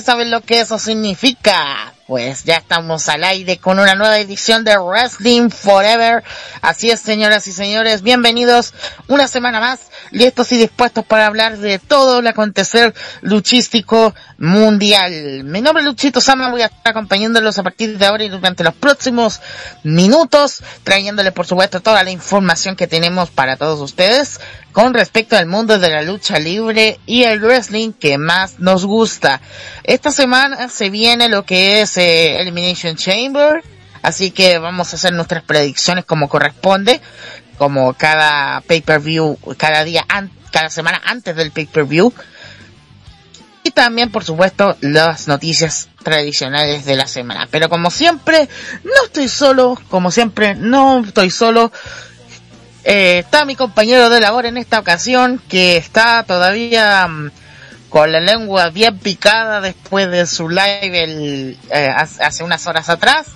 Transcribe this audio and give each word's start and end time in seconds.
y 0.00 0.02
saben 0.02 0.30
lo 0.30 0.40
que 0.40 0.60
eso 0.60 0.78
significa. 0.78 1.92
Pues 2.06 2.42
ya 2.42 2.56
estamos 2.56 3.08
al 3.08 3.22
aire 3.22 3.58
con 3.58 3.78
una 3.78 3.94
nueva 3.94 4.18
edición 4.18 4.64
de 4.64 4.76
Wrestling 4.76 5.50
Forever. 5.50 6.24
Así 6.60 6.90
es, 6.90 7.00
señoras 7.00 7.46
y 7.46 7.52
señores, 7.52 8.02
bienvenidos 8.02 8.74
una 9.06 9.28
semana 9.28 9.60
más, 9.60 9.78
listos 10.10 10.50
y 10.50 10.58
dispuestos 10.58 11.04
para 11.04 11.26
hablar 11.26 11.58
de 11.58 11.78
todo 11.78 12.18
el 12.18 12.26
acontecer 12.26 12.94
luchístico 13.20 14.12
mundial. 14.38 15.44
Mi 15.44 15.60
nombre 15.60 15.82
es 15.82 15.86
Luchito 15.86 16.20
Sama, 16.20 16.50
voy 16.50 16.62
a 16.62 16.66
estar 16.66 16.90
acompañándolos 16.90 17.58
a 17.58 17.62
partir 17.62 17.96
de 17.96 18.06
ahora 18.06 18.24
y 18.24 18.28
durante 18.28 18.64
los 18.64 18.74
próximos 18.74 19.40
minutos, 19.84 20.64
trayéndoles 20.82 21.32
por 21.32 21.46
supuesto 21.46 21.80
toda 21.80 22.02
la 22.02 22.10
información 22.10 22.74
que 22.74 22.88
tenemos 22.88 23.30
para 23.30 23.56
todos 23.56 23.78
ustedes 23.80 24.40
con 24.72 24.94
respecto 24.94 25.36
al 25.36 25.46
mundo 25.46 25.78
de 25.78 25.90
la 25.90 26.02
lucha 26.02 26.38
libre 26.38 27.00
y 27.06 27.24
el 27.24 27.40
wrestling 27.40 27.92
que 27.92 28.18
más 28.18 28.60
nos 28.60 28.84
gusta. 28.84 29.40
Esta 29.84 30.12
semana 30.12 30.68
se 30.68 30.90
viene 30.90 31.28
lo 31.28 31.44
que 31.44 31.80
es 31.80 31.96
eh, 31.96 32.40
Elimination 32.40 32.96
Chamber, 32.96 33.62
así 34.02 34.30
que 34.30 34.58
vamos 34.58 34.92
a 34.92 34.96
hacer 34.96 35.12
nuestras 35.12 35.42
predicciones 35.42 36.04
como 36.04 36.28
corresponde, 36.28 37.00
como 37.58 37.94
cada 37.94 38.60
pay-per-view, 38.62 39.38
cada 39.56 39.84
día, 39.84 40.06
cada 40.50 40.70
semana 40.70 41.00
antes 41.04 41.34
del 41.36 41.50
pay-per-view. 41.50 42.12
Y 43.62 43.72
también, 43.72 44.10
por 44.10 44.24
supuesto, 44.24 44.76
las 44.80 45.28
noticias 45.28 45.90
tradicionales 46.02 46.86
de 46.86 46.96
la 46.96 47.06
semana. 47.06 47.46
Pero 47.50 47.68
como 47.68 47.90
siempre, 47.90 48.48
no 48.84 49.04
estoy 49.04 49.28
solo, 49.28 49.78
como 49.90 50.10
siempre, 50.10 50.54
no 50.54 51.04
estoy 51.04 51.30
solo 51.30 51.70
eh, 52.84 53.18
está 53.18 53.44
mi 53.44 53.56
compañero 53.56 54.08
de 54.10 54.20
labor 54.20 54.46
en 54.46 54.56
esta 54.56 54.78
ocasión 54.78 55.40
que 55.48 55.76
está 55.76 56.24
todavía 56.24 57.06
mm, 57.06 57.30
con 57.88 58.12
la 58.12 58.20
lengua 58.20 58.70
bien 58.70 58.98
picada 58.98 59.60
después 59.60 60.10
de 60.10 60.26
su 60.26 60.48
live 60.48 61.56
eh, 61.70 61.94
hace 61.96 62.44
unas 62.44 62.66
horas 62.66 62.88
atrás 62.88 63.26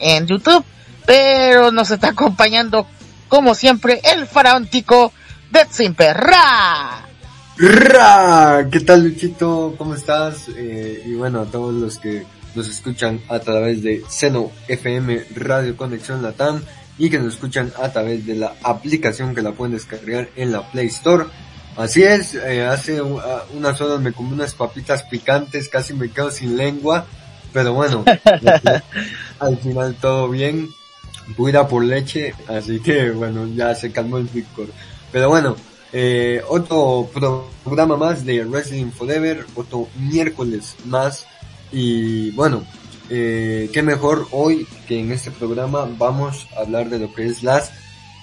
en 0.00 0.26
YouTube, 0.26 0.64
pero 1.04 1.70
nos 1.72 1.90
está 1.90 2.08
acompañando 2.08 2.86
como 3.28 3.54
siempre 3.54 4.00
el 4.04 4.26
faraóntico 4.26 5.12
de. 5.50 6.12
¡Ra! 6.12 7.06
¡Ra! 7.56 8.68
¿Qué 8.70 8.80
tal 8.80 9.04
Luchito? 9.04 9.74
¿Cómo 9.78 9.94
estás? 9.94 10.48
Eh, 10.54 11.02
y 11.06 11.14
bueno, 11.14 11.40
a 11.40 11.46
todos 11.46 11.74
los 11.74 11.98
que 11.98 12.26
nos 12.54 12.68
escuchan 12.68 13.20
a 13.28 13.38
través 13.38 13.82
de 13.82 14.02
Seno 14.08 14.50
FM 14.68 15.26
Radio 15.34 15.76
Conexión 15.76 16.22
Latam 16.22 16.62
y 16.98 17.10
que 17.10 17.18
nos 17.18 17.34
escuchan 17.34 17.72
a 17.80 17.92
través 17.92 18.24
de 18.26 18.34
la 18.34 18.54
aplicación 18.62 19.34
que 19.34 19.42
la 19.42 19.52
pueden 19.52 19.74
descargar 19.74 20.28
en 20.36 20.52
la 20.52 20.70
Play 20.70 20.86
Store. 20.86 21.26
Así 21.76 22.02
es, 22.02 22.34
eh, 22.34 22.64
hace 22.64 23.02
unas 23.02 23.80
horas 23.80 24.00
me 24.00 24.12
comí 24.12 24.32
unas 24.32 24.54
papitas 24.54 25.02
picantes, 25.02 25.68
casi 25.68 25.92
me 25.92 26.10
quedo 26.10 26.30
sin 26.30 26.56
lengua, 26.56 27.04
pero 27.52 27.74
bueno, 27.74 28.02
al 29.38 29.58
final 29.58 29.94
todo 30.00 30.30
bien, 30.30 30.70
voy 31.36 31.52
por 31.68 31.84
leche, 31.84 32.34
así 32.48 32.80
que 32.80 33.10
bueno, 33.10 33.46
ya 33.54 33.74
se 33.74 33.92
calmó 33.92 34.16
el 34.16 34.26
picor. 34.26 34.68
Pero 35.12 35.28
bueno, 35.28 35.54
eh, 35.92 36.42
otro 36.48 37.10
programa 37.62 37.96
más 37.96 38.24
de 38.24 38.44
Wrestling 38.44 38.90
Forever, 38.90 39.44
otro 39.54 39.88
miércoles 39.98 40.76
más, 40.86 41.26
y 41.72 42.30
bueno, 42.30 42.64
eh, 43.10 43.70
qué 43.72 43.82
mejor 43.82 44.28
hoy 44.30 44.66
que 44.86 45.00
en 45.00 45.12
este 45.12 45.30
programa 45.30 45.88
vamos 45.98 46.46
a 46.56 46.60
hablar 46.60 46.90
de 46.90 46.98
lo 46.98 47.12
que 47.14 47.26
es 47.26 47.42
las 47.42 47.72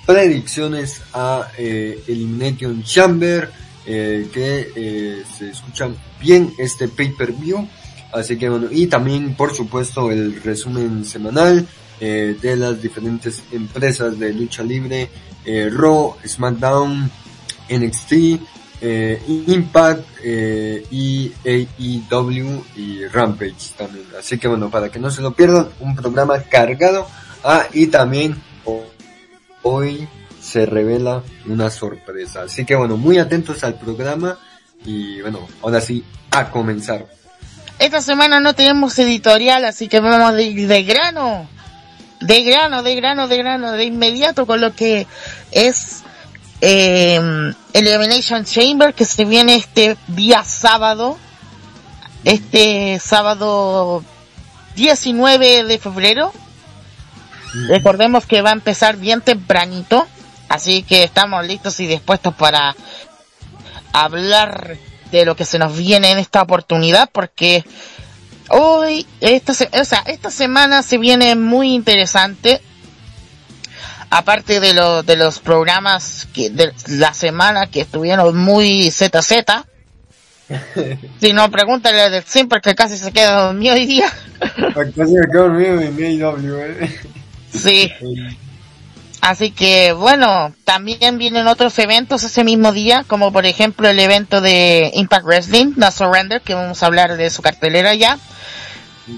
predicciones 0.06 1.02
a 1.14 1.48
eh, 1.58 2.04
Elimination 2.08 2.84
Chamber, 2.84 3.50
eh, 3.86 4.28
que 4.34 4.70
eh, 4.76 5.24
se 5.38 5.50
escuchan 5.50 5.96
bien 6.20 6.54
este 6.58 6.88
pay-per-view. 6.88 7.68
Así 8.12 8.38
que 8.38 8.50
bueno, 8.50 8.68
y 8.72 8.88
también 8.88 9.36
por 9.36 9.56
supuesto 9.56 10.12
el 10.12 10.42
resumen 10.42 11.06
semanal 11.06 11.68
eh, 12.00 12.36
de 12.40 12.56
las 12.56 12.82
diferentes 12.82 13.44
empresas 13.52 14.20
de 14.20 14.34
lucha 14.34 14.64
libre, 14.64 15.10
eh, 15.46 15.70
Raw, 15.72 16.16
SmackDown, 16.26 17.10
NXT, 17.70 18.14
eh, 18.86 19.22
Impact, 19.48 20.04
eh, 20.24 20.86
y 20.92 21.32
AEW 21.46 22.66
y 22.76 23.08
Rampage 23.08 23.72
también. 23.78 24.06
Así 24.20 24.38
que 24.38 24.50
bueno, 24.50 24.70
para 24.70 24.90
que 24.90 25.00
no 25.00 25.10
se 25.10 25.22
lo 25.22 25.34
pierdan, 25.34 25.70
un 25.80 25.96
programa 25.96 26.42
cargado. 26.44 27.08
Ah, 27.46 27.64
y 27.74 27.88
también 27.88 28.42
hoy 29.62 30.08
se 30.42 30.66
revela 30.66 31.24
una 31.46 31.70
sorpresa. 31.70 32.44
Así 32.44 32.66
que 32.66 32.76
bueno, 32.76 32.98
muy 32.98 33.20
atentos 33.20 33.64
al 33.64 33.76
programa 33.76 34.38
y 34.86 35.22
bueno, 35.22 35.48
ahora 35.62 35.80
sí, 35.80 36.04
a 36.32 36.50
comenzar. 36.50 37.06
Esta 37.80 38.02
semana 38.02 38.42
no 38.42 38.54
tenemos 38.54 39.00
editorial, 39.00 39.64
así 39.64 39.88
que 39.88 40.02
vamos 40.02 40.36
de, 40.36 40.54
de 40.54 40.84
grano, 40.84 41.48
de 42.20 42.44
grano, 42.44 42.84
de 42.84 42.96
grano, 42.96 43.28
de 43.30 43.38
grano, 43.38 43.72
de 43.72 43.86
inmediato 43.86 44.46
con 44.46 44.60
lo 44.60 44.76
que 44.76 45.08
es 45.52 46.03
eh, 46.66 47.54
Elimination 47.74 48.46
Chamber 48.46 48.94
que 48.94 49.04
se 49.04 49.26
viene 49.26 49.56
este 49.56 49.98
día 50.08 50.46
sábado, 50.46 51.18
este 52.24 53.00
sábado 53.02 54.02
19 54.78 55.66
de 55.66 55.78
febrero. 55.78 56.32
Recordemos 57.68 58.26
que 58.26 58.42
va 58.42 58.52
a 58.52 58.54
empezar 58.54 58.96
bien 58.96 59.20
tempranito, 59.20 60.08
así 60.48 60.84
que 60.84 61.04
estamos 61.04 61.46
listos 61.46 61.82
y 61.82 61.86
dispuestos 61.86 62.34
para 62.34 62.74
hablar 63.92 64.78
de 65.12 65.26
lo 65.26 65.36
que 65.36 65.44
se 65.44 65.60
nos 65.60 65.76
viene 65.76 66.12
en 66.12 66.18
esta 66.18 66.42
oportunidad 66.42 67.10
porque 67.12 67.66
hoy, 68.48 69.06
esta, 69.20 69.52
o 69.52 69.86
sea, 69.86 70.02
esta 70.08 70.32
semana 70.32 70.82
se 70.82 70.98
viene 70.98 71.36
muy 71.36 71.74
interesante 71.74 72.62
aparte 74.14 74.60
de, 74.60 74.74
lo, 74.74 75.02
de 75.02 75.16
los 75.16 75.40
programas 75.40 76.28
que 76.34 76.52
de 76.52 76.72
la 76.88 77.14
semana 77.14 77.66
que 77.68 77.82
estuvieron 77.82 78.38
muy 78.38 78.92
ZZ, 78.92 79.34
si 81.20 81.34
no, 81.34 81.50
pregúntale 81.50 82.10
del 82.12 82.24
siempre 82.24 82.62
que 82.62 82.76
casi 82.76 82.98
se 82.98 83.12
queda 83.12 83.46
dormido 83.46 83.74
hoy 83.74 83.88
día. 83.88 84.12
casi 84.96 85.14
me 85.14 85.28
quedo 85.32 85.50
dormido 85.50 85.82
en 85.82 86.24
AW, 86.24 86.60
eh. 86.60 87.00
Sí. 87.52 87.92
Así 89.22 89.52
que 89.52 89.94
bueno, 89.94 90.54
también 90.64 91.18
vienen 91.18 91.48
otros 91.48 91.80
eventos 91.80 92.24
ese 92.24 92.44
mismo 92.44 92.72
día, 92.72 93.06
como 93.08 93.32
por 93.32 93.48
ejemplo 93.48 93.90
el 93.90 94.00
evento 94.00 94.42
de 94.42 94.92
Impact 94.94 95.26
Wrestling, 95.26 95.74
No 95.76 95.90
Surrender, 95.92 96.42
que 96.42 96.54
vamos 96.54 96.84
a 96.84 96.86
hablar 96.86 97.18
de 97.18 97.30
su 97.32 97.42
cartelera 97.42 97.96
ya. 97.96 98.20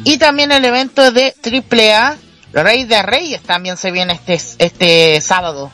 Y 0.04 0.18
también 0.20 0.52
el 0.52 0.64
evento 0.64 1.12
de 1.12 1.34
AAA, 1.44 2.18
Rey 2.56 2.86
de 2.86 3.02
Reyes 3.02 3.42
también 3.42 3.78
se 3.78 3.92
viene 3.92 4.14
este, 4.14 4.40
este 4.64 5.22
sábado. 5.22 5.72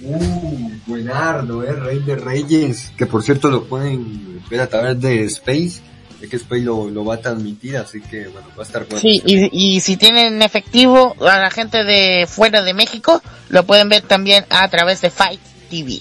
Uh, 0.00 0.70
buenardo, 0.86 1.62
eh, 1.62 1.72
Rey 1.72 1.98
de 2.00 2.16
Reyes, 2.16 2.92
que 2.96 3.06
por 3.06 3.22
cierto 3.22 3.50
lo 3.50 3.64
pueden 3.64 4.42
ver 4.48 4.60
a 4.60 4.68
través 4.68 5.00
de 5.00 5.24
Space, 5.24 5.80
es 6.20 6.28
que 6.28 6.36
Space 6.36 6.62
lo, 6.62 6.88
lo 6.88 7.04
va 7.04 7.16
a 7.16 7.20
transmitir, 7.20 7.76
así 7.76 8.00
que 8.00 8.28
bueno, 8.28 8.48
va 8.56 8.62
a 8.62 8.66
estar 8.66 8.84
bueno. 8.86 9.00
Sí, 9.00 9.22
y, 9.24 9.76
y 9.76 9.80
si 9.80 9.96
tienen 9.96 10.40
efectivo 10.42 11.14
a 11.20 11.38
la 11.38 11.50
gente 11.50 11.84
de 11.84 12.26
fuera 12.26 12.62
de 12.62 12.74
México, 12.74 13.22
lo 13.48 13.64
pueden 13.64 13.88
ver 13.88 14.02
también 14.02 14.44
a 14.50 14.66
través 14.68 15.00
de 15.00 15.10
Fight 15.10 15.40
TV. 15.68 16.00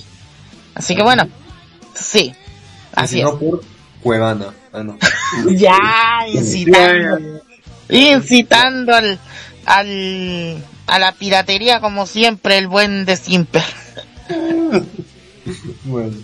Así 0.73 0.95
que 0.95 1.03
bueno, 1.03 1.27
sí, 1.95 2.33
así 2.93 3.19
es. 3.19 3.25
no 3.25 3.37
por 3.37 3.63
Cuevana, 4.01 4.53
ah, 4.71 4.83
no. 4.83 4.97
ya, 5.51 6.27
incitando, 6.31 7.41
incitando 7.89 8.95
al, 8.95 9.19
al, 9.67 10.63
a 10.87 10.97
la 10.99 11.11
piratería 11.11 11.79
como 11.79 12.07
siempre, 12.07 12.57
el 12.57 12.67
buen 12.67 13.05
de 13.05 13.15
siempre. 13.17 13.61
bueno. 15.83 16.15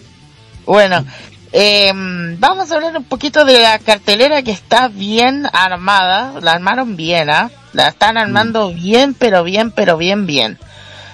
Bueno, 0.66 1.06
eh, 1.51 1.92
vamos 2.40 2.72
a 2.72 2.75
hablar 2.75 2.98
un 2.98 3.04
poquito 3.04 3.44
de 3.45 3.62
la 3.62 3.78
cartelera 3.80 4.42
que 4.42 4.51
está 4.51 4.88
bien 4.88 5.45
armada, 5.51 6.40
la 6.42 6.54
armaron 6.54 6.95
bien, 6.95 7.30
¿ah? 7.30 7.51
La 7.74 7.90
están 7.90 8.18
armando 8.18 8.72
Mm. 8.72 8.75
bien, 8.75 9.13
pero 9.13 9.44
bien, 9.44 9.72
pero 9.72 9.98
bien, 9.98 10.25
bien. 10.25 10.57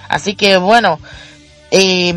Así 0.08 0.34
que 0.34 0.56
bueno, 0.56 1.00
eh, 1.70 2.12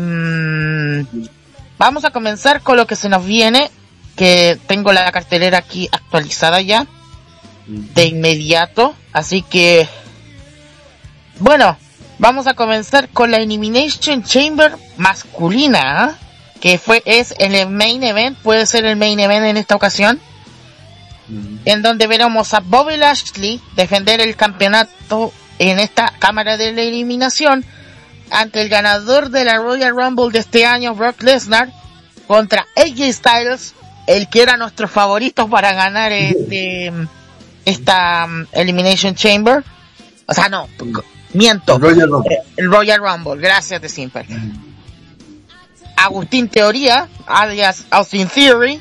vamos 1.78 2.04
a 2.04 2.10
comenzar 2.10 2.60
con 2.60 2.76
lo 2.76 2.86
que 2.86 2.96
se 2.96 3.08
nos 3.08 3.24
viene, 3.24 3.70
que 4.16 4.58
tengo 4.66 4.92
la 4.92 5.10
cartelera 5.12 5.58
aquí 5.58 5.88
actualizada 5.90 6.60
ya, 6.60 6.86
de 7.66 8.06
inmediato, 8.06 8.94
así 9.12 9.42
que, 9.42 9.88
bueno, 11.40 11.76
vamos 12.18 12.46
a 12.46 12.54
comenzar 12.54 13.08
con 13.08 13.30
la 13.30 13.38
Elimination 13.38 14.22
Chamber 14.22 14.76
masculina, 14.96 16.04
¿ah? 16.04 16.18
que 16.60 16.78
fue, 16.78 17.02
es 17.04 17.34
el 17.38 17.68
main 17.68 18.02
event, 18.02 18.38
puede 18.38 18.66
ser 18.66 18.84
el 18.84 18.96
main 18.96 19.20
event 19.20 19.44
en 19.46 19.56
esta 19.56 19.74
ocasión, 19.74 20.20
en 21.64 21.82
donde 21.82 22.06
veremos 22.06 22.54
a 22.54 22.60
Bobby 22.60 22.96
Lashley 22.96 23.60
defender 23.76 24.20
el 24.20 24.36
campeonato 24.36 25.32
en 25.58 25.78
esta 25.78 26.12
cámara 26.18 26.56
de 26.56 26.72
la 26.72 26.82
eliminación 26.82 27.64
ante 28.30 28.60
el 28.60 28.68
ganador 28.68 29.30
de 29.30 29.44
la 29.44 29.56
Royal 29.56 29.94
Rumble 29.94 30.30
de 30.32 30.40
este 30.40 30.66
año, 30.66 30.94
Brock 30.94 31.22
Lesnar, 31.22 31.70
contra 32.26 32.66
AJ 32.76 33.12
Styles, 33.12 33.74
el 34.06 34.28
que 34.28 34.42
era 34.42 34.56
nuestro 34.56 34.88
favorito 34.88 35.48
para 35.48 35.72
ganar 35.72 36.12
este 36.12 36.92
esta 37.64 38.26
um, 38.26 38.46
Elimination 38.52 39.14
Chamber. 39.14 39.62
O 40.26 40.34
sea, 40.34 40.48
no, 40.48 40.68
miento. 41.34 41.78
Royal 41.78 42.10
Rumble. 42.10 42.38
El 42.56 42.70
Royal 42.70 43.00
Rumble, 43.00 43.40
gracias 43.40 43.80
de 43.82 43.88
Simper. 43.88 44.26
Agustín 45.96 46.48
Teoría, 46.48 47.08
alias 47.26 47.84
Austin 47.90 48.28
Theory, 48.28 48.80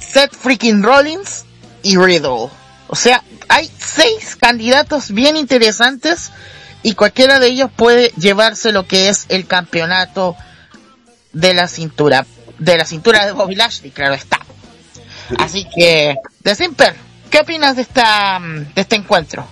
Seth 0.00 0.34
freaking 0.34 0.82
Rollins 0.82 1.44
y 1.82 1.96
Riddle. 1.96 2.50
O 2.88 2.96
sea, 2.96 3.22
hay 3.48 3.70
seis 3.78 4.36
candidatos 4.36 5.10
bien 5.10 5.36
interesantes 5.36 6.30
y 6.82 6.94
cualquiera 6.94 7.38
de 7.38 7.48
ellos 7.48 7.70
puede 7.74 8.12
llevarse 8.16 8.72
lo 8.72 8.86
que 8.86 9.08
es 9.08 9.26
el 9.28 9.46
campeonato 9.46 10.36
de 11.32 11.54
la 11.54 11.68
cintura, 11.68 12.26
de 12.58 12.76
la 12.78 12.84
cintura 12.84 13.26
de 13.26 13.32
Bobby 13.32 13.54
Lashley, 13.54 13.90
claro 13.90 14.14
está. 14.14 14.40
Así 15.38 15.66
que, 15.74 16.16
de 16.40 16.54
Simper, 16.54 16.94
¿qué 17.30 17.40
opinas 17.40 17.76
de 17.76 17.82
esta, 17.82 18.40
de 18.40 18.80
este 18.80 18.96
encuentro? 18.96 19.46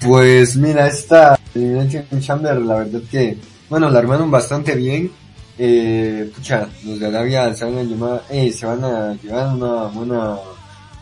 Pues 0.00 0.56
mira, 0.56 0.86
esta 0.88 1.38
Elimination 1.54 2.20
Chamber, 2.20 2.56
la 2.56 2.76
verdad 2.76 3.00
que, 3.10 3.36
bueno, 3.68 3.90
la 3.90 3.98
armaron 3.98 4.30
bastante 4.30 4.74
bien. 4.74 5.10
Eh, 5.58 6.30
pucha, 6.34 6.68
los 6.84 6.98
de 6.98 7.06
Arabia 7.06 7.54
se 7.54 7.64
van 7.64 7.78
a 7.78 7.82
llevar, 7.82 8.24
eh, 8.30 8.50
se 8.50 8.66
van 8.66 8.82
a 8.82 9.14
llevar 9.14 9.54
una 9.54 9.84
buena 9.84 10.36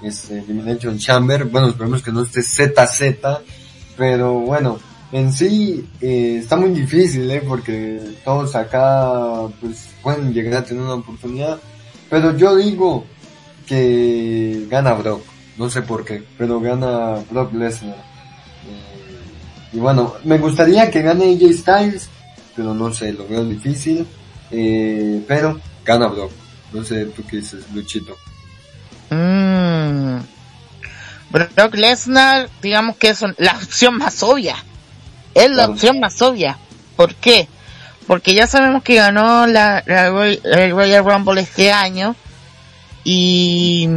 este, 0.03 0.39
Elimination 0.41 0.99
Chamber. 0.99 1.45
Bueno, 1.45 1.69
esperemos 1.69 2.03
que 2.03 2.13
no 2.13 2.23
esté 2.23 2.43
ZZ, 2.43 3.17
pero 3.97 4.35
bueno, 4.41 4.79
en 5.13 5.33
sí 5.33 5.89
eh, 6.01 6.39
está 6.41 6.57
muy 6.57 6.71
difícil, 6.71 7.31
eh, 7.31 7.43
porque 7.47 8.01
todos 8.25 8.57
acá 8.57 9.47
pues 9.61 9.89
pueden 10.03 10.33
llegar 10.33 10.63
a 10.63 10.65
tener 10.65 10.83
una 10.83 10.95
oportunidad. 10.95 11.59
Pero 12.11 12.37
yo 12.37 12.57
digo 12.57 13.05
que 13.67 14.67
gana 14.69 14.95
Brock, 14.95 15.23
no 15.57 15.71
sé 15.71 15.83
por 15.83 16.05
qué, 16.05 16.25
pero 16.37 16.61
gana 16.61 17.23
Brock 17.31 17.53
Lesnar. 17.53 18.12
Y 19.73 19.79
bueno, 19.79 20.15
me 20.25 20.39
gustaría 20.39 20.91
que 20.91 21.03
gane 21.03 21.25
AJ 21.35 21.53
Styles, 21.59 22.09
pero 22.55 22.75
no 22.75 22.93
sé, 22.93 23.13
lo 23.13 23.27
veo 23.27 23.45
difícil. 23.45 24.07
Eh, 24.51 25.23
pero 25.27 25.59
gana 25.85 26.09
Brock. 26.09 26.31
No 26.73 26.85
sé, 26.85 27.07
tú 27.07 27.23
qué 27.29 27.37
dices, 27.39 27.65
Luchito. 27.75 28.17
Mm. 29.11 30.19
Brock 31.31 31.75
Lesnar, 31.75 32.51
digamos 32.61 32.97
que 32.97 33.09
es 33.09 33.23
la 33.39 33.53
opción 33.57 33.97
más 33.97 34.23
obvia. 34.23 34.57
Es 35.35 35.49
la 35.51 35.55
Claro. 35.57 35.73
opción 35.73 36.01
más 36.01 36.21
obvia. 36.21 36.59
¿Por 36.97 37.15
qué? 37.15 37.49
Porque 38.07 38.35
ya 38.35 38.47
sabemos 38.47 38.83
que 38.83 38.97
ganó 38.97 39.47
la, 39.47 39.83
la 39.87 40.11
Royal 40.11 41.05
Rumble 41.05 41.41
este 41.41 41.73
año 41.73 42.15
y 43.05 43.89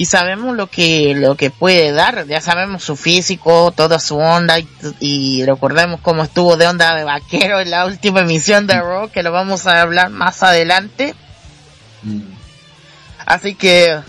y 0.00 0.06
sabemos 0.06 0.56
lo 0.56 0.66
que 0.66 1.12
lo 1.14 1.34
que 1.36 1.50
puede 1.50 1.92
dar. 1.92 2.26
Ya 2.26 2.40
sabemos 2.40 2.82
su 2.82 2.96
físico, 2.96 3.70
toda 3.76 3.98
su 3.98 4.16
onda 4.16 4.58
y, 4.58 4.66
y 4.98 5.44
recordemos 5.44 6.00
cómo 6.00 6.22
estuvo 6.22 6.56
de 6.56 6.66
onda 6.66 6.94
de 6.96 7.04
vaquero 7.04 7.60
en 7.60 7.68
la 7.70 7.84
última 7.84 8.20
emisión 8.20 8.66
de 8.66 8.80
Raw, 8.80 9.10
que 9.10 9.22
lo 9.22 9.30
vamos 9.30 9.66
a 9.66 9.82
hablar 9.82 10.08
más 10.08 10.42
adelante. 10.42 11.14
Mm. 12.02 12.20
Así 13.26 13.54
que 13.54 14.00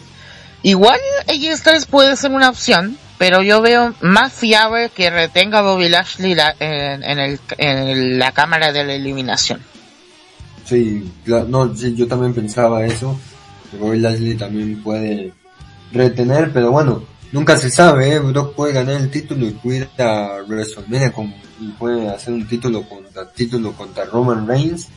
igual 0.64 0.98
AJ 1.28 1.58
Styles 1.58 1.86
puede 1.88 2.16
ser 2.16 2.32
una 2.32 2.48
opción, 2.48 2.98
pero 3.18 3.44
yo 3.44 3.62
veo 3.62 3.94
más 4.00 4.32
fiable 4.32 4.92
que 4.96 5.10
retenga 5.10 5.60
a 5.60 5.62
Bobby 5.62 5.90
Lashley 5.90 6.36
la- 6.36 6.56
en, 6.60 7.04
en 7.04 7.20
el, 7.20 7.40
en 7.58 8.18
la 8.18 8.32
cámara 8.32 8.72
de 8.72 8.86
la 8.86 8.94
eliminación. 8.94 9.62
Sí, 10.64 11.12
no, 11.26 11.76
sí, 11.76 11.96
yo 11.96 12.08
también 12.08 12.34
pensaba 12.34 12.86
eso. 12.86 13.20
Bobby 13.78 14.00
Lashley 14.00 14.36
también 14.36 14.82
puede 14.82 15.34
retener, 15.92 16.52
pero 16.54 16.72
bueno, 16.72 17.04
nunca 17.32 17.58
se 17.58 17.70
sabe, 17.70 18.14
¿eh? 18.14 18.20
Brock 18.20 18.56
puede 18.56 18.74
ganar 18.74 18.96
el 19.02 19.10
título 19.12 19.46
y 19.48 19.52
puede 19.52 19.78
ir 19.78 19.90
a 20.02 20.38
WrestleMania 20.48 21.12
con, 21.12 21.34
y 21.60 21.70
puede 21.78 22.10
hacer 22.10 22.34
un 22.34 22.48
título 22.48 22.84
contra, 22.88 23.30
título 23.32 23.74
contra 23.74 24.06
Roman 24.06 24.48
Reigns, 24.48 24.88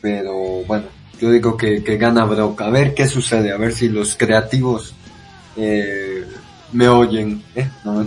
pero 0.00 0.34
bueno, 0.66 0.84
yo 1.20 1.30
digo 1.30 1.56
que, 1.56 1.84
que 1.84 1.96
gana 1.98 2.24
Brock. 2.24 2.60
A 2.62 2.70
ver 2.70 2.94
qué 2.94 3.06
sucede, 3.06 3.52
a 3.52 3.56
ver 3.56 3.72
si 3.72 3.88
los 3.88 4.16
creativos, 4.16 4.94
eh, 5.56 6.24
me 6.72 6.88
oyen, 6.88 7.42
¿eh? 7.54 7.68
No, 7.84 8.06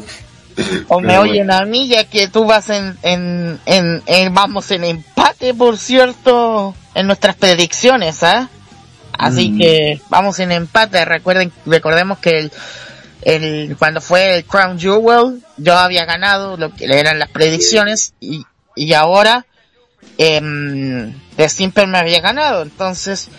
O 0.88 1.00
me 1.02 1.18
oyen 1.18 1.52
a 1.52 1.66
mí, 1.66 1.88
ya 1.88 2.04
que 2.06 2.28
tú 2.28 2.46
vas 2.46 2.70
en, 2.70 2.96
en, 3.02 3.60
en, 3.66 4.04
en- 4.06 4.34
vamos 4.34 4.70
en 4.72 4.84
empate, 4.84 5.54
por 5.54 5.78
cierto, 5.78 6.76
en 6.94 7.08
nuestras 7.08 7.36
predicciones, 7.36 8.22
¿ah? 8.24 8.50
Así 9.24 9.52
Mm. 9.52 9.58
que 9.58 10.02
vamos 10.10 10.40
en 10.40 10.52
empate. 10.52 11.06
Recuerden, 11.06 11.52
recordemos 11.66 12.20
que 12.20 12.40
el, 12.40 12.52
el, 13.22 13.76
cuando 13.78 14.02
fue 14.02 14.38
el 14.38 14.46
Crown 14.46 14.80
Jewel, 14.80 15.42
yo 15.58 15.78
había 15.78 16.06
ganado 16.06 16.58
lo 16.58 16.74
que 16.74 16.86
eran 16.86 17.20
las 17.20 17.30
predicciones 17.30 18.14
y, 18.20 18.46
y 18.76 18.94
ahora, 18.94 19.46
em, 20.18 21.14
The 21.38 21.50
Simple 21.50 21.88
me 21.88 21.98
había 22.00 22.20
ganado. 22.20 22.64
Entonces, 22.64 23.30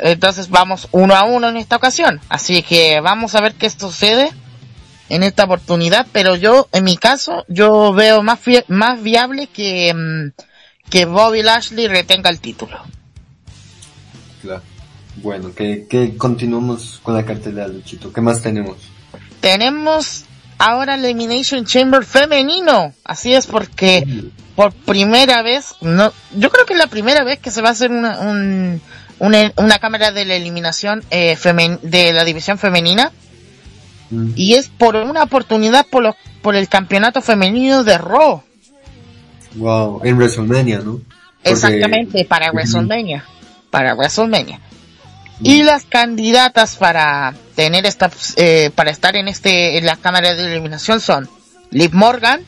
entonces 0.00 0.48
vamos 0.48 0.88
uno 0.92 1.14
a 1.14 1.24
uno 1.24 1.48
en 1.48 1.56
esta 1.56 1.76
ocasión. 1.76 2.20
Así 2.28 2.62
que 2.62 3.00
vamos 3.00 3.34
a 3.34 3.40
ver 3.40 3.54
qué 3.54 3.68
sucede 3.68 4.30
en 5.08 5.22
esta 5.22 5.44
oportunidad, 5.44 6.06
pero 6.12 6.36
yo, 6.36 6.68
en 6.72 6.84
mi 6.84 6.96
caso, 6.96 7.44
yo 7.48 7.92
veo 7.92 8.22
más, 8.22 8.38
más 8.68 9.02
viable 9.02 9.48
que, 9.48 9.92
mm, 9.92 10.88
que 10.88 11.04
Bobby 11.04 11.42
Lashley 11.42 11.86
retenga 11.88 12.30
el 12.30 12.40
título. 12.40 12.78
Bueno, 15.16 15.54
que, 15.54 15.86
que 15.88 16.16
continuamos 16.16 17.00
con 17.02 17.14
la 17.14 17.24
cartelera, 17.24 17.68
Luchito. 17.68 18.12
¿Qué 18.12 18.20
más 18.20 18.40
tenemos? 18.42 18.76
Tenemos 19.40 20.24
ahora 20.58 20.94
el 20.94 21.04
Elimination 21.04 21.64
Chamber 21.64 22.04
femenino, 22.04 22.94
así 23.04 23.34
es 23.34 23.46
porque 23.46 24.04
por 24.54 24.72
primera 24.72 25.42
vez, 25.42 25.74
no, 25.80 26.12
yo 26.36 26.50
creo 26.50 26.64
que 26.66 26.72
es 26.74 26.78
la 26.78 26.86
primera 26.86 27.24
vez 27.24 27.38
que 27.40 27.50
se 27.50 27.60
va 27.62 27.68
a 27.68 27.72
hacer 27.72 27.90
una, 27.90 28.20
un, 28.20 28.80
una, 29.18 29.52
una 29.56 29.78
cámara 29.78 30.12
de 30.12 30.24
la 30.24 30.34
eliminación 30.36 31.02
eh, 31.10 31.36
femen- 31.36 31.80
de 31.80 32.12
la 32.12 32.24
división 32.24 32.58
femenina 32.58 33.10
Mm. 34.10 34.32
y 34.36 34.54
es 34.56 34.68
por 34.68 34.94
una 34.94 35.22
oportunidad 35.22 35.86
por, 35.86 36.02
los, 36.02 36.14
por 36.42 36.54
el 36.54 36.68
campeonato 36.68 37.22
femenino 37.22 37.82
de 37.82 37.96
Raw. 37.96 38.42
Wow, 39.54 40.02
en 40.04 40.16
WrestleMania, 40.18 40.80
¿no? 40.80 40.92
Porque- 40.98 41.50
Exactamente, 41.50 42.24
para. 42.26 42.52
WrestleMania. 42.52 43.24
Para 43.70 43.94
WrestleMania. 43.94 44.60
Y 45.42 45.62
las 45.64 45.84
candidatas 45.84 46.76
para 46.76 47.34
tener 47.54 47.84
esta, 47.86 48.10
eh, 48.36 48.70
para 48.74 48.90
estar 48.90 49.16
en 49.16 49.28
este, 49.28 49.78
en 49.78 49.86
la 49.86 49.96
cámara 49.96 50.34
de 50.34 50.44
eliminación 50.44 51.00
son 51.00 51.28
Liv 51.70 51.92
Morgan, 51.92 52.42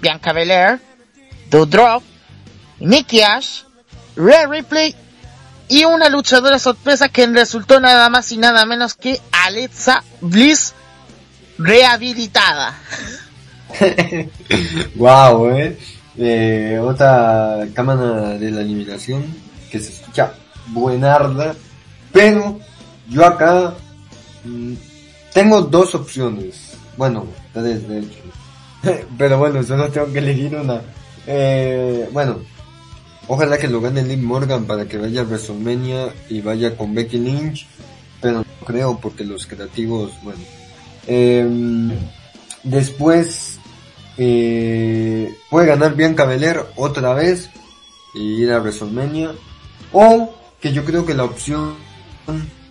Bianca 0.00 0.32
Belair, 0.32 0.80
Doudrop, 1.50 2.02
Nikki 2.80 3.22
Ash, 3.22 3.62
Rhea 4.16 4.46
Ripley 4.46 4.94
y 5.68 5.84
una 5.84 6.08
luchadora 6.08 6.58
sorpresa 6.58 7.08
que 7.08 7.26
resultó 7.26 7.80
nada 7.80 8.08
más 8.08 8.30
y 8.32 8.38
nada 8.38 8.64
menos 8.66 8.94
que 8.94 9.20
Alexa 9.32 10.02
Bliss 10.20 10.74
rehabilitada. 11.58 12.74
wow, 14.94 15.50
eh. 15.50 15.78
Eh, 16.18 16.78
Otra 16.82 17.66
cámara 17.74 18.38
de 18.38 18.50
la 18.50 18.62
eliminación 18.62 19.24
que 19.70 19.78
se 19.78 19.92
escucha 19.92 20.32
buenarda. 20.68 21.54
Pero 22.16 22.58
yo 23.10 23.26
acá 23.26 23.74
mm, 24.42 24.72
tengo 25.34 25.60
dos 25.60 25.94
opciones. 25.94 26.72
Bueno, 26.96 27.26
tres 27.52 27.86
de 27.86 27.98
hecho. 27.98 28.20
pero 29.18 29.38
bueno, 29.38 29.62
solo 29.62 29.90
tengo 29.90 30.10
que 30.10 30.20
elegir 30.20 30.56
una. 30.56 30.80
Eh, 31.26 32.08
bueno, 32.14 32.38
ojalá 33.28 33.58
que 33.58 33.68
lo 33.68 33.82
gane 33.82 34.02
Liv 34.02 34.22
Morgan 34.22 34.64
para 34.64 34.86
que 34.86 34.96
vaya 34.96 35.20
a 35.20 35.24
WrestleMania 35.24 36.08
y 36.30 36.40
vaya 36.40 36.74
con 36.74 36.94
Becky 36.94 37.18
Lynch. 37.18 37.66
Pero 38.22 38.38
no 38.38 38.66
creo 38.66 38.98
porque 38.98 39.22
los 39.22 39.46
creativos, 39.46 40.12
bueno. 40.22 40.40
Em, 41.06 41.90
después 42.62 43.58
eh, 44.16 45.34
puede 45.50 45.66
ganar 45.66 45.94
Bianca 45.94 46.24
Belair 46.24 46.64
otra 46.76 47.12
vez 47.12 47.50
y 48.14 48.42
ir 48.42 48.52
a 48.52 48.60
WrestleMania. 48.60 49.32
O 49.92 50.34
que 50.62 50.72
yo 50.72 50.82
creo 50.82 51.04
que 51.04 51.12
la 51.12 51.24
opción 51.24 51.85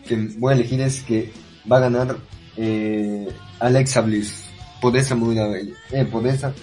que 0.08 0.16
voy 0.38 0.54
a 0.54 0.56
elegir 0.56 0.82
es 0.82 1.02
que 1.02 1.32
va 1.72 1.78
a 1.78 1.82
ganar 1.82 2.18
eh, 2.58 3.28
Alexa 3.60 4.02
Bliss. 4.02 4.44
Por 4.82 4.96
esa 4.98 5.16
muy 5.16 5.38
eh, 5.40 6.06
por 6.06 6.28
esa, 6.28 6.54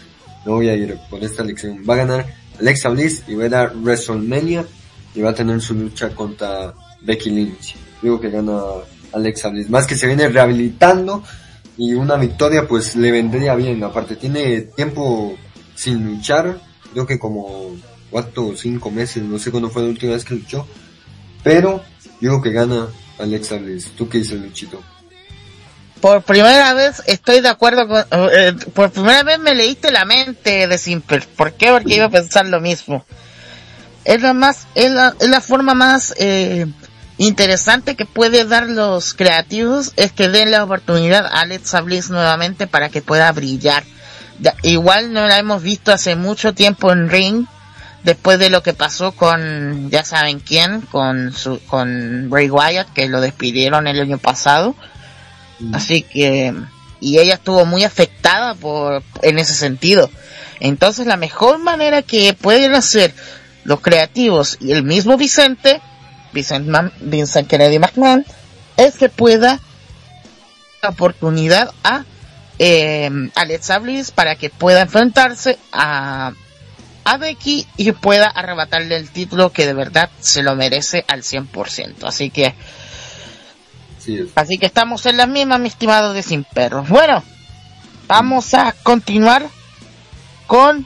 no 0.44 0.52
voy 0.52 0.68
a 0.68 0.74
ir 0.74 0.96
por 1.10 1.22
esta 1.24 1.42
elección. 1.42 1.82
Va 1.88 1.94
a 1.94 1.98
ganar 1.98 2.26
Alexa 2.60 2.88
Bliss 2.90 3.24
y 3.26 3.34
va 3.34 3.44
a 3.58 3.62
a 3.62 3.72
WrestleMania 3.72 4.64
y 5.14 5.20
va 5.20 5.30
a 5.30 5.34
tener 5.34 5.60
su 5.60 5.74
lucha 5.74 6.10
contra 6.10 6.74
Becky 7.02 7.30
Lynch. 7.30 7.74
Digo 8.00 8.20
que 8.20 8.30
gana 8.30 8.60
Alexa 9.12 9.48
Bliss. 9.48 9.70
Más 9.70 9.86
que 9.86 9.96
se 9.96 10.06
viene 10.06 10.28
rehabilitando 10.28 11.22
y 11.76 11.94
una 11.94 12.16
victoria 12.16 12.66
pues 12.66 12.96
le 12.96 13.10
vendría 13.10 13.54
bien. 13.54 13.82
Aparte 13.82 14.16
tiene 14.16 14.62
tiempo 14.62 15.34
sin 15.74 16.04
luchar. 16.04 16.60
Creo 16.92 17.06
que 17.06 17.18
como 17.18 17.70
cuatro 18.10 18.48
o 18.48 18.56
cinco 18.56 18.90
meses. 18.90 19.22
No 19.22 19.38
sé 19.38 19.50
cuándo 19.50 19.70
fue 19.70 19.82
la 19.82 19.88
última 19.88 20.12
vez 20.12 20.24
que 20.24 20.34
luchó. 20.34 20.66
Pero 21.42 21.82
digo 22.22 22.40
que 22.40 22.52
gana 22.52 22.86
Alexa 23.18 23.56
Bliss. 23.56 23.90
¿Tú 23.96 24.08
qué 24.08 24.18
dices, 24.18 24.40
Luchito? 24.40 24.80
Por 26.00 26.22
primera 26.22 26.72
vez 26.72 27.02
estoy 27.06 27.40
de 27.40 27.48
acuerdo 27.48 27.86
con... 27.88 28.04
Eh, 28.10 28.54
por 28.74 28.90
primera 28.92 29.24
vez 29.24 29.38
me 29.40 29.54
leíste 29.54 29.90
la 29.90 30.04
mente 30.04 30.68
de 30.68 30.78
Simple. 30.78 31.20
¿Por 31.36 31.52
qué? 31.52 31.70
Porque 31.70 31.96
iba 31.96 32.06
a 32.06 32.10
pensar 32.10 32.46
lo 32.46 32.60
mismo. 32.60 33.04
Es 34.04 34.22
la 34.22 34.32
más... 34.32 34.66
Es 34.74 34.90
la, 34.90 35.14
es 35.20 35.28
la 35.28 35.40
forma 35.40 35.74
más... 35.74 36.14
Eh, 36.18 36.66
interesante 37.18 37.94
que 37.94 38.04
puede 38.04 38.44
dar 38.44 38.68
los 38.68 39.14
creativos 39.14 39.92
es 39.96 40.12
que 40.12 40.28
den 40.28 40.50
la 40.50 40.64
oportunidad 40.64 41.26
a 41.26 41.40
Alexa 41.40 41.80
Bliss 41.80 42.10
nuevamente 42.10 42.66
para 42.66 42.88
que 42.88 43.02
pueda 43.02 43.30
brillar. 43.32 43.84
igual 44.62 45.12
no 45.12 45.26
la 45.26 45.38
hemos 45.38 45.62
visto 45.62 45.92
hace 45.92 46.16
mucho 46.16 46.54
tiempo 46.54 46.90
en 46.90 47.10
ring, 47.10 47.46
después 48.04 48.38
de 48.38 48.50
lo 48.50 48.62
que 48.62 48.72
pasó 48.72 49.12
con, 49.12 49.90
ya 49.90 50.04
saben 50.04 50.40
quién, 50.40 50.80
con 50.80 51.32
su, 51.32 51.60
con 51.66 52.28
Bray 52.28 52.50
Wyatt, 52.50 52.92
que 52.92 53.08
lo 53.08 53.20
despidieron 53.20 53.86
el 53.86 54.00
año 54.00 54.18
pasado. 54.18 54.74
Mm. 55.58 55.74
Así 55.74 56.02
que, 56.02 56.54
y 57.00 57.18
ella 57.18 57.34
estuvo 57.34 57.64
muy 57.64 57.84
afectada 57.84 58.54
por, 58.54 59.02
en 59.22 59.38
ese 59.38 59.54
sentido. 59.54 60.10
Entonces 60.60 61.06
la 61.06 61.16
mejor 61.16 61.58
manera 61.58 62.02
que 62.02 62.34
pueden 62.34 62.74
hacer 62.74 63.14
los 63.64 63.80
creativos 63.80 64.58
y 64.60 64.72
el 64.72 64.82
mismo 64.82 65.16
Vicente 65.16 65.80
Vincent, 66.32 67.48
Kennedy 67.48 67.78
McMahon 67.78 68.24
es 68.76 68.96
que 68.96 69.08
pueda 69.08 69.60
la 70.82 70.88
oportunidad 70.88 71.70
a 71.84 72.04
eh, 72.58 73.10
Alexa 73.34 73.78
Bliss 73.78 74.10
para 74.10 74.36
que 74.36 74.50
pueda 74.50 74.82
enfrentarse 74.82 75.58
a, 75.72 76.32
a 77.04 77.16
Becky 77.16 77.66
y 77.76 77.92
pueda 77.92 78.26
arrebatarle 78.26 78.96
el 78.96 79.10
título 79.10 79.50
que 79.50 79.66
de 79.66 79.74
verdad 79.74 80.10
se 80.20 80.42
lo 80.42 80.54
merece 80.54 81.04
al 81.08 81.22
100%. 81.22 82.04
Así 82.04 82.30
que 82.30 82.54
así 84.34 84.58
que 84.58 84.66
estamos 84.66 85.06
en 85.06 85.16
la 85.16 85.26
misma, 85.26 85.58
mi 85.58 85.68
estimado 85.68 86.12
de 86.12 86.22
Sin 86.22 86.44
Perros. 86.44 86.88
Bueno, 86.88 87.22
vamos 88.08 88.54
a 88.54 88.74
continuar 88.82 89.46
con 90.46 90.84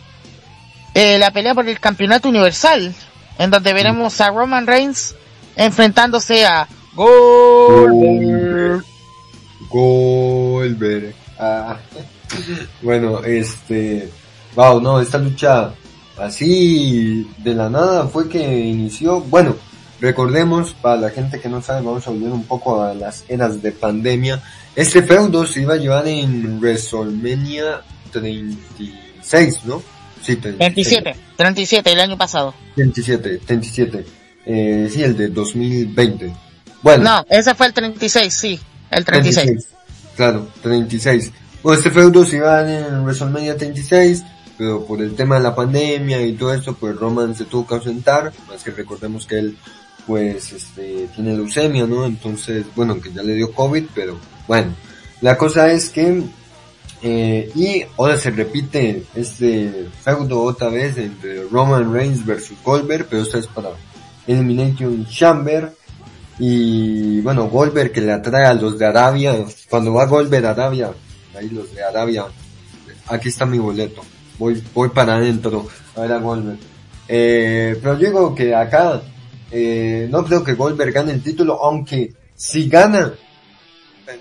eh, 0.95 1.19
la 1.19 1.31
pelea 1.31 1.55
por 1.55 1.69
el 1.69 1.81
campeonato 1.81 2.29
universal, 2.29 2.95
en 3.39 3.51
donde 3.51 3.73
veremos 3.73 4.21
a 4.21 4.31
Roman 4.31 4.67
Reigns 4.67 5.15
enfrentándose 5.57 6.47
a 6.47 6.69
Goldberg. 6.95 8.85
Goldberg. 9.69 11.15
Ah. 11.39 11.77
bueno, 12.83 13.23
este, 13.25 14.11
wow, 14.55 14.81
no, 14.81 15.01
esta 15.01 15.19
lucha 15.19 15.73
así 16.19 17.29
de 17.39 17.55
la 17.55 17.69
nada 17.69 18.07
fue 18.09 18.29
que 18.29 18.39
inició. 18.39 19.21
Bueno, 19.21 19.57
recordemos, 20.01 20.75
para 20.75 21.01
la 21.01 21.11
gente 21.11 21.41
que 21.41 21.49
no 21.49 21.63
sabe, 21.63 21.85
vamos 21.85 22.07
a 22.07 22.11
volver 22.11 22.33
un 22.33 22.45
poco 22.45 22.83
a 22.83 22.95
las 22.95 23.25
eras 23.29 23.63
de 23.63 23.73
pandemia. 23.73 24.43
Este 24.75 25.03
feudo 25.03 25.47
se 25.47 25.63
iba 25.63 25.75
a 25.75 25.79
llevar 25.79 26.07
en 26.07 26.59
WrestleMania 26.61 27.83
36, 28.13 29.61
¿no? 29.65 29.83
Sí, 30.23 30.37
37, 30.37 31.15
37, 31.37 31.93
el 31.93 32.01
año 32.01 32.19
pasado. 32.19 32.55
37, 32.75 33.41
37. 33.47 34.07
Eh, 34.47 34.89
sí, 34.93 35.03
el 35.03 35.17
de 35.17 35.29
2020. 35.29 36.33
Bueno. 36.83 37.05
No, 37.05 37.27
ese 37.29 37.55
fue 37.55 37.67
el 37.67 37.73
36, 37.73 38.35
sí, 38.35 38.61
el 38.91 39.05
36. 39.05 39.67
claro, 40.17 40.49
36. 40.63 41.33
Bueno, 41.63 41.79
este 41.79 41.91
feudo 41.91 42.25
se 42.25 42.37
iba 42.37 42.61
en 42.61 43.03
WrestleMania 43.03 43.57
36, 43.57 44.25
pero 44.57 44.85
por 44.85 45.03
el 45.03 45.15
tema 45.15 45.37
de 45.37 45.43
la 45.43 45.55
pandemia 45.55 46.21
y 46.23 46.33
todo 46.33 46.55
eso, 46.55 46.75
pues 46.75 46.97
Roman 46.97 47.35
se 47.35 47.45
tuvo 47.45 47.67
que 47.67 47.75
ausentar, 47.75 48.33
más 48.49 48.63
que 48.63 48.71
recordemos 48.71 49.27
que 49.27 49.39
él, 49.39 49.59
pues, 50.07 50.53
este, 50.53 51.09
tiene 51.15 51.35
leucemia, 51.35 51.87
¿no? 51.87 52.05
Entonces, 52.05 52.65
bueno, 52.75 53.01
que 53.01 53.13
ya 53.13 53.23
le 53.23 53.35
dio 53.35 53.53
COVID, 53.53 53.85
pero 53.95 54.19
bueno. 54.47 54.75
La 55.21 55.37
cosa 55.37 55.71
es 55.73 55.91
que, 55.91 56.23
eh, 57.03 57.51
y 57.55 57.83
ahora 57.99 58.17
se 58.19 58.31
repite 58.31 59.05
este 59.15 59.89
feudo 60.03 60.43
otra 60.43 60.69
vez 60.69 60.97
entre 60.99 61.45
Roman 61.45 61.93
Reigns 61.93 62.25
versus 62.25 62.57
Goldberg, 62.63 63.07
pero 63.09 63.23
esta 63.23 63.39
es 63.39 63.47
para 63.47 63.71
Elimination 64.27 65.07
Chamber. 65.07 65.73
Y 66.39 67.21
bueno, 67.23 67.49
Goldberg 67.49 67.93
que 67.93 68.03
le 68.03 68.13
atrae 68.13 68.47
a 68.47 68.55
los 68.55 68.79
de 68.79 68.87
Arabia. 68.87 69.45
Cuando 69.71 69.95
va 69.95 70.05
Goldberg 70.05 70.47
a 70.47 70.51
Arabia, 70.51 70.93
ahí 71.37 71.49
los 71.49 71.75
de 71.75 71.83
Arabia, 71.83 72.27
aquí 73.07 73.29
está 73.29 73.47
mi 73.47 73.59
boleto. 73.59 74.03
Voy, 74.39 74.63
voy 74.75 74.91
para 74.91 75.17
adentro 75.17 75.67
a 75.97 76.01
ver 76.01 76.13
a 76.13 76.19
Goldberg. 76.19 76.59
Eh, 77.09 77.79
pero 77.81 77.97
digo 77.97 78.35
que 78.35 78.55
acá, 78.55 79.01
eh, 79.51 80.09
no 80.11 80.25
creo 80.25 80.43
que 80.43 80.55
Goldberg 80.55 80.93
gane 80.93 81.13
el 81.13 81.23
título, 81.23 81.63
aunque 81.63 82.13
si 82.35 82.69
gana, 82.69 83.13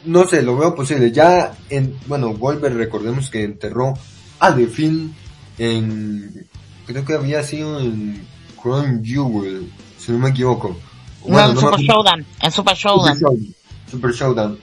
no 0.06 0.26
sé, 0.26 0.42
lo 0.42 0.58
veo 0.58 0.74
posible. 0.76 1.12
Ya 1.12 1.54
en, 1.70 1.98
bueno, 2.08 2.34
Goldberg 2.34 2.76
recordemos 2.76 3.30
que 3.30 3.44
enterró 3.44 3.94
a 4.40 4.56
The 4.56 4.68
Finn 4.68 5.14
en, 5.58 6.48
creo 6.86 7.04
que 7.04 7.14
había 7.14 7.44
sido 7.44 7.80
en 7.80 8.26
Crown 8.62 9.04
Jewel, 9.04 9.72
si 9.98 10.12
no 10.12 10.20
me 10.20 10.30
equivoco. 10.30 10.78
no, 11.28 11.50
en 11.50 11.58
Super 11.58 11.80
Showdown, 11.80 12.26
en 12.42 12.52
Super 12.52 12.76
Showdown. 12.76 13.56
Super 13.90 14.12
Showdown. 14.12 14.60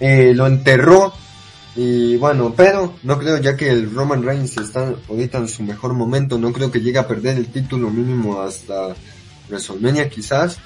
Eh, 0.00 0.32
lo 0.34 0.46
enterró 0.46 1.12
y 1.80 2.16
bueno, 2.16 2.52
pero 2.56 2.96
no 3.04 3.20
creo 3.20 3.38
ya 3.38 3.56
que 3.56 3.70
el 3.70 3.94
Roman 3.94 4.24
Reigns 4.24 4.56
está 4.56 4.94
ahorita 5.08 5.38
en 5.38 5.46
su 5.46 5.62
mejor 5.62 5.94
momento, 5.94 6.36
no 6.36 6.52
creo 6.52 6.72
que 6.72 6.80
llegue 6.80 6.98
a 6.98 7.06
perder 7.06 7.36
el 7.36 7.46
título 7.46 7.88
mínimo 7.88 8.42
hasta 8.42 8.96
WrestleMania 9.48 10.08
quizás. 10.08 10.58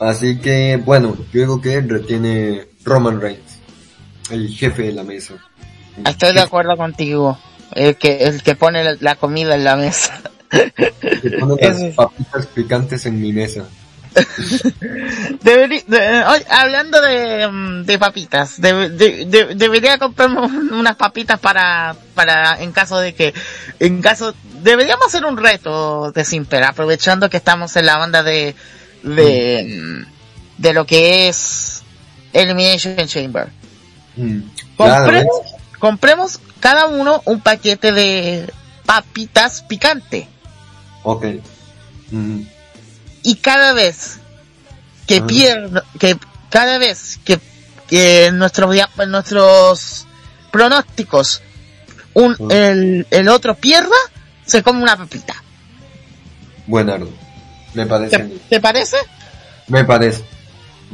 Así 0.00 0.38
que 0.38 0.80
bueno, 0.82 1.18
yo 1.34 1.40
digo 1.40 1.60
que 1.60 1.82
retiene 1.82 2.66
Roman 2.82 3.20
Reigns, 3.20 3.58
el 4.30 4.48
jefe 4.48 4.84
de 4.84 4.92
la 4.92 5.02
mesa. 5.02 5.34
Estoy 6.02 6.32
de 6.32 6.40
acuerdo 6.40 6.78
contigo, 6.78 7.38
el 7.72 7.96
que, 7.96 8.24
el 8.24 8.42
que 8.42 8.54
pone 8.54 8.96
la 9.00 9.16
comida 9.16 9.56
en 9.56 9.64
la 9.64 9.76
mesa. 9.76 10.18
Que 10.48 11.28
las 11.28 11.94
papitas 11.94 12.46
picantes 12.46 13.04
en 13.04 13.20
mi 13.20 13.34
mesa. 13.34 13.68
Hablando 16.48 17.00
de, 17.00 17.48
mm, 17.48 17.84
de 17.84 17.98
papitas, 17.98 18.60
debería 18.60 19.98
comprarme 19.98 20.40
unas 20.40 20.96
papitas 20.96 21.40
para, 21.40 21.96
para, 22.14 22.62
en 22.62 22.72
caso 22.72 22.98
de 22.98 23.14
que, 23.14 23.34
en 23.80 24.00
caso, 24.00 24.34
deberíamos 24.62 25.06
hacer 25.06 25.24
un 25.24 25.36
reto 25.36 26.12
de 26.12 26.24
Simper, 26.24 26.64
aprovechando 26.64 27.28
que 27.30 27.36
estamos 27.36 27.76
en 27.76 27.86
la 27.86 27.98
banda 27.98 28.22
de, 28.22 28.54
de, 29.02 29.80
mm, 29.82 30.62
de 30.62 30.72
lo 30.72 30.86
que 30.86 31.28
es 31.28 31.82
Elimination 32.32 33.06
Chamber. 33.06 33.48
Mm, 34.16 34.40
compremos, 34.76 35.40
compremos 35.78 36.40
cada 36.60 36.86
uno 36.86 37.22
un 37.24 37.40
paquete 37.40 37.92
de 37.92 38.50
papitas 38.86 39.62
picante. 39.62 40.28
Ok. 41.02 41.26
Y 43.24 43.36
cada 43.36 43.72
vez 43.72 44.20
que 45.08 45.16
ah. 45.16 45.26
pierda, 45.26 45.84
que 45.98 46.16
cada 46.50 46.78
vez 46.78 47.18
que, 47.24 47.40
que 47.88 48.30
nuestros, 48.32 48.76
nuestros 49.08 50.06
pronósticos, 50.52 51.42
un, 52.12 52.36
ah. 52.38 52.54
el, 52.54 53.06
el 53.10 53.28
otro 53.28 53.56
pierda, 53.56 53.96
se 54.44 54.62
come 54.62 54.82
una 54.82 54.96
papita. 54.96 55.42
Buenardo. 56.66 57.08
Me 57.72 57.86
parece. 57.86 58.18
¿Te, 58.18 58.38
¿Te, 58.50 58.60
parece? 58.60 58.98
Me 59.68 59.84
parece. 59.84 60.22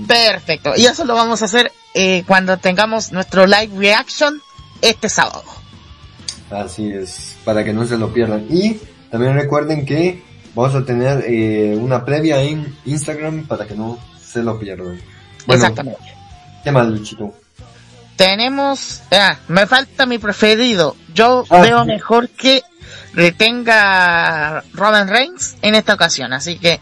Perfecto. 0.06 0.72
Y 0.76 0.87
eso 0.87 1.04
lo 1.04 1.14
vamos 1.14 1.42
a 1.42 1.46
hacer 1.46 1.72
eh, 1.94 2.22
cuando 2.26 2.56
tengamos 2.58 3.12
nuestro 3.12 3.46
live 3.46 3.70
reaction 3.76 4.40
este 4.80 5.08
sábado. 5.08 5.44
Así 6.50 6.90
es, 6.90 7.37
para 7.44 7.64
que 7.64 7.72
no 7.72 7.87
se 7.87 7.99
lo 7.99 8.12
pierdan. 8.12 8.46
Y 8.49 8.80
también 9.10 9.34
recuerden 9.34 9.84
que 9.84 10.22
vamos 10.54 10.75
a 10.75 10.85
tener 10.85 11.25
eh, 11.26 11.76
una 11.76 12.04
previa 12.04 12.42
en 12.42 12.75
Instagram 12.85 13.47
para 13.47 13.66
que 13.66 13.75
no 13.75 13.99
se 14.21 14.42
lo 14.42 14.59
pierdan. 14.59 15.00
Exactamente. 15.47 16.14
¿Qué 16.62 16.71
más, 16.71 16.87
Luchito? 16.88 17.35
Tenemos, 18.16 19.02
ah, 19.12 19.38
me 19.49 19.66
falta 19.66 20.07
mi 20.07 20.19
preferido. 20.19 20.95
Yo 21.14 21.45
ah, 21.49 21.61
veo 21.62 21.85
mejor 21.85 22.28
que 22.28 22.62
retenga 23.14 24.62
Robin 24.75 25.09
Reigns 25.09 25.57
en 25.62 25.75
esta 25.75 25.95
ocasión. 25.95 26.33
Así 26.33 26.59
que 26.59 26.80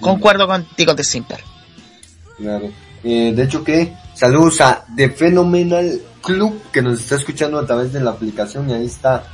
concuerdo 0.00 0.46
contigo 0.46 0.94
de 0.94 1.04
Simper. 1.04 1.40
Claro. 2.36 2.70
Eh, 3.04 3.32
de 3.34 3.42
hecho 3.42 3.64
que 3.64 3.94
saludos 4.14 4.60
a 4.60 4.84
The 4.94 5.10
Phenomenal 5.10 6.00
Club 6.22 6.62
que 6.70 6.82
nos 6.82 7.00
está 7.00 7.16
escuchando 7.16 7.58
a 7.58 7.66
través 7.66 7.92
de 7.92 8.00
la 8.00 8.10
aplicación 8.10 8.68
y 8.68 8.74
ahí 8.74 8.86
está 8.86 9.24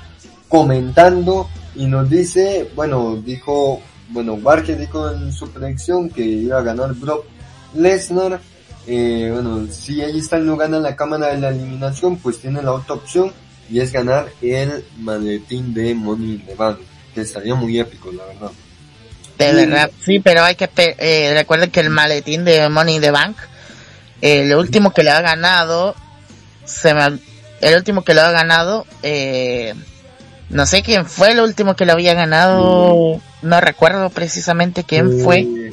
comentando 0.48 1.48
y 1.74 1.86
nos 1.86 2.08
dice, 2.08 2.70
bueno, 2.74 3.16
dijo, 3.16 3.82
bueno, 4.08 4.36
Barker 4.36 4.78
dijo 4.78 5.10
en 5.10 5.32
su 5.32 5.50
predicción 5.50 6.08
que 6.10 6.22
iba 6.22 6.58
a 6.58 6.62
ganar 6.62 6.94
Brock 6.94 7.26
Lesnar. 7.74 8.40
Eh, 8.86 9.30
bueno, 9.32 9.66
si 9.70 10.00
ahí 10.00 10.18
está 10.18 10.38
no 10.38 10.56
gana 10.56 10.78
la 10.78 10.94
cámara 10.94 11.28
de 11.28 11.38
la 11.38 11.48
eliminación, 11.48 12.16
pues 12.18 12.38
tiene 12.38 12.62
la 12.62 12.72
otra 12.72 12.94
opción 12.94 13.32
y 13.68 13.80
es 13.80 13.92
ganar 13.92 14.28
el 14.40 14.84
maletín 14.98 15.74
de 15.74 15.94
Money 15.94 16.34
in 16.34 16.46
the 16.46 16.54
Bank, 16.54 16.78
que 17.14 17.22
estaría 17.22 17.54
muy 17.54 17.78
épico, 17.78 18.12
la 18.12 18.24
verdad. 18.26 18.50
De 19.38 19.52
verdad, 19.52 19.90
sí, 20.04 20.20
pero 20.20 20.44
hay 20.44 20.54
que 20.54 20.68
eh, 20.76 21.32
recuerden 21.34 21.70
que 21.70 21.80
el 21.80 21.90
maletín 21.90 22.44
de 22.44 22.68
Money 22.68 22.96
in 22.96 23.02
the 23.02 23.10
Bank, 23.10 23.36
el 24.22 24.54
último 24.54 24.92
que 24.92 25.02
le 25.02 25.10
ha 25.10 25.20
ganado, 25.20 25.94
se 26.64 26.94
me, 26.94 27.18
el 27.60 27.76
último 27.76 28.02
que 28.02 28.14
lo 28.14 28.22
ha 28.22 28.30
ganado, 28.30 28.86
eh, 29.02 29.74
no 30.48 30.66
sé 30.66 30.82
quién 30.82 31.06
fue 31.06 31.32
el 31.32 31.40
último 31.40 31.74
que 31.74 31.86
lo 31.86 31.92
había 31.92 32.14
ganado, 32.14 33.20
no 33.42 33.60
recuerdo 33.60 34.10
precisamente 34.10 34.84
quién 34.84 35.20
fue. 35.22 35.72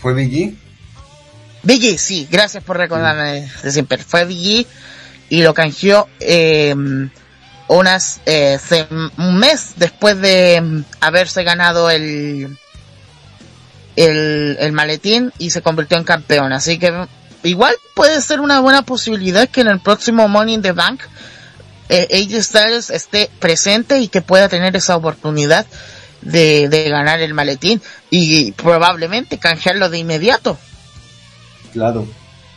¿Fue 0.00 0.14
Biggie? 0.14 0.56
Biggie, 1.62 1.98
sí, 1.98 2.26
gracias 2.30 2.64
por 2.64 2.76
recordarme 2.76 3.48
de 3.62 3.72
siempre. 3.72 3.98
Fue 3.98 4.24
Biggie 4.24 4.66
y 5.28 5.42
lo 5.42 5.54
canjeó 5.54 6.08
eh, 6.18 6.74
unas 7.68 8.20
eh, 8.26 8.58
un 9.16 9.38
mes 9.38 9.74
después 9.76 10.20
de 10.20 10.82
haberse 11.00 11.44
ganado 11.44 11.88
el, 11.90 12.58
el 13.94 14.56
el 14.58 14.72
maletín 14.72 15.32
y 15.38 15.50
se 15.50 15.62
convirtió 15.62 15.96
en 15.96 16.04
campeón. 16.04 16.52
Así 16.52 16.78
que 16.78 16.92
igual 17.44 17.74
puede 17.94 18.20
ser 18.22 18.40
una 18.40 18.60
buena 18.60 18.82
posibilidad 18.82 19.48
que 19.48 19.60
en 19.60 19.68
el 19.68 19.80
próximo 19.80 20.26
Money 20.26 20.54
in 20.54 20.62
the 20.62 20.72
Bank 20.72 21.00
eh, 21.90 22.08
AJ 22.10 22.42
Styles 22.42 22.90
esté 22.90 23.28
presente 23.38 23.98
y 24.00 24.08
que 24.08 24.22
pueda 24.22 24.48
tener 24.48 24.74
esa 24.76 24.96
oportunidad 24.96 25.66
de, 26.22 26.68
de 26.68 26.88
ganar 26.88 27.20
el 27.20 27.34
maletín 27.34 27.82
y 28.10 28.52
probablemente 28.52 29.38
canjearlo 29.38 29.90
de 29.90 29.98
inmediato. 29.98 30.56
Claro, 31.72 32.06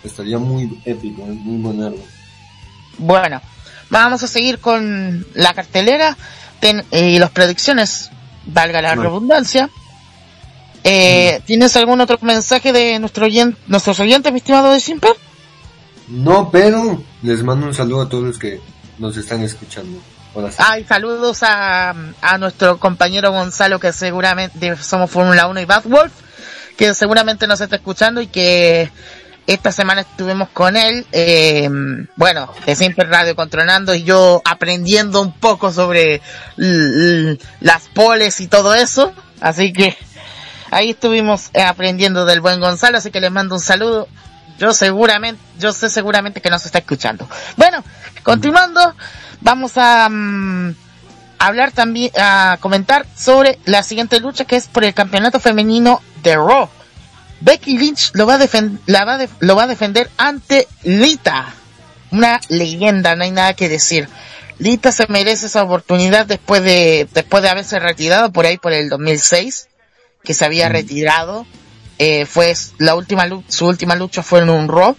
estaría 0.03 0.37
muy 0.39 0.79
épico, 0.85 1.23
muy 1.23 1.57
monero. 1.57 1.95
Bueno, 2.97 3.41
vamos 3.89 4.23
a 4.23 4.27
seguir 4.27 4.59
con 4.59 5.25
la 5.33 5.53
cartelera 5.53 6.15
ten, 6.59 6.83
eh, 6.91 7.09
y 7.11 7.19
las 7.19 7.31
predicciones, 7.31 8.09
valga 8.45 8.81
la 8.81 8.95
redundancia. 8.95 9.69
Eh, 10.83 11.41
¿Tienes 11.45 11.75
algún 11.77 12.01
otro 12.01 12.17
mensaje 12.21 12.73
de 12.73 12.99
nuestro 12.99 13.25
oyen- 13.25 13.55
nuestros 13.67 13.99
oyentes, 14.01 14.31
mi 14.33 14.39
estimado 14.39 14.71
de 14.71 14.79
Simper? 14.81 15.13
No, 16.09 16.51
pero 16.51 17.01
les 17.21 17.41
mando 17.43 17.67
un 17.67 17.73
saludo 17.73 18.01
a 18.01 18.09
todos 18.09 18.25
los 18.25 18.37
que 18.37 18.59
nos 18.97 19.17
están 19.17 19.41
escuchando. 19.41 20.01
Ay, 20.57 20.83
saludos 20.83 21.43
a, 21.43 21.93
a 22.21 22.37
nuestro 22.39 22.79
compañero 22.79 23.31
Gonzalo, 23.31 23.79
que 23.79 23.93
seguramente 23.93 24.75
somos 24.77 25.11
Fórmula 25.11 25.47
1 25.47 25.61
y 25.61 25.65
Bad 25.65 25.83
Wolf, 25.85 26.11
que 26.75 26.95
seguramente 26.95 27.45
nos 27.45 27.61
está 27.61 27.75
escuchando 27.75 28.19
y 28.19 28.27
que 28.27 28.91
esta 29.45 29.71
semana 29.71 30.01
estuvimos 30.01 30.49
con 30.49 30.77
él, 30.77 31.05
eh, 31.11 31.69
bueno, 32.15 32.53
de 32.65 32.75
Simple 32.75 33.03
Radio 33.05 33.35
Controlando 33.35 33.93
y 33.93 34.03
yo 34.03 34.41
aprendiendo 34.45 35.21
un 35.21 35.33
poco 35.33 35.71
sobre 35.71 36.21
las 36.55 37.87
poles 37.89 38.39
y 38.39 38.47
todo 38.47 38.73
eso. 38.73 39.13
Así 39.41 39.73
que 39.73 39.97
ahí 40.71 40.91
estuvimos 40.91 41.49
eh, 41.53 41.61
aprendiendo 41.61 42.25
del 42.25 42.39
buen 42.39 42.59
Gonzalo, 42.59 42.97
así 42.97 43.11
que 43.11 43.19
les 43.19 43.31
mando 43.31 43.55
un 43.55 43.61
saludo. 43.61 44.07
Yo 44.59 44.71
seguramente, 44.71 45.41
yo 45.59 45.73
sé 45.73 45.89
seguramente 45.89 46.39
que 46.39 46.49
nos 46.49 46.65
está 46.65 46.79
escuchando. 46.79 47.27
Bueno, 47.57 47.83
continuando, 48.23 48.95
vamos 49.41 49.73
a 49.77 50.09
mm, 50.09 50.75
hablar 51.39 51.71
también, 51.71 52.11
a 52.17 52.57
comentar 52.59 53.05
sobre 53.15 53.59
la 53.65 53.83
siguiente 53.83 54.19
lucha 54.19 54.45
que 54.45 54.55
es 54.55 54.67
por 54.67 54.83
el 54.83 54.93
campeonato 54.93 55.39
femenino 55.39 56.01
de 56.23 56.35
Raw. 56.35 56.69
Becky 57.41 57.77
Lynch 57.77 58.11
lo 58.13 58.25
va 58.25 58.35
a, 58.35 58.39
la 58.85 59.05
va 59.05 59.19
lo 59.39 59.55
va 59.55 59.63
a 59.63 59.67
defender 59.67 60.09
ante 60.17 60.67
Lita. 60.83 61.53
Una 62.11 62.39
leyenda, 62.47 63.15
no 63.15 63.23
hay 63.23 63.31
nada 63.31 63.53
que 63.53 63.67
decir. 63.67 64.07
Lita 64.59 64.91
se 64.91 65.07
merece 65.07 65.47
esa 65.47 65.63
oportunidad 65.63 66.25
después 66.25 66.63
de, 66.63 67.07
después 67.13 67.43
de 67.43 67.49
haberse 67.49 67.79
retirado 67.79 68.31
por 68.31 68.45
ahí 68.45 68.57
por 68.57 68.71
el 68.71 68.87
2006, 68.87 69.67
que 70.23 70.33
se 70.33 70.45
había 70.45 70.69
retirado. 70.69 71.45
Eh, 71.99 72.25
fue 72.25 72.53
la 72.77 72.95
última 72.95 73.27
su 73.49 73.67
última 73.67 73.95
lucha 73.95 74.23
fue 74.23 74.39
en 74.39 74.49
un 74.49 74.67
Raw, 74.67 74.95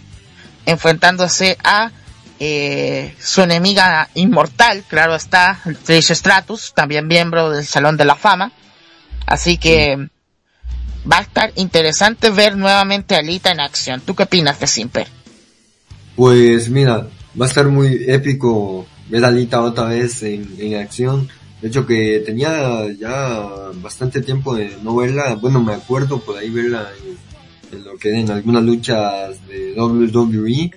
enfrentándose 0.65 1.57
a 1.63 1.91
eh, 2.39 3.15
su 3.19 3.41
enemiga 3.41 4.09
inmortal, 4.15 4.83
claro 4.87 5.15
está, 5.15 5.59
Trish 5.85 6.11
Stratus, 6.13 6.73
también 6.73 7.07
miembro 7.07 7.49
del 7.49 7.65
Salón 7.65 7.97
de 7.97 8.05
la 8.05 8.15
Fama. 8.15 8.51
Así 9.25 9.57
que 9.57 10.09
va 11.09 11.19
a 11.19 11.21
estar 11.21 11.51
interesante 11.55 12.29
ver 12.29 12.57
nuevamente 12.57 13.15
a 13.15 13.21
Lita 13.21 13.51
en 13.51 13.59
acción. 13.59 14.01
¿Tú 14.01 14.15
qué 14.15 14.23
opinas 14.23 14.59
de 14.59 14.67
Simper? 14.67 15.07
Pues 16.15 16.69
mira, 16.69 17.07
va 17.39 17.45
a 17.45 17.49
estar 17.49 17.67
muy 17.67 18.05
épico 18.07 18.85
ver 19.09 19.25
a 19.25 19.31
Lita 19.31 19.61
otra 19.61 19.85
vez 19.85 20.23
en, 20.23 20.55
en 20.59 20.75
acción. 20.75 21.29
De 21.61 21.69
hecho 21.69 21.85
que 21.85 22.21
tenía 22.25 22.91
ya 22.99 23.71
bastante 23.75 24.21
tiempo 24.21 24.55
de 24.55 24.77
no 24.83 24.95
verla. 24.95 25.35
Bueno, 25.35 25.61
me 25.63 25.73
acuerdo 25.73 26.19
por 26.19 26.37
ahí 26.37 26.49
verla 26.49 26.89
en, 27.71 27.77
en 27.77 27.85
lo 27.85 27.97
que 27.97 28.19
en 28.19 28.29
algunas 28.29 28.63
luchas 28.63 29.47
de 29.47 29.73
WWE. 29.79 30.71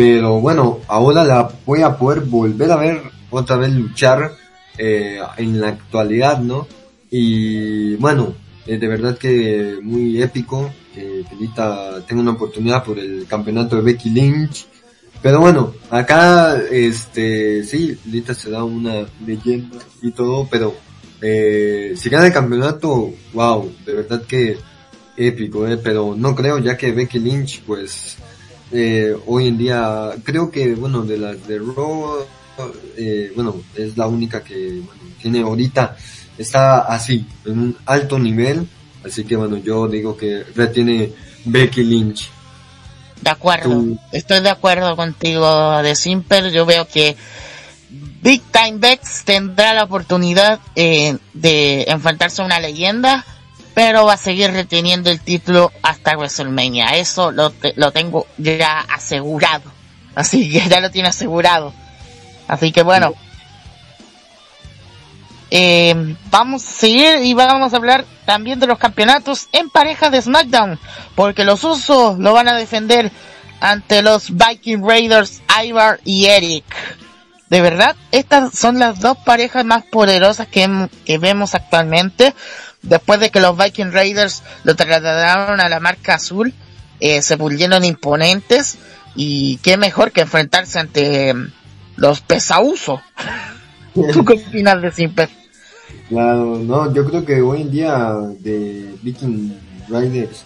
Pero 0.00 0.40
bueno, 0.40 0.80
ahora 0.88 1.24
la 1.24 1.50
voy 1.66 1.82
a 1.82 1.98
poder 1.98 2.20
volver 2.20 2.72
a 2.72 2.76
ver 2.76 3.02
otra 3.28 3.56
vez 3.56 3.70
luchar 3.70 4.32
eh, 4.78 5.20
en 5.36 5.60
la 5.60 5.68
actualidad, 5.68 6.38
¿no? 6.38 6.66
Y 7.10 7.96
bueno, 7.96 8.32
eh, 8.66 8.78
de 8.78 8.88
verdad 8.88 9.18
que 9.18 9.78
muy 9.82 10.22
épico 10.22 10.72
que, 10.94 11.26
que 11.28 11.36
Lita 11.36 12.02
tenga 12.08 12.22
una 12.22 12.30
oportunidad 12.30 12.82
por 12.82 12.98
el 12.98 13.26
campeonato 13.26 13.76
de 13.76 13.82
Becky 13.82 14.08
Lynch. 14.08 14.68
Pero 15.20 15.38
bueno, 15.40 15.74
acá, 15.90 16.56
este, 16.70 17.62
sí, 17.64 17.98
Lita 18.06 18.32
será 18.32 18.64
una 18.64 19.04
leyenda 19.26 19.76
y 20.00 20.12
todo, 20.12 20.48
pero 20.50 20.76
eh, 21.20 21.92
si 21.94 22.08
gana 22.08 22.28
el 22.28 22.32
campeonato, 22.32 23.12
wow, 23.34 23.70
de 23.84 23.92
verdad 23.92 24.22
que 24.22 24.56
épico, 25.18 25.68
eh, 25.68 25.76
pero 25.76 26.14
no 26.16 26.34
creo, 26.34 26.58
ya 26.58 26.78
que 26.78 26.90
Becky 26.90 27.18
Lynch, 27.18 27.60
pues, 27.66 28.16
eh, 28.72 29.14
hoy 29.26 29.48
en 29.48 29.58
día, 29.58 30.10
creo 30.24 30.50
que, 30.50 30.74
bueno, 30.74 31.02
de 31.02 31.18
las 31.18 31.46
de 31.46 31.58
Raw, 31.58 32.26
eh, 32.96 33.32
bueno, 33.34 33.56
es 33.76 33.96
la 33.96 34.06
única 34.06 34.42
que 34.44 34.80
bueno, 34.84 35.00
tiene 35.20 35.40
ahorita, 35.40 35.96
está 36.38 36.80
así, 36.80 37.26
en 37.46 37.58
un 37.58 37.76
alto 37.86 38.18
nivel, 38.18 38.66
así 39.04 39.24
que 39.24 39.36
bueno, 39.36 39.56
yo 39.58 39.88
digo 39.88 40.16
que 40.16 40.44
retiene 40.54 41.12
Becky 41.44 41.82
Lynch. 41.84 42.30
De 43.22 43.30
acuerdo, 43.30 43.68
Tú- 43.70 43.98
estoy 44.12 44.40
de 44.40 44.48
acuerdo 44.50 44.96
contigo 44.96 45.82
de 45.82 45.94
Simper. 45.94 46.50
Yo 46.50 46.64
veo 46.64 46.88
que 46.88 47.16
Big 48.22 48.42
Time 48.50 48.78
Bex 48.78 49.24
tendrá 49.24 49.74
la 49.74 49.84
oportunidad 49.84 50.58
eh, 50.74 51.18
de 51.34 51.82
enfrentarse 51.88 52.40
a 52.40 52.46
una 52.46 52.60
leyenda, 52.60 53.26
pero 53.80 54.04
va 54.04 54.12
a 54.12 54.16
seguir 54.18 54.52
reteniendo 54.52 55.08
el 55.08 55.22
título 55.22 55.72
hasta 55.80 56.14
WrestleMania. 56.14 56.96
Eso 56.96 57.30
lo, 57.30 57.48
te- 57.48 57.72
lo 57.76 57.92
tengo 57.92 58.26
ya 58.36 58.80
asegurado. 58.80 59.72
Así 60.14 60.50
que 60.50 60.68
ya 60.68 60.80
lo 60.80 60.90
tiene 60.90 61.08
asegurado. 61.08 61.72
Así 62.46 62.72
que 62.72 62.82
bueno. 62.82 63.14
Eh, 65.50 66.14
vamos 66.30 66.62
a 66.62 66.70
seguir 66.72 67.22
y 67.22 67.32
vamos 67.32 67.72
a 67.72 67.76
hablar 67.78 68.04
también 68.26 68.60
de 68.60 68.66
los 68.66 68.76
campeonatos 68.78 69.48
en 69.52 69.70
pareja 69.70 70.10
de 70.10 70.20
SmackDown, 70.20 70.78
porque 71.14 71.44
los 71.46 71.64
Usos 71.64 72.18
lo 72.18 72.34
van 72.34 72.48
a 72.48 72.54
defender 72.56 73.10
ante 73.60 74.02
los 74.02 74.26
Viking 74.36 74.86
Raiders, 74.86 75.40
Ivar 75.64 76.00
y 76.04 76.26
Eric. 76.26 76.64
De 77.48 77.62
verdad, 77.62 77.96
estas 78.12 78.58
son 78.58 78.78
las 78.78 79.00
dos 79.00 79.16
parejas 79.24 79.64
más 79.64 79.84
poderosas 79.84 80.48
que, 80.48 80.68
que 81.06 81.16
vemos 81.16 81.54
actualmente. 81.54 82.34
Después 82.82 83.20
de 83.20 83.30
que 83.30 83.40
los 83.40 83.56
Viking 83.56 83.92
Raiders 83.92 84.42
lo 84.64 84.74
trasladaron 84.74 85.60
a 85.60 85.68
la 85.68 85.80
marca 85.80 86.14
azul, 86.14 86.54
eh, 87.00 87.22
se 87.22 87.36
volvieron 87.36 87.84
imponentes. 87.84 88.78
Y 89.14 89.58
qué 89.58 89.76
mejor 89.76 90.12
que 90.12 90.22
enfrentarse 90.22 90.78
ante 90.78 91.30
em, 91.30 91.50
los 91.96 92.20
Pesauso. 92.20 93.00
¿Tú 93.94 94.24
qué 94.24 94.34
opinas 94.34 94.80
de 94.80 94.92
Simper? 94.92 95.28
Claro, 96.08 96.58
no, 96.58 96.92
yo 96.94 97.04
creo 97.06 97.24
que 97.24 97.40
hoy 97.40 97.62
en 97.62 97.70
día 97.70 98.14
de 98.38 98.94
Viking 99.02 99.52
Riders, 99.88 100.44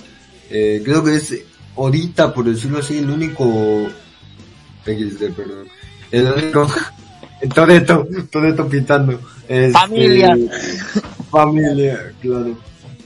eh, 0.50 0.82
creo 0.84 1.04
que 1.04 1.16
es 1.16 1.34
ahorita, 1.76 2.32
por 2.32 2.44
decirlo 2.44 2.78
así, 2.78 2.98
el 2.98 3.10
único, 3.10 3.88
XD, 4.84 5.32
perdón, 5.34 5.68
el 6.10 6.26
único 6.26 6.68
Toreto, 7.54 8.06
Toreto 8.30 8.68
pitando. 8.68 9.20
Este, 9.48 9.72
familia. 9.72 10.36
Familia, 11.30 12.12
claro. 12.20 12.56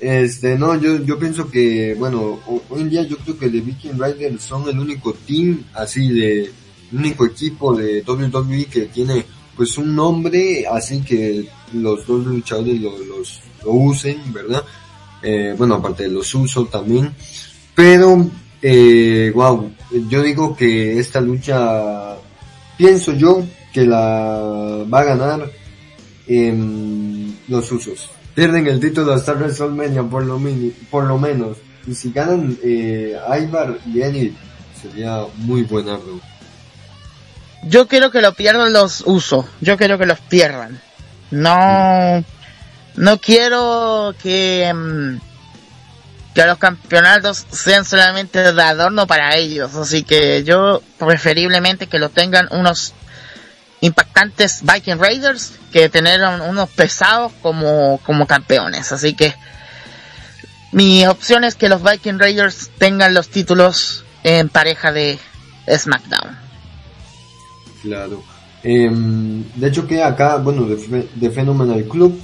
Este, 0.00 0.56
no, 0.56 0.76
yo, 0.80 1.02
yo 1.04 1.18
pienso 1.18 1.50
que, 1.50 1.94
bueno, 1.98 2.38
hoy 2.68 2.82
en 2.82 2.90
día 2.90 3.02
yo 3.02 3.16
creo 3.18 3.38
que 3.38 3.48
The 3.48 3.60
Viking 3.60 3.98
Riders 3.98 4.42
son 4.42 4.68
el 4.68 4.78
único 4.78 5.12
team, 5.12 5.64
así 5.74 6.08
de, 6.12 6.44
el 6.44 6.98
único 6.98 7.26
equipo 7.26 7.74
de 7.74 8.04
WWE 8.06 8.66
que 8.66 8.82
tiene, 8.86 9.24
pues 9.56 9.76
un 9.76 9.96
nombre, 9.96 10.64
así 10.70 11.00
que 11.02 11.48
los 11.72 12.06
dos 12.06 12.24
luchadores 12.26 12.80
lo, 12.80 12.96
los, 12.98 13.40
lo 13.64 13.72
usen, 13.72 14.32
¿verdad? 14.32 14.62
Eh, 15.20 15.54
bueno, 15.58 15.74
aparte 15.74 16.04
de 16.04 16.10
los 16.10 16.32
usos 16.32 16.70
también. 16.70 17.12
Pero, 17.74 18.30
eh, 18.62 19.32
wow, 19.34 19.68
yo 20.08 20.22
digo 20.22 20.56
que 20.56 20.98
esta 20.98 21.20
lucha, 21.20 22.16
pienso 22.76 23.12
yo 23.14 23.44
que 23.72 23.86
la 23.86 24.84
va 24.92 25.00
a 25.00 25.04
ganar 25.04 25.50
en 26.26 27.38
los 27.48 27.70
usos 27.72 28.10
pierden 28.38 28.68
el 28.68 28.78
título 28.78 29.14
hasta 29.14 29.32
WrestleMania 29.32 30.04
por 30.04 30.24
lo, 30.24 30.38
mini, 30.38 30.70
por 30.70 31.02
lo 31.02 31.18
menos. 31.18 31.56
Y 31.88 31.92
si 31.92 32.12
ganan 32.12 32.56
eh, 32.62 33.18
y 33.84 34.00
Eddie, 34.00 34.32
sería 34.80 35.24
muy 35.38 35.64
buenardo. 35.64 36.20
Yo 37.64 37.88
quiero 37.88 38.12
que 38.12 38.22
lo 38.22 38.34
pierdan 38.34 38.72
los 38.72 39.02
usos. 39.04 39.44
Yo 39.60 39.76
quiero 39.76 39.98
que 39.98 40.06
los 40.06 40.20
pierdan. 40.20 40.80
No, 41.32 42.24
no 42.94 43.18
quiero 43.18 44.14
que, 44.22 44.72
mm, 44.72 45.16
que 46.32 46.46
los 46.46 46.58
campeonatos 46.58 47.44
sean 47.50 47.84
solamente 47.84 48.52
de 48.52 48.62
adorno 48.62 49.08
para 49.08 49.34
ellos. 49.34 49.74
Así 49.74 50.04
que 50.04 50.44
yo 50.44 50.80
preferiblemente 50.96 51.88
que 51.88 51.98
lo 51.98 52.10
tengan 52.10 52.46
unos 52.52 52.94
impactantes 53.80 54.62
Viking 54.62 54.98
Raiders 54.98 55.52
que 55.72 55.88
tener 55.88 56.20
unos 56.48 56.68
pesados 56.70 57.32
como, 57.42 58.00
como 58.04 58.26
campeones. 58.26 58.92
Así 58.92 59.14
que 59.14 59.34
mi 60.72 61.06
opción 61.06 61.44
es 61.44 61.54
que 61.54 61.68
los 61.68 61.82
Viking 61.82 62.18
Raiders 62.18 62.70
tengan 62.78 63.14
los 63.14 63.28
títulos 63.28 64.04
en 64.24 64.48
pareja 64.48 64.92
de 64.92 65.18
SmackDown. 65.68 66.36
Claro. 67.82 68.22
Em, 68.62 69.44
de 69.54 69.68
hecho 69.68 69.86
que 69.86 70.02
acá, 70.02 70.36
bueno, 70.36 70.64
de, 70.64 71.08
de 71.14 71.30
Phenomenal 71.30 71.84
Club 71.84 72.20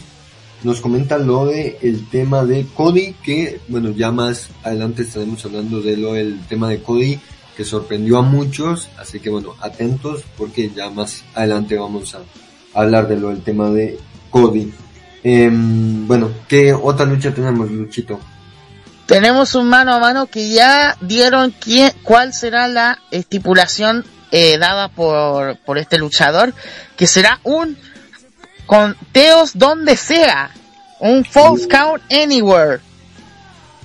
nos 0.64 0.80
comenta 0.80 1.18
lo 1.18 1.46
de 1.46 1.78
el 1.82 2.08
tema 2.08 2.44
de 2.44 2.66
Cody, 2.66 3.14
que 3.22 3.60
bueno, 3.68 3.90
ya 3.90 4.10
más 4.10 4.48
adelante 4.62 5.02
estaremos 5.02 5.44
hablando 5.44 5.80
de 5.80 5.96
lo 5.96 6.14
del 6.14 6.40
tema 6.48 6.68
de 6.68 6.80
Cody 6.80 7.20
que 7.56 7.64
sorprendió 7.64 8.18
a 8.18 8.22
muchos, 8.22 8.88
así 8.98 9.20
que 9.20 9.30
bueno, 9.30 9.54
atentos 9.60 10.24
porque 10.36 10.70
ya 10.70 10.90
más 10.90 11.24
adelante 11.34 11.76
vamos 11.76 12.14
a 12.14 12.20
hablar 12.78 13.08
de 13.08 13.16
lo 13.16 13.28
del 13.28 13.42
tema 13.42 13.70
de 13.70 13.98
Cody. 14.30 14.72
Em, 15.22 16.06
bueno, 16.06 16.30
¿qué 16.48 16.72
otra 16.72 17.06
lucha 17.06 17.32
tenemos, 17.32 17.70
Luchito? 17.70 18.20
Tenemos 19.06 19.54
un 19.54 19.68
mano 19.68 19.94
a 19.94 19.98
mano 19.98 20.26
que 20.26 20.50
ya 20.50 20.96
dieron 21.00 21.54
quién, 21.58 21.92
cuál 22.02 22.32
será 22.32 22.68
la 22.68 22.98
estipulación 23.10 24.04
eh, 24.32 24.58
dada 24.58 24.88
por, 24.88 25.56
por 25.58 25.78
este 25.78 25.98
luchador, 25.98 26.52
que 26.96 27.06
será 27.06 27.40
un 27.44 27.76
conteos 28.66 29.52
donde 29.54 29.96
sea, 29.96 30.50
un 31.00 31.24
false 31.24 31.68
count 31.68 32.02
anywhere 32.10 32.80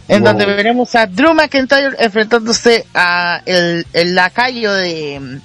en 0.09 0.23
donde 0.23 0.45
veremos 0.45 0.95
a 0.95 1.05
Drew 1.05 1.33
McIntyre 1.33 1.95
enfrentándose 1.99 2.85
a 2.93 3.41
el, 3.45 3.85
el 3.93 4.15
lacayo 4.15 4.73
de 4.73 5.39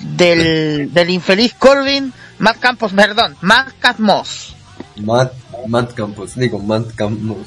del, 0.00 0.92
del 0.92 1.10
infeliz 1.10 1.54
Corbin, 1.54 2.12
Matt 2.38 2.58
Campos, 2.58 2.92
perdón, 2.92 3.36
Matt 3.40 3.72
Campos. 3.78 4.54
Matt, 4.96 5.32
Matt 5.66 5.94
Campos, 5.94 6.34
digo 6.36 6.58
Matt 6.58 6.94
Campos. 6.94 7.46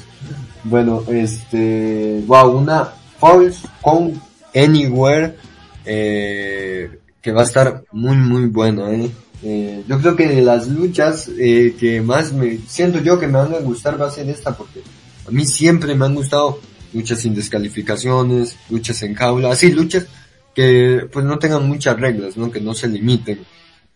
Bueno, 0.64 1.02
este, 1.08 2.22
wow, 2.26 2.56
una 2.56 2.92
False 3.18 3.66
con 3.80 4.20
Anywhere, 4.54 5.36
eh, 5.84 6.98
que 7.20 7.32
va 7.32 7.42
a 7.42 7.44
estar 7.44 7.84
muy 7.92 8.16
muy 8.16 8.46
bueno, 8.46 8.88
eh. 8.90 9.10
eh 9.42 9.84
yo 9.86 10.00
creo 10.00 10.16
que 10.16 10.28
de 10.28 10.42
las 10.42 10.68
luchas 10.68 11.28
eh, 11.38 11.74
que 11.78 12.00
más 12.00 12.32
me 12.32 12.58
siento 12.66 13.00
yo 13.00 13.18
que 13.18 13.26
me 13.26 13.38
van 13.38 13.54
a 13.54 13.58
gustar 13.58 14.00
va 14.00 14.08
a 14.08 14.10
ser 14.10 14.28
esta 14.28 14.56
porque 14.56 14.82
a 15.26 15.30
mí 15.30 15.46
siempre 15.46 15.94
me 15.94 16.04
han 16.04 16.14
gustado 16.14 16.60
luchas 16.92 17.20
sin 17.20 17.34
descalificaciones, 17.34 18.56
luchas 18.70 19.02
en 19.02 19.14
jaula, 19.14 19.50
así 19.50 19.72
luchas 19.72 20.06
que 20.54 21.08
pues 21.12 21.24
no 21.24 21.38
tengan 21.38 21.66
muchas 21.66 21.98
reglas, 21.98 22.36
¿no? 22.36 22.50
Que 22.50 22.60
no 22.60 22.74
se 22.74 22.88
limiten. 22.88 23.40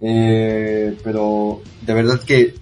Eh, 0.01 0.97
pero 1.03 1.63
de 1.83 1.95
verdad 1.95 2.21
que 2.23 2.55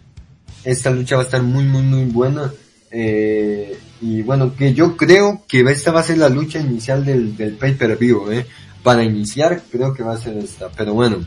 esta 0.65 0.91
lucha 0.91 1.17
va 1.17 1.23
a 1.23 1.25
estar 1.25 1.43
muy 1.43 1.65
muy 1.65 1.83
muy 1.83 2.05
buena. 2.05 2.53
Eh, 2.91 3.79
y 4.01 4.23
bueno, 4.23 4.55
que 4.55 4.75
yo 4.75 4.97
creo 4.97 5.45
que 5.49 5.61
esta 5.61 5.93
va 5.93 6.01
a 6.01 6.05
ser 6.05 6.19
la 6.19 6.29
lucha 6.29 6.61
inicial 6.61 7.05
del, 7.05 7.37
del 7.37 7.55
pay 7.55 7.75
per 7.75 7.97
view, 7.97 8.31
eh. 8.31 8.47
Para 8.83 9.03
iniciar 9.03 9.63
creo 9.71 9.93
que 9.93 10.03
va 10.03 10.15
a 10.15 10.19
ser 10.19 10.37
esta, 10.37 10.71
pero 10.71 10.95
bueno. 10.95 11.25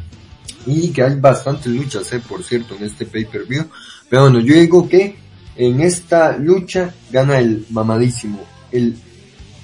Y 0.66 0.90
que 0.90 1.04
hay 1.04 1.16
bastantes 1.16 1.68
luchas, 1.68 2.12
eh, 2.14 2.22
por 2.28 2.44
cierto, 2.44 2.76
en 2.76 2.84
este 2.84 3.06
pay 3.06 3.26
per 3.26 3.46
view. 3.46 3.66
Pero 4.10 4.24
bueno, 4.24 4.40
yo 4.40 4.54
digo 4.54 4.88
que 4.88 5.18
en 5.60 5.82
esta 5.82 6.38
lucha 6.38 6.94
gana 7.12 7.38
el 7.38 7.66
mamadísimo, 7.70 8.40
el 8.72 8.96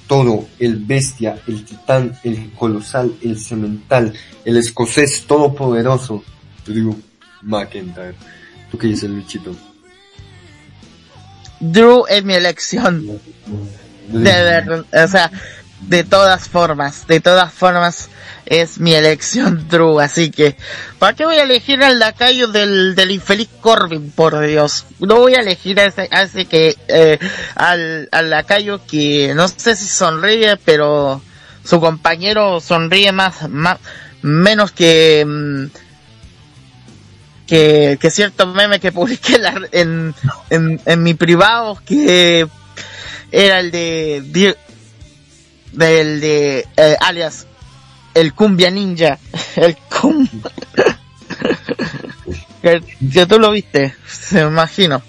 todo, 0.06 0.46
el 0.58 0.76
bestia, 0.76 1.40
el 1.48 1.64
titán, 1.64 2.18
el 2.22 2.52
colosal, 2.52 3.16
el 3.22 3.38
cemental, 3.40 4.12
el 4.44 4.58
escocés 4.58 5.24
todopoderoso, 5.26 6.22
Drew 6.66 6.94
McIntyre. 7.40 8.14
¿Tú 8.70 8.76
qué 8.76 8.88
dices, 8.88 9.08
Luchito? 9.08 9.56
Drew 11.60 12.04
es 12.10 12.22
mi 12.22 12.34
elección. 12.34 13.18
De 14.08 14.20
verdad, 14.20 14.84
o 15.02 15.08
sea, 15.08 15.32
de 15.80 16.04
todas 16.04 16.48
formas, 16.48 17.06
de 17.06 17.20
todas 17.20 17.52
formas 17.52 18.08
es 18.46 18.78
mi 18.78 18.94
elección 18.94 19.68
Drew, 19.70 20.00
así 20.00 20.30
que 20.30 20.56
¿para 20.98 21.14
qué 21.14 21.24
voy 21.24 21.36
a 21.36 21.42
elegir 21.42 21.82
al 21.82 21.98
lacayo 21.98 22.48
del, 22.48 22.94
del 22.94 23.10
infeliz 23.10 23.48
Corbin, 23.60 24.10
por 24.10 24.40
Dios? 24.46 24.86
No 25.00 25.16
voy 25.16 25.34
a 25.34 25.40
elegir 25.40 25.78
a 25.80 25.84
ese, 25.84 26.08
a 26.10 26.22
ese 26.22 26.46
que, 26.46 26.76
eh, 26.88 27.18
al, 27.54 28.08
al 28.12 28.30
lacayo 28.30 28.80
que 28.86 29.32
no 29.34 29.48
sé 29.48 29.76
si 29.76 29.86
sonríe, 29.86 30.56
pero 30.64 31.20
su 31.64 31.80
compañero 31.80 32.60
sonríe 32.60 33.12
más, 33.12 33.48
más, 33.48 33.78
menos 34.22 34.72
que, 34.72 35.24
mm, 35.26 35.64
que, 37.46 37.98
que 38.00 38.10
cierto 38.10 38.46
meme 38.46 38.80
que 38.80 38.92
publiqué 38.92 39.38
en, 39.72 40.14
en, 40.50 40.80
en 40.84 41.02
mi 41.02 41.14
privado 41.14 41.78
que 41.84 42.48
era 43.30 43.60
el 43.60 43.70
de 43.70 44.56
del 45.72 46.20
de 46.20 46.66
eh, 46.76 46.96
alias 47.00 47.46
el 48.14 48.34
cumbia 48.34 48.70
ninja. 48.70 49.18
El 49.56 49.76
cum 50.00 50.26
que, 52.62 53.26
tú 53.26 53.38
lo 53.38 53.50
viste 53.50 53.94
se 54.06 54.40
imagino. 54.40 55.02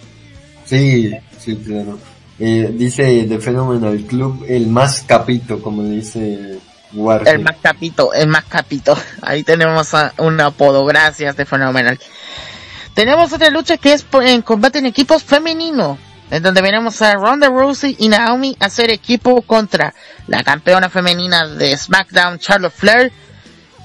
Sí 0.65 1.11
sí 1.39 1.55
claro. 1.57 1.99
Eh, 2.39 2.71
dice 2.73 3.03
de 3.25 3.39
Phenomenal 3.39 3.97
Club 4.03 4.45
el 4.47 4.67
más 4.67 5.03
capito 5.07 5.61
como 5.61 5.83
dice 5.83 6.59
Warhead. 6.93 7.35
el 7.35 7.43
más 7.43 7.57
capito 7.61 8.13
el 8.13 8.27
más 8.27 8.45
capito. 8.45 8.97
Ahí 9.21 9.43
tenemos 9.43 9.89
un 10.17 10.39
apodo 10.41 10.85
gracias 10.85 11.35
de 11.37 11.45
Phenomenal 11.45 11.99
tenemos 12.93 13.31
otra 13.31 13.49
lucha 13.51 13.77
que 13.77 13.93
es 13.93 14.05
en 14.23 14.41
combate 14.41 14.79
en 14.79 14.87
equipos 14.87 15.23
femenino 15.23 15.97
en 16.29 16.43
donde 16.43 16.61
veremos 16.61 17.01
a 17.01 17.13
Ronda 17.15 17.47
Rousey 17.49 17.95
y 17.99 18.09
Naomi 18.09 18.55
hacer 18.59 18.91
equipo 18.91 19.41
contra 19.41 19.93
la 20.27 20.43
campeona 20.43 20.89
femenina 20.89 21.47
de 21.47 21.75
SmackDown, 21.77 22.39
Charlotte 22.39 22.73
Flair, 22.73 23.11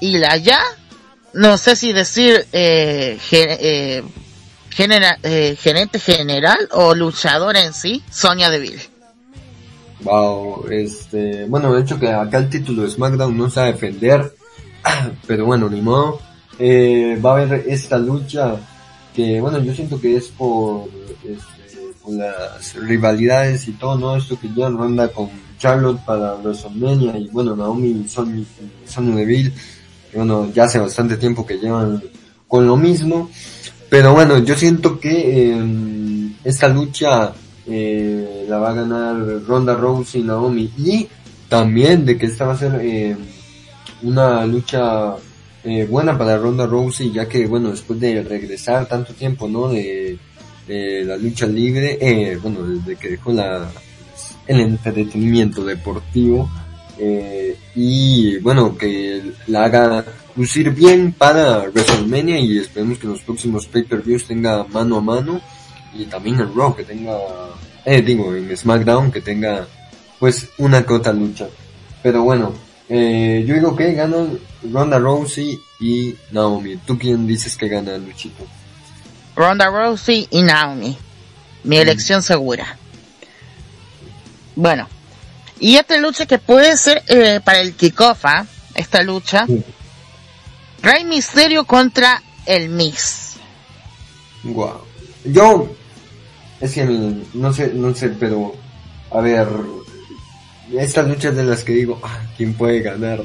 y 0.01 0.17
la 0.17 0.35
ya, 0.37 0.59
no 1.33 1.57
sé 1.57 1.75
si 1.75 1.93
decir 1.93 2.45
eh, 2.51 3.17
eh, 3.31 4.03
eh, 5.23 5.55
gerente 5.57 5.99
general 5.99 6.67
o 6.71 6.93
luchadora 6.93 7.63
en 7.63 7.73
sí, 7.73 8.03
Sonia 8.11 8.49
Deville. 8.49 8.91
Wow, 10.01 10.67
este, 10.69 11.45
bueno, 11.45 11.73
de 11.73 11.81
hecho 11.81 11.97
que 11.97 12.09
acá 12.09 12.39
el 12.39 12.49
título 12.49 12.83
de 12.83 12.89
SmackDown 12.89 13.37
no 13.37 13.49
se 13.49 13.61
va 13.61 13.67
a 13.67 13.71
defender, 13.71 14.33
pero 15.27 15.45
bueno, 15.45 15.69
ni 15.69 15.79
modo. 15.79 16.19
va 16.59 17.29
a 17.29 17.41
haber 17.41 17.63
esta 17.69 17.97
lucha 17.97 18.57
que, 19.15 19.39
bueno, 19.39 19.59
yo 19.59 19.73
siento 19.73 20.01
que 20.01 20.17
es 20.17 20.27
por, 20.27 20.89
este, 21.23 21.52
con 22.03 22.17
las 22.17 22.75
rivalidades 22.75 23.67
y 23.67 23.71
todo, 23.73 23.97
¿no? 23.97 24.15
Esto 24.15 24.39
que 24.39 24.49
ya 24.53 24.69
ronda 24.69 25.07
con 25.07 25.29
Charlotte 25.57 25.99
para 26.05 26.35
WrestleMania 26.35 27.17
y 27.17 27.29
bueno, 27.29 27.55
Naomi 27.55 28.03
y 28.05 28.09
Sonny, 28.09 28.45
Deville, 29.15 29.53
bueno, 30.13 30.51
ya 30.53 30.65
hace 30.65 30.79
bastante 30.79 31.17
tiempo 31.17 31.45
que 31.45 31.57
llevan 31.57 32.03
con 32.47 32.67
lo 32.67 32.75
mismo, 32.75 33.29
pero 33.89 34.13
bueno, 34.13 34.39
yo 34.39 34.55
siento 34.55 34.99
que 34.99 35.53
eh, 35.53 36.31
esta 36.43 36.67
lucha 36.67 37.33
eh, 37.65 38.45
la 38.49 38.57
va 38.57 38.71
a 38.71 38.73
ganar 38.73 39.43
Ronda 39.47 39.73
Rousey 39.75 40.21
y 40.21 40.23
Naomi 40.25 40.69
y 40.77 41.07
también 41.47 42.05
de 42.05 42.17
que 42.17 42.25
esta 42.25 42.45
va 42.45 42.53
a 42.53 42.57
ser 42.57 42.79
eh, 42.81 43.15
una 44.01 44.45
lucha 44.45 45.15
eh, 45.63 45.87
buena 45.89 46.17
para 46.17 46.37
Ronda 46.37 46.65
Rousey, 46.65 47.11
ya 47.13 47.27
que, 47.27 47.47
bueno, 47.47 47.71
después 47.71 47.99
de 47.99 48.21
regresar 48.21 48.85
tanto 48.85 49.13
tiempo, 49.13 49.47
¿no? 49.47 49.69
De, 49.69 50.17
la 50.67 51.17
lucha 51.17 51.45
libre, 51.45 51.97
eh, 51.99 52.37
bueno, 52.41 52.63
desde 52.63 52.95
que 52.95 53.09
dejó 53.09 53.33
la, 53.33 53.69
el 54.47 54.59
entretenimiento 54.59 55.63
deportivo, 55.65 56.49
eh, 56.97 57.57
y 57.75 58.37
bueno, 58.37 58.77
que 58.77 59.33
la 59.47 59.65
haga 59.65 60.05
lucir 60.35 60.69
bien 60.71 61.13
para 61.13 61.63
WrestleMania 61.69 62.39
y 62.39 62.59
esperemos 62.59 62.99
que 62.99 63.07
en 63.07 63.13
los 63.13 63.21
próximos 63.21 63.65
pay-per-views 63.67 64.25
tenga 64.25 64.63
mano 64.65 64.97
a 64.97 65.01
mano 65.01 65.41
y 65.93 66.05
también 66.05 66.39
en 66.39 66.55
Raw 66.55 66.75
que 66.75 66.83
tenga, 66.83 67.17
eh, 67.85 68.01
digo, 68.01 68.35
en 68.35 68.55
SmackDown 68.55 69.11
que 69.11 69.21
tenga 69.21 69.67
pues 70.19 70.49
una 70.59 70.85
cota 70.85 71.11
lucha. 71.11 71.47
Pero 72.01 72.23
bueno, 72.23 72.53
eh, 72.89 73.43
yo 73.47 73.55
digo 73.55 73.75
que 73.75 73.93
ganan 73.93 74.37
Ronda 74.71 74.99
Rousey 74.99 75.59
y 75.79 76.15
Naomi. 76.31 76.77
¿Tú 76.85 76.97
quién 76.97 77.25
dices 77.25 77.57
que 77.57 77.67
gana 77.67 77.97
Luchito? 77.97 78.45
Ronda 79.35 79.69
Rousey 79.69 80.27
y 80.31 80.41
Naomi. 80.41 80.97
Mi 81.63 81.77
mm. 81.77 81.81
elección 81.81 82.23
segura. 82.23 82.77
Bueno, 84.55 84.87
y 85.59 85.77
esta 85.77 85.97
lucha 85.97 86.25
que 86.25 86.37
puede 86.37 86.77
ser 86.77 87.03
eh, 87.07 87.39
para 87.43 87.59
el 87.61 87.73
kickoff, 87.73 88.25
¿ah? 88.25 88.45
esta 88.75 89.01
lucha. 89.01 89.45
Rey 90.81 91.05
Misterio 91.05 91.65
contra 91.65 92.21
el 92.45 92.69
Miss. 92.69 93.37
Wow. 94.43 94.81
Yo, 95.23 95.73
es 96.59 96.73
que 96.73 96.85
no 97.33 97.53
sé, 97.53 97.71
no 97.73 97.95
sé, 97.95 98.09
pero 98.09 98.53
a 99.09 99.21
ver, 99.21 99.47
estas 100.77 101.07
luchas 101.07 101.35
de 101.35 101.43
las 101.43 101.63
que 101.63 101.73
digo, 101.73 101.99
ah, 102.03 102.19
¿quién 102.35 102.53
puede 102.53 102.81
ganar? 102.81 103.23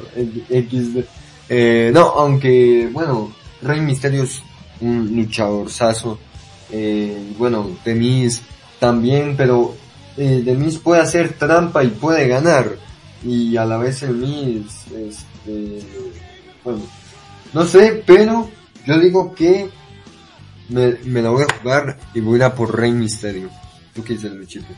X, 0.49 1.05
eh, 1.49 1.91
no, 1.93 2.03
aunque, 2.03 2.89
bueno, 2.93 3.33
Rey 3.63 3.81
Misterio 3.81 4.23
es 4.23 4.43
un 4.81 5.17
luchador 5.17 5.71
saso. 5.71 6.19
Eh, 6.71 7.33
bueno, 7.39 7.77
Miss 7.85 8.43
también, 8.79 9.37
pero 9.37 9.75
eh, 10.17 10.55
Miss 10.57 10.79
puede 10.79 11.01
hacer 11.01 11.33
trampa 11.35 11.85
y 11.85 11.89
puede 11.89 12.29
ganar. 12.29 12.77
Y 13.23 13.57
a 13.57 13.65
la 13.65 13.79
vez 13.79 14.03
el 14.03 14.15
Miss, 14.15 14.87
este, 14.97 15.83
bueno, 16.63 16.81
no 17.53 17.65
sé, 17.65 18.03
pero 18.07 18.49
yo 18.87 18.99
digo 18.99 19.35
que 19.35 19.71
me, 20.69 20.97
me 21.05 21.23
la 21.23 21.31
voy 21.31 21.43
a 21.43 21.55
jugar 21.61 21.99
y 22.15 22.21
voy 22.21 22.35
a 22.35 22.37
ir 22.37 22.43
a 22.45 22.55
por 22.55 22.77
Rey 22.77 22.93
Misterio. 22.93 23.51
¿Tú 23.95 24.05
qué 24.05 24.13
dices, 24.13 24.31
Luchito? 24.33 24.73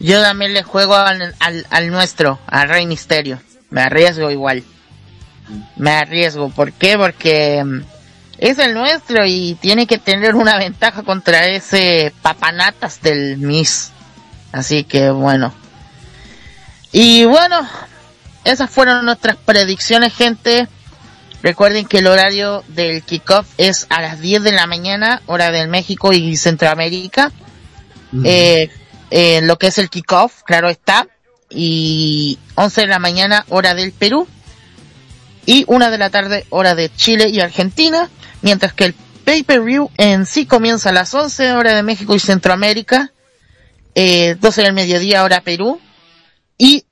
Yo 0.00 0.22
también 0.22 0.54
le 0.54 0.62
juego 0.62 0.94
al, 0.94 1.34
al, 1.38 1.90
nuestro, 1.90 2.38
al 2.46 2.68
Rey 2.68 2.86
Misterio. 2.86 3.38
Me 3.68 3.82
arriesgo 3.82 4.30
igual. 4.30 4.64
Me 5.76 5.90
arriesgo. 5.90 6.48
¿Por 6.48 6.72
qué? 6.72 6.96
Porque 6.96 7.62
mm, 7.62 7.80
es 8.40 8.58
el 8.58 8.72
nuestro 8.72 9.26
y 9.26 9.54
tiene 9.60 9.86
que 9.86 9.98
tener 9.98 10.34
una 10.34 10.56
ventaja 10.56 11.02
contra 11.02 11.46
ese 11.46 12.12
papanatas 12.22 13.02
del 13.02 13.36
Miss. 13.36 13.92
Así 14.50 14.82
que 14.84 15.10
bueno. 15.10 15.52
Y 16.90 17.26
bueno, 17.26 17.68
esas 18.44 18.70
fueron 18.70 19.04
nuestras 19.04 19.36
predicciones, 19.36 20.14
gente. 20.14 20.66
Recuerden 21.42 21.84
que 21.84 21.98
el 21.98 22.06
horario 22.06 22.64
del 22.68 23.02
kickoff 23.02 23.46
es 23.58 23.86
a 23.90 24.00
las 24.00 24.20
10 24.20 24.42
de 24.42 24.52
la 24.52 24.66
mañana, 24.66 25.20
hora 25.26 25.50
del 25.50 25.68
México 25.68 26.12
y 26.14 26.36
Centroamérica. 26.36 27.32
eh, 28.24 28.70
eh, 29.10 29.40
lo 29.42 29.58
que 29.58 29.66
es 29.66 29.76
el 29.78 29.90
kickoff, 29.90 30.42
claro 30.44 30.70
está. 30.70 31.06
Y 31.50 32.38
11 32.54 32.80
de 32.82 32.86
la 32.86 32.98
mañana, 32.98 33.44
hora 33.50 33.74
del 33.74 33.92
Perú. 33.92 34.26
Y 35.46 35.64
1 35.66 35.90
de 35.90 35.98
la 35.98 36.10
tarde, 36.10 36.46
hora 36.50 36.74
de 36.74 36.90
Chile 36.94 37.28
y 37.28 37.40
Argentina. 37.40 38.08
Mientras 38.42 38.72
que 38.72 38.86
el 38.86 38.94
pay-per-view 39.24 39.90
en 39.96 40.26
sí 40.26 40.46
comienza 40.46 40.90
a 40.90 40.92
las 40.92 41.14
11, 41.14 41.52
hora 41.52 41.74
de 41.74 41.82
México 41.82 42.14
y 42.14 42.20
Centroamérica. 42.20 43.12
Eh, 43.94 44.36
12 44.40 44.62
del 44.62 44.72
mediodía, 44.72 45.24
hora 45.24 45.40
Perú. 45.40 45.80
Y 46.58 46.84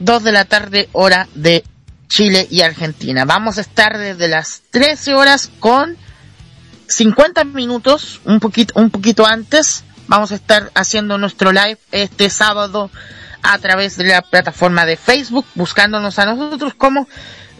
2 0.00 0.22
de 0.24 0.32
la 0.32 0.44
tarde, 0.44 0.88
hora 0.92 1.28
de 1.34 1.64
Chile 2.08 2.46
y 2.50 2.60
Argentina. 2.60 3.24
Vamos 3.24 3.58
a 3.58 3.62
estar 3.62 3.96
desde 3.96 4.28
las 4.28 4.62
13 4.70 5.14
horas 5.14 5.50
con 5.60 5.96
50 6.88 7.44
minutos, 7.44 8.20
un 8.24 8.38
poquito, 8.38 8.74
un 8.78 8.90
poquito 8.90 9.26
antes. 9.26 9.84
Vamos 10.08 10.32
a 10.32 10.34
estar 10.34 10.70
haciendo 10.74 11.16
nuestro 11.16 11.52
live 11.52 11.78
este 11.90 12.28
sábado 12.28 12.90
a 13.42 13.58
través 13.58 13.96
de 13.96 14.04
la 14.04 14.22
plataforma 14.22 14.84
de 14.84 14.96
Facebook, 14.96 15.46
buscándonos 15.54 16.18
a 16.18 16.26
nosotros 16.26 16.74
como 16.74 17.08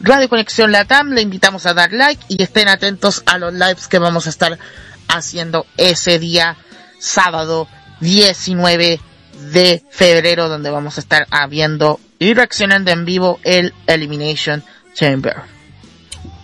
Radio 0.02 0.28
Conexión 0.28 0.72
Latam. 0.72 1.10
Le 1.10 1.22
invitamos 1.22 1.64
a 1.66 1.74
dar 1.74 1.92
like 1.92 2.22
y 2.28 2.42
estén 2.42 2.68
atentos 2.68 3.22
a 3.26 3.38
los 3.38 3.52
lives 3.54 3.86
que 3.88 3.98
vamos 3.98 4.26
a 4.26 4.30
estar 4.30 4.58
haciendo 5.08 5.64
ese 5.76 6.18
día 6.18 6.56
sábado 6.98 7.68
19 8.00 9.00
de 9.52 9.82
febrero, 9.90 10.48
donde 10.48 10.70
vamos 10.70 10.98
a 10.98 11.00
estar 11.00 11.26
viendo 11.48 12.00
y 12.18 12.34
reaccionando 12.34 12.90
en 12.90 13.04
vivo 13.04 13.38
el 13.44 13.72
Elimination 13.86 14.62
Chamber. 14.94 15.36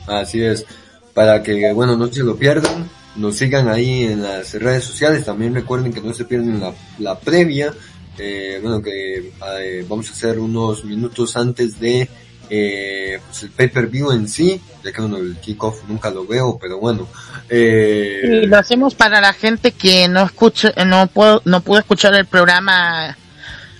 Así 0.07 0.43
es, 0.43 0.65
para 1.13 1.43
que, 1.43 1.73
bueno, 1.73 1.97
no 1.97 2.07
se 2.09 2.23
lo 2.23 2.37
pierdan, 2.37 2.89
nos 3.17 3.37
sigan 3.37 3.69
ahí 3.69 4.05
en 4.05 4.23
las 4.23 4.55
redes 4.55 4.85
sociales, 4.85 5.25
también 5.25 5.55
recuerden 5.55 5.93
que 5.93 6.01
no 6.01 6.15
se 6.15 6.25
pierden 6.25 6.61
la, 6.61 6.73
la 6.99 7.19
previa, 7.19 7.75
eh, 8.19 8.59
bueno, 8.63 8.81
que 8.81 9.33
eh, 9.61 9.87
vamos 9.89 10.09
a 10.09 10.13
hacer 10.13 10.39
unos 10.39 10.85
minutos 10.85 11.37
antes 11.37 11.79
de 11.79 12.09
eh, 12.51 13.21
pues 13.27 13.43
el 13.43 13.51
pay-per-view 13.51 14.13
en 14.13 14.29
sí, 14.29 14.61
ya 14.85 14.93
que 14.93 15.01
bueno, 15.01 15.17
el 15.19 15.37
kickoff 15.37 15.85
nunca 15.89 16.11
lo 16.11 16.27
veo, 16.27 16.59
pero 16.61 16.79
bueno. 16.79 17.07
Eh... 17.49 18.21
Y 18.25 18.47
lo 18.47 18.59
hacemos 18.59 18.95
para 18.95 19.21
la 19.21 19.33
gente 19.33 19.73
que 19.73 20.09
no 20.09 20.25
escucha, 20.25 20.73
no 20.85 21.07
puedo, 21.07 21.43
no 21.45 21.61
pudo 21.61 21.79
escuchar 21.79 22.15
el 22.15 22.27
programa 22.27 23.17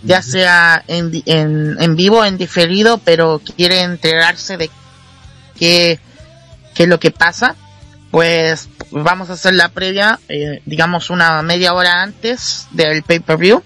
ya 0.03 0.23
sea 0.23 0.85
en, 0.87 1.11
en, 1.27 1.77
en 1.81 1.97
vivo, 1.97 2.25
en 2.25 2.39
diferido, 2.39 2.99
pero 2.99 3.41
quiere 3.57 3.81
enterarse 3.81 4.57
de 4.57 4.71
qué, 5.59 5.99
qué 6.75 6.83
es 6.85 6.89
lo 6.89 7.01
que 7.01 7.11
pasa, 7.11 7.57
pues 8.11 8.69
vamos 8.91 9.31
a 9.31 9.35
hacer 9.35 9.55
la 9.55 9.69
previa, 9.69 10.19
eh, 10.29 10.63
digamos 10.65 11.11
una 11.11 11.43
media 11.43 11.75
hora 11.75 12.03
antes 12.03 12.67
del 12.71 13.03
pay-per-view 13.03 13.63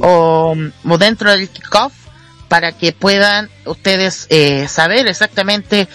o, 0.00 0.56
o, 0.84 0.98
dentro 0.98 1.30
del 1.30 1.48
kickoff 1.48 1.92
para 2.52 2.72
que 2.72 2.92
puedan 2.92 3.48
ustedes 3.64 4.26
eh, 4.28 4.68
saber 4.68 5.06
exactamente 5.06 5.88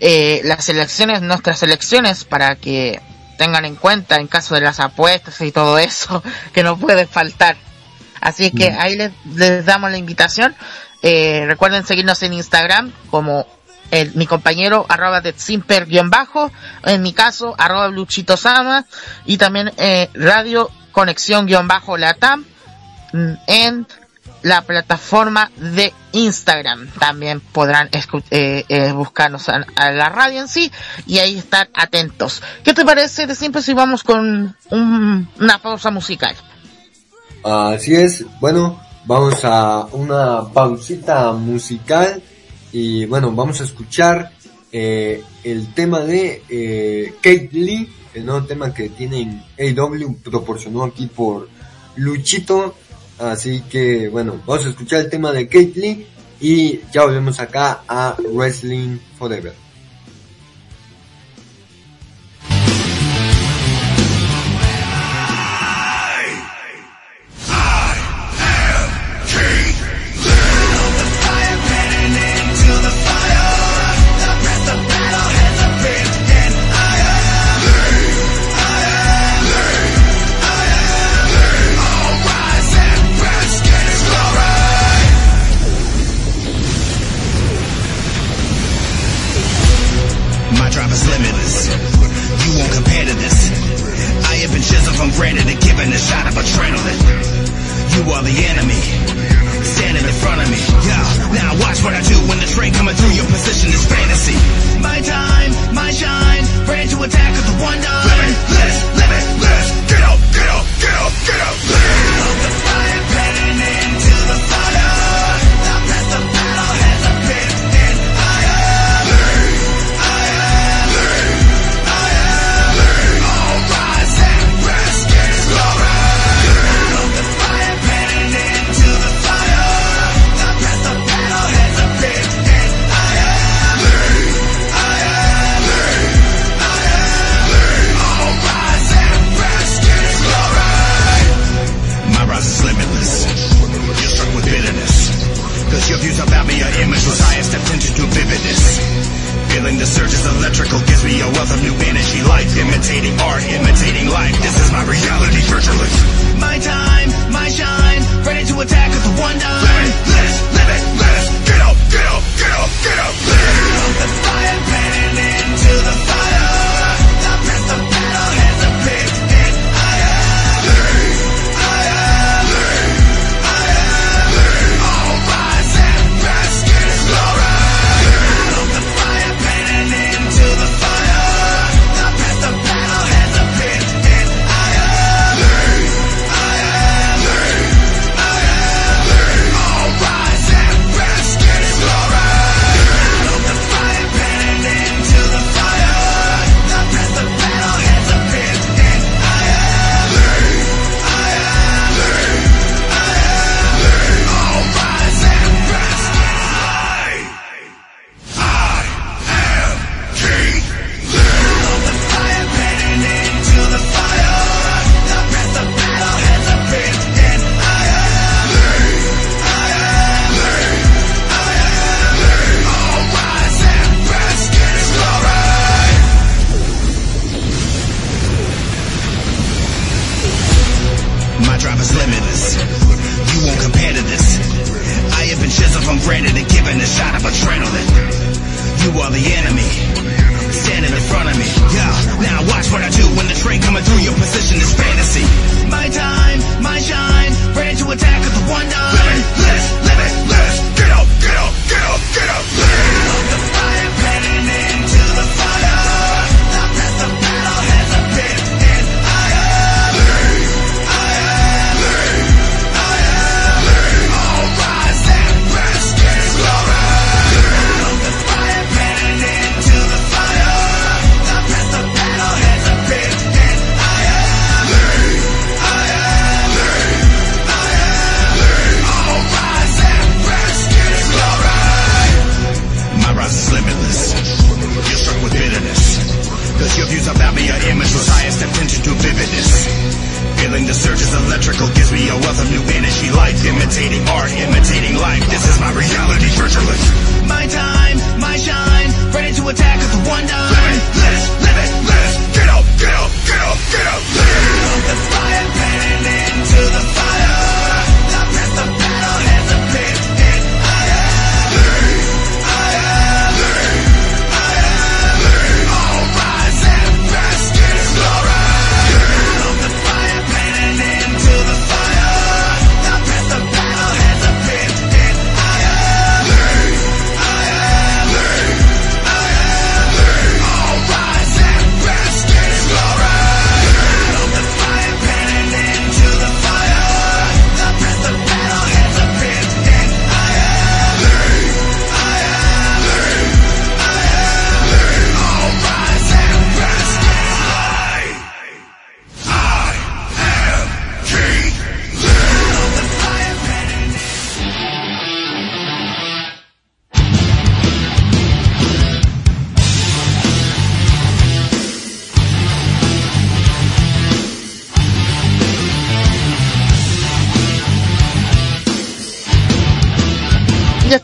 eh, 0.00 0.40
las 0.42 0.68
elecciones, 0.68 1.22
nuestras 1.22 1.62
elecciones, 1.62 2.24
para 2.24 2.56
que 2.56 3.00
tengan 3.38 3.64
en 3.64 3.76
cuenta 3.76 4.16
en 4.16 4.26
caso 4.26 4.56
de 4.56 4.60
las 4.60 4.80
apuestas 4.80 5.40
y 5.40 5.52
todo 5.52 5.78
eso 5.78 6.20
que 6.52 6.64
no 6.64 6.76
puede 6.76 7.06
faltar. 7.06 7.56
Así 8.20 8.50
que 8.50 8.72
ahí 8.72 8.96
les, 8.96 9.64
damos 9.64 9.92
la 9.92 9.98
invitación. 9.98 10.56
Eh, 11.00 11.44
recuerden 11.46 11.86
seguirnos 11.86 12.20
en 12.24 12.32
Instagram 12.32 12.92
como 13.08 13.46
el, 13.92 14.12
mi 14.16 14.26
compañero 14.26 14.86
arroba 14.88 15.20
de 15.20 15.32
simper 15.36 15.86
guion 15.86 16.10
bajo, 16.10 16.50
en 16.86 17.02
mi 17.02 17.12
caso 17.12 17.54
arroba 17.56 17.86
luchito 17.86 18.36
sama 18.36 18.84
y 19.26 19.38
también 19.38 19.70
eh, 19.76 20.10
radio 20.14 20.72
conexión 20.90 21.46
guion 21.46 21.68
bajo 21.68 21.96
latam 21.96 22.44
mm, 23.12 23.32
en 23.46 23.86
la 24.42 24.62
plataforma 24.62 25.50
de 25.56 25.92
Instagram. 26.12 26.88
También 26.98 27.40
podrán 27.40 27.88
eh, 28.30 28.64
eh, 28.68 28.92
buscarnos 28.92 29.48
a, 29.48 29.64
la 29.90 30.08
radio 30.08 30.40
en 30.40 30.48
sí 30.48 30.70
y 31.06 31.18
ahí 31.18 31.38
estar 31.38 31.68
atentos. 31.74 32.42
¿Qué 32.64 32.74
te 32.74 32.84
parece 32.84 33.26
de 33.26 33.34
siempre 33.34 33.62
si 33.62 33.72
vamos 33.72 34.02
con 34.02 34.56
una 34.70 35.58
pausa 35.62 35.90
musical? 35.90 36.34
Así 37.42 37.94
es, 37.94 38.24
bueno, 38.38 38.80
vamos 39.06 39.44
a 39.44 39.86
una 39.92 40.42
pausita 40.52 41.32
musical 41.32 42.22
y 42.72 43.06
bueno, 43.06 43.32
vamos 43.32 43.60
a 43.60 43.64
escuchar 43.64 44.30
eh, 44.72 45.22
el 45.42 45.74
tema 45.74 46.00
de 46.00 46.42
eh, 46.48 47.14
Kate 47.16 47.48
Lee, 47.52 47.88
el 48.14 48.26
nuevo 48.26 48.46
tema 48.46 48.72
que 48.72 48.88
tienen 48.90 49.42
AW 49.58 50.16
proporcionó 50.22 50.84
aquí 50.84 51.06
por 51.06 51.48
Luchito. 51.96 52.74
Así 53.20 53.60
que 53.62 54.08
bueno, 54.08 54.40
vamos 54.46 54.66
a 54.66 54.70
escuchar 54.70 55.00
el 55.00 55.10
tema 55.10 55.32
de 55.32 55.46
Kate 55.46 56.06
y 56.40 56.80
ya 56.90 57.04
volvemos 57.04 57.38
acá 57.38 57.82
a 57.86 58.16
Wrestling 58.32 58.98
Forever. 59.18 59.69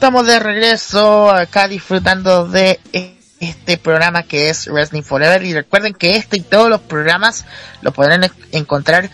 estamos 0.07 0.29
de 0.29 0.39
regreso 0.39 1.33
acá 1.33 1.67
disfrutando 1.67 2.47
de 2.47 2.79
e-, 2.93 3.17
este 3.41 3.77
programa 3.77 4.23
que 4.23 4.51
es 4.51 4.69
Wrestling 4.69 5.03
Forever. 5.03 5.43
Y 5.43 5.53
recuerden 5.53 5.95
que 5.95 6.15
este 6.15 6.37
y 6.37 6.43
todos 6.43 6.71
los 6.71 6.81
programas 6.81 7.45
lo 7.83 7.91
podrán 7.91 8.23
e-, 8.23 8.31
encontrar 8.53 9.11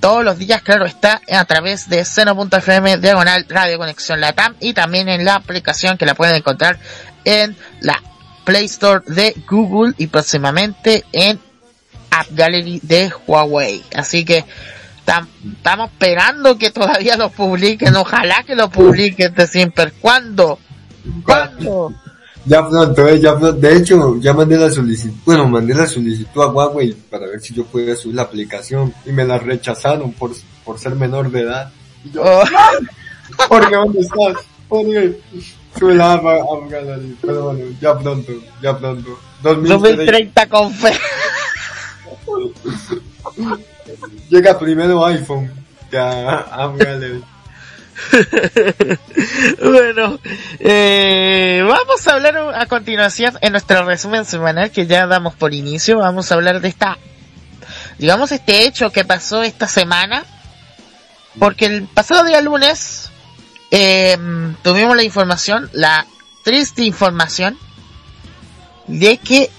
todos 0.00 0.22
los 0.22 0.36
días, 0.36 0.60
claro 0.60 0.84
está, 0.84 1.22
a 1.32 1.44
través 1.46 1.88
de 1.88 2.04
seno.fm 2.04 2.98
diagonal 2.98 3.46
Radio 3.48 3.78
Conexión 3.78 4.20
Latam 4.20 4.54
y 4.60 4.74
también 4.74 5.08
en 5.08 5.24
la 5.24 5.36
aplicación 5.36 5.96
que 5.96 6.04
la 6.04 6.14
pueden 6.14 6.36
encontrar 6.36 6.78
en 7.24 7.56
la 7.80 7.98
Play 8.44 8.66
Store 8.66 9.00
de 9.06 9.34
Google 9.48 9.94
y 9.96 10.08
próximamente 10.08 11.06
en 11.12 11.40
App 12.10 12.26
Gallery 12.32 12.80
de 12.82 13.10
Huawei. 13.26 13.82
Así 13.96 14.26
que 14.26 14.44
estamos 15.08 15.90
esperando 15.90 16.58
que 16.58 16.70
todavía 16.70 17.16
lo 17.16 17.30
publiquen. 17.30 17.96
Ojalá 17.96 18.42
que 18.44 18.54
lo 18.54 18.68
publiquen 18.68 19.34
de 19.34 19.46
siempre. 19.46 19.92
¿Cuándo? 20.00 20.58
¿Cuándo? 21.24 21.92
Ya 22.44 22.66
pronto, 22.66 23.06
eh, 23.08 23.20
ya 23.20 23.38
pronto. 23.38 23.60
De 23.60 23.76
hecho, 23.76 24.16
ya 24.20 24.32
mandé 24.32 24.56
la 24.56 24.70
solicitud, 24.70 25.14
bueno, 25.24 25.46
mandé 25.48 25.74
la 25.74 25.86
solicitud 25.86 26.42
a 26.42 26.48
Huawei 26.48 26.92
para 26.92 27.26
ver 27.26 27.40
si 27.40 27.54
yo 27.54 27.64
podía 27.66 27.94
subir 27.94 28.16
la 28.16 28.22
aplicación 28.22 28.92
y 29.04 29.12
me 29.12 29.24
la 29.24 29.38
rechazaron 29.38 30.12
por, 30.12 30.30
por 30.64 30.78
ser 30.78 30.94
menor 30.94 31.30
de 31.30 31.40
edad. 31.40 31.70
Y 32.04 32.12
yo, 32.12 32.22
Oh. 32.24 32.44
Jorge, 33.48 33.74
¿dónde 33.74 34.00
estás? 34.00 34.44
Jorge, 34.68 35.18
sube 35.78 35.94
la 35.94 36.14
app. 36.14 36.24
Pero 37.20 37.42
bueno, 37.44 37.64
ya 37.80 37.98
pronto, 37.98 38.32
ya 38.62 38.78
pronto. 38.78 39.18
2030. 39.42 39.74
2030 39.74 40.48
con 40.48 40.72
fe. 40.72 40.92
Llega 44.28 44.58
primero 44.58 45.04
iPhone 45.04 45.50
que 45.90 45.98
a 45.98 46.40
App 46.40 46.76
Gallery. 46.76 47.22
bueno, 49.62 50.20
eh, 50.60 51.64
vamos 51.66 52.06
a 52.06 52.14
hablar 52.14 52.36
a 52.54 52.66
continuación 52.66 53.36
en 53.40 53.52
nuestro 53.52 53.84
resumen 53.84 54.24
semanal 54.24 54.70
que 54.70 54.86
ya 54.86 55.06
damos 55.06 55.34
por 55.34 55.54
inicio. 55.54 55.98
Vamos 55.98 56.30
a 56.30 56.34
hablar 56.34 56.60
de 56.60 56.68
esta, 56.68 56.98
digamos, 57.98 58.30
este 58.32 58.66
hecho 58.66 58.90
que 58.90 59.04
pasó 59.04 59.42
esta 59.42 59.66
semana. 59.66 60.24
Porque 61.38 61.66
el 61.66 61.86
pasado 61.86 62.24
día 62.24 62.40
lunes 62.40 63.10
eh, 63.70 64.16
tuvimos 64.62 64.96
la 64.96 65.04
información, 65.04 65.70
la 65.72 66.06
triste 66.42 66.82
información, 66.82 67.56
de 68.86 69.18
que 69.18 69.50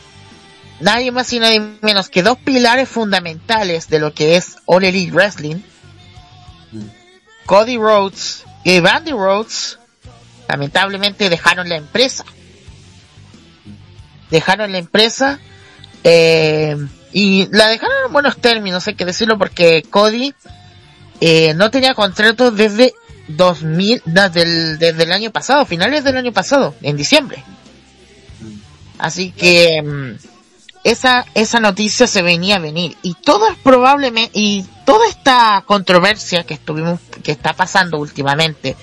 nadie 0.80 1.11
más 1.11 1.32
y 1.34 1.39
nadie 1.39 1.61
menos 1.82 2.09
que 2.09 2.23
dos 2.23 2.38
pilares 2.38 2.89
fundamentales 2.89 3.89
de 3.89 3.99
lo 3.99 4.13
que 4.13 4.36
es 4.36 4.57
All 4.65 4.84
Elite 4.84 5.11
Wrestling 5.11 5.61
Cody 7.49 7.77
Rhodes 7.77 8.43
y 8.63 8.80
Randy 8.80 9.11
Rhodes 9.11 9.80
lamentablemente 10.47 11.30
dejaron 11.30 11.67
la 11.67 11.77
empresa. 11.77 12.23
Dejaron 14.30 14.71
la 14.71 14.77
empresa 14.77 15.39
eh, 16.03 16.77
y 17.11 17.47
la 17.51 17.69
dejaron 17.69 18.05
en 18.05 18.13
buenos 18.13 18.38
términos, 18.38 18.88
hay 18.88 18.93
que 18.93 19.03
decirlo, 19.03 19.39
porque 19.39 19.82
Cody 19.89 20.36
eh, 21.21 21.55
no 21.55 21.71
tenía 21.71 21.95
contrato 21.95 22.51
desde 22.51 22.93
2000, 23.30 24.03
desde 24.05 24.41
el, 24.43 24.77
desde 24.77 25.03
el 25.03 25.11
año 25.11 25.32
pasado, 25.32 25.65
finales 25.65 26.03
del 26.03 26.17
año 26.17 26.32
pasado, 26.32 26.75
en 26.84 26.97
diciembre. 26.97 27.43
Así 28.99 29.32
que 29.32 29.82
mm, 29.82 30.39
esa 30.84 31.25
esa 31.34 31.59
noticia 31.59 32.07
se 32.07 32.21
venía 32.21 32.55
a 32.55 32.59
venir 32.59 32.97
y 33.01 33.13
todo 33.15 33.49
es 33.49 33.57
probablemente 33.57 34.32
y 34.34 34.65
toda 34.86 35.07
esta 35.07 35.63
controversia 35.65 36.43
que 36.45 36.53
estuvimos 36.53 36.99
que 37.23 37.32
está 37.32 37.53
pasando 37.53 37.97
últimamente 37.97 38.75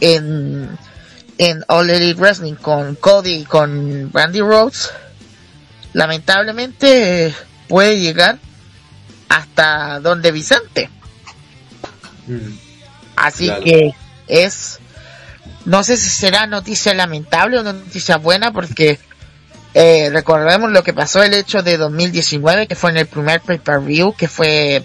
en 0.00 0.78
en 1.38 1.64
All 1.68 1.90
Elite 1.90 2.20
Wrestling 2.20 2.54
con 2.54 2.94
Cody 2.94 3.32
y 3.34 3.44
con 3.44 4.10
Randy 4.12 4.40
Rhodes 4.40 4.90
lamentablemente 5.92 7.34
puede 7.68 7.98
llegar 8.00 8.38
hasta 9.28 10.00
donde 10.00 10.32
Vicente 10.32 10.90
Mm. 12.28 12.56
así 13.16 13.46
Claro. 13.46 13.64
que 13.64 13.94
es 14.28 14.78
no 15.64 15.82
sé 15.82 15.96
si 15.96 16.08
será 16.08 16.46
noticia 16.46 16.94
lamentable 16.94 17.58
o 17.58 17.64
noticia 17.64 18.16
buena 18.18 18.52
porque 18.52 19.00
eh, 19.74 20.10
recordemos 20.12 20.70
lo 20.70 20.82
que 20.82 20.92
pasó 20.92 21.22
el 21.22 21.34
hecho 21.34 21.62
de 21.62 21.76
2019 21.76 22.66
que 22.66 22.74
fue 22.74 22.90
en 22.90 22.98
el 22.98 23.06
primer 23.06 23.40
pay-per-view 23.40 24.14
que 24.14 24.28
fue 24.28 24.82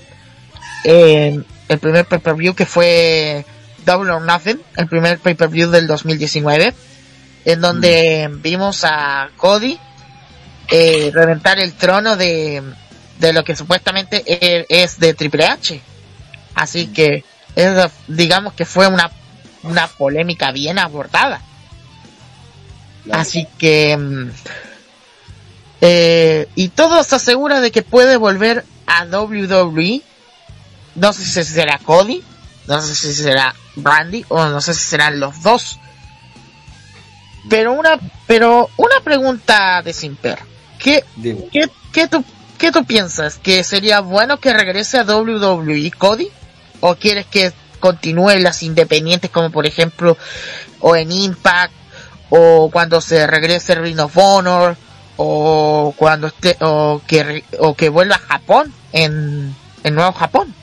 eh, 0.84 1.40
el 1.68 1.80
primer 1.80 2.06
pay-per-view 2.06 2.54
que 2.56 2.66
fue 2.66 3.46
Double 3.86 4.12
or 4.12 4.22
Nothing 4.22 4.62
el 4.78 4.88
primer 4.88 5.20
pay-per-view 5.20 5.70
del 5.70 5.88
2019 5.88 6.74
en 7.46 7.62
donde 7.62 8.30
vimos 8.42 8.84
a 8.84 9.30
Cody 9.38 9.78
eh, 10.70 11.12
reventar 11.14 11.60
el 11.60 11.74
trono 11.74 12.18
de, 12.18 12.62
de 13.20 13.34
lo 13.34 13.44
que 13.44 13.56
supuestamente 13.56 14.24
e- 14.26 14.66
es 14.68 15.00
de 15.00 15.14
Triple 15.14 15.46
H. 15.46 15.82
Así 16.56 16.88
que 16.88 17.24
es, 17.56 17.90
digamos 18.08 18.54
que 18.54 18.66
fue 18.66 18.88
una 18.88 19.10
una 19.64 19.88
polémica 19.88 20.52
bien 20.52 20.80
abordada. 20.80 21.42
Así 23.12 23.48
que... 23.58 23.98
eh, 25.82 26.48
y 26.56 26.70
todo 26.70 27.04
se 27.04 27.16
asegura 27.16 27.62
de 27.62 27.72
que 27.72 27.84
puede 27.84 28.18
volver 28.18 28.66
a 28.86 29.06
WWE. 29.06 30.02
No 30.96 31.14
sé 31.14 31.26
si 31.26 31.44
será 31.44 31.80
Cody, 31.84 32.24
no 32.68 32.82
sé 32.82 32.96
si 32.96 33.14
será 33.14 33.54
Brandy 33.76 34.26
o 34.30 34.46
no 34.46 34.62
sé 34.62 34.74
si 34.74 34.84
serán 34.84 35.20
los 35.20 35.44
dos. 35.44 35.80
Pero 37.50 37.74
una, 37.74 38.00
pero 38.26 38.70
una 38.78 39.00
pregunta 39.04 39.82
de 39.84 39.94
Simper. 39.94 40.40
¿Qué, 40.80 41.04
qué, 41.52 41.70
qué 41.94 42.08
tú, 42.08 42.24
qué 42.58 42.72
tú 42.72 42.84
piensas? 42.86 43.38
¿Que 43.38 43.64
sería 43.64 44.02
bueno 44.02 44.40
que 44.40 44.54
regrese 44.54 44.98
a 44.98 45.04
WWE 45.04 45.92
Cody? 45.92 46.30
¿O 46.82 46.96
quieres 46.96 47.26
que 47.28 47.54
continúe 47.80 48.32
en 48.32 48.44
las 48.44 48.64
independientes 48.64 49.30
como 49.30 49.52
por 49.52 49.68
ejemplo 49.68 50.18
o 50.80 50.96
en 50.96 51.12
Impact 51.12 51.74
o 52.30 52.70
cuando 52.72 53.02
se 53.02 53.28
regrese 53.28 53.76
Ring 53.76 54.00
of 54.00 54.18
Honor 54.18 54.76
o 55.18 55.94
cuando 55.98 56.28
esté 56.28 56.56
o 56.62 57.02
que 57.06 57.44
o 57.60 57.76
que 57.76 57.90
vuelva 57.90 58.16
a 58.16 58.20
Japón 58.20 58.74
en 58.94 59.54
en 59.84 59.96
Nuevo 59.96 60.14
Japón 60.14 60.54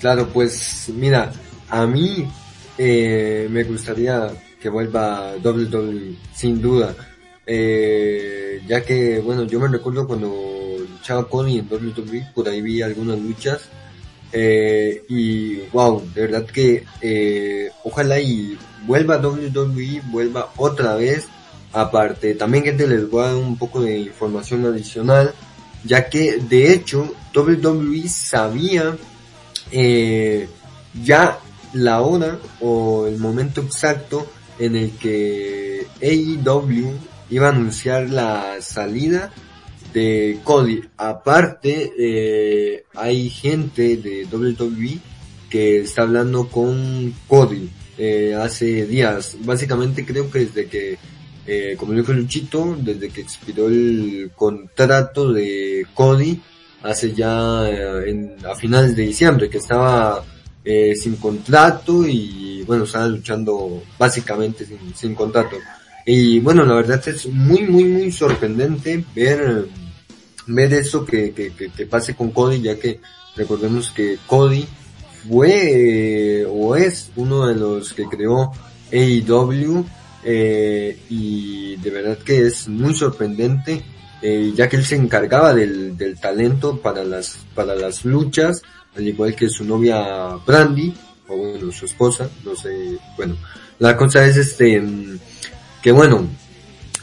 Claro, 0.00 0.28
pues 0.28 0.90
mira, 0.94 1.32
a 1.70 1.86
mí 1.86 2.28
eh, 2.76 3.48
me 3.50 3.64
gustaría 3.64 4.28
que 4.60 4.68
vuelva 4.68 5.34
WWE, 5.42 6.16
sin 6.34 6.60
duda. 6.60 6.94
Eh, 7.46 8.60
ya 8.66 8.84
que, 8.84 9.20
bueno, 9.20 9.44
yo 9.44 9.58
me 9.60 9.68
recuerdo 9.68 10.06
cuando 10.06 10.76
luchaba 10.78 11.28
Cody 11.28 11.58
en 11.58 11.68
WWE, 11.70 12.30
por 12.34 12.48
ahí 12.48 12.60
vi 12.60 12.82
algunas 12.82 13.18
luchas. 13.18 13.62
Eh, 14.32 15.04
y 15.08 15.60
wow, 15.72 16.02
de 16.14 16.20
verdad 16.20 16.44
que 16.44 16.84
eh, 17.00 17.70
ojalá 17.84 18.20
y 18.20 18.58
vuelva 18.86 19.16
WWE, 19.16 20.02
vuelva 20.10 20.50
otra 20.56 20.96
vez. 20.96 21.26
Aparte, 21.76 22.34
también 22.34 22.64
gente 22.64 22.86
les 22.86 23.10
voy 23.10 23.22
a 23.22 23.26
dar 23.26 23.36
un 23.36 23.58
poco 23.58 23.82
de 23.82 23.98
información 23.98 24.64
adicional, 24.64 25.34
ya 25.84 26.08
que 26.08 26.38
de 26.38 26.72
hecho 26.72 27.14
WWE 27.34 28.08
sabía 28.08 28.96
eh, 29.70 30.48
ya 31.04 31.38
la 31.74 32.00
hora 32.00 32.38
o 32.62 33.06
el 33.06 33.18
momento 33.18 33.60
exacto 33.60 34.26
en 34.58 34.74
el 34.74 34.92
que 34.92 35.86
AEW 36.00 36.94
iba 37.28 37.48
a 37.48 37.50
anunciar 37.50 38.08
la 38.08 38.56
salida 38.62 39.30
de 39.92 40.40
Cody. 40.44 40.80
Aparte, 40.96 41.92
eh, 41.98 42.84
hay 42.94 43.28
gente 43.28 43.98
de 43.98 44.26
WWE 44.32 44.98
que 45.50 45.80
está 45.80 46.02
hablando 46.02 46.48
con 46.48 47.14
Cody 47.28 47.68
eh, 47.98 48.34
hace 48.34 48.86
días. 48.86 49.36
Básicamente 49.40 50.06
creo 50.06 50.30
que 50.30 50.38
desde 50.38 50.68
que, 50.68 50.98
eh, 51.46 51.76
como 51.78 51.92
dijo 51.92 52.12
Luchito, 52.12 52.76
desde 52.80 53.08
que 53.08 53.20
expiró 53.20 53.68
el 53.68 54.30
contrato 54.34 55.32
de 55.32 55.86
Cody, 55.94 56.40
hace 56.82 57.12
ya 57.14 57.68
eh, 57.68 58.10
en, 58.10 58.36
a 58.46 58.54
finales 58.54 58.96
de 58.96 59.02
diciembre, 59.04 59.48
que 59.48 59.58
estaba 59.58 60.22
eh, 60.64 60.94
sin 60.96 61.16
contrato 61.16 62.06
y 62.06 62.62
bueno, 62.66 62.84
estaba 62.84 63.06
luchando 63.06 63.82
básicamente 63.98 64.64
sin, 64.66 64.94
sin 64.94 65.14
contrato. 65.14 65.56
Y 66.04 66.40
bueno, 66.40 66.64
la 66.64 66.74
verdad 66.74 67.02
es 67.08 67.26
muy, 67.26 67.62
muy, 67.62 67.84
muy 67.84 68.12
sorprendente 68.12 69.04
ver, 69.14 69.66
ver 70.46 70.72
eso 70.74 71.04
que, 71.04 71.32
que, 71.32 71.52
que, 71.52 71.70
que 71.70 71.86
pase 71.86 72.14
con 72.14 72.30
Cody, 72.30 72.62
ya 72.62 72.78
que 72.78 73.00
recordemos 73.36 73.90
que 73.90 74.18
Cody 74.26 74.66
fue 75.28 76.40
eh, 76.40 76.46
o 76.48 76.76
es 76.76 77.10
uno 77.16 77.46
de 77.46 77.54
los 77.54 77.92
que 77.92 78.04
creó 78.04 78.52
AEW 78.92 79.84
eh, 80.24 80.98
y 81.08 81.76
de 81.76 81.90
verdad 81.90 82.18
que 82.18 82.46
es 82.46 82.68
muy 82.68 82.94
sorprendente 82.94 83.84
eh, 84.22 84.52
ya 84.54 84.68
que 84.68 84.76
él 84.76 84.84
se 84.84 84.96
encargaba 84.96 85.54
del, 85.54 85.96
del 85.96 86.18
talento 86.18 86.80
para 86.80 87.04
las 87.04 87.38
para 87.54 87.74
las 87.74 88.04
luchas 88.04 88.62
al 88.96 89.06
igual 89.06 89.36
que 89.36 89.48
su 89.48 89.64
novia 89.64 90.36
Brandy 90.46 90.94
o 91.28 91.36
bueno 91.36 91.70
su 91.70 91.84
esposa 91.84 92.28
no 92.44 92.56
sé 92.56 92.98
bueno 93.16 93.36
la 93.78 93.96
cosa 93.96 94.24
es 94.26 94.36
este 94.36 94.82
que 95.82 95.92
bueno 95.92 96.26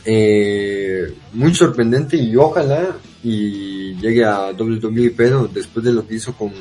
eh, 0.06 1.14
muy 1.34 1.54
sorprendente 1.54 2.18
y 2.18 2.36
ojalá 2.36 2.98
y 3.24 3.96
llegue 3.96 4.26
a 4.26 4.52
WWE 4.52 5.14
pero 5.16 5.48
después 5.48 5.86
de 5.86 5.94
lo 5.94 6.06
que 6.06 6.16
hizo 6.16 6.34
con 6.34 6.52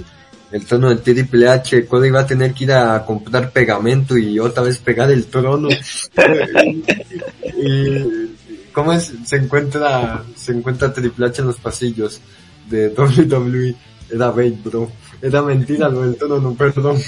el 0.53 0.67
trono 0.67 0.91
del 0.91 1.01
Triple 1.01 1.49
H, 1.49 1.87
Cody 1.87 2.11
va 2.11 2.21
a 2.21 2.27
tener 2.27 2.53
que 2.53 2.65
ir 2.65 2.73
a 2.73 3.05
comprar 3.07 3.51
pegamento 3.51 4.19
y 4.19 4.39
otra 4.39 4.63
vez 4.63 4.79
pegar 4.79 5.11
el 5.11 5.27
trono. 5.27 5.69
y, 7.57 8.31
¿cómo 8.73 8.93
es? 8.93 9.13
Se 9.25 9.37
encuentra, 9.37 10.23
se 10.37 10.53
encuentra 10.53 10.93
Triple 10.93 11.27
H 11.27 11.41
en 11.41 11.47
los 11.49 11.57
pasillos. 11.59 12.21
de 12.69 12.89
WWE 12.89 13.75
era 14.11 14.31
bait, 14.31 14.63
bro. 14.63 14.93
Era 15.23 15.41
mentira 15.41 15.89
lo 15.89 16.03
del 16.03 16.17
tono, 16.17 16.39
no, 16.39 16.55
perdón. 16.55 16.99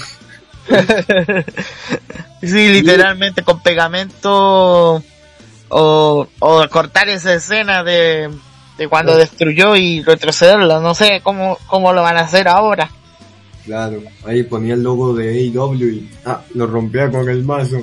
sí, 2.41 2.69
literalmente 2.69 3.43
con 3.43 3.61
pegamento 3.61 5.03
o, 5.69 6.27
o 6.39 6.69
cortar 6.69 7.09
esa 7.09 7.35
escena 7.35 7.83
de, 7.83 8.31
de 8.79 8.87
cuando 8.87 9.15
destruyó 9.15 9.75
y 9.75 10.01
retrocederla. 10.01 10.79
No 10.79 10.95
sé 10.95 11.21
cómo, 11.21 11.59
cómo 11.67 11.93
lo 11.93 12.01
van 12.01 12.17
a 12.17 12.21
hacer 12.21 12.47
ahora. 12.47 12.89
Claro, 13.65 14.03
ahí 14.23 14.43
ponía 14.43 14.75
el 14.75 14.83
logo 14.83 15.13
de 15.15 15.29
AEW 15.29 15.89
y 15.89 16.09
ah, 16.25 16.43
lo 16.53 16.67
rompía 16.67 17.09
con 17.09 17.27
el 17.27 17.43
mazo. 17.43 17.81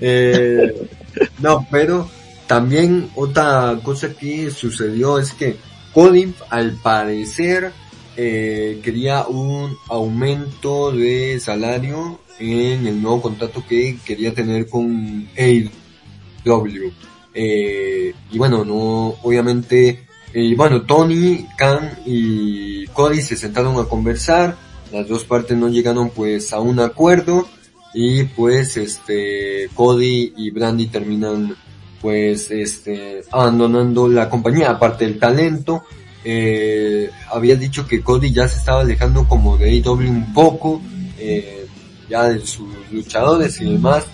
Eh, 0.00 0.88
no, 1.40 1.66
pero 1.70 2.08
también 2.46 3.10
otra 3.16 3.78
cosa 3.82 4.14
que 4.14 4.50
sucedió 4.50 5.18
es 5.18 5.32
que 5.32 5.56
Cody 5.92 6.32
al 6.50 6.72
parecer 6.72 7.72
eh, 8.16 8.80
quería 8.82 9.26
un 9.26 9.76
aumento 9.88 10.92
de 10.92 11.40
salario 11.40 12.20
en 12.38 12.86
el 12.86 13.02
nuevo 13.02 13.22
contrato 13.22 13.64
que 13.68 13.98
quería 14.04 14.34
tener 14.34 14.68
con 14.68 15.28
AEW. 15.36 16.92
Eh, 17.32 18.14
y 18.30 18.38
bueno, 18.38 18.64
no, 18.64 19.16
obviamente, 19.22 20.06
eh, 20.32 20.54
bueno, 20.56 20.82
Tony, 20.82 21.46
Khan 21.56 21.98
y 22.06 22.86
Cody 22.88 23.20
se 23.22 23.36
sentaron 23.36 23.78
a 23.80 23.88
conversar, 23.88 24.56
las 24.94 25.08
dos 25.08 25.24
partes 25.24 25.56
no 25.56 25.68
llegaron 25.68 26.10
pues 26.10 26.52
a 26.52 26.60
un 26.60 26.78
acuerdo 26.78 27.48
y 27.92 28.22
pues 28.22 28.76
este 28.76 29.68
Cody 29.74 30.32
y 30.36 30.52
Brandy 30.52 30.86
terminan 30.86 31.56
pues 32.00 32.48
este 32.52 33.22
abandonando 33.32 34.06
la 34.06 34.30
compañía. 34.30 34.70
Aparte 34.70 35.04
del 35.04 35.18
talento 35.18 35.82
eh, 36.24 37.10
había 37.32 37.56
dicho 37.56 37.88
que 37.88 38.02
Cody 38.02 38.32
ya 38.32 38.46
se 38.46 38.58
estaba 38.58 38.82
alejando 38.82 39.26
como 39.28 39.56
de 39.56 39.70
AEW 39.70 40.08
un 40.08 40.32
poco 40.32 40.80
eh, 41.18 41.66
ya 42.08 42.28
de 42.28 42.38
sus 42.46 42.68
luchadores 42.92 43.60
y 43.60 43.72
demás. 43.72 44.06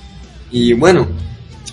Y 0.51 0.73
bueno 0.73 1.07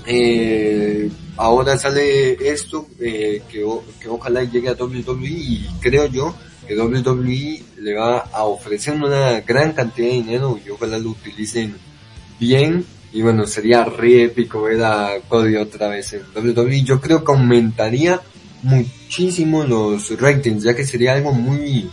eh, 0.06 1.10
ahora 1.38 1.78
sale 1.78 2.34
esto 2.52 2.88
eh, 3.00 3.42
que, 3.50 3.66
que 4.02 4.10
ojalá 4.10 4.44
llegue 4.44 4.68
a 4.68 4.74
WWE 4.74 5.28
y 5.30 5.66
creo 5.80 6.08
yo 6.08 6.36
que 6.68 6.78
WWE 6.78 7.64
le 7.80 7.96
va 7.96 8.20
a 8.20 8.44
ofrecer 8.44 8.94
una 8.96 9.42
gran 9.42 9.74
cantidad 9.74 10.08
de 10.08 10.14
dinero 10.16 10.60
y 10.64 10.70
ojalá 10.70 10.98
lo 10.98 11.12
utilicen 11.12 11.76
bien. 12.40 12.86
Y 13.14 13.22
bueno 13.22 13.48
sería 13.48 13.86
re 13.86 14.24
épico 14.24 14.64
ver 14.64 14.84
a 14.84 15.12
Cody 15.28 15.56
otra 15.56 15.88
vez 15.88 16.14
en 16.14 16.24
WWE 16.36 16.84
yo 16.84 17.00
creo 17.00 17.24
que 17.24 17.32
aumentaría 17.32 18.20
muchísimo 18.64 19.64
los 19.64 20.20
ratings 20.20 20.64
ya 20.64 20.76
que 20.76 20.86
sería 20.86 21.14
algo 21.14 21.32
muy 21.32 21.90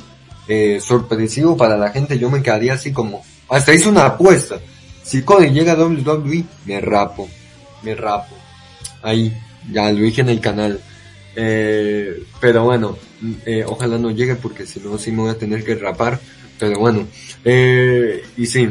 eh, 0.48 0.80
sorpresivo 0.80 1.56
para 1.56 1.76
la 1.76 1.90
gente. 1.90 2.18
Yo 2.18 2.30
me 2.30 2.42
quedaría 2.42 2.74
así 2.74 2.92
como 2.92 3.22
hasta 3.48 3.72
hice 3.72 3.88
una 3.88 4.06
apuesta. 4.06 4.58
Si 5.02 5.22
Cody 5.22 5.50
llega 5.50 5.72
a 5.72 5.76
WWE 5.76 6.44
me 6.66 6.80
rapo 6.80 7.28
me 7.84 7.94
rapo. 7.94 8.34
Ahí 9.02 9.32
ya 9.70 9.92
lo 9.92 10.00
dije 10.00 10.22
en 10.22 10.30
el 10.30 10.40
canal. 10.40 10.80
Eh, 11.36 12.24
pero 12.40 12.64
bueno 12.64 12.96
eh, 13.46 13.64
ojalá 13.66 13.98
no 13.98 14.10
llegue 14.10 14.36
porque 14.36 14.66
si 14.66 14.80
no 14.80 14.98
sí 14.98 15.12
me 15.12 15.22
voy 15.22 15.30
a 15.30 15.38
tener 15.38 15.64
que 15.64 15.74
rapar 15.74 16.20
pero 16.58 16.78
bueno 16.78 17.06
eh, 17.44 18.24
y 18.36 18.46
sí 18.46 18.68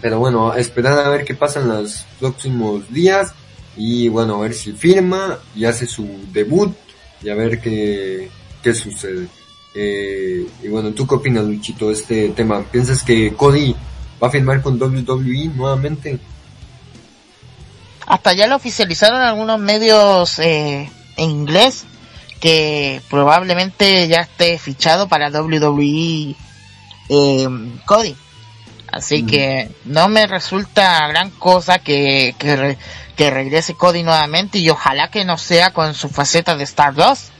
pero 0.00 0.18
bueno, 0.18 0.54
esperar 0.54 0.98
a 0.98 1.10
ver 1.10 1.24
qué 1.24 1.34
pasa 1.34 1.60
en 1.60 1.68
los 1.68 2.04
próximos 2.18 2.90
días. 2.90 3.32
Y 3.76 4.08
bueno, 4.08 4.36
a 4.36 4.40
ver 4.40 4.54
si 4.54 4.72
firma 4.72 5.38
y 5.54 5.64
hace 5.64 5.86
su 5.86 6.06
debut 6.32 6.74
y 7.22 7.28
a 7.28 7.34
ver 7.34 7.60
qué, 7.60 8.30
qué 8.62 8.74
sucede. 8.74 9.28
Eh, 9.74 10.46
y 10.62 10.68
bueno, 10.68 10.90
¿tú 10.92 11.06
qué 11.06 11.14
opinas, 11.14 11.44
Luchito, 11.44 11.88
de 11.88 11.94
este 11.94 12.28
tema? 12.30 12.62
¿Piensas 12.62 13.02
que 13.02 13.32
Cody 13.34 13.74
va 14.22 14.28
a 14.28 14.30
firmar 14.30 14.62
con 14.62 14.80
WWE 14.80 15.50
nuevamente? 15.54 16.18
Hasta 18.06 18.34
ya 18.34 18.46
lo 18.46 18.56
oficializaron 18.56 19.20
algunos 19.20 19.58
medios 19.58 20.38
eh, 20.38 20.90
en 21.16 21.30
inglés 21.30 21.86
que 22.42 23.00
probablemente 23.08 24.08
ya 24.08 24.18
esté 24.18 24.58
fichado 24.58 25.06
para 25.06 25.30
WWE 25.30 26.34
eh, 27.08 27.48
Cody. 27.86 28.16
Así 28.90 29.24
que 29.24 29.70
no 29.84 30.08
me 30.08 30.26
resulta 30.26 31.06
gran 31.06 31.30
cosa 31.30 31.78
que, 31.78 32.34
que, 32.36 32.56
re, 32.56 32.78
que, 33.14 33.30
regrese 33.30 33.74
Cody 33.74 34.02
nuevamente 34.02 34.58
y 34.58 34.68
ojalá 34.70 35.08
que 35.08 35.24
no 35.24 35.38
sea 35.38 35.72
con 35.72 35.94
su 35.94 36.08
faceta 36.08 36.56
de 36.56 36.64
Stardust. 36.64 37.30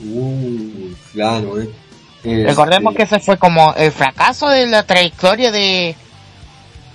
Uh, 0.00 0.92
claro, 1.12 1.60
eh. 1.60 1.70
Este... 2.16 2.46
Recordemos 2.46 2.96
que 2.96 3.04
ese 3.04 3.20
fue 3.20 3.38
como 3.38 3.74
el 3.74 3.92
fracaso 3.92 4.48
de 4.48 4.66
la 4.66 4.82
trayectoria 4.82 5.52
de 5.52 5.94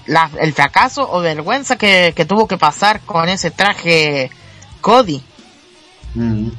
la, 0.05 0.29
el 0.41 0.51
fracaso 0.51 1.09
o 1.09 1.21
vergüenza 1.21 1.77
que, 1.77 2.11
que, 2.13 2.25
tuvo 2.25 2.45
que 2.45 2.57
pasar 2.57 2.99
con 2.99 3.29
ese 3.29 3.51
traje 3.51 4.29
Cody. 4.81 5.23
Mm, 6.13 6.49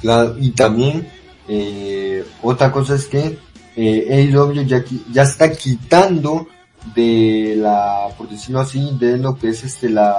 claro, 0.00 0.36
y 0.38 0.50
también 0.50 1.08
eh, 1.48 2.24
otra 2.42 2.72
cosa 2.72 2.94
es 2.94 3.06
que 3.06 3.38
eh, 3.76 4.30
AEW 4.34 4.64
ya, 4.64 4.84
ya 5.12 5.22
está 5.22 5.52
quitando 5.52 6.48
de 6.94 7.54
la, 7.56 8.08
por 8.16 8.28
decirlo 8.28 8.60
así, 8.60 8.96
de 8.98 9.18
lo 9.18 9.36
que 9.36 9.48
es 9.48 9.64
este 9.64 9.90
la, 9.90 10.14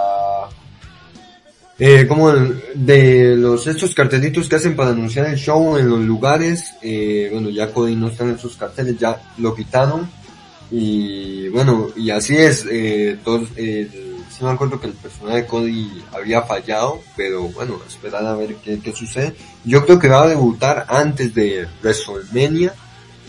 eh, 1.80 2.08
como 2.08 2.32
de 2.32 3.36
los 3.36 3.68
estos 3.68 3.94
cartelitos 3.94 4.50
que 4.50 4.56
hacen 4.56 4.76
para 4.76 4.90
anunciar 4.90 5.28
el 5.28 5.38
show 5.38 5.78
en 5.78 5.88
los 5.88 6.00
lugares, 6.00 6.74
eh, 6.82 7.30
bueno 7.32 7.52
ya 7.52 7.72
Cody 7.72 7.96
no 7.96 8.08
están 8.08 8.30
en 8.30 8.36
esos 8.36 8.56
carteles, 8.58 8.98
ya 8.98 9.22
lo 9.38 9.54
quitaron. 9.56 10.10
Y 10.72 11.48
bueno 11.50 11.90
y 11.96 12.10
así 12.10 12.36
es, 12.36 12.66
eh, 12.70 13.20
todos, 13.24 13.50
eh, 13.56 14.07
sí 14.38 14.44
me 14.44 14.52
acuerdo 14.52 14.80
que 14.80 14.88
el 14.88 14.94
personaje 14.94 15.38
de 15.38 15.46
Cody 15.46 16.04
había 16.14 16.42
fallado, 16.44 17.02
pero 17.16 17.44
bueno 17.50 17.80
esperar 17.88 18.26
a 18.26 18.36
ver 18.36 18.56
qué, 18.56 18.80
qué 18.80 18.94
sucede. 18.94 19.36
Yo 19.64 19.86
creo 19.86 20.00
que 20.00 20.10
va 20.10 20.24
a 20.24 20.28
debutar 20.28 20.86
antes 20.90 21.34
de 21.34 21.68
WrestleMania 21.82 22.74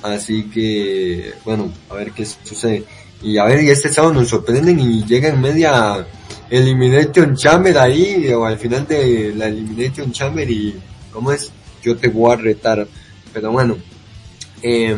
Así 0.02 0.44
que, 0.44 1.34
bueno, 1.44 1.72
a 1.90 1.94
ver 1.94 2.12
qué 2.12 2.24
sucede. 2.24 2.84
Y 3.22 3.38
a 3.38 3.44
ver, 3.44 3.62
y 3.62 3.70
este 3.70 3.88
sábado 3.88 4.14
nos 4.14 4.28
sorprenden 4.28 4.78
y 4.78 5.04
llega 5.04 5.28
en 5.28 5.40
media 5.40 6.06
Elimination 6.48 7.34
Chamber 7.34 7.76
ahí, 7.78 8.28
o 8.32 8.44
al 8.44 8.58
final 8.58 8.86
de 8.86 9.34
la 9.34 9.46
Elimination 9.46 10.12
Chamber 10.12 10.48
y, 10.48 10.76
¿cómo 11.12 11.32
es? 11.32 11.50
Yo 11.82 11.96
te 11.96 12.08
voy 12.08 12.32
a 12.32 12.36
retar. 12.36 12.86
Pero 13.32 13.50
bueno, 13.50 13.76
eh, 14.62 14.96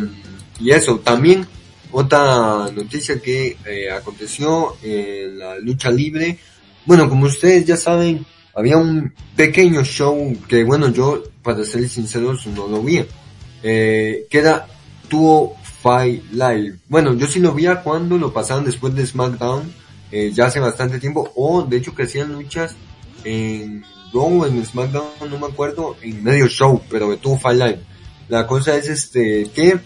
y 0.60 0.70
eso, 0.70 0.98
también 0.98 1.46
otra 1.92 2.70
noticia 2.72 3.20
que 3.20 3.56
eh, 3.66 3.90
aconteció 3.90 4.76
en 4.82 5.38
la 5.38 5.58
lucha 5.58 5.90
libre. 5.90 6.38
Bueno, 6.86 7.08
como 7.08 7.26
ustedes 7.26 7.64
ya 7.66 7.76
saben, 7.76 8.24
había 8.54 8.76
un 8.76 9.12
pequeño 9.36 9.84
show 9.84 10.36
que, 10.48 10.64
bueno, 10.64 10.92
yo, 10.92 11.22
para 11.42 11.64
ser 11.64 11.88
sinceros, 11.88 12.46
no 12.46 12.68
lo 12.68 12.82
vi. 12.82 13.04
Eh, 13.62 14.26
que 14.30 14.38
era 14.38 14.66
tuvo 15.08 15.56
Fight 15.82 16.32
Live. 16.32 16.78
Bueno, 16.88 17.14
yo 17.14 17.26
sí 17.26 17.40
lo 17.40 17.52
vi 17.52 17.66
cuando 17.82 18.16
lo 18.16 18.32
pasaban 18.32 18.64
después 18.64 18.94
de 18.94 19.06
SmackDown, 19.06 19.72
eh, 20.10 20.30
ya 20.32 20.46
hace 20.46 20.60
bastante 20.60 20.98
tiempo, 20.98 21.30
o 21.36 21.62
de 21.62 21.76
hecho 21.76 21.94
que 21.94 22.04
hacían 22.04 22.32
luchas 22.32 22.74
en 23.24 23.84
Raw 24.12 24.44
en 24.44 24.64
SmackDown, 24.64 25.30
no 25.30 25.38
me 25.38 25.46
acuerdo, 25.46 25.96
en 26.02 26.22
medio 26.22 26.48
show, 26.48 26.80
pero 26.90 27.10
de 27.10 27.16
tuvo 27.18 27.38
Fight 27.38 27.58
Live. 27.58 27.80
La 28.28 28.46
cosa 28.46 28.76
es 28.76 28.88
este, 28.88 29.50
que 29.54 29.78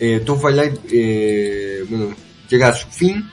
eh, 0.00 0.24
Live, 0.26 0.78
eh, 0.90 1.84
bueno, 1.88 2.14
llega 2.48 2.68
a 2.68 2.74
su 2.74 2.88
fin, 2.88 3.28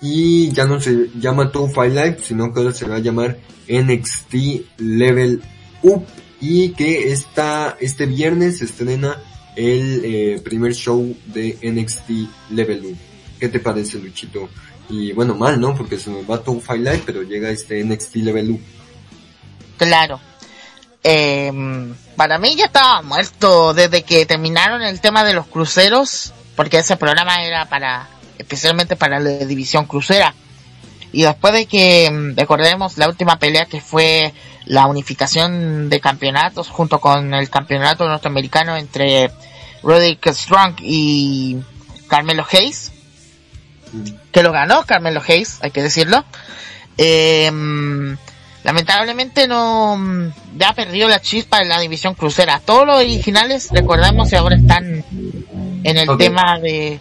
y 0.00 0.50
ya 0.52 0.66
no 0.66 0.80
se 0.80 1.10
llama 1.18 1.50
Two 1.50 1.68
Fight 1.68 1.92
Live, 1.92 2.18
sino 2.22 2.52
que 2.52 2.60
ahora 2.60 2.72
se 2.72 2.86
va 2.86 2.96
a 2.96 3.00
llamar 3.00 3.38
NXT 3.68 4.34
Level 4.78 5.42
Up, 5.82 6.06
y 6.40 6.70
que 6.70 7.12
esta, 7.12 7.76
este 7.80 8.06
viernes 8.06 8.58
se 8.58 8.66
estrena 8.66 9.16
el 9.56 10.02
eh, 10.04 10.40
primer 10.44 10.74
show 10.74 11.16
de 11.26 11.58
NXT 11.62 12.50
Level 12.50 12.84
1. 12.84 12.96
¿Qué 13.40 13.48
te 13.48 13.58
parece, 13.58 13.98
Luchito? 13.98 14.48
Y 14.88 15.12
bueno, 15.12 15.34
mal, 15.34 15.60
¿no? 15.60 15.74
Porque 15.74 15.98
se 15.98 16.10
nos 16.10 16.28
va 16.30 16.42
todo 16.42 16.60
Fight 16.60 16.82
Live, 16.82 17.02
pero 17.06 17.22
llega 17.22 17.50
este 17.50 17.82
NXT 17.82 18.16
Level 18.16 18.50
1. 18.50 18.60
Claro. 19.78 20.20
Eh, 21.08 21.52
para 22.16 22.36
mí 22.38 22.56
ya 22.56 22.64
estaba 22.64 23.00
muerto 23.00 23.72
desde 23.74 24.02
que 24.02 24.26
terminaron 24.26 24.82
el 24.82 25.00
tema 25.00 25.22
de 25.22 25.34
los 25.34 25.46
cruceros, 25.46 26.32
porque 26.56 26.78
ese 26.78 26.96
programa 26.96 27.44
era 27.44 27.66
para, 27.66 28.08
especialmente 28.38 28.96
para 28.96 29.20
la 29.20 29.30
división 29.30 29.86
crucera. 29.86 30.34
Y 31.12 31.22
después 31.22 31.54
de 31.54 31.66
que 31.66 32.32
recordemos 32.34 32.98
la 32.98 33.06
última 33.06 33.38
pelea 33.38 33.66
que 33.66 33.80
fue 33.80 34.34
la 34.64 34.88
unificación 34.88 35.88
de 35.88 36.00
campeonatos 36.00 36.70
junto 36.70 37.00
con 37.00 37.32
el 37.34 37.48
campeonato 37.50 38.08
norteamericano 38.08 38.76
entre 38.76 39.30
Roderick 39.84 40.26
Strong 40.32 40.74
y 40.80 41.58
Carmelo 42.08 42.44
Hayes, 42.50 42.90
que 44.32 44.42
lo 44.42 44.50
ganó 44.50 44.84
Carmelo 44.84 45.22
Hayes, 45.24 45.58
hay 45.62 45.70
que 45.70 45.84
decirlo. 45.84 46.24
Eh, 46.98 48.16
lamentablemente 48.66 49.48
no 49.48 49.96
mm, 49.96 50.58
ya 50.58 50.74
perdió 50.74 51.08
la 51.08 51.22
chispa 51.22 51.62
en 51.62 51.70
la 51.70 51.80
división 51.80 52.12
crucera. 52.14 52.60
Todos 52.60 52.86
los 52.86 52.96
originales, 52.96 53.70
recordemos, 53.72 54.30
ahora 54.34 54.56
están 54.56 55.04
en 55.84 55.96
el 55.96 56.18
tema 56.18 56.58
de 56.60 57.00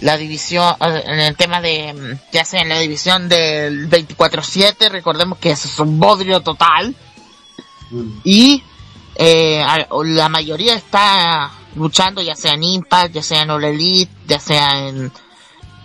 la 0.00 0.18
división, 0.18 0.74
eh, 0.80 1.02
en 1.06 1.20
el 1.20 1.36
tema 1.36 1.62
de, 1.62 1.94
mm, 1.94 2.32
ya 2.32 2.44
sea 2.44 2.60
en 2.60 2.68
la 2.68 2.78
división 2.80 3.30
del 3.30 3.88
24-7, 3.88 4.90
recordemos 4.90 5.38
que 5.38 5.52
eso 5.52 5.68
es 5.68 5.78
un 5.78 5.98
bodrio 5.98 6.40
total 6.40 6.94
Mm. 7.90 8.20
y 8.24 8.62
eh, 9.16 9.64
la 10.04 10.28
mayoría 10.28 10.74
está 10.74 11.50
luchando 11.76 12.22
ya 12.22 12.34
sea 12.34 12.54
en 12.54 12.64
Impact, 12.64 13.14
ya 13.14 13.22
sea 13.22 13.42
en 13.42 13.50
All 13.50 13.64
Elite, 13.64 14.12
ya 14.26 14.40
sea 14.40 14.88
en 14.88 15.12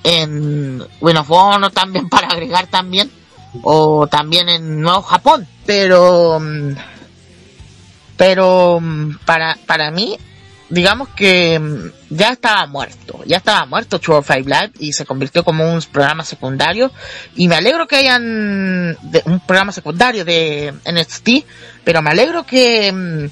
en 0.04 0.82
of 0.82 1.32
Honor 1.32 1.72
también 1.72 2.10
para 2.10 2.28
agregar 2.28 2.68
también 2.68 3.12
o 3.64 4.08
también 4.08 4.50
en 4.50 4.82
Nuevo 4.82 5.02
Japón 5.02 5.48
pero 5.66 6.40
mm, 6.40 6.76
pero 8.18 8.80
mm, 8.80 9.18
para 9.26 9.58
para 9.66 9.92
mí 9.92 10.18
digamos 10.70 11.10
que 11.10 11.60
mm, 11.60 12.16
ya 12.16 12.30
estaba 12.30 12.68
muerto 12.68 13.22
ya 13.26 13.38
estaba 13.38 13.66
muerto 13.66 14.00
True 14.00 14.18
or 14.18 14.24
Five 14.24 14.44
Live 14.44 14.72
y 14.80 14.94
se 14.94 15.06
convirtió 15.06 15.44
como 15.44 15.72
un 15.74 15.82
programa 15.82 16.24
secundario 16.24 16.92
y 17.36 17.48
me 17.48 17.56
alegro 17.56 17.88
que 17.88 17.98
hayan 17.98 18.98
un 19.26 19.40
programa 19.48 19.72
secundario 19.72 20.26
de 20.26 20.74
NXT 20.86 21.46
pero 21.84 22.02
me 22.02 22.12
alegro 22.12 22.46
que 22.46 23.30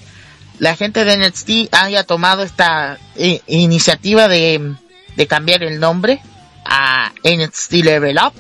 la 0.60 0.76
gente 0.76 1.06
de 1.06 1.18
NXT 1.18 1.74
haya 1.74 2.04
tomado 2.04 2.44
esta 2.44 2.98
eh, 3.16 3.42
iniciativa 3.48 4.28
de, 4.28 4.76
de 5.16 5.28
cambiar 5.28 5.64
el 5.64 5.80
nombre 5.80 6.22
a 6.66 7.12
NXT 7.24 7.74
Level 7.84 8.18
Up. 8.18 8.34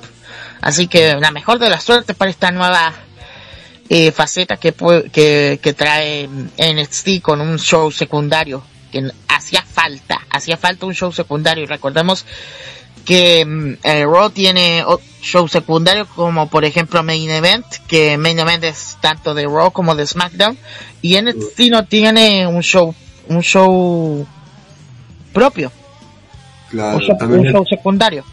Así 0.67 0.87
que 0.87 1.15
la 1.15 1.31
mejor 1.31 1.59
de 1.59 1.69
las 1.69 1.81
suertes 1.83 2.13
para 2.13 2.29
esta 2.29 2.51
nueva 2.51 2.93
eh, 3.89 4.11
faceta 4.11 4.57
que, 4.57 4.75
pue- 4.75 5.09
que, 5.11 5.59
que 5.63 5.71
trae 5.71 6.27
NXT 6.27 7.21
con 7.21 7.39
un 7.39 7.57
show 7.57 7.89
secundario 7.89 8.61
que 8.91 9.09
hacía 9.29 9.61
falta, 9.63 10.19
hacía 10.29 10.57
falta 10.57 10.85
un 10.85 10.93
show 10.93 11.13
secundario. 11.13 11.63
Y 11.63 11.67
recordemos 11.67 12.25
que 13.05 13.45
mm, 13.45 13.73
eh, 13.81 14.03
Raw 14.05 14.29
tiene 14.31 14.83
show 15.21 15.47
secundario 15.47 16.05
como 16.05 16.49
por 16.49 16.65
ejemplo 16.65 17.01
Main 17.01 17.29
Event, 17.29 17.65
que 17.87 18.17
Main 18.17 18.37
Event 18.37 18.65
es 18.65 18.97
tanto 18.99 19.33
de 19.33 19.45
Raw 19.45 19.71
como 19.71 19.95
de 19.95 20.05
SmackDown, 20.05 20.57
y 21.01 21.21
NXT 21.21 21.59
no 21.71 21.85
tiene 21.85 22.45
un 22.45 22.61
show, 22.61 22.93
un 23.29 23.41
show 23.41 24.27
propio, 25.31 25.71
Claro, 26.69 26.97
un 26.97 27.03
show, 27.03 27.17
también, 27.17 27.47
un 27.47 27.51
show 27.53 27.65
secundario. 27.65 28.25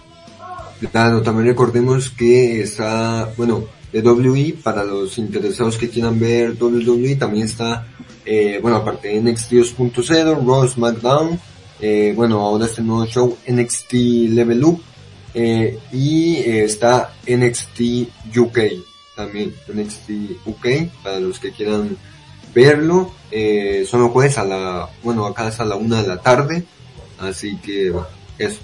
Claro, 0.90 1.22
también 1.22 1.48
recordemos 1.48 2.10
que 2.10 2.62
está, 2.62 3.32
bueno, 3.36 3.64
WWE, 3.92 4.56
para 4.62 4.84
los 4.84 5.18
interesados 5.18 5.78
que 5.78 5.88
quieran 5.88 6.18
ver 6.18 6.56
WWE, 6.60 7.16
también 7.16 7.44
está, 7.44 7.86
eh, 8.24 8.58
bueno, 8.60 8.78
aparte 8.78 9.08
de 9.08 9.20
NXT 9.20 9.52
2.0, 9.52 10.44
Raw, 10.44 10.66
SmackDown, 10.66 11.38
eh, 11.80 12.12
bueno, 12.16 12.40
ahora 12.40 12.66
este 12.66 12.82
nuevo 12.82 13.06
show 13.06 13.36
NXT 13.46 13.92
Level 14.30 14.64
Up, 14.64 14.82
eh, 15.34 15.78
y 15.92 16.38
está 16.38 17.14
NXT 17.26 18.36
UK, 18.36 18.58
también, 19.14 19.54
NXT 19.72 20.10
UK, 20.46 20.66
para 21.02 21.20
los 21.20 21.38
que 21.38 21.52
quieran 21.52 21.96
verlo, 22.54 23.12
son 23.86 24.00
los 24.02 24.10
jueves 24.12 24.38
a 24.38 24.44
la, 24.44 24.88
bueno, 25.02 25.26
acá 25.26 25.48
es 25.48 25.60
a 25.60 25.64
la 25.64 25.76
una 25.76 26.02
de 26.02 26.08
la 26.08 26.18
tarde, 26.18 26.64
así 27.18 27.56
que, 27.58 27.92
eso. 28.38 28.58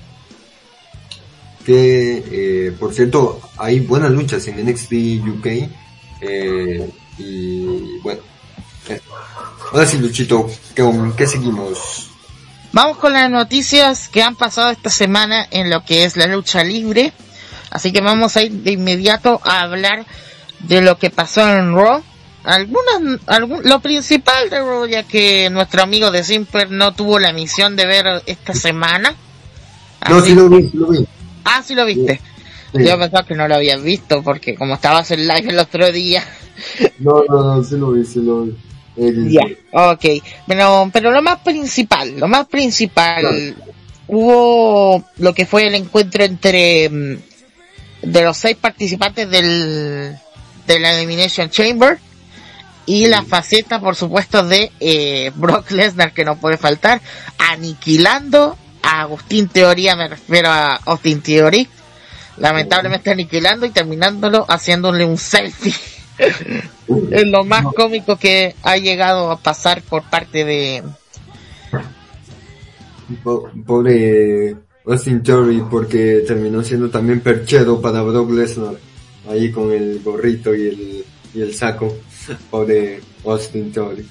Que, 1.65 2.25
eh, 2.31 2.73
por 2.79 2.95
cierto, 2.95 3.41
hay 3.59 3.81
buenas 3.81 4.11
luchas 4.11 4.47
en 4.49 4.65
NXT 4.67 4.93
UK, 5.29 5.47
eh, 6.23 6.91
y 7.19 7.99
bueno, 8.03 8.21
eso. 8.89 9.03
ahora 9.73 9.87
sí, 9.87 9.99
Luchito, 9.99 10.51
¿con 10.77 11.15
qué 11.15 11.27
seguimos? 11.27 12.11
Vamos 12.73 12.99
con 12.99 13.13
las 13.13 13.31
noticias 13.31 14.09
que 14.09 14.23
han 14.23 14.37
pasado 14.37 14.71
esta 14.71 14.91
semana 14.91 15.47
en 15.51 15.71
lo 15.71 15.85
que 15.85 16.05
es 16.05 16.17
la 16.17 16.27
lucha 16.27 16.63
libre. 16.63 17.13
Así 17.71 17.93
que 17.93 18.01
vamos 18.01 18.37
a 18.37 18.43
ir 18.43 18.53
de 18.53 18.73
inmediato 18.73 19.41
a 19.45 19.63
hablar 19.63 20.07
de 20.61 20.81
lo 20.81 20.97
que 20.97 21.11
pasó 21.11 21.49
en 21.49 21.75
Raw. 21.75 22.03
Algunas, 22.45 23.21
algún, 23.27 23.63
lo 23.65 23.81
principal 23.81 24.51
de 24.51 24.61
Raw, 24.61 24.87
ya 24.87 25.03
que 25.03 25.51
nuestro 25.51 25.83
amigo 25.83 26.11
de 26.11 26.23
Simper 26.25 26.71
no 26.71 26.95
tuvo 26.95 27.19
la 27.19 27.33
misión 27.33 27.77
de 27.77 27.87
ver 27.87 28.23
esta 28.27 28.55
semana. 28.55 29.15
No, 30.09 30.21
sí 30.23 30.35
lo 30.35 30.49
vi, 30.49 30.71
lo 30.73 30.89
vi. 30.89 31.07
Ah, 31.45 31.63
sí 31.65 31.75
lo 31.75 31.85
viste. 31.85 32.21
Sí. 32.75 32.85
Yo 32.85 32.99
pensaba 32.99 33.27
que 33.27 33.35
no 33.35 33.49
lo 33.49 33.57
habías 33.57 33.83
visto 33.83 34.23
porque 34.23 34.55
como 34.55 34.75
estabas 34.75 35.11
en 35.11 35.27
live 35.27 35.51
el 35.51 35.59
otro 35.59 35.91
día. 35.91 36.25
No, 36.99 37.25
no, 37.29 37.57
no, 37.57 37.65
sí 37.65 37.77
lo 37.77 37.93
vi, 37.93 38.05
sí 38.05 38.21
lo 38.21 38.45
vi. 38.45 38.57
Eh, 38.97 39.13
Ya, 39.29 39.93
ok. 39.93 40.05
Pero, 40.47 40.91
pero 40.93 41.11
lo 41.11 41.23
más 41.23 41.39
principal, 41.41 42.19
lo 42.19 42.29
más 42.29 42.47
principal, 42.47 43.57
hubo 44.07 45.05
lo 45.19 45.35
que 45.35 45.47
fue 45.47 45.67
el 45.67 45.75
encuentro 45.75 46.23
entre 46.25 46.89
mm, 46.89 47.17
de 48.03 48.23
los 48.23 48.37
seis 48.37 48.57
participantes 48.57 49.29
del 49.31 50.17
de 50.67 50.79
la 50.79 50.93
Elimination 50.93 51.51
Chamber 51.51 51.99
y 52.87 53.07
la 53.07 53.23
faceta, 53.23 53.81
por 53.81 53.97
supuesto, 53.97 54.43
de 54.45 54.73
eh, 54.81 55.31
Brock 55.35 55.71
Lesnar 55.71 56.13
que 56.13 56.25
no 56.25 56.37
puede 56.39 56.57
faltar, 56.57 57.01
aniquilando 57.39 58.57
a 58.83 59.03
Agustín 59.03 59.49
Teoría, 59.49 59.97
me 59.97 60.09
refiero 60.09 60.49
a 60.49 60.77
Austin 60.77 61.21
Theory, 61.21 61.69
lamentablemente 62.39 63.11
aniquilando 63.11 63.67
y 63.67 63.71
terminándolo 63.71 64.45
haciéndole 64.49 65.05
un 65.05 65.19
selfie. 65.19 65.75
es 67.13 67.27
lo 67.27 67.45
más 67.45 67.65
cómico 67.75 68.17
que 68.17 68.55
ha 68.63 68.77
llegado 68.77 69.31
a 69.31 69.39
pasar 69.39 69.81
por 69.83 70.03
parte 70.03 70.45
de 70.45 70.83
Po- 73.25 73.51
Pobre 73.67 74.57
Austin 74.87 75.23
Theory 75.23 75.63
porque 75.71 76.23
terminó 76.27 76.63
siendo 76.63 76.91
también 76.91 77.21
perchero 77.21 77.81
para 77.81 78.03
Brock 78.03 78.31
Lesnar. 78.31 78.75
Ahí 79.29 79.51
con 79.51 79.71
el 79.73 80.01
gorrito 80.03 80.55
y 80.55 80.69
el, 80.69 81.05
y 81.35 81.41
el 81.43 81.55
saco. 81.55 81.97
Pobre 82.51 83.01
Austin 83.25 83.73
Theory. 83.73 84.07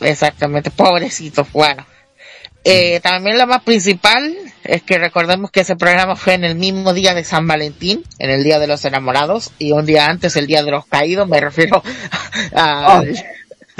exactamente 0.00 0.70
pobrecito 0.70 1.46
bueno 1.52 1.84
eh, 2.64 3.00
también 3.00 3.38
lo 3.38 3.46
más 3.46 3.62
principal 3.62 4.34
es 4.64 4.82
que 4.82 4.98
recordemos 4.98 5.50
que 5.50 5.60
ese 5.60 5.76
programa 5.76 6.16
fue 6.16 6.34
en 6.34 6.44
el 6.44 6.54
mismo 6.54 6.94
día 6.94 7.14
de 7.14 7.24
San 7.24 7.46
Valentín, 7.46 8.02
en 8.18 8.30
el 8.30 8.42
día 8.42 8.58
de 8.58 8.66
los 8.66 8.84
enamorados, 8.84 9.52
y 9.58 9.72
un 9.72 9.84
día 9.84 10.06
antes 10.06 10.36
el 10.36 10.46
día 10.46 10.62
de 10.62 10.70
los 10.70 10.86
caídos, 10.86 11.28
me 11.28 11.40
refiero 11.40 11.82
al, 12.54 13.14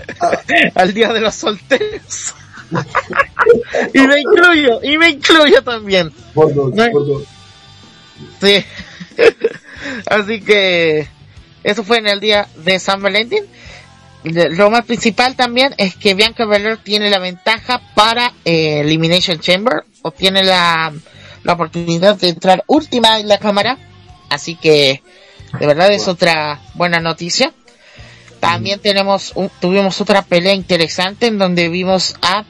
al 0.74 0.94
día 0.94 1.12
de 1.12 1.20
los 1.20 1.34
solteros. 1.34 2.34
y 3.94 3.98
me 4.00 4.20
incluyo, 4.20 4.80
y 4.82 4.98
me 4.98 5.10
incluyo 5.10 5.62
también. 5.62 6.10
Por 6.34 6.54
dos, 6.54 6.74
No. 6.74 6.90
por 6.90 7.06
dos. 7.06 7.24
Sí. 8.40 8.64
Así 10.06 10.40
que 10.40 11.08
eso 11.62 11.84
fue 11.84 11.98
en 11.98 12.08
el 12.08 12.20
día 12.20 12.48
de 12.56 12.78
San 12.78 13.00
Valentín. 13.02 13.44
Lo 14.24 14.70
más 14.70 14.84
principal 14.86 15.36
también 15.36 15.74
es 15.76 15.96
que 15.96 16.14
Bianca 16.14 16.46
Belair 16.46 16.78
tiene 16.78 17.10
la 17.10 17.18
ventaja 17.18 17.80
para 17.94 18.32
eh, 18.44 18.80
Elimination 18.80 19.38
Chamber, 19.38 19.84
obtiene 20.02 20.42
la, 20.42 20.92
la 21.42 21.52
oportunidad 21.52 22.16
de 22.16 22.30
entrar 22.30 22.64
última 22.66 23.20
en 23.20 23.28
la 23.28 23.36
cámara, 23.38 23.76
así 24.30 24.56
que 24.56 25.02
de 25.60 25.66
verdad 25.66 25.92
es 25.92 26.08
otra 26.08 26.60
buena 26.74 27.00
noticia. 27.00 27.52
También 28.40 28.80
tenemos 28.80 29.32
un- 29.34 29.50
tuvimos 29.60 30.00
otra 30.00 30.22
pelea 30.22 30.54
interesante 30.54 31.26
en 31.26 31.38
donde 31.38 31.68
vimos 31.68 32.14
a 32.22 32.44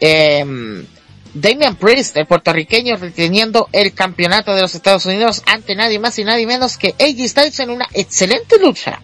em, 0.00 0.84
Damian 1.32 1.76
Priest, 1.76 2.16
el 2.16 2.26
puertorriqueño, 2.26 2.96
reteniendo 2.96 3.68
el 3.72 3.92
campeonato 3.94 4.54
de 4.54 4.62
los 4.62 4.74
Estados 4.74 5.06
Unidos 5.06 5.42
ante 5.46 5.74
nadie 5.74 5.98
más 5.98 6.18
y 6.18 6.24
nadie 6.24 6.46
menos 6.46 6.76
que 6.76 6.94
AJ 6.98 7.28
Styles 7.28 7.60
en 7.60 7.70
una 7.70 7.88
excelente 7.92 8.58
lucha. 8.58 9.00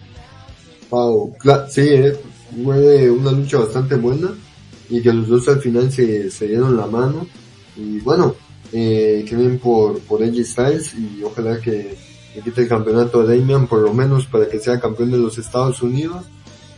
Wow, 0.91 1.37
sí, 1.69 1.87
eh, 1.87 2.13
fue 2.63 3.09
una 3.09 3.31
lucha 3.31 3.59
bastante 3.59 3.95
buena 3.95 4.33
y 4.89 5.01
que 5.01 5.13
los 5.13 5.29
dos 5.29 5.47
al 5.47 5.61
final 5.61 5.89
se, 5.89 6.29
se 6.29 6.47
dieron 6.49 6.75
la 6.75 6.85
mano. 6.85 7.25
Y 7.77 8.01
bueno, 8.01 8.35
eh, 8.73 9.25
bien 9.25 9.57
por, 9.57 9.99
por 10.01 10.21
AJ 10.21 10.43
Styles 10.43 10.93
y 10.95 11.23
ojalá 11.23 11.61
que 11.61 11.95
le 12.35 12.41
quite 12.41 12.63
el 12.63 12.67
campeonato 12.67 13.21
a 13.21 13.25
Damian 13.25 13.67
por 13.67 13.79
lo 13.79 13.93
menos 13.93 14.25
para 14.25 14.49
que 14.49 14.59
sea 14.59 14.81
campeón 14.81 15.11
de 15.11 15.17
los 15.17 15.37
Estados 15.37 15.81
Unidos. 15.81 16.25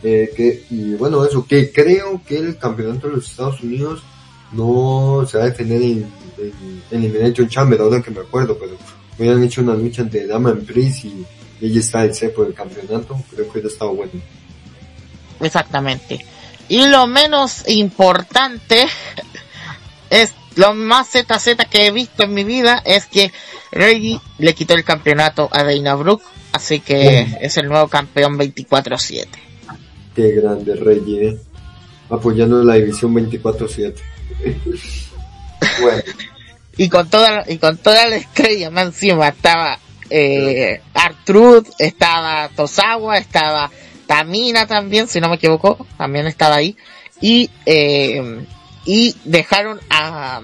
Eh, 0.04 0.32
que, 0.36 0.66
y 0.70 0.94
bueno 0.94 1.26
eso, 1.26 1.48
que 1.48 1.72
creo 1.72 2.22
que 2.28 2.38
el 2.38 2.58
campeonato 2.58 3.08
de 3.08 3.16
los 3.16 3.32
Estados 3.32 3.64
Unidos 3.64 4.04
no 4.52 5.26
se 5.28 5.40
va 5.40 5.46
a 5.46 5.50
defender 5.50 5.82
en, 5.82 6.06
en, 6.38 6.84
en 6.92 7.04
Elimination 7.04 7.48
Chamber 7.48 7.80
ahora 7.80 8.02
que 8.02 8.12
me 8.12 8.20
acuerdo 8.20 8.58
pero 8.60 8.74
hubieran 9.18 9.42
hecho 9.42 9.62
una 9.62 9.76
lucha 9.76 10.02
entre 10.02 10.28
Damian 10.28 10.60
Priest 10.66 11.06
y 11.06 11.26
AJ 11.64 11.82
Styles 11.82 12.24
eh, 12.24 12.30
por 12.30 12.48
el 12.48 12.54
campeonato 12.54 13.18
creo 13.32 13.46
que 13.46 13.52
hubiera 13.52 13.68
estado 13.70 13.94
bueno 13.94 14.12
Exactamente. 15.40 16.26
Y 16.70 16.86
lo 16.86 17.06
menos 17.08 17.68
importante 17.68 18.86
es 20.10 20.34
lo 20.56 20.74
más 20.74 21.10
ZZ 21.10 21.56
que 21.70 21.88
he 21.88 21.92
visto 21.92 22.24
en 22.24 22.34
mi 22.34 22.44
vida 22.44 22.82
es 22.86 23.08
que 23.08 23.32
Reggie 23.72 24.22
le 24.38 24.54
quitó 24.54 24.74
el 24.76 24.84
campeonato 24.84 25.50
a 25.52 25.64
Dana 25.64 25.96
Brooke 25.96 26.24
Así 26.54 26.82
que 26.82 27.28
es 27.42 27.58
el 27.58 27.68
nuevo 27.68 27.88
campeón 27.88 28.38
24-7. 28.38 29.26
Qué 30.16 30.32
grande 30.34 30.76
Rey, 30.76 31.02
eh. 31.20 31.38
Apoyando 32.10 32.64
la 32.64 32.76
división 32.76 33.14
24-7. 33.16 33.96
bueno. 35.82 36.04
Y 36.76 36.90
con 36.90 37.08
toda, 37.08 37.44
y 37.48 37.60
con 37.60 37.78
toda 37.78 38.08
la 38.08 38.16
estrella 38.16 38.72
más 38.72 38.86
encima 38.88 39.28
estaba, 39.28 39.78
eh, 40.10 40.82
Artrud, 40.94 41.68
estaba 41.80 42.50
Tosawa, 42.56 43.18
estaba 43.18 43.72
Tamina 44.06 44.68
también, 44.68 45.08
si 45.08 45.20
no 45.20 45.30
me 45.30 45.36
equivoco, 45.36 45.86
también 45.98 46.28
estaba 46.28 46.56
ahí. 46.56 46.76
Y, 47.22 47.50
eh, 47.66 48.46
y 48.86 49.16
dejaron 49.24 49.80
a, 49.90 50.42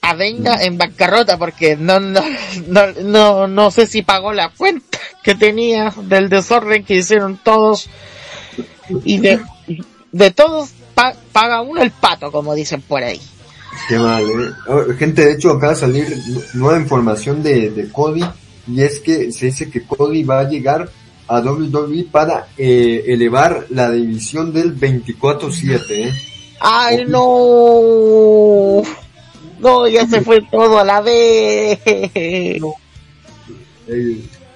a 0.00 0.14
Venga 0.14 0.62
en 0.62 0.78
bancarrota 0.78 1.36
porque 1.38 1.76
no, 1.76 2.00
no, 2.00 2.22
no, 2.66 2.92
no, 3.04 3.46
no 3.46 3.70
sé 3.70 3.86
si 3.86 4.02
pagó 4.02 4.32
la 4.32 4.48
cuenta 4.50 4.98
que 5.22 5.34
tenía 5.34 5.92
del 6.04 6.28
desorden 6.28 6.84
que 6.84 6.94
hicieron 6.94 7.36
todos 7.36 7.90
y 9.04 9.18
de, 9.18 9.40
de 10.12 10.30
todos 10.30 10.70
paga 11.32 11.60
uno 11.60 11.82
el 11.82 11.90
pato 11.90 12.32
como 12.32 12.54
dicen 12.54 12.80
por 12.80 13.02
ahí. 13.02 13.20
Qué 13.86 13.98
mal, 13.98 14.22
¿eh? 14.24 14.52
Oh, 14.66 14.82
gente, 14.98 15.24
de 15.24 15.32
hecho 15.34 15.50
acaba 15.50 15.74
de 15.74 15.80
salir 15.80 16.22
nueva 16.54 16.78
información 16.78 17.42
de, 17.42 17.70
de 17.70 17.90
Cody 17.90 18.24
y 18.66 18.82
es 18.82 19.00
que 19.00 19.30
se 19.32 19.46
dice 19.46 19.70
que 19.70 19.82
Cody 19.82 20.24
va 20.24 20.40
a 20.40 20.48
llegar 20.48 20.90
a 21.26 21.40
WWE 21.40 22.06
para 22.10 22.48
eh, 22.56 23.04
elevar 23.06 23.66
la 23.70 23.90
división 23.90 24.52
del 24.52 24.78
24-7, 24.78 25.82
¿eh? 25.90 26.12
¡Ay, 26.60 27.04
no! 27.06 28.82
No, 29.60 29.88
ya 29.88 30.06
se 30.06 30.20
fue 30.22 30.40
todo 30.50 30.78
a 30.78 30.84
la 30.84 31.00
vez. 31.00 31.78
No. 32.60 32.74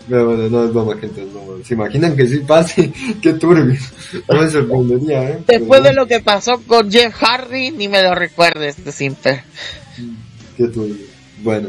No, 0.09 0.25
no, 0.25 0.49
no 0.49 0.65
es 0.65 0.73
broma, 0.73 0.97
gente. 1.01 1.27
No. 1.33 1.65
¿Se 1.65 1.75
imaginan 1.75 2.17
que 2.17 2.27
sí 2.27 2.39
pase? 2.39 2.93
Qué 3.23 3.35
turbio. 3.35 3.79
No 4.29 4.41
me 4.41 4.51
sorprendería, 4.51 5.31
¿eh? 5.31 5.39
Después 5.47 5.83
de 5.83 5.93
lo 5.93 6.07
que 6.07 6.21
pasó 6.21 6.61
con 6.67 6.91
Jeff 6.91 7.15
Hardy, 7.15 7.71
ni 7.71 7.89
me 7.89 8.03
lo 8.03 8.15
recuerdes, 8.15 8.85
de 8.85 8.93
simple. 8.93 9.45
Qué 10.57 10.69
turbio. 10.69 11.07
Bueno. 11.43 11.69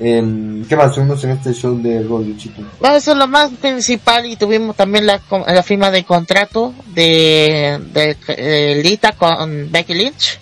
Eh, 0.00 0.64
¿Qué 0.68 0.74
más 0.74 0.94
tuvimos 0.94 1.22
en 1.22 1.30
este 1.30 1.52
show 1.52 1.80
de 1.80 2.02
Roll 2.02 2.36
Chico? 2.36 2.62
Bueno, 2.80 2.96
eso 2.96 3.12
es 3.12 3.18
lo 3.18 3.28
más 3.28 3.50
principal 3.52 4.26
y 4.26 4.36
tuvimos 4.36 4.74
también 4.74 5.06
la, 5.06 5.20
la 5.46 5.62
firma 5.62 5.90
de 5.90 6.02
contrato 6.02 6.74
de, 6.94 7.78
de, 7.92 8.16
de 8.26 8.82
Lita 8.82 9.12
con 9.12 9.70
Becky 9.70 9.94
Lynch 9.94 10.40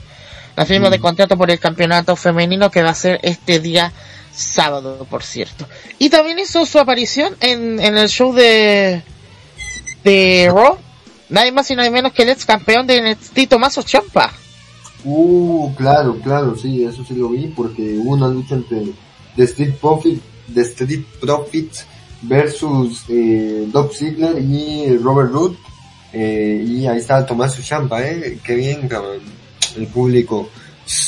la 0.60 0.66
firma 0.66 0.90
de 0.90 0.98
contrato 0.98 1.38
por 1.38 1.50
el 1.50 1.58
campeonato 1.58 2.16
femenino 2.16 2.70
que 2.70 2.82
va 2.82 2.90
a 2.90 2.94
ser 2.94 3.18
este 3.22 3.60
día 3.60 3.92
sábado, 4.40 5.06
por 5.08 5.22
cierto. 5.22 5.66
Y 5.98 6.10
también 6.10 6.38
hizo 6.38 6.64
su 6.66 6.78
aparición 6.78 7.36
en, 7.40 7.80
en 7.80 7.96
el 7.96 8.08
show 8.08 8.32
de, 8.32 9.02
de 10.04 10.50
Raw. 10.52 10.78
Nadie 11.28 11.52
más 11.52 11.70
y 11.70 11.76
nadie 11.76 11.90
menos 11.90 12.12
que 12.12 12.22
el 12.22 12.30
ex 12.30 12.44
campeón 12.44 12.86
de 12.86 13.12
NXT, 13.12 13.48
Tomaso 13.48 13.82
Champa. 13.82 14.32
Uh, 15.04 15.72
claro, 15.74 16.18
claro, 16.22 16.56
sí, 16.56 16.84
eso 16.84 17.04
sí 17.04 17.14
lo 17.14 17.28
vi, 17.28 17.46
porque 17.48 17.98
hubo 17.98 18.12
una 18.12 18.28
lucha 18.28 18.56
entre 18.56 18.92
The 19.36 19.44
Street 19.44 19.74
Profit, 19.80 20.20
The 20.52 20.62
Street 20.62 21.04
Profits 21.20 21.86
versus 22.22 23.04
eh, 23.08 23.66
Doc 23.72 23.92
Ziggler 23.94 24.38
y 24.38 24.96
Robert 24.96 25.32
Root. 25.32 25.56
Eh, 26.12 26.64
y 26.66 26.86
ahí 26.86 26.98
está 26.98 27.24
Tomaso 27.24 27.62
Champa, 27.62 28.02
eh, 28.02 28.40
qué 28.42 28.56
bien, 28.56 28.88
cabrón 28.88 29.20
el 29.76 29.86
público, 29.86 30.48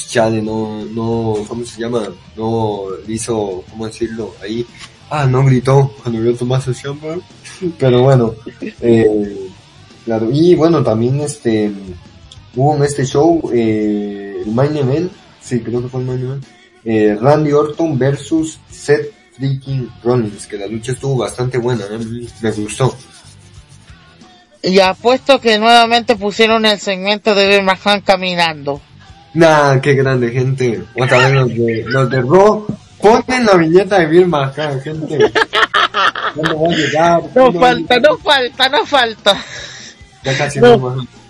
chale, 0.08 0.42
no, 0.42 0.84
no, 0.84 1.36
¿cómo 1.48 1.64
se 1.64 1.80
llama? 1.80 2.08
No 2.36 2.84
hizo, 3.08 3.64
¿cómo 3.70 3.86
decirlo? 3.86 4.34
Ahí, 4.42 4.66
ah, 5.10 5.26
no 5.26 5.44
gritó 5.44 5.92
cuando 6.02 6.20
vio 6.20 6.34
Tomás 6.34 6.68
Champa, 6.80 7.16
pero 7.78 8.02
bueno, 8.02 8.34
eh, 8.80 9.48
claro, 10.04 10.30
y 10.32 10.54
bueno, 10.54 10.82
también 10.82 11.20
este, 11.20 11.72
hubo 12.54 12.76
en 12.76 12.84
este 12.84 13.04
show, 13.04 13.50
eh, 13.52 14.42
el 14.44 14.52
main 14.52 15.10
sí, 15.40 15.60
creo 15.60 15.82
que 15.82 15.88
fue 15.88 16.00
el 16.00 16.06
main 16.06 16.20
event, 16.20 16.44
eh, 16.84 17.16
Randy 17.20 17.52
Orton 17.52 17.98
versus 17.98 18.58
Seth 18.70 19.12
freaking 19.36 19.90
Rollins, 20.02 20.46
que 20.46 20.58
la 20.58 20.66
lucha 20.66 20.92
estuvo 20.92 21.16
bastante 21.16 21.58
buena, 21.58 21.84
¿eh? 21.90 22.26
me 22.42 22.50
gustó. 22.50 22.94
Y 24.62 24.78
apuesto 24.78 25.40
que 25.40 25.58
nuevamente 25.58 26.14
pusieron 26.14 26.64
el 26.66 26.78
segmento 26.78 27.34
de 27.34 27.48
Bill 27.48 27.64
McMahon 27.64 28.00
caminando. 28.02 28.80
Nah, 29.34 29.80
qué 29.80 29.94
grande, 29.94 30.30
gente. 30.30 30.84
Otra 30.98 31.18
vez 31.18 31.32
los 31.32 31.48
de, 31.48 31.84
los 31.86 32.10
de 32.10 32.20
Raw 32.20 32.66
ponen 33.00 33.46
la 33.46 33.56
viñeta 33.56 33.98
de 33.98 34.06
Bill 34.06 34.26
McMahon, 34.26 34.80
gente. 34.80 35.32
¿Cuándo 36.34 36.62
va 36.62 36.68
a 36.68 36.76
llegar? 36.76 37.22
No 37.34 37.52
falta, 37.52 37.98
no 37.98 38.18
falta, 38.18 38.68
no 38.68 38.86
falta. 38.86 39.36
Ya 40.22 40.38
casi 40.38 40.60
no, 40.60 40.76
no 40.76 41.21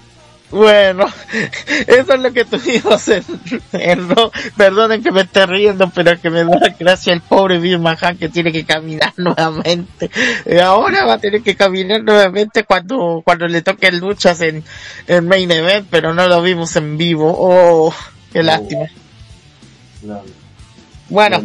bueno, 0.53 1.07
eso 1.86 2.12
es 2.12 2.20
lo 2.20 2.32
que 2.32 2.44
tuvimos 2.44 3.09
en, 3.09 3.24
en 3.72 4.09
no, 4.09 4.30
perdonen 4.57 5.03
que 5.03 5.11
me 5.11 5.22
esté 5.22 5.46
riendo, 5.46 5.90
pero 5.94 6.20
que 6.20 6.28
me 6.28 6.44
da 6.44 6.74
gracia 6.78 7.14
el 7.14 7.22
pobre 7.22 7.59
Bill 7.59 7.78
Mahan 7.78 8.18
que 8.18 8.28
tiene 8.28 8.53
que 8.53 8.64
caminar 8.64 9.14
nuevamente. 9.16 10.11
Y 10.44 10.59
ahora 10.59 11.07
va 11.07 11.14
a 11.14 11.18
tener 11.18 11.42
que 11.42 11.57
caminar 11.57 12.03
nuevamente 12.03 12.64
cuando, 12.64 13.22
cuando 13.24 13.48
le 13.48 13.62
toquen 13.62 13.98
luchas 13.98 14.42
en, 14.42 14.62
en 15.09 15.26
Main 15.26 15.50
Event, 15.50 15.88
pero 15.90 16.12
no 16.12 16.28
lo 16.28 16.42
vimos 16.42 16.76
en 16.76 16.98
vivo. 16.98 17.34
Oh, 17.34 17.94
qué 18.30 18.42
lástima. 18.42 18.86
Bueno, 21.09 21.42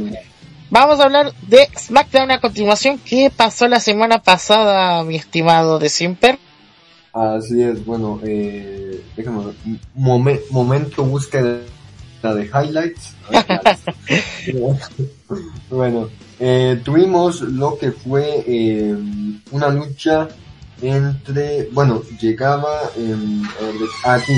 vamos 0.69 0.99
a 0.99 1.03
hablar 1.03 1.31
de 1.43 1.69
SmackDown 1.77 2.31
a 2.31 2.41
continuación. 2.41 2.99
¿Qué 2.99 3.31
pasó 3.33 3.69
la 3.69 3.79
semana 3.79 4.21
pasada, 4.21 5.01
mi 5.03 5.15
estimado 5.15 5.79
de 5.79 5.87
Simper? 5.87 6.39
Así 7.17 7.63
es, 7.63 7.83
bueno, 7.83 8.19
eh, 8.23 9.03
déjame 9.15 9.45
ver, 9.45 9.55
momen, 9.95 10.39
momento 10.51 11.03
búsqueda 11.03 11.61
de 12.21 12.45
highlights. 12.45 13.15
bueno, 15.71 16.09
eh, 16.39 16.79
tuvimos 16.83 17.41
lo 17.41 17.75
que 17.79 17.91
fue 17.91 18.43
eh, 18.45 18.95
una 19.49 19.69
lucha 19.69 20.27
entre, 20.79 21.69
bueno, 21.71 22.03
llegaba 22.21 22.81
eh, 22.95 23.15
aquí. 24.03 24.33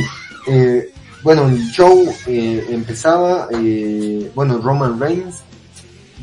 Eh, 0.48 0.94
bueno, 1.22 1.48
el 1.48 1.60
show 1.72 2.06
eh, 2.28 2.66
empezaba, 2.70 3.50
eh, 3.52 4.32
bueno, 4.34 4.58
Roman 4.60 4.98
Reigns 4.98 5.40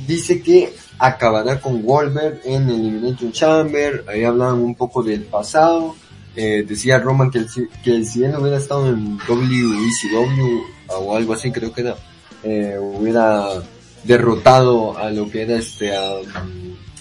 dice 0.07 0.41
que 0.41 0.73
acabará 0.99 1.61
con 1.61 1.83
Wolver 1.83 2.41
en 2.45 2.71
Elimination 2.71 3.31
Chamber, 3.31 4.07
ahí 4.09 4.25
hablaban 4.25 4.61
un 4.61 4.75
poco 4.75 5.03
del 5.03 5.25
pasado, 5.25 5.95
eh, 6.37 6.65
decía 6.67 6.99
Roman 6.99 7.31
que, 7.31 7.47
que 7.83 8.05
si 8.05 8.25
él 8.25 8.37
hubiera 8.37 8.59
estado 8.59 8.89
en 8.89 9.19
WECW 9.29 10.63
o 10.89 11.17
algo 11.17 11.33
así 11.33 11.51
creo 11.51 11.73
que 11.73 11.81
era, 11.81 11.97
eh, 12.43 12.79
hubiera 12.81 13.49
derrotado 14.05 14.97
a 14.97 15.11
lo 15.11 15.29
que 15.31 15.43
era 15.43 15.57
este 15.57 15.97
a, 15.97 16.11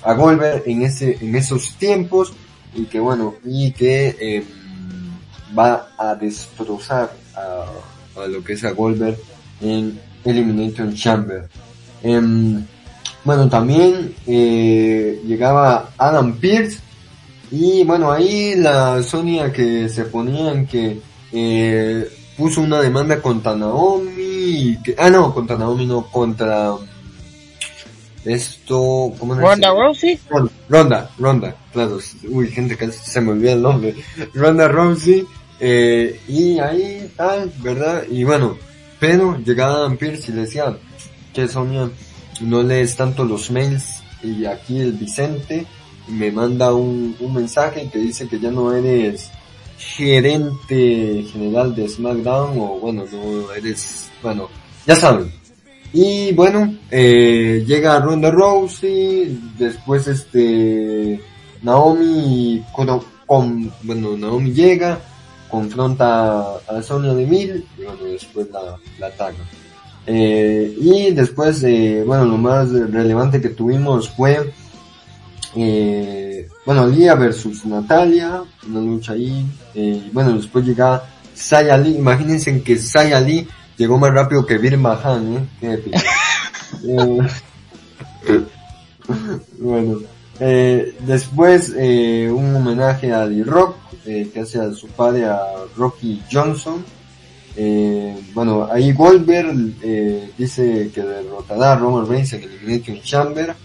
a 0.04 0.14
Goldberg 0.14 0.64
en 0.66 0.82
ese 0.84 1.18
en 1.22 1.36
esos 1.36 1.76
tiempos 1.76 2.34
y 2.74 2.86
que 2.86 3.00
bueno 3.00 3.36
y 3.44 3.72
que 3.72 4.16
eh, 4.20 4.44
va 5.58 5.90
a 5.98 6.16
destrozar 6.16 7.12
a, 7.36 8.22
a, 8.22 8.28
lo 8.28 8.44
que 8.44 8.54
es 8.54 8.64
a 8.64 8.72
Goldberg 8.72 9.18
en 9.62 10.00
Elimination 10.24 10.94
Chamber. 10.96 11.48
Eh, 12.04 12.22
bueno, 13.24 13.50
también 13.50 14.14
eh, 14.28 15.20
llegaba 15.26 15.90
Adam 15.98 16.38
Pierce 16.38 16.80
y 17.52 17.84
bueno, 17.84 18.12
ahí 18.12 18.56
la 18.56 19.02
Sonia 19.04 19.52
que 19.52 19.89
se 19.89 20.06
ponían 20.06 20.66
que 20.66 21.00
eh, 21.32 22.10
puso 22.38 22.62
una 22.62 22.82
demanda 22.82 23.22
contra 23.22 23.56
Naomi, 23.56 24.78
que, 24.84 24.96
ah 24.98 25.10
no, 25.10 25.34
contra 25.34 25.58
Naomi 25.58 25.86
no, 25.86 26.08
contra 26.08 26.76
esto, 28.26 29.14
¿cómo 29.20 29.36
Ronda 29.36 29.70
Rousey. 29.70 30.20
Ronda, 30.68 31.10
Ronda, 31.20 31.56
claro, 31.72 32.00
uy, 32.30 32.48
gente 32.50 32.76
casi 32.76 32.98
se 32.98 33.22
me 33.22 33.32
olvida 33.32 33.54
el 33.54 33.62
nombre. 33.62 33.96
Ronda 34.34 34.68
Rousey, 34.68 35.26
eh, 35.60 36.20
y 36.28 36.60
ahí 36.60 37.12
tal, 37.16 37.52
¿verdad? 37.60 38.04
Y 38.10 38.24
bueno, 38.24 38.58
pero 39.00 39.38
llegaba 39.38 39.80
Dan 39.80 39.98
Pierce 39.98 40.32
y 40.32 40.36
le 40.36 40.41
decía 40.41 40.76
que 41.34 41.48
Sonia 41.48 41.89
no 42.41 42.64
lees 42.64 42.96
tanto 42.96 43.24
los 43.24 43.52
mails 43.52 44.04
y 44.24 44.46
aquí 44.46 44.80
el 44.80 44.93
Vicente 44.93 45.68
me 46.08 46.32
manda 46.32 46.74
un, 46.74 47.16
un 47.20 47.34
mensaje 47.34 47.89
que 47.91 47.99
dice 47.99 48.28
que 48.28 48.39
ya 48.39 48.51
no 48.51 48.74
eres 48.74 49.32
gerente 49.78 51.26
general 51.32 51.76
de 51.76 51.88
SmackDown 51.89 52.58
o 52.60 52.80
bueno, 52.80 53.03
no 53.12 53.53
eres, 53.53 54.10
bueno, 54.22 54.49
ya 54.86 54.95
saben. 54.95 55.32
Y 55.93 56.34
bueno, 56.34 56.76
eh, 56.91 57.64
llega 57.66 57.99
Ronda 57.99 58.30
Rousey, 58.30 59.39
después 59.58 60.08
este 60.08 61.22
Naomi 61.62 62.64
con, 62.74 63.01
con, 63.26 63.72
bueno, 63.84 64.18
Naomi 64.18 64.51
llega, 64.51 64.99
confronta 65.49 66.58
a 66.68 66.82
Sonia 66.82 67.14
Deville 67.14 67.64
y 67.78 67.84
bueno, 67.84 68.03
después 68.03 68.49
la, 68.51 68.78
la 68.99 69.08
ataca. 69.08 69.38
Eh, 70.08 70.76
y 70.80 71.12
después, 71.12 71.64
eh, 71.64 72.03
bueno, 72.06 72.26
lo 72.26 72.38
más 72.38 72.70
relevante 72.70 73.41
que 73.41 73.49
tuvimos 73.49 74.10
fue 74.10 74.53
eh, 75.56 76.47
bueno, 76.66 76.88
Lía 76.88 77.16
versus 77.16 77.66
Natalia, 77.66 78.43
una 78.68 78.80
lucha 78.82 79.14
ahí, 79.14 79.45
eh, 79.74 80.10
bueno, 80.12 80.34
después 80.34 80.66
llega 80.66 81.03
Saya 81.34 81.78
Lee, 81.78 81.95
imagínense 81.95 82.49
en 82.49 82.64
que 82.64 82.78
Saya 82.78 83.20
Lee 83.20 83.47
llegó 83.78 83.97
más 83.97 84.14
rápido 84.14 84.45
que 84.45 84.58
Vir 84.58 84.78
Mahan, 84.78 85.38
¿eh? 85.38 85.45
Qué 85.60 85.74
épico. 85.74 85.97
Eh, 86.88 87.20
bueno, 89.60 89.99
eh, 90.39 90.95
después 91.01 91.74
eh, 91.78 92.30
un 92.30 92.56
homenaje 92.56 93.14
a 93.14 93.28
D-Rock, 93.28 93.76
eh, 94.06 94.30
que 94.34 94.41
hace 94.41 94.60
a 94.60 94.72
su 94.74 94.88
padre 94.88 95.26
a 95.26 95.39
Rocky 95.78 96.22
Johnson. 96.32 96.84
Bueno, 98.34 98.68
ahí 98.70 98.91
Goldberg 98.91 99.76
eh, 99.82 100.32
dice 100.38 100.91
que 100.93 101.01
derrotará 101.01 101.74
a 101.74 101.76
Roman 101.78 102.08
Reigns 102.08 102.34
en 102.34 102.43
el 102.43 102.49
Elimination 102.51 103.01
Chamber. 103.01 103.56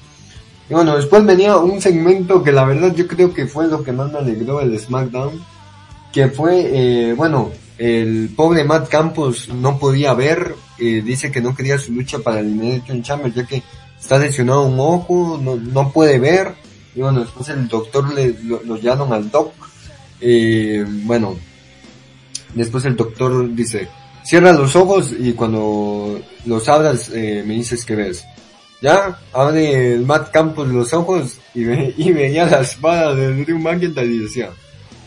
Y 0.71 0.75
bueno, 0.75 0.97
después 0.97 1.27
venía 1.27 1.57
un 1.57 1.81
segmento 1.81 2.45
que 2.45 2.53
la 2.53 2.65
verdad 2.65 2.95
yo 2.95 3.09
creo 3.09 3.35
que 3.35 3.47
fue 3.47 3.67
lo 3.67 3.83
que 3.83 3.91
más 3.91 4.13
me 4.13 4.19
alegró 4.21 4.61
el 4.61 4.79
SmackDown. 4.79 5.45
Que 6.13 6.29
fue, 6.29 6.71
eh, 7.11 7.13
bueno, 7.15 7.51
el 7.77 8.31
pobre 8.37 8.63
Matt 8.63 8.89
Campos 8.89 9.49
no 9.49 9.79
podía 9.79 10.15
ver, 10.15 10.55
eh, 10.79 11.03
dice 11.05 11.33
que 11.33 11.41
no 11.41 11.57
quería 11.57 11.79
su 11.79 11.93
lucha 11.93 12.21
para 12.21 12.41
el 12.41 12.47
Elimination 12.47 13.03
Chamber 13.03 13.33
ya 13.33 13.47
que 13.47 13.63
está 13.99 14.19
lesionado 14.19 14.63
un 14.67 14.79
ojo, 14.79 15.41
no, 15.43 15.57
no 15.57 15.91
puede 15.91 16.19
ver. 16.19 16.55
Y 16.95 17.01
bueno, 17.01 17.21
después 17.21 17.49
el 17.49 17.67
doctor 17.67 18.13
le, 18.15 18.37
lo, 18.45 18.63
lo 18.63 19.15
al 19.15 19.31
doc. 19.31 19.53
Eh, 20.21 20.85
bueno, 20.87 21.37
después 22.55 22.85
el 22.85 22.95
doctor 22.95 23.53
dice, 23.55 23.89
cierra 24.25 24.53
los 24.53 24.77
ojos 24.77 25.13
y 25.19 25.33
cuando 25.33 26.21
los 26.47 26.69
abras 26.69 27.11
eh, 27.13 27.43
me 27.45 27.55
dices 27.55 27.85
que 27.85 27.97
ves. 27.97 28.25
Ya, 28.81 29.19
abre 29.33 29.95
el 29.95 30.07
Matt 30.07 30.31
Campos 30.31 30.69
los 30.69 30.93
ojos 30.95 31.39
y, 31.55 31.65
ve, 31.65 31.95
y 31.97 32.13
veía 32.13 32.47
la 32.47 32.61
espada 32.61 33.15
de 33.15 33.45
Drew 33.45 33.59
McIntyre 33.59 34.07
y 34.07 34.19
decía, 34.21 34.51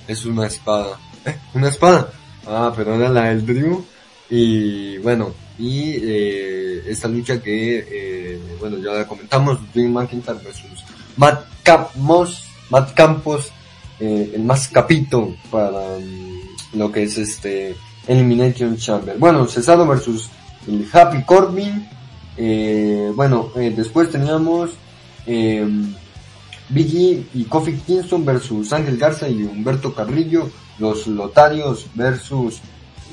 es 0.07 0.25
una 0.25 0.47
espada. 0.47 0.99
¿Eh? 1.25 1.35
¿Una 1.53 1.69
espada? 1.69 2.11
Ah, 2.45 2.71
pero 2.75 2.95
era 2.95 3.09
la 3.09 3.29
del 3.29 3.45
Drew. 3.45 3.83
Y 4.29 4.97
bueno, 4.99 5.33
y 5.57 5.95
eh, 6.01 6.83
esta 6.87 7.07
lucha 7.07 7.41
que, 7.41 7.85
eh, 7.89 8.39
bueno, 8.59 8.77
ya 8.77 8.91
la 8.91 9.07
comentamos, 9.07 9.59
Drew 9.73 9.89
McIntyre 9.89 10.39
versus 10.43 10.83
Matt 11.17 11.45
Campos, 11.63 12.45
Matt 12.69 12.93
Campos, 12.93 13.51
eh, 13.99 14.31
el 14.35 14.43
más 14.43 14.67
capito 14.67 15.35
para 15.51 15.79
um, 15.79 16.39
lo 16.73 16.91
que 16.91 17.03
es 17.03 17.17
este 17.17 17.75
Elimination 18.07 18.77
Chamber. 18.77 19.17
Bueno, 19.17 19.47
Cesaro 19.47 19.87
versus 19.87 20.29
el 20.67 20.87
Happy 20.91 21.23
Corbin. 21.23 21.87
Eh, 22.37 23.11
bueno, 23.15 23.49
eh, 23.55 23.73
después 23.75 24.09
teníamos 24.09 24.71
eh, 25.25 25.65
Biggie 26.69 27.25
y 27.33 27.43
Kofi 27.45 27.73
Kingston 27.73 28.25
versus 28.25 28.73
Ángel 28.73 28.97
Garza 28.97 29.29
y 29.29 29.43
Humberto 29.43 29.93
Carrillo, 29.93 30.49
los 30.79 31.07
Lotarios 31.07 31.87
versus 31.93 32.59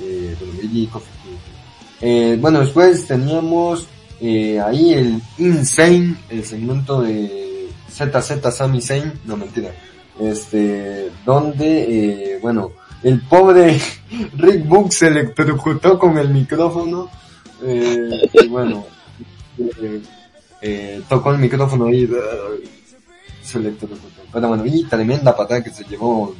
eh, 0.02 0.34
Biggie 0.62 0.82
y 0.82 0.86
Kofi 0.86 1.06
Kingston. 1.22 1.60
Eh, 2.00 2.38
bueno, 2.40 2.60
después 2.60 3.06
teníamos 3.06 3.86
eh, 4.20 4.58
ahí 4.58 4.94
el 4.94 5.22
Insane, 5.38 6.16
el 6.30 6.44
segmento 6.44 7.02
de 7.02 7.68
ZZ 7.90 8.54
Sami 8.54 8.80
Zayn, 8.80 9.12
no 9.26 9.36
mentira, 9.36 9.70
este, 10.18 11.10
donde, 11.26 12.34
eh, 12.34 12.38
bueno, 12.40 12.72
el 13.02 13.20
pobre 13.22 13.78
Rick 14.36 14.66
Book 14.66 14.92
se 14.92 15.08
electrocutó 15.08 15.98
con 15.98 16.16
el 16.16 16.30
micrófono, 16.30 17.10
y 17.62 18.48
bueno, 18.48 18.86
eh, 19.60 20.02
eh, 20.62 21.02
tocó 21.08 21.32
el 21.32 21.38
micrófono 21.38 21.88
y 21.90 22.04
uh, 22.04 22.16
se 23.42 23.58
electrocutó. 23.58 24.22
Pero 24.32 24.48
bueno, 24.48 24.64
y 24.66 24.84
tremenda 24.84 25.36
patada 25.36 25.62
que 25.62 25.70
se 25.70 25.84
llevó 25.84 26.34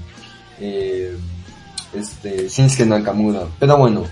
eh, 0.60 1.16
este 1.94 2.48
Shinsuke 2.48 2.86
Nakamura. 2.86 3.46
Pero 3.58 3.76
bueno, 3.76 4.04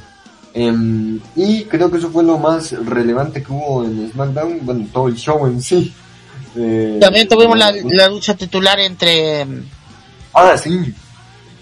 em, 0.55 1.21
y 1.37 1.65
creo 1.65 1.91
que 1.91 1.99
eso 1.99 2.11
fue 2.11 2.25
lo 2.25 2.39
más 2.39 2.73
relevante 2.73 3.43
que 3.43 3.53
hubo 3.53 3.85
en 3.85 4.11
SmackDown, 4.11 4.61
bueno, 4.63 4.87
todo 4.93 5.09
el 5.09 5.17
show 5.17 5.47
en 5.47 5.61
sí. 5.61 5.93
Eh, 6.57 6.99
También 7.01 7.29
tuvimos 7.29 7.59
la, 7.59 7.73
la 7.91 8.09
lucha 8.09 8.35
titular 8.35 8.81
entre 8.81 9.45
mm, 9.45 9.63
Ah, 10.33 10.57
sí. 10.57 10.95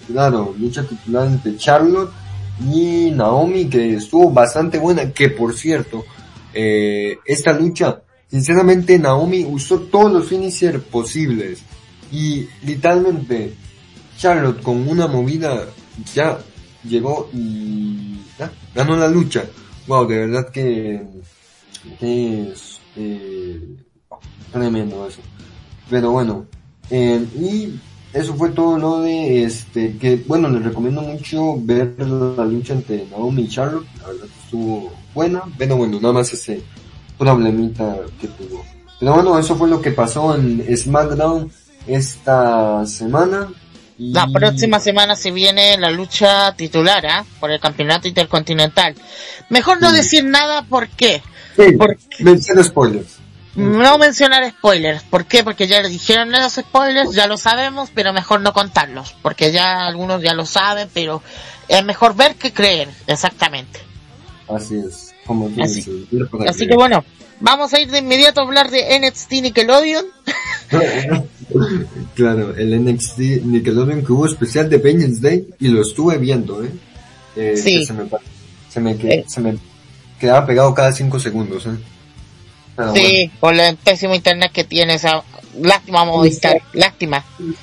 Claro, 0.07 0.55
lucha 0.57 0.83
titular 0.83 1.27
entre 1.27 1.57
Charlotte 1.57 2.11
y 2.71 3.11
Naomi, 3.11 3.67
que 3.67 3.95
estuvo 3.95 4.31
bastante 4.31 4.77
buena, 4.77 5.11
que 5.11 5.29
por 5.29 5.53
cierto, 5.53 6.05
eh, 6.59 7.19
esta 7.23 7.53
lucha, 7.53 8.01
sinceramente 8.27 8.97
Naomi 8.97 9.45
usó 9.45 9.79
todos 9.81 10.11
los 10.11 10.27
finishers 10.27 10.83
posibles. 10.85 11.61
Y 12.11 12.47
literalmente, 12.63 13.53
Charlotte 14.17 14.63
con 14.63 14.87
una 14.89 15.05
movida 15.05 15.67
ya 16.15 16.39
llegó 16.83 17.29
y 17.31 18.17
ganó 18.73 18.95
la 18.95 19.07
lucha. 19.07 19.45
Wow, 19.85 20.07
de 20.07 20.17
verdad 20.17 20.49
que, 20.49 21.05
que 21.99 22.49
es 22.49 22.81
eh, 22.95 23.61
tremendo 24.51 25.07
eso. 25.07 25.21
Pero 25.91 26.09
bueno, 26.09 26.47
eh, 26.89 27.23
y 27.39 27.79
eso 28.13 28.33
fue 28.33 28.49
todo 28.49 28.79
lo 28.79 29.01
de 29.01 29.43
este, 29.43 29.95
que 29.97 30.23
bueno, 30.25 30.49
les 30.49 30.63
recomiendo 30.63 31.01
mucho 31.01 31.55
ver 31.61 31.93
la 31.99 32.45
lucha 32.45 32.73
entre 32.73 33.05
Naomi 33.11 33.43
y 33.43 33.47
Charlotte, 33.47 33.85
la 34.01 34.07
verdad 34.07 34.25
que 34.25 34.43
estuvo 34.43 34.91
buena, 35.17 35.41
pero 35.57 35.75
bueno, 35.77 35.99
nada 35.99 36.13
más 36.13 36.31
ese 36.31 36.61
problemita 37.17 37.95
que 38.21 38.27
tuvo. 38.27 38.63
Pero 38.99 39.13
bueno, 39.15 39.37
eso 39.39 39.55
fue 39.55 39.67
lo 39.67 39.81
que 39.81 39.89
pasó 39.91 40.35
en 40.35 40.63
SmackDown 40.77 41.51
esta 41.87 42.85
semana. 42.85 43.47
Y... 43.97 44.13
La 44.13 44.27
próxima 44.27 44.79
semana 44.79 45.15
se 45.15 45.31
viene 45.31 45.75
la 45.79 45.89
lucha 45.89 46.53
titular 46.55 47.03
¿ah? 47.07 47.25
por 47.39 47.49
el 47.49 47.59
campeonato 47.59 48.07
intercontinental. 48.07 48.93
Mejor 49.49 49.81
no 49.81 49.89
Sí. 49.89 49.97
decir 49.97 50.23
nada, 50.23 50.61
¿por 50.61 50.87
qué? 50.87 51.23
Sí, 51.55 51.71
Porque- 51.77 51.97
menciono 52.19 52.63
spoilers. 52.63 53.17
No 53.55 53.97
mencionar 53.97 54.47
spoilers. 54.51 55.01
¿Por 55.01 55.25
qué? 55.25 55.43
Porque 55.43 55.65
ya 55.65 55.81
le 55.81 55.89
dijeron 55.89 56.31
los 56.31 56.53
spoilers, 56.53 57.13
ya 57.15 57.25
lo 57.25 57.37
sabemos, 57.37 57.89
pero 57.91 58.13
mejor 58.13 58.41
no 58.41 58.53
contarlos. 58.53 59.15
Porque 59.23 59.51
ya 59.51 59.83
algunos 59.87 60.21
ya 60.21 60.35
lo 60.35 60.45
saben, 60.45 60.87
pero 60.93 61.23
es 61.67 61.83
mejor 61.83 62.15
ver 62.15 62.35
que 62.35 62.53
creer, 62.53 62.87
exactamente. 63.07 63.79
Así 64.47 64.75
es, 64.77 65.06
como 65.27 65.49
Así- 65.61 66.07
para 66.31 66.49
Así 66.49 66.65
que 66.67 66.75
bueno, 66.75 67.03
vamos 67.39 67.73
a 67.73 67.79
ir 67.79 67.91
de 67.91 67.99
inmediato 67.99 68.39
a 68.41 68.43
hablar 68.45 68.71
de 68.71 68.95
NXT 68.99 69.31
Nickelodeon. 69.43 70.05
claro, 72.15 72.55
el 72.55 72.83
NXT 72.83 73.19
Nickelodeon 73.43 74.03
que 74.05 74.11
hubo 74.11 74.25
especial 74.25 74.69
de 74.69 74.77
Vengeance 74.77 75.21
Day 75.21 75.47
y 75.59 75.67
lo 75.69 75.81
estuve 75.81 76.17
viendo, 76.17 76.63
¿eh? 76.63 76.71
Eh, 77.35 77.57
Sí. 77.57 77.79
que 77.79 77.85
Se 77.85 77.93
me, 77.93 78.09
se, 78.69 78.79
me 78.79 78.97
que- 78.97 79.13
Eh. 79.13 79.25
se 79.27 79.41
me 79.41 79.57
quedaba 80.19 80.45
pegado 80.45 80.73
cada 80.73 80.91
cinco 80.91 81.19
segundos, 81.19 81.65
¿eh? 81.67 81.77
Sí, 82.93 83.31
por 83.39 83.55
el 83.55 83.75
pésimo 83.77 84.13
internet 84.13 84.51
que 84.53 84.63
tiene 84.63 84.95
esa 84.95 85.23
lástima 85.59 86.05
Movistar, 86.05 86.61
lástima. 86.73 87.25
bueno, 87.39 87.55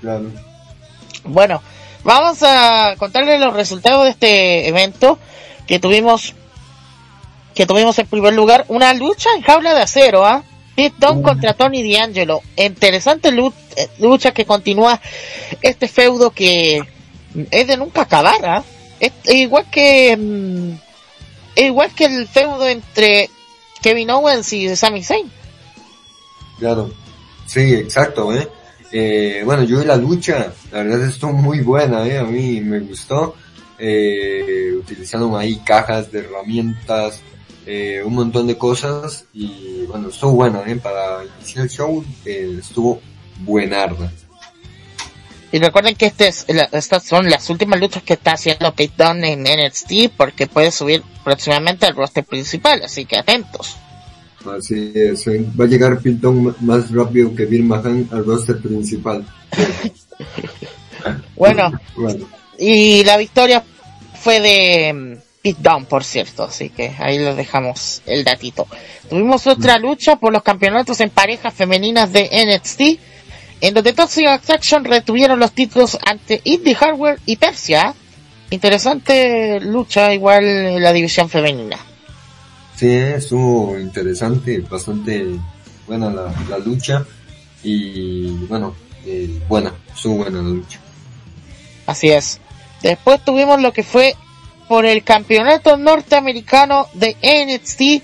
claro. 0.00 0.30
Bueno, 1.24 1.62
vamos 2.04 2.38
a 2.44 2.94
contarles 2.96 3.40
los 3.40 3.52
resultados 3.54 4.04
de 4.04 4.10
este 4.10 4.68
evento 4.68 5.18
que 5.66 5.80
tuvimos 5.80 6.34
que 7.56 7.66
tuvimos 7.66 7.98
en 7.98 8.06
primer 8.06 8.34
lugar 8.34 8.66
una 8.68 8.92
lucha 8.92 9.30
en 9.34 9.42
jaula 9.42 9.74
de 9.74 9.80
acero, 9.80 10.24
¿ah? 10.24 10.44
Pete 10.76 10.94
Dunne 10.98 11.22
contra 11.22 11.54
Tony 11.54 11.90
D'Angelo. 11.90 12.42
Interesante 12.54 13.30
eh, 13.30 13.88
lucha 13.98 14.32
que 14.32 14.44
continúa 14.44 15.00
este 15.62 15.88
feudo 15.88 16.30
que 16.30 16.82
es 17.50 17.66
de 17.66 17.76
nunca 17.78 18.02
acabar, 18.02 18.44
¿ah? 18.44 18.62
Es 19.00 19.12
igual 19.24 19.64
que 19.70 20.14
mm, 20.16 20.72
igual 21.56 21.90
que 21.92 22.04
el 22.04 22.28
feudo 22.28 22.68
entre 22.68 23.30
Kevin 23.80 24.10
Owens 24.10 24.52
y 24.52 24.76
Sami 24.76 25.02
Zayn. 25.02 25.30
Claro, 26.58 26.92
sí, 27.46 27.74
exacto, 27.74 28.34
¿eh? 28.34 28.46
Eh, 28.92 29.42
bueno, 29.46 29.64
yo 29.64 29.80
vi 29.80 29.86
la 29.86 29.96
lucha, 29.96 30.52
la 30.72 30.82
verdad 30.82 31.08
estuvo 31.08 31.32
muy 31.32 31.60
buena, 31.60 32.06
¿eh? 32.06 32.18
A 32.18 32.24
mí 32.24 32.60
me 32.60 32.80
gustó. 32.80 33.34
Eh, 33.78 34.72
utilizaron 34.78 35.36
ahí 35.36 35.56
cajas 35.56 36.10
de 36.10 36.20
herramientas, 36.20 37.22
eh, 37.66 38.02
un 38.04 38.14
montón 38.14 38.46
de 38.46 38.56
cosas 38.56 39.24
y 39.34 39.84
bueno, 39.88 40.08
estuvo 40.08 40.32
buena, 40.32 40.62
¿eh? 40.66 40.76
Para 40.76 41.24
iniciar 41.38 41.64
el 41.64 41.70
show 41.70 42.04
eh, 42.24 42.56
estuvo 42.60 43.00
buenarda. 43.40 44.10
Y 45.52 45.58
recuerden 45.58 45.94
que 45.94 46.06
este 46.06 46.28
es, 46.28 46.44
la- 46.48 46.68
estas 46.72 47.04
son 47.04 47.30
las 47.30 47.48
últimas 47.50 47.78
luchas 47.80 48.02
que 48.02 48.14
está 48.14 48.32
haciendo 48.32 48.74
Pete 48.74 48.94
Dunne 49.02 49.32
en 49.32 49.42
NXT 49.44 50.12
porque 50.16 50.46
puede 50.46 50.70
subir 50.70 51.02
próximamente 51.24 51.86
al 51.86 51.94
roster 51.96 52.24
principal, 52.24 52.82
así 52.84 53.04
que 53.06 53.16
atentos. 53.16 53.76
Así 54.56 54.92
es, 54.94 55.26
¿eh? 55.26 55.44
va 55.58 55.64
a 55.64 55.68
llegar 55.68 55.98
Pilton 56.00 56.54
más 56.60 56.90
rápido 56.92 57.34
que 57.34 57.46
Bill 57.46 57.64
Mahan 57.64 58.08
al 58.12 58.24
roster 58.24 58.58
principal. 58.60 59.26
Bueno, 61.36 61.70
Bueno, 61.96 62.26
y 62.58 63.04
la 63.04 63.16
victoria 63.16 63.62
fue 64.20 64.40
de 64.40 65.20
mm, 65.52 65.62
Dunne, 65.62 65.86
por 65.86 66.04
cierto, 66.04 66.44
así 66.44 66.70
que 66.70 66.94
ahí 66.98 67.18
les 67.18 67.36
dejamos 67.36 68.02
el 68.06 68.24
datito. 68.24 68.66
Tuvimos 69.08 69.46
otra 69.46 69.78
lucha 69.78 70.16
por 70.16 70.32
los 70.32 70.42
campeonatos 70.42 71.00
en 71.00 71.10
parejas 71.10 71.54
femeninas 71.54 72.12
de 72.12 72.28
NXT, 72.30 72.80
en 73.60 73.74
donde 73.74 73.92
Toxic 73.92 74.26
Attraction 74.26 74.84
retuvieron 74.84 75.38
los 75.38 75.52
títulos 75.52 75.98
ante 76.04 76.40
Indie 76.44 76.74
Hardware 76.74 77.20
y 77.26 77.36
Persia. 77.36 77.94
Interesante 78.50 79.60
lucha 79.60 80.12
igual 80.12 80.44
en 80.44 80.82
la 80.82 80.92
división 80.92 81.28
femenina. 81.28 81.78
Sí, 82.76 82.90
estuvo 82.90 83.78
interesante, 83.78 84.60
bastante 84.60 85.26
buena 85.86 86.10
la, 86.10 86.34
la 86.48 86.58
lucha 86.58 87.04
y 87.62 88.28
bueno, 88.46 88.74
eh, 89.06 89.40
buena, 89.48 89.72
estuvo 89.94 90.16
buena 90.16 90.42
la 90.42 90.48
lucha. 90.48 90.78
Así 91.86 92.10
es. 92.10 92.40
Después 92.82 93.24
tuvimos 93.24 93.60
lo 93.60 93.72
que 93.72 93.82
fue 93.82 94.14
por 94.68 94.84
el 94.84 95.02
campeonato 95.02 95.76
norteamericano 95.76 96.88
de 96.94 97.16
NXT, 97.22 98.02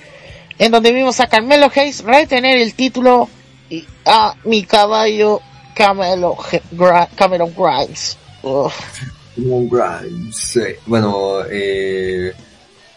en 0.58 0.72
donde 0.72 0.92
vimos 0.92 1.20
a 1.20 1.26
Carmelo 1.26 1.70
Hayes 1.74 2.04
retener 2.04 2.58
el 2.58 2.74
título 2.74 3.28
y 3.68 3.84
a 4.04 4.34
mi 4.44 4.64
caballo 4.64 5.40
Camelo, 5.74 6.36
Cameron 7.16 7.52
Grimes. 7.56 8.16
Cameron 9.34 9.68
Grimes, 9.68 10.36
sí. 10.36 10.60
bueno, 10.86 11.38
eh, 11.50 12.32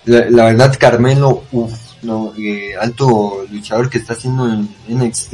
la, 0.06 0.46
verdad 0.46 0.76
Carmelo, 0.80 1.44
uff, 1.52 1.74
no, 2.04 2.34
eh, 2.38 2.76
alto 2.80 3.46
luchador 3.50 3.90
que 3.90 3.98
está 3.98 4.14
haciendo 4.14 4.48
en 4.48 4.70
NXT 4.88 5.34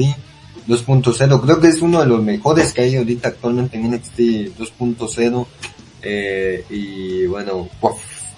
2.0, 0.67 1.41
creo 1.41 1.59
que 1.59 1.67
es 1.67 1.82
uno 1.82 1.99
de 1.99 2.05
los 2.05 2.21
mejores 2.21 2.71
que 2.71 2.82
hay 2.82 2.95
ahorita 2.95 3.29
actualmente 3.29 3.77
en 3.77 3.91
NXT 3.91 4.19
2.0, 4.57 5.47
eh, 6.03 6.65
y 6.69 7.25
bueno, 7.25 7.67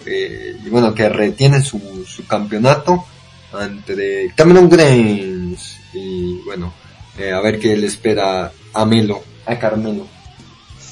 eh, 0.06 0.58
y 0.64 0.70
bueno, 0.70 0.94
que 0.94 1.10
retiene 1.10 1.62
su, 1.62 2.06
su 2.08 2.26
campeonato 2.26 3.06
ante 3.54 4.32
Cameron 4.36 4.70
Grimes, 4.70 5.78
y 5.94 6.40
bueno, 6.46 6.74
eh, 7.18 7.32
a 7.32 7.40
ver 7.42 7.60
qué 7.60 7.78
le 7.78 7.88
espera 7.88 8.52
a 8.74 8.86
Melo, 8.86 9.24
a 9.46 9.58
Carmelo. 9.60 10.08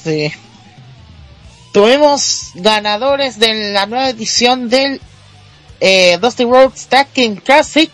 Sí. 0.02 0.32
Tuvimos 1.72 2.50
ganadores 2.54 3.38
de 3.38 3.72
la 3.72 3.86
nueva 3.86 4.10
edición 4.10 4.68
del 4.68 5.00
eh, 5.80 6.18
Dusty 6.20 6.44
Roads 6.44 6.86
Tag 6.86 7.08
Team 7.08 7.36
Classic. 7.36 7.90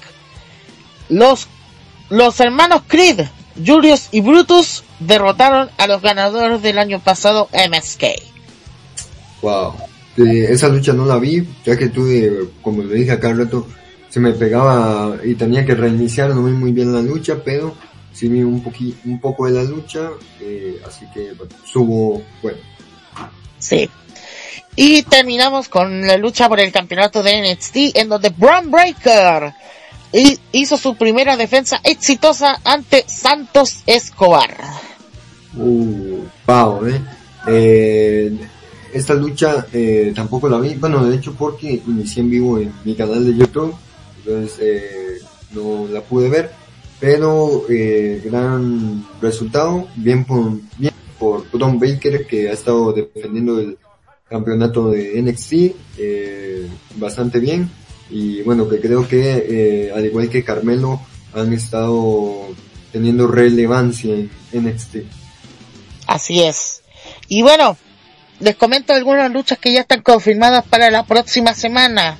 Los, 1.08 1.46
los 2.10 2.38
hermanos 2.40 2.82
Creed, 2.86 3.26
Julius 3.64 4.08
y 4.10 4.20
Brutus 4.20 4.84
derrotaron 4.98 5.70
a 5.78 5.86
los 5.86 6.02
ganadores 6.02 6.60
del 6.60 6.78
año 6.78 7.00
pasado 7.00 7.48
MSK. 7.52 8.04
Wow. 9.40 9.87
Eh, 10.18 10.48
esa 10.50 10.68
lucha 10.68 10.92
no 10.92 11.06
la 11.06 11.18
vi, 11.18 11.46
ya 11.64 11.76
que 11.76 11.88
tuve, 11.88 12.48
como 12.60 12.82
le 12.82 12.94
dije 12.94 13.12
acá 13.12 13.28
al 13.28 13.38
rato, 13.38 13.68
se 14.10 14.18
me 14.18 14.32
pegaba 14.32 15.16
y 15.22 15.34
tenía 15.36 15.64
que 15.64 15.76
reiniciar, 15.76 16.30
no 16.30 16.42
vi 16.42 16.52
muy 16.52 16.72
bien 16.72 16.92
la 16.92 17.00
lucha, 17.00 17.36
pero 17.44 17.76
sí 18.12 18.28
vi 18.28 18.42
un, 18.42 18.60
poqui, 18.60 18.96
un 19.04 19.20
poco 19.20 19.46
de 19.46 19.52
la 19.52 19.62
lucha, 19.62 20.10
eh, 20.40 20.80
así 20.84 21.06
que 21.14 21.34
bueno, 21.34 21.54
subo, 21.64 22.22
bueno. 22.42 22.58
Sí. 23.58 23.88
Y 24.74 25.02
terminamos 25.02 25.68
con 25.68 26.04
la 26.04 26.16
lucha 26.16 26.48
por 26.48 26.58
el 26.58 26.72
campeonato 26.72 27.22
de 27.22 27.52
NXT, 27.52 27.96
en 27.96 28.08
donde 28.08 28.30
Braun 28.30 28.70
Breaker 28.70 29.52
hizo 30.52 30.76
su 30.76 30.96
primera 30.96 31.36
defensa 31.36 31.80
exitosa 31.84 32.60
ante 32.64 33.04
Santos 33.06 33.82
Escobar. 33.86 34.56
Uh, 35.56 36.24
wow, 36.46 36.86
eh. 36.86 37.00
eh 37.48 38.38
esta 38.92 39.14
lucha 39.14 39.66
eh, 39.72 40.12
tampoco 40.14 40.48
la 40.48 40.58
vi, 40.58 40.74
bueno, 40.74 41.04
de 41.04 41.16
hecho 41.16 41.34
porque 41.34 41.82
inicié 41.86 42.22
en 42.22 42.30
vivo 42.30 42.58
en 42.58 42.72
mi 42.84 42.94
canal 42.94 43.24
de 43.24 43.36
YouTube, 43.36 43.74
entonces 44.18 44.58
eh, 44.60 45.18
no 45.52 45.86
la 45.90 46.00
pude 46.02 46.28
ver, 46.28 46.50
pero 47.00 47.64
eh, 47.68 48.20
gran 48.24 49.06
resultado, 49.20 49.88
bien 49.96 50.24
por, 50.24 50.52
bien 50.76 50.94
por 51.18 51.50
Don 51.52 51.78
Baker 51.78 52.26
que 52.26 52.48
ha 52.48 52.52
estado 52.52 52.92
defendiendo 52.92 53.58
el 53.60 53.78
campeonato 54.28 54.90
de 54.90 55.20
NXT 55.22 55.52
eh, 55.98 56.68
bastante 56.96 57.40
bien 57.40 57.70
y 58.10 58.42
bueno 58.42 58.68
que 58.68 58.80
creo 58.80 59.08
que 59.08 59.46
eh, 59.48 59.92
al 59.92 60.04
igual 60.04 60.28
que 60.28 60.44
Carmelo 60.44 61.00
han 61.32 61.52
estado 61.52 62.48
teniendo 62.92 63.26
relevancia 63.26 64.14
en 64.14 64.30
NXT. 64.52 64.96
Así 66.06 66.42
es. 66.42 66.82
Y 67.28 67.42
bueno, 67.42 67.76
les 68.40 68.56
comento 68.56 68.92
algunas 68.92 69.30
luchas 69.30 69.58
que 69.58 69.72
ya 69.72 69.80
están 69.80 70.02
confirmadas 70.02 70.64
para 70.64 70.90
la 70.90 71.04
próxima 71.04 71.54
semana. 71.54 72.18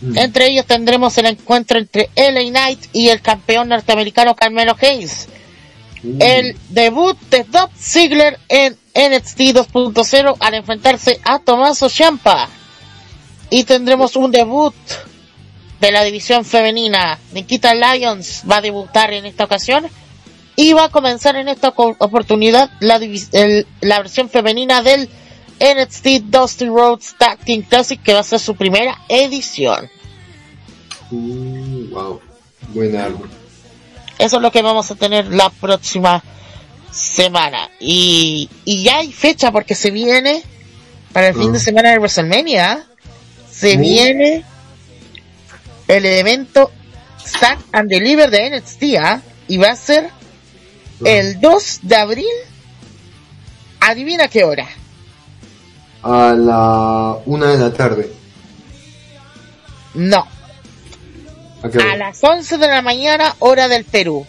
Mm. 0.00 0.18
Entre 0.18 0.46
ellos 0.46 0.66
tendremos 0.66 1.16
el 1.18 1.26
encuentro 1.26 1.78
entre 1.78 2.10
LA 2.16 2.50
Knight 2.50 2.86
y 2.92 3.08
el 3.08 3.20
campeón 3.20 3.68
norteamericano 3.68 4.34
Carmelo 4.34 4.76
Hayes. 4.80 5.28
Mm. 6.02 6.22
El 6.22 6.56
debut 6.70 7.18
de 7.30 7.44
Doug 7.44 7.70
Ziggler 7.78 8.38
en 8.48 8.72
NXT 8.94 9.40
2.0 9.40 10.36
al 10.40 10.54
enfrentarse 10.54 11.20
a 11.24 11.38
Tommaso 11.38 11.88
Ciampa. 11.88 12.48
Y 13.50 13.64
tendremos 13.64 14.16
un 14.16 14.30
debut 14.30 14.74
de 15.80 15.92
la 15.92 16.04
división 16.04 16.44
femenina. 16.44 17.18
Nikita 17.32 17.74
Lyons 17.74 18.44
va 18.50 18.58
a 18.58 18.60
debutar 18.60 19.12
en 19.12 19.26
esta 19.26 19.44
ocasión 19.44 19.86
y 20.56 20.72
va 20.72 20.84
a 20.84 20.88
comenzar 20.90 21.36
en 21.36 21.48
esta 21.48 21.72
oportunidad 21.76 22.70
la, 22.80 22.96
el, 22.96 23.66
la 23.80 23.98
versión 23.98 24.28
femenina 24.28 24.82
del 24.82 25.08
NXT 25.60 26.06
Dusty 26.24 26.66
Roads 26.66 27.14
Tag 27.18 27.38
Team 27.38 27.62
Classic 27.62 28.02
que 28.02 28.14
va 28.14 28.20
a 28.20 28.24
ser 28.24 28.40
su 28.40 28.56
primera 28.56 28.98
edición. 29.08 29.90
Uh, 31.10 31.88
wow, 31.90 32.20
buen 32.68 32.96
árbol. 32.96 33.28
Eso 34.18 34.36
es 34.36 34.42
lo 34.42 34.50
que 34.50 34.62
vamos 34.62 34.90
a 34.90 34.94
tener 34.94 35.26
la 35.26 35.50
próxima 35.50 36.22
semana. 36.90 37.70
Y, 37.80 38.48
y 38.64 38.82
ya 38.82 38.98
hay 38.98 39.12
fecha 39.12 39.50
porque 39.50 39.74
se 39.74 39.90
viene 39.90 40.42
para 41.12 41.28
el 41.28 41.34
fin 41.34 41.52
de 41.52 41.58
ah. 41.58 41.62
semana 41.62 41.90
de 41.90 41.98
WrestleMania. 41.98 42.86
Se 43.50 43.76
uh. 43.76 43.80
viene 43.80 44.44
el 45.88 46.06
evento 46.06 46.70
Stand 47.24 47.64
and 47.72 47.90
Deliver 47.90 48.30
de 48.30 48.58
NXT 48.58 48.82
¿ah? 48.98 49.20
y 49.48 49.56
va 49.56 49.70
a 49.70 49.76
ser 49.76 50.10
el 51.04 51.40
2 51.40 51.80
de 51.82 51.96
abril. 51.96 52.26
Adivina 53.80 54.28
qué 54.28 54.44
hora. 54.44 54.68
A 56.02 56.34
la 56.34 57.18
una 57.26 57.48
de 57.48 57.58
la 57.58 57.72
tarde. 57.72 58.12
No. 59.94 60.26
A, 61.62 61.96
las 61.96 62.22
11 62.22 62.56
de 62.56 62.68
la 62.68 62.80
mañana, 62.80 63.34
hora 63.38 63.68
del 63.68 63.84
Perú. 63.84 64.24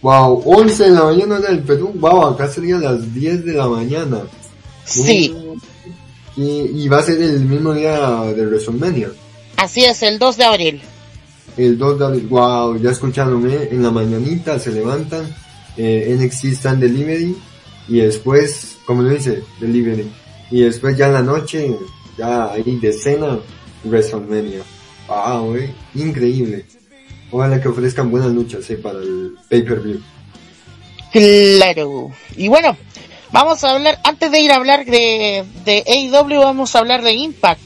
Wow, 0.00 0.42
11 0.46 0.84
de 0.84 0.90
la 0.90 1.04
mañana 1.04 1.36
hora 1.36 1.48
del 1.48 1.60
Perú. 1.60 1.92
Wow, 1.94 2.26
acá 2.26 2.48
sería 2.48 2.76
las 2.76 3.12
10 3.12 3.44
de 3.44 3.52
la 3.52 3.66
mañana. 3.68 4.22
Sí. 4.84 5.34
Y, 6.36 6.82
y 6.82 6.88
va 6.88 6.98
a 6.98 7.02
ser 7.02 7.20
el 7.20 7.40
mismo 7.40 7.74
día 7.74 8.22
de 8.22 8.46
WrestleMania. 8.46 9.08
Así 9.56 9.84
es, 9.84 10.02
el 10.02 10.18
2 10.18 10.36
de 10.36 10.44
abril. 10.44 10.82
El 11.56 11.76
2 11.76 11.98
de 11.98 12.04
abril. 12.04 12.26
Wow, 12.28 12.80
ya 12.80 12.90
escucharon, 12.90 13.50
¿eh? 13.50 13.68
En 13.72 13.82
la 13.82 13.90
mañanita 13.90 14.58
se 14.58 14.70
levantan 14.70 15.34
eh, 15.76 16.16
NXT 16.18 16.44
Stand 16.46 16.80
Delivery 16.80 17.36
y 17.88 18.00
después, 18.00 18.78
como 18.84 19.02
lo 19.02 19.10
dice, 19.10 19.42
Delivery. 19.60 20.10
Y 20.50 20.62
después 20.62 20.96
ya 20.96 21.06
en 21.06 21.12
la 21.12 21.22
noche, 21.22 21.76
ya 22.16 22.52
ahí 22.52 22.78
de 22.80 22.92
cena, 22.92 23.38
WrestleMania. 23.84 24.62
Eh, 25.08 25.74
increíble. 25.94 26.64
Ojalá 27.30 27.60
que 27.60 27.68
ofrezcan 27.68 28.10
buenas 28.10 28.32
luchas 28.32 28.68
eh, 28.70 28.76
para 28.76 28.98
el 28.98 29.36
pay-per-view. 29.48 30.00
Claro. 31.12 32.10
Y 32.36 32.48
bueno, 32.48 32.76
vamos 33.32 33.62
a 33.64 33.74
hablar, 33.74 33.98
antes 34.04 34.30
de 34.30 34.40
ir 34.40 34.52
a 34.52 34.56
hablar 34.56 34.84
de, 34.84 35.44
de 35.64 35.84
AEW, 35.86 36.40
vamos 36.40 36.74
a 36.74 36.80
hablar 36.80 37.02
de 37.02 37.12
Impact. 37.12 37.60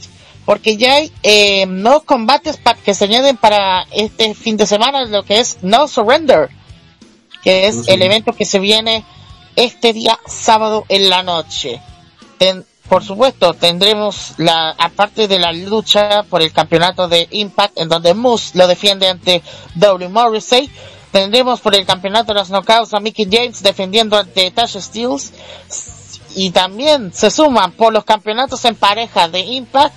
Porque 0.44 0.76
ya 0.76 0.94
hay 0.94 1.12
eh, 1.22 1.66
nuevos 1.66 2.04
combates 2.04 2.58
que 2.84 2.94
se 2.94 3.04
añaden 3.04 3.36
para 3.36 3.84
este 3.92 4.34
fin 4.34 4.56
de 4.56 4.66
semana, 4.66 5.04
lo 5.04 5.22
que 5.22 5.38
es 5.38 5.58
No 5.62 5.86
Surrender 5.86 6.48
que 7.42 7.66
es 7.66 7.88
el 7.88 8.02
evento 8.02 8.32
que 8.32 8.44
se 8.44 8.58
viene 8.58 9.04
este 9.56 9.92
día 9.92 10.18
sábado 10.26 10.84
en 10.88 11.08
la 11.08 11.22
noche. 11.22 11.80
por 12.88 13.04
supuesto, 13.04 13.54
tendremos 13.54 14.34
la, 14.38 14.70
aparte 14.70 15.28
de 15.28 15.38
la 15.38 15.52
lucha 15.52 16.24
por 16.28 16.42
el 16.42 16.52
campeonato 16.52 17.06
de 17.06 17.28
Impact, 17.30 17.78
en 17.78 17.88
donde 17.88 18.14
Moose 18.14 18.58
lo 18.58 18.66
defiende 18.66 19.08
ante 19.08 19.42
W. 19.76 20.08
Morrissey, 20.08 20.68
tendremos 21.12 21.60
por 21.60 21.74
el 21.74 21.86
campeonato 21.86 22.32
de 22.32 22.40
los 22.40 22.48
knockouts 22.48 22.94
a 22.94 23.00
Mickey 23.00 23.28
James 23.30 23.62
defendiendo 23.62 24.18
ante 24.18 24.50
Tasha 24.50 24.80
Steels, 24.80 25.32
y 26.34 26.50
también 26.50 27.12
se 27.12 27.30
suman 27.30 27.72
por 27.72 27.92
los 27.92 28.04
campeonatos 28.04 28.64
en 28.64 28.74
pareja 28.74 29.28
de 29.28 29.40
Impact, 29.40 29.94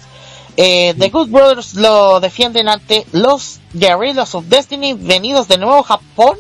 eh, 0.56 0.94
The 0.98 1.10
Good 1.10 1.30
Brothers 1.30 1.74
lo 1.74 2.20
defienden 2.20 2.70
ante 2.70 3.08
los 3.12 3.60
Guerrillas 3.74 4.36
of 4.36 4.46
Destiny 4.46 4.94
venidos 4.94 5.48
de 5.48 5.58
nuevo 5.58 5.80
a 5.80 5.84
Japón 5.84 6.38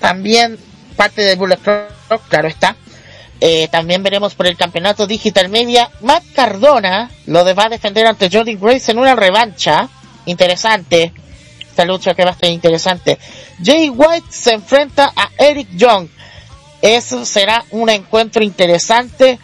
también 0.00 0.58
parte 0.96 1.22
de 1.22 1.36
Bullet 1.36 1.58
Club, 1.58 2.20
claro 2.28 2.48
está. 2.48 2.76
Eh, 3.40 3.68
también 3.70 4.02
veremos 4.02 4.34
por 4.34 4.46
el 4.46 4.56
campeonato 4.56 5.06
Digital 5.06 5.48
Media. 5.48 5.90
Matt 6.02 6.24
Cardona 6.34 7.10
lo 7.26 7.42
va 7.54 7.64
a 7.64 7.68
defender 7.70 8.06
ante 8.06 8.28
Jody 8.30 8.56
Grace 8.56 8.90
en 8.92 8.98
una 8.98 9.14
revancha. 9.14 9.88
Interesante. 10.26 11.12
esta 11.68 11.84
lucha 11.84 12.14
que 12.14 12.24
va 12.24 12.30
a 12.30 12.32
estar 12.34 12.50
interesante. 12.50 13.18
Jay 13.62 13.88
White 13.88 14.26
se 14.28 14.52
enfrenta 14.52 15.12
a 15.14 15.30
Eric 15.38 15.68
Young. 15.76 16.08
Eso 16.82 17.24
será 17.24 17.64
un 17.70 17.88
encuentro 17.88 18.42
interesante 18.42 19.38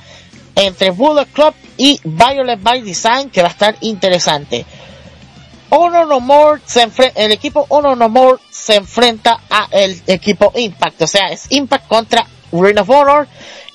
entre 0.55 0.91
Bullet 0.91 1.27
Club 1.27 1.55
y 1.77 2.01
Violet 2.05 2.61
by 2.61 2.83
Design 2.83 3.31
que 3.31 3.43
va 3.43 3.49
a 3.49 3.53
estar 3.53 3.77
interesante. 3.81 4.67
Honor 5.71 6.07
No 6.07 6.21
More 6.21 6.61
se 6.65 6.87
el 7.15 7.33
equipo 7.33 7.67
Honor 7.69 7.97
No 7.97 8.09
More 8.09 8.39
se 8.51 8.77
enfrenta 8.77 9.41
a 9.51 9.69
el 9.71 10.01
equipo 10.07 10.53
Impact, 10.55 11.03
o 11.03 11.07
sea, 11.07 11.29
es 11.29 11.47
Impact 11.51 11.87
contra 11.89 12.27
Ring 12.53 12.79
of 12.79 12.91
Honor 12.91 13.27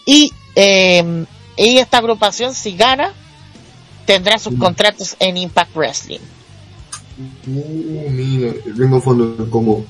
y, 0.06 0.32
eh, 0.56 1.26
y 1.58 1.78
esta 1.78 1.98
agrupación 1.98 2.54
si 2.54 2.76
gana 2.76 3.14
tendrá 4.06 4.38
sus 4.40 4.54
mm. 4.54 4.60
contratos 4.60 5.16
en 5.20 5.38
Impact 5.38 5.76
Wrestling. 5.76 6.20
Uh, 7.48 8.10
mira, 8.10 8.54
Ring 8.76 8.94
of 8.94 9.08
Honor 9.08 9.50
como 9.50 9.86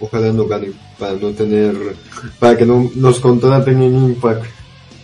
ojalá 0.00 0.32
no 0.32 0.46
gane 0.46 0.72
para 0.98 1.14
no 1.14 1.30
tener 1.30 1.96
para 2.38 2.56
que 2.56 2.66
no 2.66 2.90
nos 2.94 3.20
contraten 3.20 3.82
en 3.82 3.94
Impact. 3.94 4.44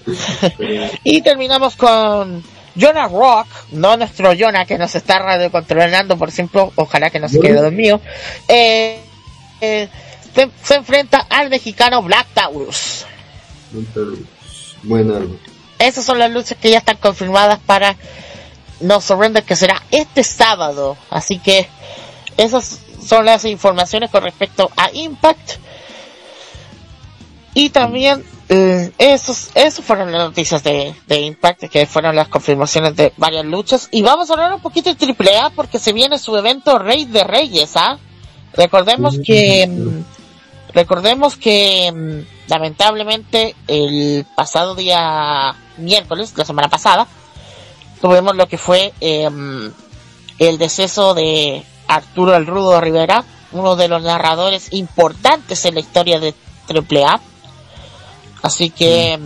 y 1.04 1.22
terminamos 1.22 1.76
con 1.76 2.42
Jonah 2.76 3.08
Rock, 3.08 3.46
no 3.72 3.96
nuestro 3.96 4.32
Jonah 4.32 4.64
que 4.64 4.78
nos 4.78 4.94
está 4.94 5.18
radiocontrolando 5.18 6.16
por 6.16 6.30
siempre, 6.30 6.62
ojalá 6.76 7.10
que 7.10 7.18
no 7.18 7.28
se 7.28 7.40
quede 7.40 7.60
dormido, 7.60 8.00
eh, 8.48 9.00
eh, 9.60 9.88
se, 10.62 10.74
enfrenta 10.74 11.26
al 11.28 11.50
mexicano 11.50 12.02
Black 12.02 12.28
Taurus. 12.34 13.04
Buena. 14.82 15.20
Esas 15.78 16.04
son 16.04 16.18
las 16.18 16.30
luchas 16.30 16.58
que 16.60 16.70
ya 16.70 16.78
están 16.78 16.96
confirmadas 16.98 17.58
para 17.58 17.96
No 18.80 19.00
Surrender, 19.00 19.42
que 19.42 19.56
será 19.56 19.82
este 19.90 20.22
sábado. 20.24 20.96
Así 21.10 21.38
que 21.38 21.68
esas 22.36 22.80
son 23.04 23.24
las 23.24 23.44
informaciones 23.44 24.10
con 24.10 24.22
respecto 24.22 24.70
a 24.76 24.90
Impact. 24.92 25.52
Y 27.54 27.70
también 27.70 28.24
esos, 28.50 29.50
esos 29.54 29.84
fueron 29.84 30.10
las 30.10 30.24
noticias 30.24 30.64
de, 30.64 30.92
de, 31.06 31.20
Impact, 31.20 31.64
que 31.68 31.86
fueron 31.86 32.16
las 32.16 32.26
confirmaciones 32.26 32.96
de 32.96 33.12
varias 33.16 33.44
luchas. 33.44 33.88
Y 33.92 34.02
vamos 34.02 34.28
a 34.28 34.32
hablar 34.32 34.52
un 34.52 34.60
poquito 34.60 34.92
de 34.92 35.06
AAA 35.06 35.50
porque 35.50 35.78
se 35.78 35.92
viene 35.92 36.18
su 36.18 36.36
evento 36.36 36.76
Rey 36.78 37.04
de 37.04 37.22
Reyes, 37.22 37.76
¿ah? 37.76 37.96
Recordemos 38.54 39.20
que, 39.24 39.68
mm, 39.68 40.72
recordemos 40.74 41.36
que 41.36 41.92
mm, 41.92 42.50
lamentablemente 42.50 43.54
el 43.68 44.26
pasado 44.34 44.74
día 44.74 45.54
miércoles, 45.76 46.34
la 46.36 46.44
semana 46.44 46.68
pasada, 46.68 47.06
tuvimos 48.00 48.34
lo 48.34 48.48
que 48.48 48.58
fue 48.58 48.92
em, 49.00 49.70
el 50.40 50.58
deceso 50.58 51.14
de 51.14 51.62
Arturo 51.86 52.34
el 52.34 52.46
Rudo 52.46 52.80
Rivera, 52.80 53.22
uno 53.52 53.76
de 53.76 53.86
los 53.86 54.02
narradores 54.02 54.72
importantes 54.72 55.64
en 55.66 55.74
la 55.74 55.80
historia 55.80 56.18
de 56.18 56.34
AAA 56.68 57.20
Así 58.42 58.70
que 58.70 59.18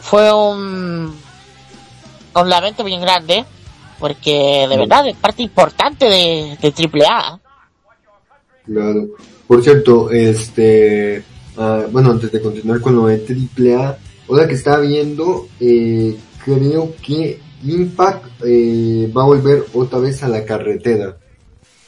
fue 0.00 0.32
un, 0.32 1.14
un 2.34 2.48
lamento 2.48 2.84
bien 2.84 3.00
grande, 3.00 3.44
porque 3.98 4.66
de 4.68 4.76
verdad 4.76 5.06
es 5.08 5.16
parte 5.16 5.42
importante 5.42 6.06
de, 6.06 6.58
de 6.60 7.04
AAA. 7.06 7.40
Claro. 8.66 9.08
Por 9.46 9.62
cierto, 9.62 10.10
este, 10.10 11.22
ah, 11.56 11.84
bueno, 11.90 12.12
antes 12.12 12.32
de 12.32 12.40
continuar 12.40 12.80
con 12.80 12.96
lo 12.96 13.06
de 13.06 13.24
AAA, 13.24 13.98
ahora 14.28 14.48
que 14.48 14.54
estaba 14.54 14.80
viendo, 14.80 15.48
eh, 15.60 16.16
creo 16.44 16.94
que 17.02 17.40
Impact 17.62 18.42
eh, 18.44 19.10
va 19.14 19.22
a 19.22 19.26
volver 19.26 19.64
otra 19.74 19.98
vez 19.98 20.22
a 20.22 20.28
la 20.28 20.44
carretera. 20.44 21.16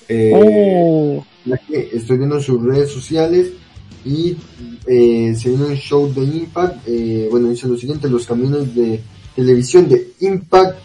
Eh, 0.08 0.32
oh. 0.34 1.24
estoy 1.70 2.18
viendo 2.18 2.40
sus 2.40 2.62
redes 2.62 2.90
sociales 2.90 3.52
y 4.06 4.36
eh, 4.86 5.34
se 5.36 5.48
viene 5.48 5.64
un 5.66 5.74
show 5.74 6.12
de 6.12 6.22
Impact. 6.22 6.86
Eh, 6.86 7.28
bueno, 7.30 7.48
dice 7.48 7.66
lo 7.66 7.76
siguiente, 7.76 8.08
los 8.08 8.26
camiones 8.26 8.74
de 8.74 9.02
televisión 9.34 9.88
de 9.88 10.12
Impact 10.20 10.78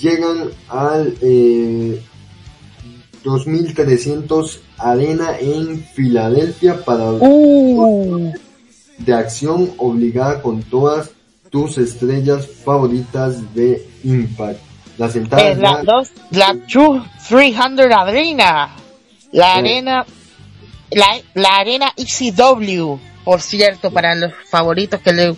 llegan 0.00 0.50
al 0.68 1.14
eh, 1.20 2.02
2300 3.22 4.60
Arena 4.78 5.38
en 5.38 5.82
Filadelfia 5.84 6.84
para 6.84 7.12
uh. 7.12 8.32
de 8.98 9.14
acción 9.14 9.70
obligada 9.78 10.42
con 10.42 10.62
todas 10.62 11.10
tus 11.50 11.78
estrellas 11.78 12.46
favoritas 12.64 13.54
de 13.54 13.86
Impact. 14.02 14.58
Las 14.98 15.14
entradas... 15.16 15.58
la, 15.58 15.82
dos, 15.82 16.12
la 16.30 16.56
300 16.66 17.86
Arena. 17.92 18.76
La 19.32 19.54
arena 19.56 20.06
la, 20.90 21.06
la 21.34 21.56
arena 21.56 21.92
ECW, 21.96 22.98
por 23.24 23.40
cierto, 23.40 23.90
para 23.90 24.14
los 24.14 24.32
favoritos 24.50 25.00
que 25.00 25.12
le, 25.12 25.36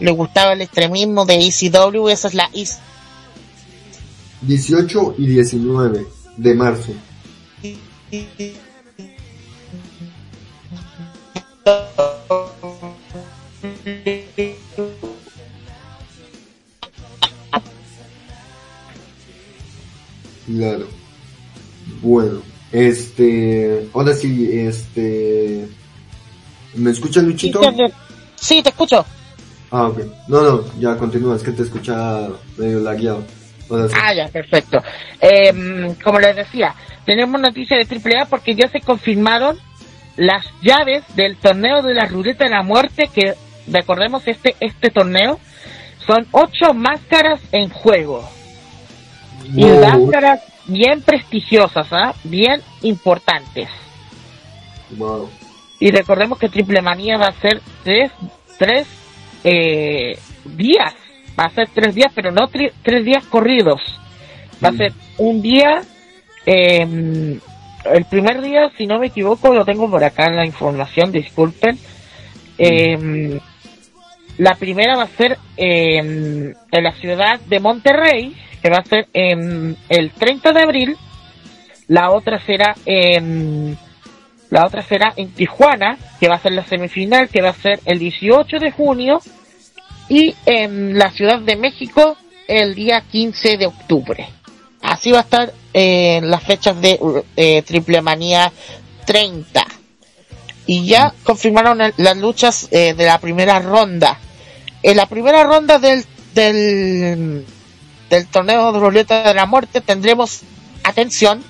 le 0.00 0.10
gustaba 0.10 0.52
el 0.52 0.62
extremismo 0.62 1.24
de 1.24 1.46
ECW, 1.46 2.08
esa 2.08 2.28
es 2.28 2.34
la 2.34 2.50
18 4.42 5.14
y 5.18 5.26
19 5.26 6.06
de 6.36 6.54
marzo. 6.54 6.92
Claro. 20.46 20.88
Bueno. 22.00 22.47
Este, 22.72 23.88
ahora 23.94 24.12
sí, 24.12 24.50
este, 24.52 25.66
¿me 26.74 26.90
escucha 26.90 27.20
Luchito? 27.20 27.60
Sí, 28.36 28.62
te 28.62 28.68
escucho. 28.68 29.04
Ah, 29.70 29.88
ok. 29.88 29.98
No, 30.28 30.42
no, 30.42 30.64
ya 30.78 30.96
continúa, 30.96 31.36
es 31.36 31.42
que 31.42 31.52
te 31.52 31.62
escucha 31.62 32.28
medio 32.56 32.80
lagueado. 32.80 33.22
Ah, 33.94 34.14
ya, 34.14 34.28
perfecto. 34.28 34.78
Eh, 35.20 35.94
como 36.02 36.18
les 36.20 36.36
decía, 36.36 36.74
tenemos 37.04 37.40
noticias 37.40 37.86
de 37.86 37.96
AAA 37.96 38.26
porque 38.26 38.54
ya 38.54 38.68
se 38.68 38.80
confirmaron 38.80 39.58
las 40.16 40.46
llaves 40.62 41.04
del 41.14 41.36
torneo 41.36 41.82
de 41.82 41.94
la 41.94 42.06
ruleta 42.06 42.44
de 42.44 42.50
la 42.50 42.62
muerte, 42.62 43.10
que 43.12 43.34
recordemos 43.70 44.26
este, 44.26 44.56
este 44.60 44.90
torneo, 44.90 45.38
son 46.06 46.26
ocho 46.32 46.72
máscaras 46.74 47.40
en 47.52 47.68
juego. 47.68 48.28
Y 49.54 49.64
máscaras 49.64 50.40
bien 50.68 51.02
prestigiosas, 51.02 51.88
¿ah? 51.92 52.14
bien 52.24 52.62
importantes. 52.82 53.68
Y 55.80 55.90
recordemos 55.90 56.38
que 56.38 56.48
Triple 56.48 56.82
Manía 56.82 57.16
va 57.18 57.26
a 57.26 57.40
ser 57.40 57.60
tres, 57.82 58.12
tres 58.58 58.86
eh, 59.44 60.18
días, 60.44 60.94
va 61.38 61.44
a 61.44 61.50
ser 61.50 61.68
tres 61.72 61.94
días, 61.94 62.12
pero 62.14 62.30
no 62.30 62.48
tres 62.48 63.04
días 63.04 63.24
corridos. 63.26 63.80
Va 64.62 64.68
a 64.68 64.72
mm. 64.72 64.76
ser 64.76 64.92
un 65.18 65.42
día, 65.42 65.82
em, 66.46 67.40
el 67.84 68.04
primer 68.06 68.40
día, 68.40 68.70
si 68.76 68.86
no 68.86 68.98
me 68.98 69.06
equivoco, 69.06 69.52
lo 69.52 69.64
tengo 69.64 69.90
por 69.90 70.02
acá 70.02 70.26
en 70.26 70.36
la 70.36 70.46
información, 70.46 71.12
disculpen. 71.12 71.78
Em, 72.58 73.38
la 74.38 74.54
primera 74.54 74.96
va 74.96 75.04
a 75.04 75.16
ser 75.16 75.38
em, 75.56 76.54
en 76.72 76.84
la 76.84 76.92
ciudad 76.92 77.40
de 77.40 77.60
Monterrey, 77.60 78.34
que 78.62 78.70
va 78.70 78.78
a 78.78 78.84
ser 78.84 79.08
en 79.12 79.76
el 79.88 80.10
30 80.12 80.52
de 80.52 80.60
abril. 80.60 80.96
La 81.88 82.10
otra 82.10 82.40
será 82.44 82.74
en 82.86 83.76
la 84.50 84.64
otra 84.64 84.82
será 84.82 85.12
en 85.16 85.30
Tijuana, 85.32 85.98
que 86.18 86.28
va 86.28 86.36
a 86.36 86.40
ser 86.40 86.52
la 86.52 86.64
semifinal, 86.64 87.28
que 87.28 87.42
va 87.42 87.50
a 87.50 87.54
ser 87.54 87.80
el 87.84 87.98
18 87.98 88.58
de 88.58 88.70
junio. 88.70 89.20
Y 90.08 90.34
en 90.46 90.96
la 90.96 91.10
Ciudad 91.10 91.40
de 91.40 91.56
México 91.56 92.16
el 92.46 92.74
día 92.74 93.02
15 93.10 93.58
de 93.58 93.66
octubre. 93.66 94.26
Así 94.80 95.12
va 95.12 95.18
a 95.18 95.22
estar 95.22 95.52
las 95.74 96.42
fechas 96.42 96.80
de 96.80 96.98
eh, 97.36 97.62
Triple 97.62 98.00
Manía 98.00 98.50
30. 99.04 99.66
Y 100.66 100.86
ya 100.86 101.12
confirmaron 101.24 101.78
las 101.96 102.16
luchas 102.16 102.68
eh, 102.70 102.94
de 102.94 103.06
la 103.06 103.18
primera 103.18 103.58
ronda. 103.58 104.18
En 104.82 104.96
la 104.96 105.06
primera 105.06 105.44
ronda 105.44 105.78
del, 105.78 106.04
del 106.34 107.44
del 108.10 108.26
torneo 108.26 108.72
de 108.72 108.80
ruleta 108.80 109.22
de 109.22 109.34
la 109.34 109.46
muerte 109.46 109.80
tendremos, 109.80 110.40
atención, 110.82 111.42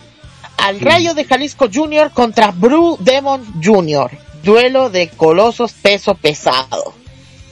al 0.57 0.81
Rayo 0.81 1.15
de 1.15 1.25
Jalisco 1.25 1.69
Junior 1.73 2.11
contra 2.11 2.51
Blue 2.51 2.97
Demon 3.01 3.45
Junior. 3.63 4.11
Duelo 4.43 4.91
de 4.91 5.09
colosos 5.09 5.73
peso 5.73 6.15
pesado. 6.15 6.95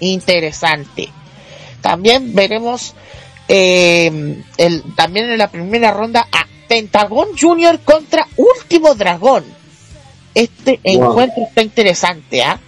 Interesante. 0.00 1.08
También 1.80 2.34
veremos 2.34 2.94
eh, 3.48 4.42
el, 4.56 4.82
también 4.94 5.30
en 5.30 5.38
la 5.38 5.50
primera 5.50 5.92
ronda 5.92 6.26
a 6.32 6.46
Pentagon 6.68 7.28
Junior 7.38 7.78
contra 7.80 8.26
Último 8.36 8.94
Dragón. 8.94 9.44
Este 10.34 10.80
encuentro 10.82 11.44
está 11.44 11.62
interesante, 11.62 12.42
¿ah? 12.42 12.58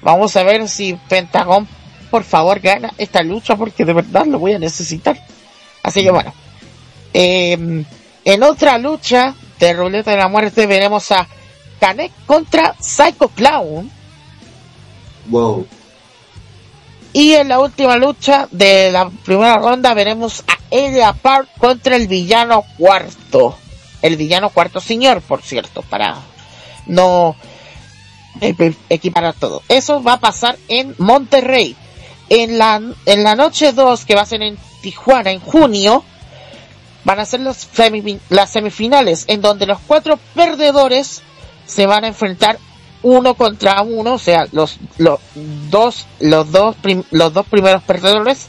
Vamos 0.00 0.34
a 0.36 0.42
ver 0.42 0.68
si 0.68 0.94
Pentagon 1.08 1.68
por 2.12 2.24
favor 2.24 2.60
gana 2.60 2.92
esta 2.98 3.22
lucha 3.22 3.56
porque 3.56 3.86
de 3.86 3.94
verdad 3.94 4.26
lo 4.26 4.38
voy 4.38 4.52
a 4.52 4.58
necesitar. 4.58 5.18
Así 5.82 6.02
que 6.02 6.10
bueno. 6.10 6.34
Eh, 7.14 7.84
en 8.24 8.42
otra 8.42 8.76
lucha 8.76 9.34
de 9.58 9.72
Ruleta 9.72 10.10
de 10.10 10.18
la 10.18 10.28
Muerte 10.28 10.66
veremos 10.66 11.10
a 11.10 11.26
Kanek 11.80 12.12
contra 12.26 12.74
Psycho 12.78 13.28
Clown. 13.28 13.90
Wow. 15.28 15.66
Y 17.14 17.32
en 17.32 17.48
la 17.48 17.60
última 17.60 17.96
lucha 17.96 18.46
de 18.50 18.92
la 18.92 19.08
primera 19.08 19.56
ronda 19.56 19.94
veremos 19.94 20.44
a 20.46 20.58
Elia 20.70 21.14
Park 21.14 21.48
contra 21.56 21.96
el 21.96 22.08
villano 22.08 22.62
cuarto. 22.76 23.56
El 24.02 24.18
villano 24.18 24.50
cuarto 24.50 24.80
señor, 24.80 25.22
por 25.22 25.42
cierto, 25.42 25.80
para 25.80 26.18
no 26.86 27.36
eh, 28.42 28.74
equiparar 28.90 29.34
todo. 29.34 29.62
Eso 29.68 30.02
va 30.02 30.14
a 30.14 30.20
pasar 30.20 30.58
en 30.68 30.94
Monterrey. 30.98 31.74
En 32.34 32.56
la, 32.56 32.80
en 33.04 33.24
la 33.24 33.36
noche 33.36 33.74
2, 33.74 34.06
que 34.06 34.14
va 34.14 34.22
a 34.22 34.26
ser 34.26 34.40
en 34.40 34.56
Tijuana 34.80 35.32
en 35.32 35.40
junio, 35.40 36.02
van 37.04 37.20
a 37.20 37.26
ser 37.26 37.40
los 37.40 37.68
las 38.30 38.50
semifinales, 38.50 39.26
en 39.28 39.42
donde 39.42 39.66
los 39.66 39.78
cuatro 39.86 40.18
perdedores 40.34 41.20
se 41.66 41.84
van 41.84 42.04
a 42.04 42.08
enfrentar 42.08 42.58
uno 43.02 43.34
contra 43.34 43.82
uno, 43.82 44.14
o 44.14 44.18
sea, 44.18 44.46
los, 44.52 44.78
los 44.96 45.20
dos, 45.34 46.06
los 46.20 46.50
dos, 46.50 46.74
los 47.10 47.34
dos 47.34 47.46
primeros 47.46 47.82
perdedores 47.82 48.48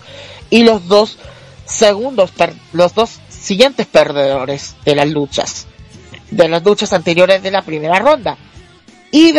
y 0.49 0.63
los 0.63 0.87
dos 0.87 1.17
segundos, 1.65 2.31
los 2.71 2.95
dos 2.95 3.19
siguientes 3.27 3.85
perdedores 3.85 4.77
de 4.85 4.95
las 4.95 5.09
luchas, 5.09 5.67
de 6.31 6.47
las 6.47 6.63
luchas 6.63 6.93
anteriores 6.93 7.43
de 7.43 7.51
la 7.51 7.63
primera 7.63 7.99
ronda. 7.99 8.37
Y, 9.13 9.31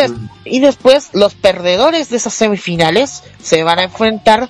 y 0.44 0.60
después 0.60 1.10
los 1.14 1.34
perdedores 1.34 2.08
de 2.08 2.16
esas 2.16 2.32
semifinales 2.32 3.24
se 3.42 3.64
van 3.64 3.80
a 3.80 3.82
enfrentar 3.82 4.48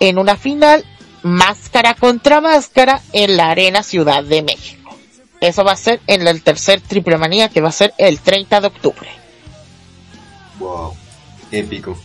en 0.00 0.18
una 0.18 0.36
final 0.36 0.84
máscara 1.22 1.94
contra 1.94 2.42
máscara 2.42 3.00
en 3.14 3.38
la 3.38 3.48
Arena 3.48 3.82
Ciudad 3.82 4.22
de 4.22 4.42
México. 4.42 4.94
Eso 5.40 5.64
va 5.64 5.72
a 5.72 5.76
ser 5.76 6.02
en 6.06 6.28
el 6.28 6.42
tercer 6.42 6.82
Triple 6.82 7.16
Manía 7.16 7.48
que 7.48 7.62
va 7.62 7.70
a 7.70 7.72
ser 7.72 7.94
el 7.96 8.20
30 8.20 8.60
de 8.60 8.66
octubre. 8.66 9.08
Wow, 10.58 10.94
épico. 11.50 11.96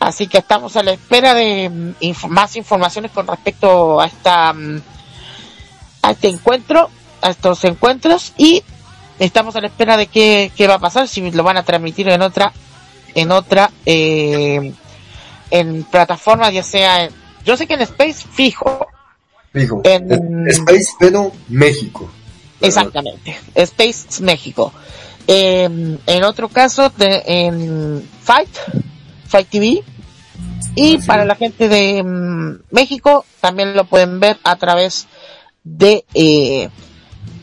Así 0.00 0.26
que 0.26 0.38
estamos 0.38 0.76
a 0.76 0.82
la 0.82 0.92
espera 0.92 1.32
de 1.32 1.68
mm, 1.70 1.94
más 2.28 2.56
informaciones 2.56 3.12
con 3.12 3.28
respecto 3.28 4.00
a 4.00 4.06
esta 4.06 4.52
mm, 4.52 4.82
a 6.02 6.10
este 6.10 6.28
encuentro, 6.28 6.90
a 7.22 7.30
estos 7.30 7.62
encuentros 7.62 8.32
y 8.36 8.64
estamos 9.18 9.56
a 9.56 9.60
la 9.60 9.68
espera 9.68 9.96
de 9.96 10.06
qué, 10.06 10.50
qué 10.56 10.66
va 10.66 10.74
a 10.74 10.78
pasar, 10.78 11.08
si 11.08 11.30
lo 11.30 11.42
van 11.42 11.56
a 11.56 11.62
transmitir 11.62 12.08
en 12.08 12.22
otra 12.22 12.52
en 13.14 13.32
otra 13.32 13.70
eh, 13.86 14.72
en 15.50 15.84
plataforma, 15.84 16.50
ya 16.50 16.62
sea 16.62 17.08
yo 17.46 17.56
sé 17.56 17.68
que 17.68 17.74
en 17.74 17.82
Space 17.82 18.26
fijo. 18.28 18.88
Fijo. 19.52 19.80
En, 19.84 20.48
Space 20.48 20.88
pero 20.98 21.32
México. 21.48 22.10
Exactamente. 22.60 23.38
Space 23.54 24.20
México. 24.20 24.72
Eh, 25.28 25.98
en 26.06 26.24
otro 26.24 26.48
caso, 26.48 26.90
de, 26.90 27.22
en 27.24 28.08
Fight, 28.20 28.50
Fight 29.28 29.48
TV. 29.48 29.84
Y 30.74 30.98
para 30.98 31.24
la 31.24 31.36
gente 31.36 31.68
de 31.68 32.02
mm, 32.02 32.64
México, 32.72 33.24
también 33.40 33.74
lo 33.74 33.84
pueden 33.84 34.18
ver 34.18 34.38
a 34.42 34.56
través 34.56 35.06
de 35.62 36.04
eh, 36.14 36.68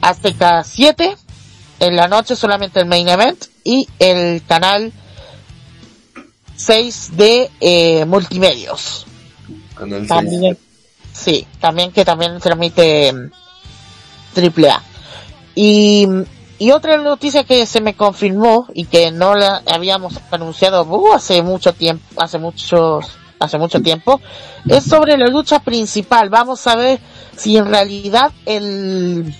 Azteca 0.01 0.65
7. 0.65 1.15
En 1.85 1.95
la 1.95 2.07
noche 2.07 2.35
solamente 2.35 2.79
el 2.79 2.85
main 2.85 3.07
event. 3.09 3.45
Y 3.63 3.87
el 3.99 4.43
canal 4.45 4.91
6 6.55 7.11
de 7.17 7.49
eh, 7.59 8.05
multimedios. 8.05 9.05
también, 10.07 10.57
Sí, 11.13 11.45
también 11.59 11.91
que 11.91 12.03
también 12.03 12.39
transmite 12.39 13.13
mm, 13.13 13.31
triple 14.33 14.69
A. 14.69 14.83
Y 15.55 16.07
y 16.63 16.71
otra 16.71 16.97
noticia 16.97 17.43
que 17.43 17.65
se 17.65 17.81
me 17.81 17.93
confirmó 17.95 18.67
y 18.73 18.85
que 18.85 19.11
no 19.11 19.35
la 19.35 19.61
habíamos 19.69 20.13
anunciado 20.31 20.83
uh, 20.83 21.13
hace 21.13 21.41
mucho 21.41 21.73
tiempo, 21.73 22.05
hace 22.15 22.37
muchos, 22.37 23.05
hace 23.37 23.57
mucho 23.57 23.81
tiempo, 23.81 24.21
es 24.69 24.85
sobre 24.85 25.17
la 25.17 25.27
lucha 25.27 25.59
principal. 25.59 26.29
Vamos 26.29 26.65
a 26.67 26.77
ver 26.77 27.01
si 27.35 27.57
en 27.57 27.65
realidad 27.65 28.31
el, 28.45 29.35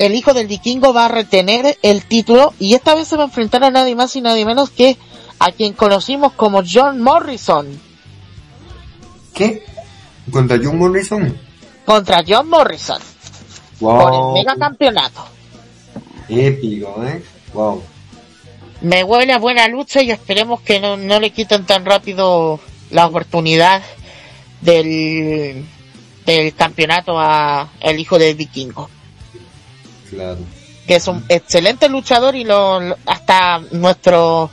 el 0.00 0.14
hijo 0.14 0.32
del 0.32 0.46
vikingo 0.46 0.94
va 0.94 1.04
a 1.04 1.08
retener 1.08 1.78
el 1.82 2.06
título 2.06 2.54
y 2.58 2.74
esta 2.74 2.94
vez 2.94 3.06
se 3.06 3.16
va 3.16 3.24
a 3.24 3.26
enfrentar 3.26 3.62
a 3.64 3.70
nadie 3.70 3.94
más 3.94 4.16
y 4.16 4.22
nadie 4.22 4.46
menos 4.46 4.70
que 4.70 4.96
a 5.38 5.52
quien 5.52 5.74
conocimos 5.74 6.32
como 6.32 6.62
John 6.66 7.02
Morrison. 7.02 7.68
¿Qué? 9.34 9.62
¿Contra 10.30 10.58
John 10.62 10.78
Morrison? 10.78 11.38
Contra 11.84 12.24
John 12.26 12.48
Morrison. 12.48 12.98
Por 13.78 14.14
el 14.14 14.32
mega 14.32 14.56
campeonato. 14.56 15.22
Épico, 16.30 17.04
¿eh? 17.04 17.22
Wow. 17.52 17.82
Me 18.80 19.04
huele 19.04 19.34
a 19.34 19.38
buena 19.38 19.68
lucha 19.68 20.00
y 20.00 20.10
esperemos 20.10 20.62
que 20.62 20.80
no, 20.80 20.96
no 20.96 21.20
le 21.20 21.28
quiten 21.28 21.66
tan 21.66 21.84
rápido 21.84 22.58
la 22.90 23.06
oportunidad 23.06 23.82
del, 24.62 25.62
del 26.24 26.54
campeonato 26.54 27.18
a 27.18 27.68
el 27.80 28.00
hijo 28.00 28.18
del 28.18 28.34
vikingo. 28.34 28.88
Claro. 30.10 30.38
Que 30.86 30.96
es 30.96 31.06
un 31.08 31.24
excelente 31.28 31.88
luchador 31.88 32.34
y 32.36 32.44
lo, 32.44 32.80
hasta 33.06 33.60
nuestro 33.70 34.50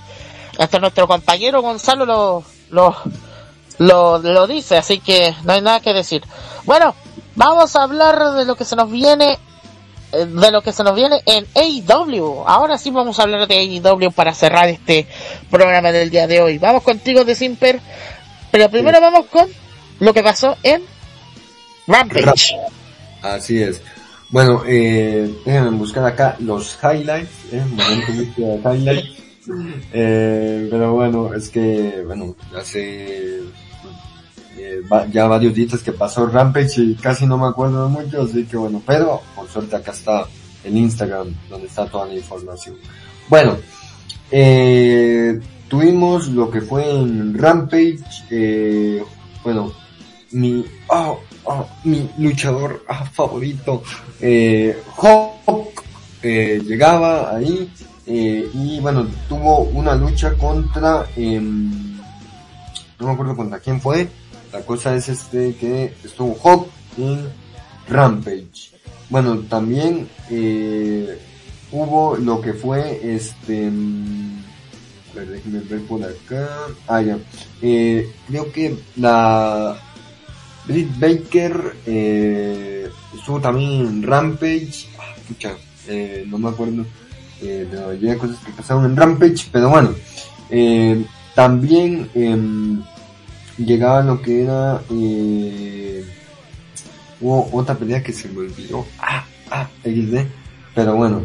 hasta 0.58 0.80
nuestro 0.80 1.08
compañero 1.08 1.62
Gonzalo 1.62 2.06
lo, 2.06 2.44
lo, 2.72 2.96
lo, 3.78 4.20
lo 4.20 4.48
dice, 4.48 4.78
así 4.78 5.00
que 5.00 5.36
no 5.44 5.54
hay 5.54 5.62
nada 5.62 5.80
que 5.80 5.94
decir. 5.94 6.24
Bueno, 6.66 6.96
vamos 7.36 7.76
a 7.76 7.84
hablar 7.84 8.34
de 8.34 8.46
lo 8.46 8.56
que 8.56 8.66
se 8.66 8.76
nos 8.76 8.92
viene 8.92 9.38
eh, 10.12 10.26
de 10.26 10.52
lo 10.52 10.62
que 10.62 10.72
se 10.72 10.84
nos 10.84 10.96
viene 10.96 11.22
en 11.26 11.46
AEW. 11.54 12.44
Ahora 12.48 12.78
sí 12.78 12.92
vamos 12.92 13.20
a 13.20 13.24
hablar 13.24 13.48
de 13.48 13.56
AEW 13.56 14.12
para 14.12 14.34
cerrar 14.34 14.70
este 14.70 15.06
programa 15.52 15.92
del 15.92 16.10
día 16.10 16.28
de 16.28 16.42
hoy. 16.42 16.58
Vamos 16.58 16.84
contigo 16.84 17.26
de 17.26 17.36
Simper, 17.36 17.80
pero 18.52 18.70
primero 18.70 19.02
vamos 19.02 19.26
con 19.28 19.48
lo 20.00 20.14
que 20.14 20.24
pasó 20.24 20.58
en 20.64 20.82
Rampage. 21.88 22.56
Así 23.22 23.62
es. 23.62 23.82
Bueno, 24.30 24.64
eh, 24.66 25.34
déjenme 25.46 25.78
buscar 25.78 26.06
acá 26.06 26.36
los 26.40 26.78
highlights, 26.84 27.54
eh, 27.54 27.64
momento 27.66 28.12
de 28.38 28.78
highlights. 28.78 29.18
Eh, 29.94 30.68
pero 30.70 30.94
bueno, 30.94 31.34
es 31.34 31.50
que, 31.50 32.04
bueno, 32.06 32.36
hace 32.54 33.40
eh, 34.58 34.82
ya 35.12 35.28
varios 35.28 35.54
días 35.54 35.82
que 35.82 35.94
pasó 35.94 36.28
Rampage 36.28 36.82
y 36.82 36.96
casi 36.96 37.26
no 37.26 37.38
me 37.38 37.48
acuerdo 37.48 37.88
mucho, 37.88 38.24
así 38.24 38.44
que 38.46 38.58
bueno, 38.58 38.82
pero 38.86 39.22
por 39.36 39.48
suerte 39.48 39.76
acá 39.76 39.92
está 39.92 40.26
el 40.64 40.76
Instagram 40.76 41.34
donde 41.50 41.68
está 41.68 41.86
toda 41.86 42.08
la 42.08 42.16
información. 42.16 42.76
Bueno, 43.30 43.58
eh, 44.32 45.40
tuvimos 45.70 46.28
lo 46.28 46.50
que 46.50 46.62
fue 46.62 46.90
en 46.90 47.38
Rampage, 47.38 48.00
eh, 48.30 49.04
bueno, 49.44 49.72
mi, 50.32 50.66
oh, 50.90 51.20
oh, 51.48 51.68
mi 51.84 52.10
luchador 52.18 52.84
ah, 52.88 53.06
favorito, 53.06 53.84
eh, 54.22 54.78
Hawk, 54.98 55.84
eh, 56.22 56.62
llegaba 56.64 57.36
ahí 57.36 57.70
eh, 58.06 58.50
y 58.54 58.80
bueno, 58.80 59.08
tuvo 59.28 59.62
una 59.64 59.96
lucha 59.96 60.34
contra, 60.34 61.08
em, 61.16 61.98
no 63.00 63.08
me 63.08 63.12
acuerdo 63.12 63.36
contra 63.36 63.60
quién 63.60 63.82
fue, 63.82 64.08
la 64.52 64.62
cosa 64.62 64.96
es 64.96 65.10
este 65.10 65.56
que 65.56 65.94
estuvo 66.04 66.38
Hawk 66.44 66.68
en 66.98 67.30
Rampage. 67.88 68.72
Bueno, 69.10 69.40
también 69.50 70.08
eh, 70.30 71.18
hubo 71.72 72.18
lo 72.18 72.42
que 72.42 72.54
fue 72.54 73.00
este... 73.04 73.70
Mm, 73.70 74.44
a 75.12 75.16
ver, 75.20 75.30
déjenme 75.30 75.60
ver 75.62 75.82
por 75.84 76.04
acá. 76.04 76.50
Ah, 76.88 77.02
ya. 77.02 77.18
Eh, 77.62 78.12
creo 78.28 78.52
que 78.52 78.78
la 78.98 79.78
Britt 80.68 81.00
Baker 81.00 81.76
eh, 81.86 82.90
estuvo 83.16 83.40
también 83.40 83.88
en 83.88 84.04
Rampage. 84.04 84.88
Ah, 85.00 85.16
eh, 85.88 86.26
no 86.28 86.38
me 86.38 86.50
acuerdo 86.50 86.86
eh, 87.42 87.68
de 87.70 87.76
la 87.76 87.88
mayoría 87.88 88.12
de 88.12 88.18
cosas 88.18 88.38
que 88.46 88.52
pasaron 88.52 88.86
en 88.86 88.96
Rampage, 88.96 89.48
pero 89.52 89.70
bueno. 89.70 89.96
Eh, 90.50 91.06
también 91.34 92.10
eh, 92.16 92.36
llegaba 93.58 94.02
lo 94.02 94.22
que 94.22 94.44
era 94.44 94.82
eh, 94.90 96.06
hubo 97.22 97.50
otra 97.52 97.76
pelea 97.76 98.04
que 98.04 98.14
se 98.14 98.28
me 98.30 98.40
olvidó 98.40 98.86
ah 99.00 99.24
ah 99.52 99.68
XD 99.84 100.26
pero 100.76 100.96
bueno 100.96 101.24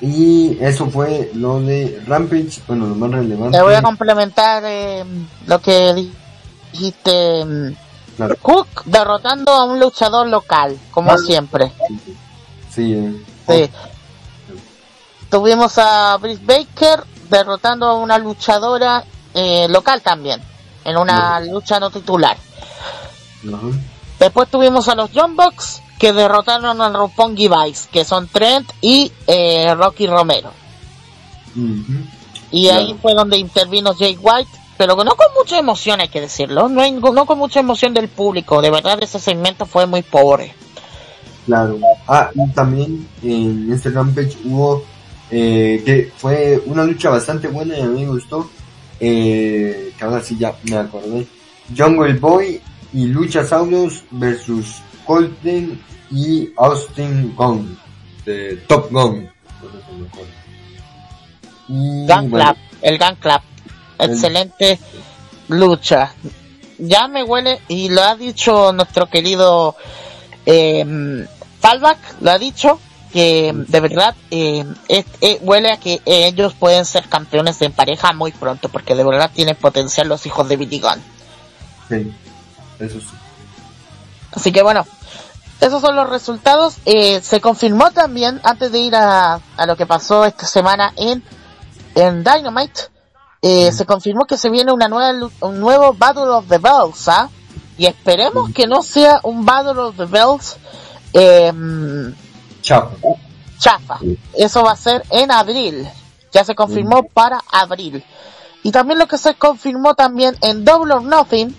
y 0.00 0.58
eso 0.60 0.90
fue 0.90 1.30
lo 1.34 1.60
de 1.60 2.00
Rampage 2.06 2.60
bueno 2.66 2.86
lo 2.86 2.94
más 2.94 3.10
relevante 3.10 3.56
te 3.56 3.62
voy 3.62 3.74
a 3.74 3.82
complementar 3.82 4.62
eh, 4.66 5.04
lo 5.46 5.60
que 5.60 6.10
dijiste 6.72 7.44
mm, 7.44 7.72
claro. 8.16 8.36
Cook 8.40 8.84
derrotando 8.84 9.52
a 9.52 9.64
un 9.64 9.80
luchador 9.80 10.26
local 10.28 10.78
como 10.90 11.16
siempre 11.18 11.72
sí, 12.70 12.94
eh. 12.94 13.22
sí. 13.48 13.70
tuvimos 15.30 15.78
a 15.78 16.16
Britt 16.18 16.44
Baker 16.44 17.04
derrotando 17.28 17.86
a 17.86 17.94
una 17.94 18.18
luchadora 18.18 19.04
eh, 19.34 19.66
local 19.68 20.02
también 20.02 20.40
en 20.84 20.96
una 20.96 21.40
lucha 21.40 21.78
no 21.80 21.90
titular. 21.90 22.36
Después 24.18 24.48
tuvimos 24.48 24.88
a 24.88 24.94
los 24.94 25.10
John 25.14 25.36
Bucks 25.36 25.82
que 25.98 26.12
derrotaron 26.12 26.80
a 26.80 26.88
Roppongi 26.90 27.48
Vice, 27.48 27.88
que 27.90 28.04
son 28.04 28.28
Trent 28.28 28.70
y 28.80 29.12
eh, 29.26 29.74
Rocky 29.74 30.06
Romero. 30.06 30.50
Uh 31.54 31.60
-huh. 31.60 32.10
Y 32.50 32.68
ahí 32.68 32.96
fue 33.00 33.14
donde 33.14 33.38
intervino 33.38 33.94
Jay 33.94 34.18
White, 34.20 34.50
pero 34.82 34.96
no 34.96 35.14
con 35.14 35.28
mucha 35.38 35.60
emoción 35.60 36.00
hay 36.00 36.08
que 36.08 36.20
decirlo, 36.20 36.68
no, 36.68 36.82
no 36.90 37.24
con 37.24 37.38
mucha 37.38 37.60
emoción 37.60 37.94
del 37.94 38.08
público, 38.08 38.60
de 38.60 38.68
verdad 38.68 38.98
ese 39.00 39.20
segmento 39.20 39.64
fue 39.64 39.86
muy 39.86 40.02
pobre. 40.02 40.52
Claro. 41.46 41.78
Ah, 42.08 42.30
y 42.34 42.50
también 42.50 43.06
en 43.22 43.72
este 43.72 43.90
Rampage 43.90 44.36
hubo 44.44 44.82
eh, 45.30 45.80
que 45.86 46.10
fue 46.16 46.60
una 46.66 46.82
lucha 46.82 47.10
bastante 47.10 47.46
buena 47.46 47.78
y 47.78 47.80
a 47.80 47.86
mí 47.86 48.04
me 48.04 48.10
gustó. 48.10 48.50
Eh, 48.98 49.92
que 49.96 50.04
ahora 50.04 50.20
sí 50.20 50.36
ya 50.36 50.52
me 50.64 50.76
acordé. 50.76 51.28
Jungle 51.76 52.14
Boy 52.14 52.60
y 52.92 53.06
Luchasaurus 53.06 54.02
versus 54.10 54.82
Colton 55.06 55.80
y 56.10 56.50
Austin 56.56 57.36
Gunn 57.36 57.78
de 58.26 58.56
Top 58.66 58.90
Gun. 58.90 59.28
Gun 61.68 62.30
Club, 62.30 62.56
el 62.82 62.98
Gun 62.98 63.14
Club. 63.20 63.51
Excelente 64.04 64.78
lucha. 65.48 66.14
Ya 66.78 67.08
me 67.08 67.22
huele, 67.22 67.60
y 67.68 67.88
lo 67.88 68.02
ha 68.02 68.16
dicho 68.16 68.72
nuestro 68.72 69.08
querido 69.08 69.76
eh, 70.46 71.26
Fallback, 71.60 71.98
lo 72.20 72.30
ha 72.30 72.38
dicho, 72.38 72.80
que 73.12 73.52
de 73.54 73.80
verdad 73.80 74.14
eh, 74.30 74.64
eh, 74.88 75.38
huele 75.42 75.70
a 75.72 75.76
que 75.76 76.00
ellos 76.06 76.54
pueden 76.54 76.84
ser 76.84 77.08
campeones 77.08 77.60
en 77.62 77.72
pareja 77.72 78.12
muy 78.12 78.32
pronto, 78.32 78.68
porque 78.68 78.94
de 78.94 79.04
verdad 79.04 79.30
tienen 79.32 79.54
potencial 79.54 80.08
los 80.08 80.26
hijos 80.26 80.48
de 80.48 80.56
Billy 80.56 80.80
Gunn. 80.80 81.02
Sí, 81.88 82.12
eso 82.78 83.00
sí. 83.00 83.06
Así 84.32 84.50
que 84.50 84.62
bueno, 84.62 84.86
esos 85.60 85.80
son 85.80 85.94
los 85.94 86.08
resultados. 86.08 86.78
Eh, 86.86 87.20
se 87.20 87.40
confirmó 87.40 87.90
también, 87.90 88.40
antes 88.42 88.72
de 88.72 88.78
ir 88.78 88.96
a, 88.96 89.40
a 89.56 89.66
lo 89.66 89.76
que 89.76 89.86
pasó 89.86 90.24
esta 90.24 90.46
semana 90.46 90.92
en, 90.96 91.22
en 91.94 92.24
Dynamite, 92.24 92.80
eh, 93.42 93.72
se 93.72 93.84
confirmó 93.84 94.24
que 94.24 94.38
se 94.38 94.48
viene 94.50 94.72
una 94.72 94.88
nueva, 94.88 95.28
un 95.40 95.60
nuevo 95.60 95.92
Battle 95.94 96.28
of 96.28 96.46
the 96.48 96.58
Bells, 96.58 97.08
¿ah? 97.08 97.28
Y 97.76 97.86
esperemos 97.86 98.50
que 98.54 98.68
no 98.68 98.82
sea 98.82 99.18
un 99.24 99.44
Battle 99.44 99.80
of 99.80 99.96
the 99.96 100.04
Bells 100.04 100.56
eh, 101.12 101.52
chafa. 102.60 102.96
chafa. 103.58 103.98
Eso 104.34 104.62
va 104.62 104.72
a 104.72 104.76
ser 104.76 105.02
en 105.10 105.30
abril. 105.32 105.88
Ya 106.32 106.44
se 106.44 106.54
confirmó 106.54 107.02
para 107.02 107.42
abril. 107.50 108.04
Y 108.62 108.70
también 108.70 108.98
lo 108.98 109.06
que 109.08 109.18
se 109.18 109.34
confirmó 109.34 109.94
también 109.94 110.36
en 110.40 110.64
Double 110.64 110.94
or 110.94 111.02
Nothing, 111.02 111.54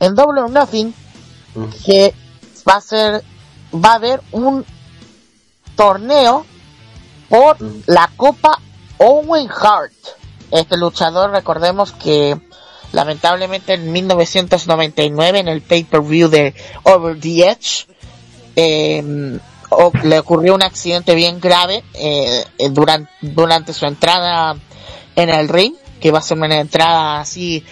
en 0.00 0.14
Double 0.14 0.40
or 0.40 0.50
Nothing, 0.50 0.94
que 1.84 2.14
va 2.66 2.76
a 2.76 2.80
ser, 2.80 3.22
va 3.72 3.92
a 3.92 3.94
haber 3.96 4.22
un 4.32 4.64
torneo 5.76 6.46
por 7.28 7.58
la 7.86 8.10
Copa 8.16 8.58
Owen 8.98 9.48
Hart. 9.50 9.92
Este 10.50 10.76
luchador, 10.76 11.30
recordemos 11.30 11.92
que 11.92 12.38
lamentablemente 12.92 13.74
en 13.74 13.92
1999 13.92 15.40
en 15.40 15.48
el 15.48 15.60
pay-per-view 15.60 16.28
de 16.28 16.54
Over 16.84 17.18
the 17.18 17.48
Edge 17.50 17.86
eh, 18.54 19.38
le 20.04 20.18
ocurrió 20.18 20.54
un 20.54 20.62
accidente 20.62 21.14
bien 21.14 21.40
grave 21.40 21.84
eh, 21.94 22.44
durante, 22.70 23.10
durante 23.20 23.72
su 23.72 23.86
entrada 23.86 24.56
en 25.16 25.28
el 25.28 25.48
ring, 25.48 25.74
que 26.00 26.10
va 26.10 26.20
a 26.20 26.22
ser 26.22 26.38
una 26.38 26.60
entrada 26.60 27.20
así 27.20 27.64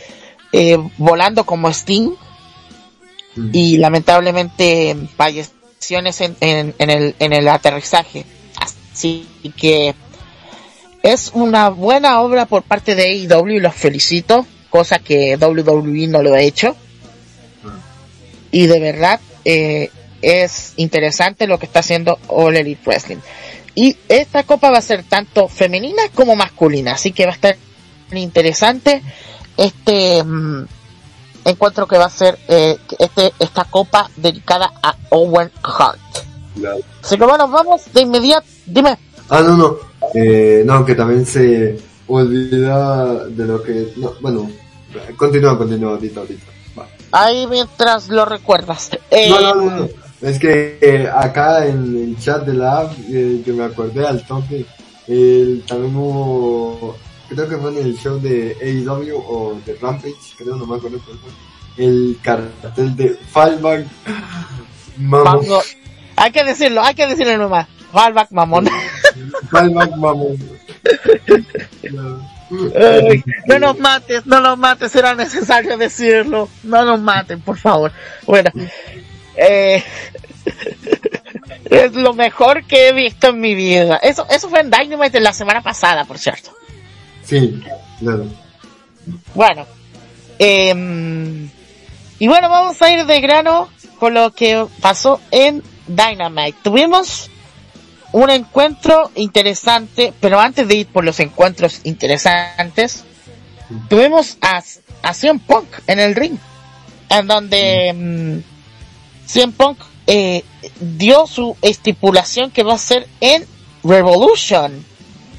eh, 0.52 0.78
volando 0.98 1.44
como 1.44 1.68
Sting 1.68 2.10
y 3.52 3.78
lamentablemente 3.78 4.96
falleció 5.16 5.98
en, 5.98 6.06
en, 6.40 6.74
en, 6.78 6.90
el, 6.90 7.16
en 7.18 7.32
el 7.32 7.48
aterrizaje. 7.48 8.24
Así 8.56 9.26
que 9.56 9.94
es 11.04 11.32
una 11.34 11.68
buena 11.68 12.22
obra 12.22 12.46
por 12.46 12.62
parte 12.62 12.94
de 12.94 13.04
AEW 13.04 13.50
y 13.50 13.60
los 13.60 13.74
felicito, 13.74 14.46
cosa 14.70 14.98
que 14.98 15.36
WWE 15.36 16.08
no 16.08 16.22
lo 16.22 16.32
ha 16.32 16.40
hecho. 16.40 16.74
Y 18.50 18.66
de 18.66 18.80
verdad 18.80 19.20
eh, 19.44 19.90
es 20.22 20.72
interesante 20.76 21.46
lo 21.46 21.58
que 21.58 21.66
está 21.66 21.80
haciendo 21.80 22.18
All 22.28 22.56
Elite 22.56 22.80
Wrestling. 22.86 23.18
Y 23.74 23.98
esta 24.08 24.44
copa 24.44 24.70
va 24.70 24.78
a 24.78 24.82
ser 24.82 25.02
tanto 25.02 25.46
femenina 25.46 26.04
como 26.14 26.36
masculina, 26.36 26.92
así 26.92 27.12
que 27.12 27.26
va 27.26 27.32
a 27.32 27.34
estar 27.34 27.56
interesante 28.14 29.02
este 29.58 30.24
mmm, 30.24 30.64
encuentro 31.44 31.86
que 31.86 31.98
va 31.98 32.06
a 32.06 32.10
ser 32.10 32.38
eh, 32.48 32.78
este 32.98 33.34
esta 33.40 33.64
copa 33.64 34.08
dedicada 34.16 34.72
a 34.82 34.96
Owen 35.10 35.50
Hart. 35.62 36.00
Claro. 36.58 36.78
Así 37.02 37.18
que 37.18 37.24
bueno, 37.26 37.46
vamos 37.46 37.92
de 37.92 38.00
inmediato. 38.00 38.46
Dime. 38.64 38.96
Ah, 39.28 39.42
no, 39.42 39.54
no. 39.54 39.93
Eh, 40.14 40.62
no, 40.64 40.84
que 40.84 40.94
también 40.94 41.24
se 41.24 41.78
olvida 42.06 43.26
de 43.26 43.44
lo 43.44 43.62
que... 43.62 43.92
No, 43.96 44.12
bueno, 44.20 44.50
continúa, 45.16 45.56
continúa, 45.56 45.92
ahorita, 45.92 46.20
ahorita. 46.20 46.44
Va. 46.78 46.88
Ahí 47.12 47.46
mientras 47.46 48.08
lo 48.08 48.24
recuerdas. 48.24 48.90
Eh, 49.10 49.28
No, 49.30 49.40
no, 49.40 49.54
no, 49.54 49.70
no. 49.70 49.88
Es 50.20 50.38
que 50.38 50.78
eh, 50.80 51.08
acá 51.14 51.66
en 51.66 51.96
el 51.96 52.18
chat 52.18 52.44
de 52.46 52.54
la 52.54 52.80
app, 52.80 52.92
eh, 53.10 53.42
que 53.44 53.52
me 53.52 53.64
acordé 53.64 54.06
al 54.06 54.26
toque, 54.26 54.64
también 55.66 55.94
hubo, 55.94 56.96
creo 57.28 57.46
que 57.46 57.58
fue 57.58 57.70
en 57.72 57.78
el 57.86 57.98
show 57.98 58.18
de 58.18 58.56
AEW 58.62 59.16
o 59.16 59.60
de 59.66 59.74
Rampage, 59.74 60.14
creo, 60.38 60.56
no 60.56 60.66
me 60.66 60.76
acuerdo 60.76 60.98
cuál 61.04 61.18
fue, 61.18 61.84
el 61.84 62.18
cartel 62.22 62.96
de 62.96 63.18
Fallback. 63.30 63.86
Mamón. 64.96 65.44
Hay 66.16 66.30
que 66.30 66.44
decirlo, 66.44 66.82
hay 66.82 66.94
que 66.94 67.06
decirlo 67.06 67.36
nomás. 67.36 67.66
Fallback 67.92 68.30
mamón. 68.30 68.66
Fallback, 69.50 69.96
mamón. 69.96 70.36
Ay, 72.76 73.22
no 73.46 73.58
nos 73.58 73.78
mates, 73.78 74.26
no 74.26 74.40
nos 74.40 74.58
mates, 74.58 74.94
era 74.94 75.14
necesario 75.14 75.76
decirlo. 75.76 76.48
No 76.62 76.84
nos 76.84 77.00
maten, 77.00 77.40
por 77.40 77.58
favor. 77.58 77.92
Bueno, 78.26 78.50
eh, 79.36 79.82
es 81.64 81.92
lo 81.94 82.14
mejor 82.14 82.64
que 82.64 82.88
he 82.88 82.92
visto 82.92 83.28
en 83.28 83.40
mi 83.40 83.54
vida. 83.54 83.96
Eso, 83.96 84.26
eso 84.30 84.48
fue 84.48 84.60
en 84.60 84.70
Dynamite 84.70 85.20
la 85.20 85.32
semana 85.32 85.62
pasada, 85.62 86.04
por 86.04 86.18
cierto. 86.18 86.50
Sí, 87.24 87.62
claro. 87.98 88.26
Bueno, 89.34 89.66
eh, 90.38 91.48
y 92.18 92.28
bueno, 92.28 92.48
vamos 92.48 92.80
a 92.80 92.90
ir 92.90 93.04
de 93.06 93.20
grano 93.20 93.68
con 93.98 94.14
lo 94.14 94.32
que 94.32 94.66
pasó 94.80 95.20
en 95.30 95.62
Dynamite. 95.86 96.58
Tuvimos 96.62 97.30
un 98.14 98.30
encuentro 98.30 99.10
interesante, 99.16 100.12
pero 100.20 100.38
antes 100.38 100.68
de 100.68 100.76
ir 100.76 100.86
por 100.86 101.04
los 101.04 101.18
encuentros 101.18 101.80
interesantes, 101.84 103.02
tuvimos 103.88 104.36
a, 104.40 104.62
a 105.02 105.14
CM 105.14 105.40
Punk 105.40 105.66
en 105.88 105.98
el 105.98 106.14
ring, 106.14 106.36
en 107.10 107.26
donde 107.26 108.40
CM 109.26 109.52
Punk 109.52 109.78
eh, 110.06 110.44
dio 110.80 111.26
su 111.26 111.56
estipulación 111.60 112.50
que 112.52 112.62
va 112.62 112.74
a 112.74 112.78
ser 112.78 113.08
en 113.20 113.44
Revolution 113.82 114.84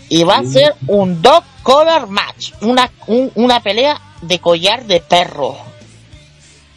y 0.10 0.23
va 0.23 0.38
a 0.39 0.45
ser 0.45 0.76
un 0.88 1.22
dog 1.22 1.43
collar 1.64 2.07
match, 2.07 2.52
una, 2.61 2.91
un- 3.07 3.31
una 3.35 3.61
pelea 3.64 3.99
de 4.22 4.39
collar 4.39 4.85
de 4.85 4.99
perro. 4.99 5.56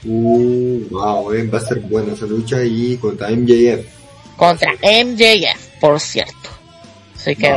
Uh, 0.05 0.85
wow, 0.91 1.33
eh, 1.33 1.45
va 1.49 1.59
a 1.59 1.61
ser 1.61 1.81
buena 1.81 2.13
esa 2.15 2.25
lucha 2.27 2.63
y 2.65 2.97
contra 2.99 3.31
MJF. 3.31 3.85
contra 4.37 4.73
MJF, 4.83 5.68
por 5.81 6.01
cierto. 6.01 6.51
Así 7.17 7.35
que 7.37 7.55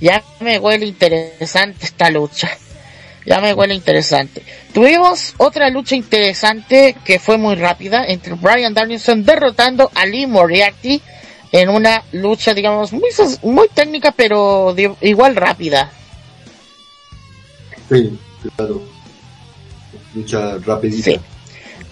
ya 0.00 0.22
me 0.40 0.58
huele 0.58 0.86
interesante 0.86 1.86
esta 1.86 2.10
lucha. 2.10 2.50
Ya 3.26 3.40
me 3.40 3.54
huele 3.54 3.74
interesante. 3.74 4.42
Tuvimos 4.74 5.34
otra 5.38 5.70
lucha 5.70 5.94
interesante 5.96 6.94
que 7.04 7.18
fue 7.18 7.38
muy 7.38 7.54
rápida 7.54 8.04
entre 8.06 8.34
Brian 8.34 8.74
Danielson 8.74 9.24
derrotando 9.24 9.90
a 9.94 10.04
Lee 10.04 10.26
Moriarty 10.26 11.00
en 11.50 11.68
una 11.70 12.02
lucha, 12.12 12.52
digamos, 12.52 12.92
muy, 12.92 13.08
muy 13.42 13.68
técnica, 13.68 14.12
pero 14.12 14.74
de- 14.74 14.94
igual 15.00 15.36
rápida. 15.36 15.90
Sí, 17.90 18.18
claro. 18.56 18.82
Lucha 20.14 20.58
rapidita. 20.58 21.10
Sí. 21.12 21.20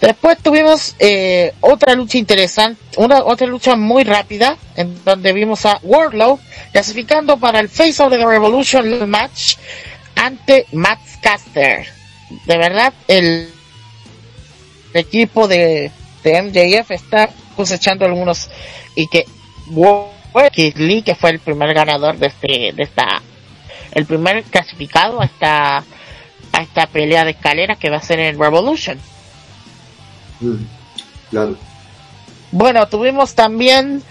Después 0.03 0.37
tuvimos 0.37 0.97
eh, 0.99 1.53
otra 1.61 1.95
lucha 1.95 2.17
interesante, 2.17 2.77
una 2.97 3.23
otra 3.23 3.47
lucha 3.47 3.77
muy 3.77 4.03
rápida, 4.03 4.57
en 4.75 5.01
donde 5.05 5.31
vimos 5.31 5.65
a 5.65 5.79
Wardlow 5.81 6.41
clasificando 6.73 7.37
para 7.37 7.61
el 7.61 7.69
Face 7.69 8.03
of 8.03 8.11
the 8.11 8.17
Revolution 8.17 9.09
match 9.09 9.55
ante 10.13 10.65
Matt 10.73 10.99
Caster. 11.21 11.85
De 12.45 12.57
verdad, 12.57 12.93
el 13.07 13.47
equipo 14.93 15.47
de, 15.47 15.89
MJF 16.25 16.91
está 16.91 17.29
cosechando 17.55 18.03
algunos 18.03 18.49
y 18.95 19.07
que 19.07 19.25
Keith 20.51 20.79
Lee, 20.79 21.03
que 21.03 21.15
fue 21.15 21.29
el 21.29 21.39
primer 21.39 21.73
ganador 21.73 22.17
de 22.17 22.27
este, 22.27 22.73
de 22.73 22.83
esta, 22.83 23.21
el 23.93 24.05
primer 24.05 24.43
clasificado 24.43 25.21
a 25.21 25.25
esta, 25.25 25.77
a 25.77 26.61
esta 26.61 26.87
pelea 26.87 27.23
de 27.23 27.31
escaleras 27.31 27.77
que 27.77 27.89
va 27.89 27.97
a 27.97 28.01
ser 28.01 28.19
en 28.19 28.37
Revolution. 28.37 28.99
Mm, 30.43 30.65
claro. 31.29 31.57
Bueno, 32.51 32.87
tuvimos 32.87 33.33
también 33.33 34.03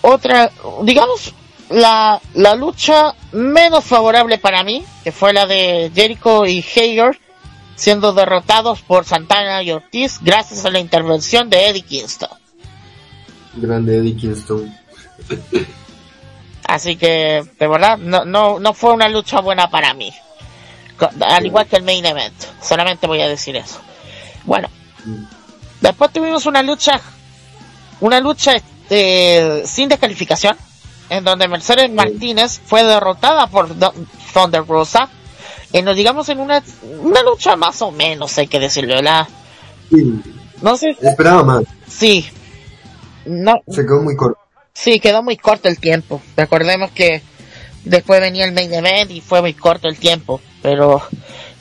otra, 0.00 0.50
digamos, 0.82 1.34
la, 1.68 2.20
la 2.34 2.54
lucha 2.54 3.14
menos 3.32 3.84
favorable 3.84 4.38
para 4.38 4.62
mí, 4.62 4.84
que 5.04 5.12
fue 5.12 5.32
la 5.32 5.46
de 5.46 5.90
Jericho 5.94 6.46
y 6.46 6.60
Hager, 6.60 7.18
siendo 7.76 8.12
derrotados 8.12 8.80
por 8.82 9.04
Santana 9.04 9.62
y 9.62 9.72
Ortiz 9.72 10.18
gracias 10.22 10.64
a 10.64 10.70
la 10.70 10.78
intervención 10.78 11.50
de 11.50 11.68
Eddie 11.68 11.82
Kingston. 11.82 12.30
Grande 13.54 13.98
Eddie 13.98 14.16
Kingston. 14.16 14.74
Así 16.64 16.96
que, 16.96 17.44
de 17.58 17.66
verdad, 17.66 17.98
no, 17.98 18.24
no, 18.24 18.58
no 18.58 18.72
fue 18.72 18.92
una 18.92 19.08
lucha 19.08 19.40
buena 19.40 19.68
para 19.68 19.92
mí. 19.94 20.12
Al 21.20 21.44
igual 21.44 21.66
que 21.66 21.76
el 21.76 21.82
main 21.82 22.04
event. 22.06 22.34
Solamente 22.62 23.06
voy 23.06 23.20
a 23.20 23.28
decir 23.28 23.56
eso. 23.56 23.80
Bueno, 24.44 24.68
Mm. 25.04 25.24
Después 25.82 26.10
tuvimos 26.12 26.46
una 26.46 26.62
lucha, 26.62 26.98
una 28.00 28.18
lucha 28.20 28.54
este, 28.54 29.62
sin 29.66 29.88
descalificación, 29.90 30.56
en 31.10 31.24
donde 31.24 31.46
Mercedes 31.48 31.90
Martínez 31.90 32.58
fue 32.64 32.82
derrotada 32.84 33.46
por 33.48 33.76
Do- 33.78 33.92
Thunder 34.32 34.66
Rosa. 34.66 35.10
Y 35.74 35.82
nos 35.82 35.94
digamos 35.96 36.28
en 36.30 36.40
una, 36.40 36.62
una 37.00 37.22
lucha 37.22 37.56
más 37.56 37.80
o 37.82 37.90
menos, 37.90 38.36
hay 38.38 38.46
que 38.46 38.58
decirlo, 38.60 39.00
la, 39.02 39.28
Sí, 39.90 40.22
no 40.62 40.76
sé, 40.76 40.96
esperaba 41.02 41.42
más. 41.44 41.64
sí, 41.88 42.26
no, 43.26 43.60
Se 43.68 43.82
quedó 43.82 44.02
muy 44.02 44.16
corto. 44.16 44.38
Sí, 44.74 45.00
quedó 45.00 45.22
muy 45.22 45.36
corto 45.36 45.68
el 45.68 45.78
tiempo. 45.78 46.22
Recordemos 46.36 46.90
que 46.92 47.22
después 47.84 48.20
venía 48.20 48.44
el 48.46 48.52
main 48.52 48.72
event 48.72 49.10
y 49.10 49.20
fue 49.20 49.40
muy 49.42 49.52
corto 49.54 49.86
el 49.88 49.98
tiempo. 49.98 50.40
Pero 50.62 51.02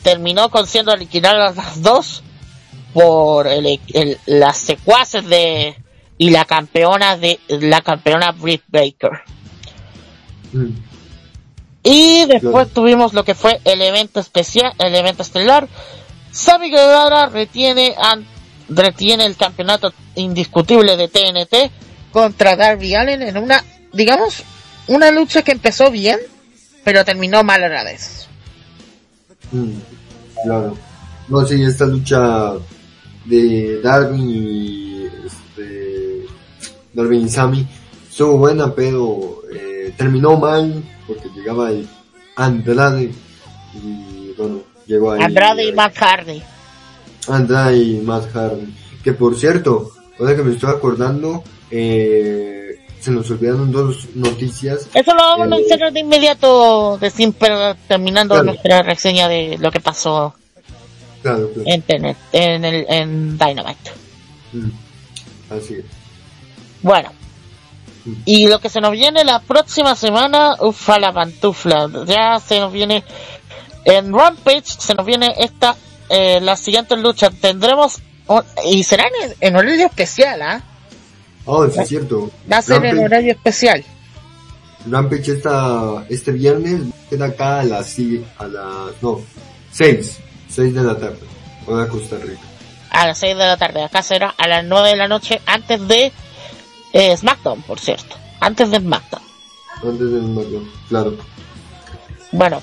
terminó 0.02 0.50
con 0.50 0.66
siendo 0.66 0.96
liquidadas 0.96 1.56
las 1.56 1.82
dos 1.82 2.24
por 2.94 3.48
el, 3.48 3.80
el- 3.94 4.18
las 4.26 4.58
secuaces 4.58 5.26
de 5.28 5.76
y 6.18 6.30
la 6.30 6.46
campeona 6.46 7.18
de 7.18 7.40
la 7.50 7.82
campeona 7.82 8.32
Britt 8.32 8.64
Baker. 8.68 9.22
Mm. 10.54 10.70
Y 11.84 12.26
después 12.26 12.72
tuvimos 12.72 13.14
lo 13.14 13.24
que 13.26 13.34
fue 13.34 13.60
el 13.66 13.82
evento 13.82 14.20
especial, 14.20 14.74
el 14.78 14.94
evento 14.96 15.24
estelar. 15.24 15.68
Sammy 16.32 16.70
Guevara 16.70 17.26
retiene, 17.28 17.96
an- 17.98 18.26
retiene 18.70 19.26
el 19.26 19.36
campeonato 19.36 19.92
indiscutible 20.16 20.96
de 20.96 21.08
TNT 21.08 21.72
contra 22.12 22.56
Darby 22.56 22.94
Allen 22.94 23.22
en 23.24 23.38
una, 23.38 23.64
digamos, 23.94 24.44
una 24.88 25.10
lucha 25.12 25.42
que 25.42 25.52
empezó 25.54 25.90
bien, 25.90 26.20
pero 26.84 27.04
terminó 27.04 27.44
mal 27.44 27.64
a 27.64 27.70
la 27.70 27.84
vez. 27.84 28.28
Mm, 29.52 29.72
Claro. 30.44 30.78
No, 31.28 31.46
sí, 31.46 31.64
esta 31.64 31.86
lucha 31.86 32.54
de 33.26 33.80
Darwin 33.82 34.30
y 34.30 35.06
este, 35.26 36.26
Darwin 36.94 37.26
y 37.26 37.30
Sammy 37.30 37.68
estuvo 38.10 38.38
buena, 38.38 38.74
pero 38.74 39.42
eh, 39.54 39.94
terminó 39.98 40.38
mal 40.38 40.84
porque 41.08 41.30
llegaba 41.36 41.70
el 41.72 41.88
Andrade 42.36 43.12
y 43.76 44.34
bueno, 44.38 44.60
llegó 44.88 45.12
ahí. 45.12 45.22
Andrade 45.22 45.68
y 45.68 45.72
Matt 45.74 45.96
Hardy. 45.98 46.42
Andrade 47.28 47.78
y 47.78 48.02
Matt 48.02 48.32
Hardy. 48.34 48.74
Que 49.04 49.14
por 49.14 49.38
cierto, 49.38 49.92
ahora 50.20 50.36
que 50.36 50.44
me 50.44 50.54
estoy 50.54 50.70
acordando, 50.72 51.44
eh, 51.70 52.80
se 53.00 53.12
nos 53.12 53.30
olvidaron 53.32 53.72
dos 53.72 54.08
noticias. 54.16 54.88
Eso 54.94 55.14
lo 55.14 55.22
vamos 55.22 55.42
a 55.42 55.46
Eh, 55.56 55.60
mencionar 55.60 55.94
de 55.94 56.00
inmediato, 56.02 56.98
de 57.00 57.10
siempre, 57.10 57.50
terminando 57.88 58.36
Claro. 58.36 58.46
nuestra 58.46 58.84
reseña 58.84 59.28
de 59.28 59.58
lo 59.60 59.72
que 59.72 59.80
pasó 59.80 60.36
Claro, 61.22 61.52
claro. 61.52 61.64
en, 61.66 62.16
en, 62.32 62.66
el, 62.66 62.86
en 62.90 63.38
Dynamite. 63.38 63.92
Mm, 64.54 64.70
Así 65.52 65.76
es. 65.76 65.86
Bueno. 66.82 67.12
Y 68.26 68.48
lo 68.48 68.60
que 68.60 68.70
se 68.70 68.82
nos 68.82 68.92
viene 68.92 69.24
la 69.24 69.40
próxima 69.40 69.96
semana, 69.96 70.56
ufa 70.60 70.98
la 71.00 71.14
pantufla, 71.14 71.88
ya 72.08 72.40
se 72.40 72.60
nos 72.60 72.74
viene 72.74 73.04
en 73.86 74.12
Rampage, 74.12 74.64
se 74.80 74.96
nos 74.96 75.06
viene 75.06 75.36
esta, 75.38 75.76
eh, 76.10 76.40
la 76.42 76.56
siguiente 76.56 76.98
lucha, 76.98 77.30
tendremos, 77.30 78.00
y 78.66 78.82
será 78.84 79.04
en, 79.04 79.36
en 79.40 79.56
horario 79.56 79.86
especial, 79.86 80.42
¿ah? 80.42 80.64
Oh, 81.46 81.68
sí 81.70 81.80
es 81.80 81.90
cierto. 81.90 82.32
Va 82.52 82.58
a 82.58 82.62
ser 82.64 82.84
en 82.86 82.98
horario 82.98 83.34
especial, 83.34 83.84
Rampage 84.90 85.34
esta, 85.34 86.06
este 86.10 86.32
viernes 86.32 86.82
queda 87.10 87.26
acá 87.26 87.60
a 87.60 87.64
las 87.64 87.96
a 88.38 88.48
las 88.48 89.02
no 89.02 89.22
6 89.72 90.20
6 90.52 90.74
de 90.74 90.84
la 90.84 90.98
tarde 90.98 91.20
hora 91.66 91.88
Costa 91.88 92.18
Rica 92.18 92.52
a 92.92 93.08
las 93.08 93.18
6 93.20 93.38
de 93.38 93.46
la 93.46 93.58
tarde, 93.58 93.84
acá 93.84 94.04
será 94.04 94.36
a 94.38 94.48
las 94.48 94.66
9 94.66 94.90
de 94.90 94.96
la 94.98 95.08
noche, 95.08 95.42
antes 95.46 95.88
de 95.88 96.12
eh, 96.92 97.18
SmackDown, 97.18 97.62
por 97.62 97.80
cierto, 97.80 98.18
antes 98.42 98.70
de 98.70 98.80
SmackDown. 98.80 99.24
antes 99.78 100.12
del 100.12 100.22
SmackDown 100.24 100.72
claro 100.90 101.18
Bueno, 102.34 102.62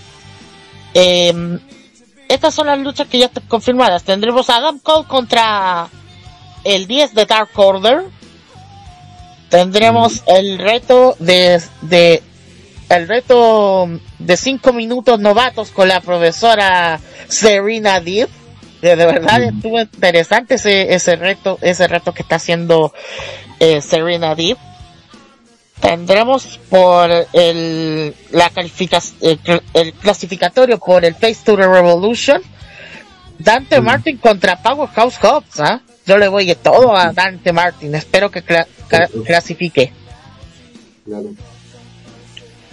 eh, 0.92 1.58
estas 2.28 2.54
son 2.54 2.66
las 2.66 2.78
luchas 2.78 3.08
que 3.08 3.18
ya 3.18 3.26
están 3.26 3.46
confirmadas. 3.48 4.04
Tendremos 4.04 4.50
a 4.50 4.56
Adam 4.56 4.78
Cole 4.80 5.08
contra 5.08 5.88
el 6.62 6.86
10 6.86 7.14
de 7.14 7.24
Dark 7.24 7.50
Order. 7.54 8.04
Tendremos 9.48 10.22
el 10.26 10.58
reto 10.58 11.16
de, 11.18 11.62
de 11.80 12.22
el 12.90 13.08
reto 13.08 13.88
de 14.18 14.36
5 14.36 14.74
minutos 14.74 15.18
novatos 15.18 15.70
con 15.70 15.88
la 15.88 16.02
profesora 16.02 17.00
Serena. 17.28 18.00
Que 18.00 18.26
de 18.80 19.06
verdad 19.06 19.40
Mm. 19.40 19.56
estuvo 19.56 19.80
interesante 19.80 20.54
ese, 20.54 20.94
ese 20.94 21.16
reto, 21.16 21.58
ese 21.62 21.88
reto 21.88 22.12
que 22.14 22.22
está 22.22 22.36
haciendo 22.36 22.92
eh, 23.58 23.80
Serena 23.80 24.34
Deeb 24.36 24.56
tendremos 25.80 26.58
por 26.68 27.10
el 27.32 28.14
la 28.32 28.50
el, 29.20 29.62
el 29.74 29.92
clasificatorio 29.94 30.78
por 30.78 31.04
el 31.04 31.14
Face 31.14 31.38
to 31.44 31.56
the 31.56 31.66
Revolution 31.66 32.40
Dante 33.38 33.80
Mm. 33.80 33.84
Martin 33.84 34.16
contra 34.18 34.60
Powerhouse 34.60 35.18
Hobbs 35.22 35.60
¿ah? 35.60 35.80
yo 36.06 36.18
le 36.18 36.26
voy 36.28 36.46
de 36.46 36.56
todo 36.56 36.96
a 36.96 37.12
Dante 37.12 37.52
Martin 37.52 37.94
espero 37.94 38.30
que 38.30 38.44
cla- 38.44 38.66
clasifique 39.24 39.92
claro 41.04 41.30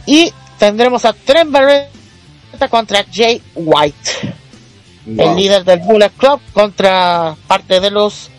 y 0.07 0.31
tendremos 0.59 1.03
a 1.05 1.13
Trent 1.13 1.51
Barreta 1.51 2.67
contra 2.69 3.05
Jay 3.11 3.41
White 3.55 4.33
Wow. 5.05 5.29
el 5.29 5.35
líder 5.35 5.63
del 5.63 5.79
Bullet 5.79 6.09
Club 6.17 6.39
contra 6.53 7.35
parte 7.47 7.79
de 7.79 7.91
los 7.91 8.29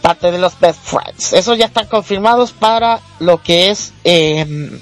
parte 0.00 0.30
de 0.30 0.38
los 0.38 0.58
Best 0.60 0.80
Friends. 0.84 1.32
Esos 1.32 1.58
ya 1.58 1.66
están 1.66 1.86
confirmados 1.86 2.52
para 2.52 3.00
lo 3.18 3.42
que 3.42 3.70
es 3.70 3.92
em, 4.04 4.78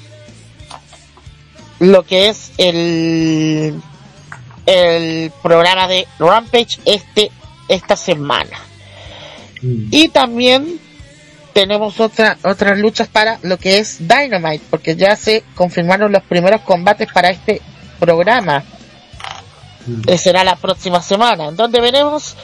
lo 1.80 2.04
que 2.04 2.28
es 2.28 2.52
el 2.58 3.80
el 4.66 5.30
programa 5.42 5.88
de 5.88 6.06
Rampage 6.18 6.80
este 6.84 7.30
esta 7.68 7.96
semana. 7.96 8.58
Mm, 9.62 9.88
Y 9.90 10.08
también 10.08 10.78
tenemos 11.52 11.98
otra, 12.00 12.36
otras 12.44 12.78
luchas 12.78 13.08
para 13.08 13.38
lo 13.42 13.56
que 13.56 13.78
es 13.78 14.06
Dynamite, 14.06 14.62
porque 14.68 14.94
ya 14.96 15.16
se 15.16 15.42
confirmaron 15.54 16.12
los 16.12 16.22
primeros 16.24 16.60
combates 16.60 17.10
para 17.10 17.30
este 17.30 17.62
programa. 17.98 18.62
Eh, 20.06 20.18
será 20.18 20.42
la 20.44 20.56
próxima 20.56 21.02
semana, 21.02 21.48
en 21.48 21.56
donde 21.56 21.80
veremos 21.80 22.34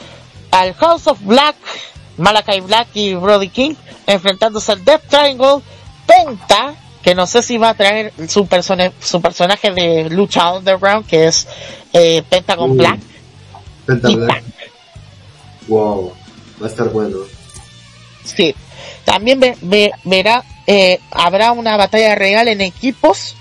al 0.51 0.73
House 0.75 1.07
of 1.07 1.19
Black, 1.21 1.55
Malakai 2.17 2.61
Black 2.61 2.87
y 2.93 3.13
Brody 3.15 3.49
King 3.49 3.75
enfrentándose 4.07 4.71
al 4.71 4.83
Death 4.85 5.03
Triangle, 5.09 5.61
Penta, 6.05 6.73
que 7.01 7.15
no 7.15 7.25
sé 7.27 7.41
si 7.41 7.57
va 7.57 7.69
a 7.69 7.73
traer 7.73 8.13
su, 8.29 8.45
persona, 8.47 8.91
su 9.01 9.21
personaje 9.21 9.71
de 9.71 10.09
lucha 10.09 10.53
underground, 10.53 11.05
que 11.05 11.27
es 11.27 11.47
eh, 11.93 12.23
Pentagon 12.29 12.71
Mm. 12.73 12.77
Black 12.77 12.99
Penta 13.85 14.09
y 14.11 14.15
Black. 14.15 14.43
Wow 15.67 16.13
va 16.61 16.67
a 16.67 16.69
estar 16.69 16.89
bueno 16.89 17.17
Sí. 18.23 18.55
También 19.03 19.39
ve- 19.39 19.57
ve- 19.61 19.91
verá, 20.05 20.43
eh, 20.65 20.99
habrá 21.11 21.51
una 21.51 21.75
batalla 21.75 22.15
real 22.15 22.47
en 22.47 22.61
equipos 22.61 23.35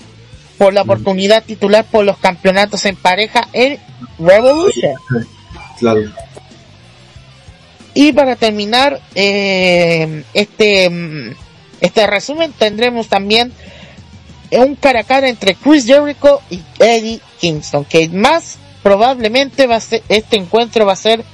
por 0.62 0.72
la 0.72 0.82
oportunidad 0.82 1.42
titular 1.42 1.84
por 1.84 2.04
los 2.04 2.18
campeonatos 2.18 2.84
en 2.84 2.94
pareja 2.94 3.48
en 3.52 3.80
Revolution. 4.16 4.94
claro 5.76 6.02
Y 7.94 8.12
para 8.12 8.36
terminar 8.36 9.00
eh, 9.16 10.22
este 10.34 10.88
mm, 10.88 11.34
este 11.80 12.06
resumen 12.06 12.52
tendremos 12.52 13.08
también 13.08 13.52
un 14.52 14.76
cara 14.76 15.00
a 15.00 15.04
cara 15.04 15.28
entre 15.28 15.56
Chris 15.56 15.84
Jericho 15.84 16.40
y 16.48 16.62
Eddie 16.78 17.20
Kingston, 17.40 17.84
que 17.84 18.08
más 18.10 18.58
probablemente 18.84 19.66
va 19.66 19.76
a 19.76 19.80
ser 19.80 20.04
este 20.08 20.36
encuentro 20.36 20.86
va 20.86 20.92
a 20.92 20.96
ser 20.96 21.24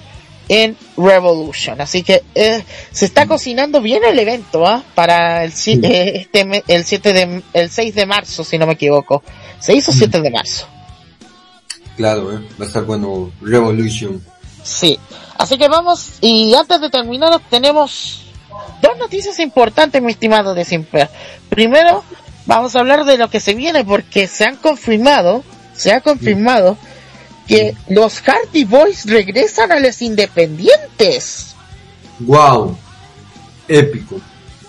en 0.48 0.76
Revolution, 0.96 1.80
así 1.80 2.02
que 2.02 2.22
eh, 2.34 2.64
se 2.90 3.04
está 3.04 3.26
cocinando 3.26 3.80
bien 3.80 4.02
el 4.04 4.18
evento, 4.18 4.66
¿ah? 4.66 4.82
Para 4.94 5.44
el 5.44 5.52
Sí. 5.52 5.78
eh, 5.82 6.12
este 6.32 6.64
el 6.66 6.84
7 6.84 7.12
de 7.12 7.42
el 7.52 7.70
6 7.70 7.94
de 7.94 8.06
marzo, 8.06 8.44
si 8.44 8.58
no 8.58 8.66
me 8.66 8.72
equivoco. 8.74 9.22
6 9.60 9.88
o 9.88 9.92
7 9.92 10.20
de 10.20 10.30
marzo. 10.30 10.66
claro 11.96 12.32
eh. 12.32 12.40
va 12.60 12.64
a 12.64 12.68
estar 12.68 12.84
bueno 12.84 13.30
Revolution 13.42 14.22
Sí. 14.62 14.98
Así 15.38 15.56
que 15.56 15.68
vamos, 15.68 16.14
y 16.20 16.52
antes 16.54 16.80
de 16.80 16.90
terminar, 16.90 17.40
tenemos 17.48 18.22
dos 18.82 18.98
noticias 18.98 19.38
importantes, 19.38 20.02
mi 20.02 20.12
estimado 20.12 20.54
de 20.54 20.64
Simper. 20.64 21.08
Primero, 21.48 22.02
vamos 22.46 22.74
a 22.74 22.80
hablar 22.80 23.04
de 23.04 23.16
lo 23.18 23.30
que 23.30 23.40
se 23.40 23.54
viene 23.54 23.84
porque 23.84 24.26
se 24.26 24.44
han 24.44 24.56
confirmado, 24.56 25.44
se 25.74 25.92
ha 25.92 26.00
confirmado 26.00 26.76
que 27.48 27.74
los 27.88 28.20
Hardy 28.20 28.64
Boys 28.64 29.06
regresan 29.06 29.72
a 29.72 29.80
los 29.80 30.02
independientes. 30.02 31.54
Wow. 32.20 32.76
Épico. 33.66 34.20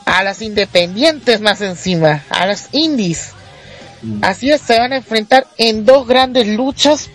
A 0.06 0.23
las 0.23 0.41
independientes 0.41 1.41
más 1.41 1.61
encima, 1.61 2.23
a 2.30 2.45
las 2.45 2.69
indies. 2.72 3.31
Mm. 4.01 4.23
Así 4.23 4.49
es, 4.49 4.61
se 4.61 4.80
van 4.80 4.93
a 4.93 4.97
enfrentar 4.97 5.45
en 5.57 5.85
dos 5.85 6.07
grandes 6.07 6.47
luchas. 6.47 7.10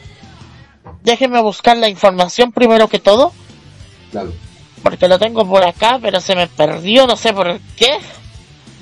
Déjenme 1.02 1.40
buscar 1.42 1.76
la 1.76 1.88
información 1.88 2.52
primero 2.52 2.88
que 2.88 2.98
todo, 2.98 3.32
Claro. 4.10 4.32
porque 4.82 5.08
lo 5.08 5.18
tengo 5.18 5.46
por 5.48 5.64
acá, 5.64 5.98
pero 6.00 6.20
se 6.20 6.36
me 6.36 6.46
perdió, 6.46 7.06
no 7.06 7.16
sé 7.16 7.32
por 7.32 7.58
qué. 7.76 7.98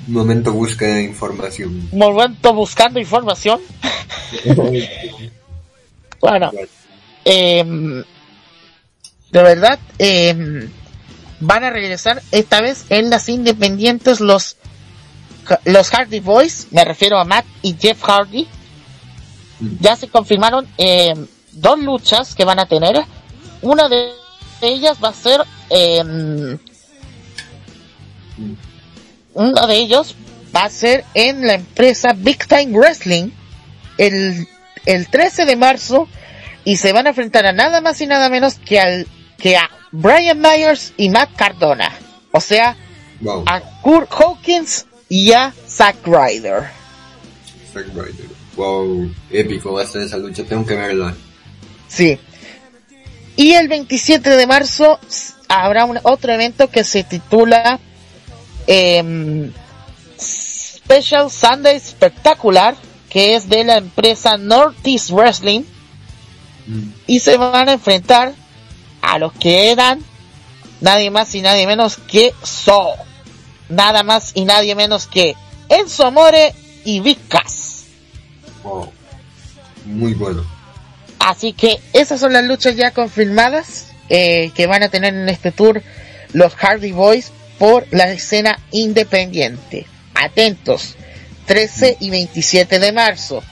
Momento 0.07 0.51
de 0.51 1.03
información. 1.03 1.89
Momento 1.93 2.53
buscando 2.53 2.99
información. 2.99 3.61
Bueno, 6.23 6.51
em, 7.25 8.01
de 9.29 9.43
verdad, 9.43 9.77
em, 9.97 10.69
van 11.41 11.65
a 11.65 11.69
regresar 11.69 12.21
esta 12.31 12.61
vez 12.61 12.85
en 12.89 13.09
las 13.09 13.27
independientes 13.27 14.21
los 14.21 14.55
los 15.65 15.89
Hardy 15.89 16.21
Boys, 16.21 16.67
me 16.71 16.85
refiero 16.85 17.19
a 17.19 17.25
Matt 17.25 17.45
y 17.61 17.75
Jeff 17.77 18.01
Hardy. 18.01 18.47
Ya 19.81 19.97
se 19.97 20.07
confirmaron 20.07 20.65
em, 20.77 21.27
dos 21.51 21.77
luchas 21.79 22.33
que 22.33 22.45
van 22.45 22.59
a 22.59 22.67
tener. 22.67 23.03
Una 23.61 23.89
de 23.89 24.13
ellas 24.61 24.99
va 25.03 25.09
a 25.09 25.13
ser 25.13 25.41
uno 29.33 29.67
de 29.67 29.75
ellos 29.75 30.15
va 30.55 30.61
a 30.61 30.69
ser 30.69 31.03
en 31.15 31.45
la 31.45 31.55
empresa 31.55 32.13
Big 32.15 32.47
Time 32.47 32.77
Wrestling 32.77 33.31
el, 33.97 34.47
el 34.85 35.07
13 35.07 35.45
de 35.45 35.55
marzo 35.55 36.07
y 36.65 36.77
se 36.77 36.93
van 36.93 37.05
a 37.07 37.09
enfrentar 37.09 37.45
a 37.45 37.53
nada 37.53 37.81
más 37.81 37.99
y 38.01 38.07
nada 38.07 38.29
menos 38.29 38.55
que 38.55 38.79
al 38.79 39.07
que 39.37 39.57
a 39.57 39.69
Brian 39.91 40.39
Myers 40.39 40.93
y 40.97 41.09
Matt 41.09 41.35
Cardona, 41.35 41.91
o 42.31 42.39
sea, 42.39 42.77
Wow. 43.23 43.43
a 43.47 43.61
Kurt 43.81 44.11
Hawkins 44.11 44.85
y 45.07 45.31
a 45.31 45.53
Zack 45.67 46.05
Ryder. 46.05 46.63
Zack 47.73 47.87
Ryder. 47.87 48.27
Wow. 48.55 49.11
Épico 49.31 49.73
va 49.73 49.83
a 49.83 49.85
ser 49.85 50.01
esa 50.03 50.17
lucha. 50.17 50.43
Tengo 50.43 50.65
que 50.65 50.75
verla. 50.75 51.15
Sí. 51.87 52.19
Y 53.35 53.53
el 53.53 53.67
27 53.67 54.29
de 54.29 54.45
marzo 54.45 54.99
habrá 55.47 55.85
un, 55.85 55.99
otro 56.03 56.33
evento 56.33 56.69
que 56.69 56.83
se 56.83 57.03
titula 57.03 57.79
em, 58.67 59.51
Special 60.19 61.31
Sunday 61.31 61.79
Spectacular, 61.79 62.75
que 63.13 63.35
es 63.35 63.47
de 63.47 63.63
la 63.63 63.77
empresa 63.77 64.37
Northeast 64.37 65.11
Wrestling, 65.11 65.63
Mm. 66.65 66.89
y 67.07 67.19
se 67.19 67.37
van 67.37 67.67
a 67.69 67.73
enfrentar 67.73 68.33
a 69.01 69.19
los 69.19 69.33
que 69.33 69.71
eran 69.71 69.99
nadie 70.81 71.11
más 71.11 71.35
y 71.35 71.41
nadie 71.41 71.67
menos 71.67 71.97
que 71.97 72.33
So. 72.41 72.93
Nada 73.69 74.03
más 74.03 74.31
y 74.33 74.45
nadie 74.45 74.75
menos 74.75 75.07
que 75.07 75.35
Enzo 75.69 76.05
Amore 76.05 76.53
y 76.85 76.99
Big 76.99 77.17
Cass. 77.27 77.85
Wow. 78.63 78.91
Muy 79.85 80.13
bueno. 80.13 80.45
Así 81.19 81.53
que 81.53 81.79
esas 81.93 82.19
son 82.19 82.33
las 82.33 82.43
luchas 82.43 82.75
ya 82.75 82.91
confirmadas 82.91 83.87
eh, 84.09 84.51
que 84.55 84.67
van 84.67 84.83
a 84.83 84.89
tener 84.89 85.13
en 85.13 85.29
este 85.29 85.51
tour 85.51 85.81
los 86.33 86.53
Hardy 86.55 86.91
Boys 86.91 87.31
por 87.57 87.85
la 87.91 88.11
escena 88.11 88.59
independiente. 88.71 89.85
Atentos, 90.13 90.95
13 91.45 91.97
y 91.99 92.09
27 92.09 92.79
de 92.79 92.91
marzo. 92.91 93.43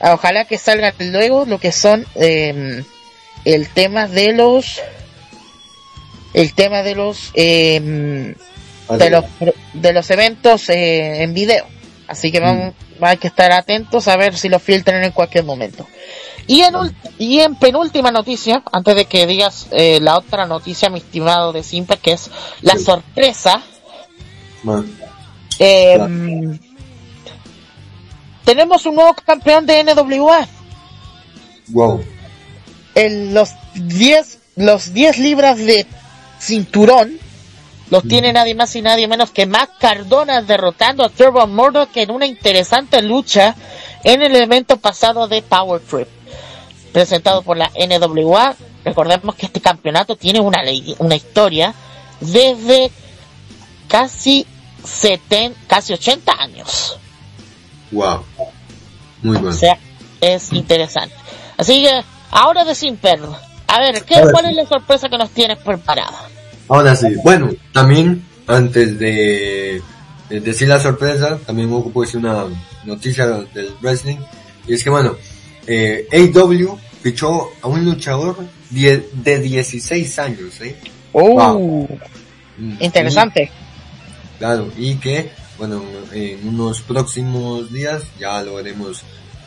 Ah, 0.00 0.14
Ojalá 0.14 0.44
que 0.44 0.58
salgan 0.58 0.94
luego 0.98 1.46
lo 1.46 1.58
que 1.58 1.72
son 1.72 2.06
eh, 2.16 2.82
el 3.44 3.68
tema 3.68 4.08
de 4.08 4.32
los 4.32 4.80
el 6.34 6.52
tema 6.54 6.82
de 6.82 6.94
los 6.94 7.30
eh, 7.34 8.34
de 8.90 9.10
los 9.10 9.24
de 9.72 9.92
los 9.92 10.10
eventos 10.10 10.68
eh, 10.68 11.22
en 11.22 11.32
video. 11.32 11.66
Así 12.08 12.30
que 12.30 12.40
vamos, 12.40 12.74
hay 13.00 13.16
que 13.16 13.26
estar 13.26 13.50
atentos 13.52 14.06
a 14.06 14.16
ver 14.16 14.36
si 14.36 14.48
lo 14.48 14.58
filtran 14.58 15.02
en 15.02 15.10
cualquier 15.12 15.44
momento. 15.44 15.86
Y 16.46 16.60
en, 16.60 16.74
y 17.18 17.40
en 17.40 17.56
penúltima 17.56 18.12
noticia, 18.12 18.62
antes 18.70 18.94
de 18.94 19.06
que 19.06 19.26
digas 19.26 19.66
eh, 19.72 19.98
la 20.00 20.16
otra 20.16 20.46
noticia, 20.46 20.88
mi 20.88 20.98
estimado 20.98 21.52
de 21.52 21.64
Simpa, 21.64 21.96
que 21.96 22.12
es 22.12 22.30
la 22.62 22.78
sorpresa, 22.78 23.60
eh. 25.58 25.98
Tenemos 28.46 28.86
un 28.86 28.94
nuevo 28.94 29.12
campeón 29.14 29.66
de 29.66 29.84
NWA. 29.84 30.48
Wow. 31.68 32.02
El- 32.94 33.34
los 33.34 33.50
10 33.74 34.38
los 34.56 34.94
10 34.94 35.18
libras 35.18 35.58
de 35.58 35.86
cinturón 36.38 37.18
los 37.90 38.02
tiene 38.08 38.32
nadie 38.32 38.54
más 38.54 38.74
y 38.74 38.80
nadie 38.82 39.06
menos 39.06 39.30
que 39.30 39.44
Matt 39.46 39.70
Cardona 39.78 40.40
derrotando 40.40 41.04
a 41.04 41.10
Turbo 41.10 41.46
Murdoch 41.46 41.90
en 41.96 42.10
una 42.10 42.24
interesante 42.26 43.02
lucha 43.02 43.54
en 44.02 44.22
el 44.22 44.34
evento 44.34 44.78
pasado 44.78 45.28
de 45.28 45.42
Power 45.42 45.82
Trip 45.82 46.08
presentado 46.92 47.42
por 47.42 47.58
la 47.58 47.70
NWA. 47.74 48.56
Recordemos 48.84 49.34
que 49.34 49.46
este 49.46 49.60
campeonato 49.60 50.16
tiene 50.16 50.40
una, 50.40 50.62
ley- 50.62 50.94
una 50.98 51.16
historia 51.16 51.74
desde 52.20 52.90
casi 53.88 54.46
70, 54.84 55.58
casi 55.66 55.92
80 55.92 56.32
años. 56.32 56.96
Wow. 57.92 58.24
Muy 59.22 59.36
bueno. 59.36 59.48
O 59.48 59.52
sea, 59.52 59.78
es 60.20 60.52
interesante. 60.52 61.14
Así 61.56 61.82
que, 61.82 61.90
ahora 62.30 62.64
de 62.64 62.74
Simper, 62.74 63.20
a 63.68 63.80
ver, 63.80 64.04
¿qué, 64.04 64.16
Ahora 64.16 64.32
¿cuál 64.32 64.44
sí. 64.44 64.50
es 64.50 64.56
la 64.56 64.66
sorpresa 64.66 65.08
que 65.08 65.18
nos 65.18 65.30
tienes 65.30 65.58
preparada? 65.58 66.28
Ahora 66.68 66.94
sí, 66.96 67.06
bueno, 67.22 67.50
también 67.72 68.24
antes 68.46 68.98
de, 68.98 69.80
de 70.28 70.40
decir 70.40 70.68
la 70.68 70.80
sorpresa, 70.80 71.38
también 71.46 71.72
ocupo 71.72 72.02
decir 72.02 72.18
una 72.18 72.44
noticia 72.84 73.26
del 73.54 73.72
wrestling, 73.80 74.18
y 74.66 74.74
es 74.74 74.82
que 74.84 74.90
bueno, 74.90 75.14
eh, 75.66 76.06
AW 76.12 76.78
fichó 77.02 77.50
a 77.62 77.68
un 77.68 77.84
luchador 77.84 78.36
die- 78.70 79.08
de 79.12 79.38
16 79.40 80.18
años, 80.18 80.60
¿eh? 80.60 80.76
Oh, 81.12 81.30
Wow. 81.34 81.88
Mm, 82.58 82.76
interesante. 82.80 83.50
y- 83.52 84.38
claro, 84.38 84.68
y 84.76 84.94
que, 84.96 85.30
bueno, 85.58 85.82
en 86.12 86.46
unos 86.48 86.80
próximos 86.82 87.72
días 87.72 88.02
ya 88.18 88.42
lo 88.42 88.54
veremos 88.56 89.02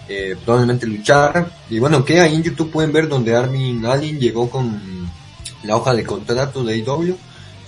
eh, 0.07 0.35
probablemente 0.43 0.87
luchar, 0.87 1.51
y 1.69 1.77
bueno, 1.79 2.03
que 2.03 2.19
ahí 2.19 2.35
en 2.35 2.43
YouTube 2.43 2.71
pueden 2.71 2.91
ver 2.91 3.07
donde 3.07 3.35
Armin 3.35 3.85
Allin 3.85 4.19
llegó 4.19 4.49
con 4.49 4.81
la 5.63 5.75
hoja 5.77 5.93
de 5.93 6.03
contrato 6.03 6.63
de 6.63 6.73
AEW 6.75 7.15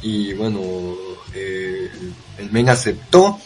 y 0.01 0.33
bueno 0.33 0.61
eh, 1.33 1.89
el 2.39 2.51
men 2.51 2.69
aceptó. 2.69 3.37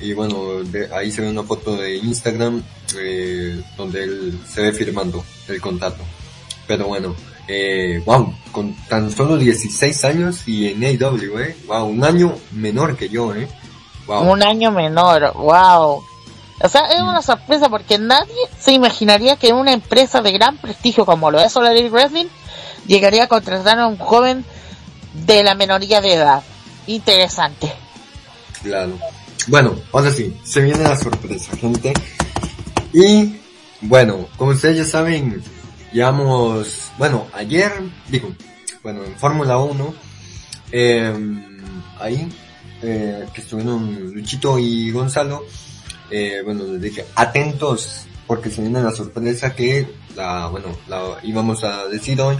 Y 0.00 0.12
bueno 0.14 0.64
de- 0.64 0.92
ahí 0.92 1.12
se 1.12 1.20
ve 1.22 1.30
una 1.30 1.44
foto 1.44 1.76
de 1.76 1.96
Instagram 1.96 2.60
eh, 2.98 3.62
donde 3.76 4.02
él 4.02 4.38
se 4.52 4.60
ve 4.62 4.72
firmando 4.72 5.24
el 5.48 5.60
contrato. 5.60 6.02
Pero 6.66 6.88
bueno 6.88 7.14
eh, 7.48 8.02
wow 8.04 8.34
con 8.50 8.74
tan 8.88 9.10
solo 9.12 9.36
16 9.36 10.04
años 10.04 10.46
y 10.48 10.66
en 10.68 10.82
AEW 10.84 11.38
eh 11.38 11.56
wow 11.66 11.86
un 11.86 12.02
año 12.04 12.34
menor 12.52 12.96
que 12.96 13.08
yo 13.08 13.32
eh 13.34 13.46
wow 14.06 14.30
Un 14.30 14.42
año 14.42 14.70
menor, 14.70 15.32
wow. 15.34 16.02
O 16.64 16.68
sea, 16.68 16.82
es 16.86 17.00
una 17.00 17.22
sorpresa 17.22 17.68
porque 17.68 17.98
nadie 17.98 18.36
se 18.58 18.72
imaginaría 18.72 19.36
que 19.36 19.52
una 19.52 19.72
empresa 19.72 20.20
de 20.20 20.32
gran 20.32 20.56
prestigio 20.58 21.04
como 21.04 21.30
lo 21.30 21.40
es 21.40 21.52
Solar 21.52 21.76
Wrestling 21.90 22.26
llegaría 22.86 23.24
a 23.24 23.28
contratar 23.28 23.78
a 23.78 23.86
un 23.86 23.98
joven 23.98 24.44
de 25.12 25.42
la 25.42 25.54
menoría 25.54 26.00
de 26.00 26.14
edad. 26.14 26.42
Interesante. 26.86 27.72
Claro. 28.62 28.98
Bueno, 29.48 29.74
ahora 29.92 30.12
sí, 30.12 30.36
se 30.44 30.60
viene 30.60 30.82
la 30.82 30.96
sorpresa, 30.96 31.56
gente. 31.56 31.92
Y, 32.92 33.40
bueno, 33.80 34.28
como 34.36 34.52
ustedes 34.52 34.78
ya 34.78 34.84
saben, 34.84 35.42
llevamos, 35.92 36.92
bueno, 36.96 37.26
ayer, 37.34 37.72
digo, 38.08 38.32
bueno, 38.82 39.02
en 39.04 39.16
Fórmula 39.16 39.58
1, 39.58 39.94
eh, 40.70 41.12
ahí, 41.98 42.28
eh, 42.82 43.26
que 43.32 43.40
estuvieron 43.40 44.12
Luchito 44.14 44.58
y 44.58 44.90
Gonzalo, 44.90 45.44
eh, 46.10 46.42
bueno, 46.44 46.64
les 46.64 46.82
dije, 46.82 47.06
atentos, 47.14 48.06
porque 48.26 48.50
se 48.50 48.60
viene 48.60 48.82
la 48.82 48.92
sorpresa 48.92 49.54
que, 49.54 49.88
la, 50.16 50.48
bueno, 50.48 50.68
la 50.88 51.18
íbamos 51.22 51.64
a 51.64 51.86
decir 51.86 52.20
hoy. 52.20 52.36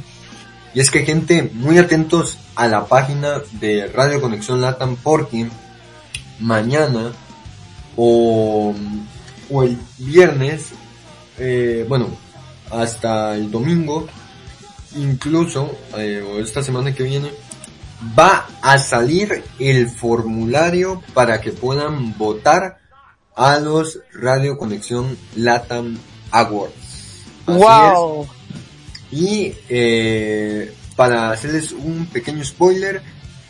Y 0.74 0.80
es 0.80 0.90
que 0.90 1.04
gente, 1.04 1.50
muy 1.54 1.78
atentos 1.78 2.38
a 2.54 2.66
la 2.66 2.86
página 2.86 3.42
de 3.60 3.86
Radio 3.88 4.20
Conexión 4.20 4.60
Latam 4.60 4.96
porque 4.96 5.48
mañana 6.40 7.12
o, 7.96 8.74
o 9.50 9.62
el 9.62 9.78
viernes, 9.98 10.70
eh, 11.38 11.84
bueno, 11.88 12.08
hasta 12.70 13.34
el 13.34 13.50
domingo, 13.50 14.06
incluso, 14.96 15.76
eh, 15.96 16.22
o 16.26 16.38
esta 16.40 16.62
semana 16.62 16.94
que 16.94 17.02
viene, 17.02 17.30
va 18.18 18.48
a 18.62 18.78
salir 18.78 19.42
el 19.58 19.88
formulario 19.88 21.02
para 21.14 21.40
que 21.40 21.52
puedan 21.52 22.16
votar 22.18 22.78
a 23.36 23.58
los 23.58 24.00
Radio 24.12 24.58
Conexión 24.58 25.16
Latam 25.36 25.98
Awards. 26.30 27.24
Así 27.46 27.58
wow. 27.58 28.22
es. 28.22 28.28
Y 29.12 29.54
eh, 29.68 30.72
para 30.96 31.30
hacerles 31.30 31.72
un 31.72 32.06
pequeño 32.06 32.44
spoiler, 32.44 33.02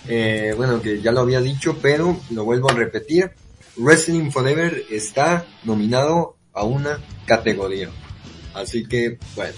eh, 0.08 0.54
bueno, 0.56 0.80
que 0.82 1.00
ya 1.00 1.12
lo 1.12 1.20
había 1.20 1.40
dicho, 1.40 1.78
pero 1.80 2.18
lo 2.30 2.44
vuelvo 2.44 2.70
a 2.70 2.74
repetir, 2.74 3.30
Wrestling 3.76 4.30
Forever 4.30 4.84
está 4.90 5.46
nominado 5.64 6.36
a 6.52 6.64
una 6.64 6.98
categoría. 7.26 7.90
Así 8.54 8.84
que, 8.86 9.18
bueno, 9.34 9.54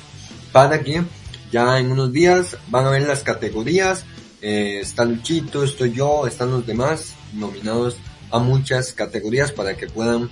para 0.52 0.80
que 0.80 1.02
ya 1.50 1.78
en 1.78 1.90
unos 1.90 2.12
días 2.12 2.56
van 2.68 2.86
a 2.86 2.90
ver 2.90 3.02
las 3.02 3.22
categorías, 3.22 4.04
eh, 4.44 4.80
está 4.80 5.06
Luchito, 5.06 5.64
estoy 5.64 5.92
yo, 5.92 6.26
están 6.26 6.50
los 6.50 6.66
demás 6.66 7.14
nominados 7.32 7.96
a 8.30 8.38
muchas 8.38 8.92
categorías 8.92 9.52
para 9.52 9.74
que 9.74 9.86
puedan 9.86 10.28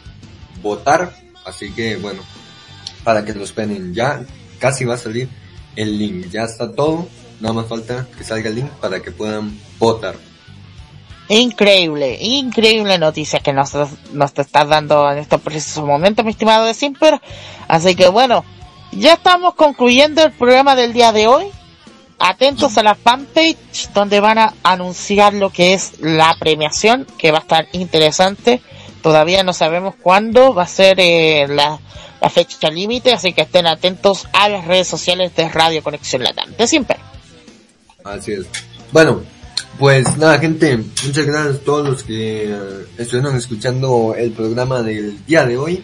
votar. 0.61 1.17
Así 1.47 1.73
que 1.73 1.97
bueno, 1.97 2.21
para 3.05 3.25
que 3.25 3.33
lo 3.33 3.43
esperen 3.43 3.95
ya, 3.95 4.23
casi 4.59 4.85
va 4.85 4.95
a 4.95 4.99
salir 4.99 5.31
el 5.77 5.99
link, 5.99 6.29
ya 6.29 6.43
está 6.43 6.73
todo, 6.73 7.09
nada 7.41 7.55
más 7.55 7.67
falta 7.69 8.07
que 8.19 8.23
salga 8.23 8.51
el 8.51 8.57
link 8.57 8.71
para 8.83 9.01
que 9.01 9.13
puedan 9.13 9.59
votar. 9.79 10.15
Increíble, 11.31 12.19
increíble 12.21 12.99
noticia 12.99 13.39
que 13.41 13.55
nos, 13.55 13.73
nos 14.13 14.35
te 14.35 14.43
estás 14.43 14.69
dando 14.69 15.11
en 15.11 15.19
estos 15.19 15.41
precisos 15.41 15.87
momentos, 15.87 16.23
mi 16.23 16.33
estimado 16.33 16.67
de 16.67 16.75
Simper. 16.75 17.19
Así 17.67 17.95
que 17.95 18.09
bueno, 18.09 18.45
ya 18.91 19.15
estamos 19.15 19.55
concluyendo 19.55 20.23
el 20.23 20.33
programa 20.33 20.77
del 20.77 20.93
día 20.93 21.13
de 21.13 21.29
hoy. 21.29 21.47
Atentos 22.24 22.78
a 22.78 22.85
la 22.85 22.94
fanpage 22.94 23.90
donde 23.93 24.20
van 24.20 24.39
a 24.39 24.55
anunciar 24.62 25.35
lo 25.35 25.51
que 25.51 25.74
es 25.74 25.94
la 25.99 26.36
premiación, 26.39 27.05
que 27.19 27.32
va 27.32 27.39
a 27.39 27.40
estar 27.40 27.66
interesante. 27.73 28.62
Todavía 29.03 29.43
no 29.43 29.53
sabemos 29.53 29.97
cuándo 30.01 30.55
va 30.55 30.62
a 30.62 30.69
ser 30.69 31.01
eh, 31.01 31.49
la, 31.49 31.81
la, 32.20 32.31
fecha 32.31 32.70
límite, 32.70 33.12
así 33.12 33.32
que 33.32 33.43
estén 33.43 33.66
atentos 33.66 34.28
a 34.35 34.49
las 34.49 34.66
redes 34.66 34.86
sociales 34.86 35.35
de 35.35 35.49
Radio 35.49 35.82
Conexión 35.82 36.23
Latam. 36.23 36.53
De 36.57 36.69
siempre. 36.69 36.97
Así 38.05 38.35
es. 38.35 38.47
Bueno, 38.93 39.23
pues 39.81 40.16
nada, 40.16 40.39
gente, 40.39 40.77
muchas 40.77 41.27
gracias 41.27 41.57
a 41.57 41.59
todos 41.59 41.89
los 41.89 42.03
que 42.05 42.55
uh, 42.55 43.03
estuvieron 43.03 43.36
escuchando 43.36 44.15
el 44.16 44.31
programa 44.31 44.81
del 44.82 45.27
día 45.27 45.44
de 45.44 45.57
hoy. 45.57 45.82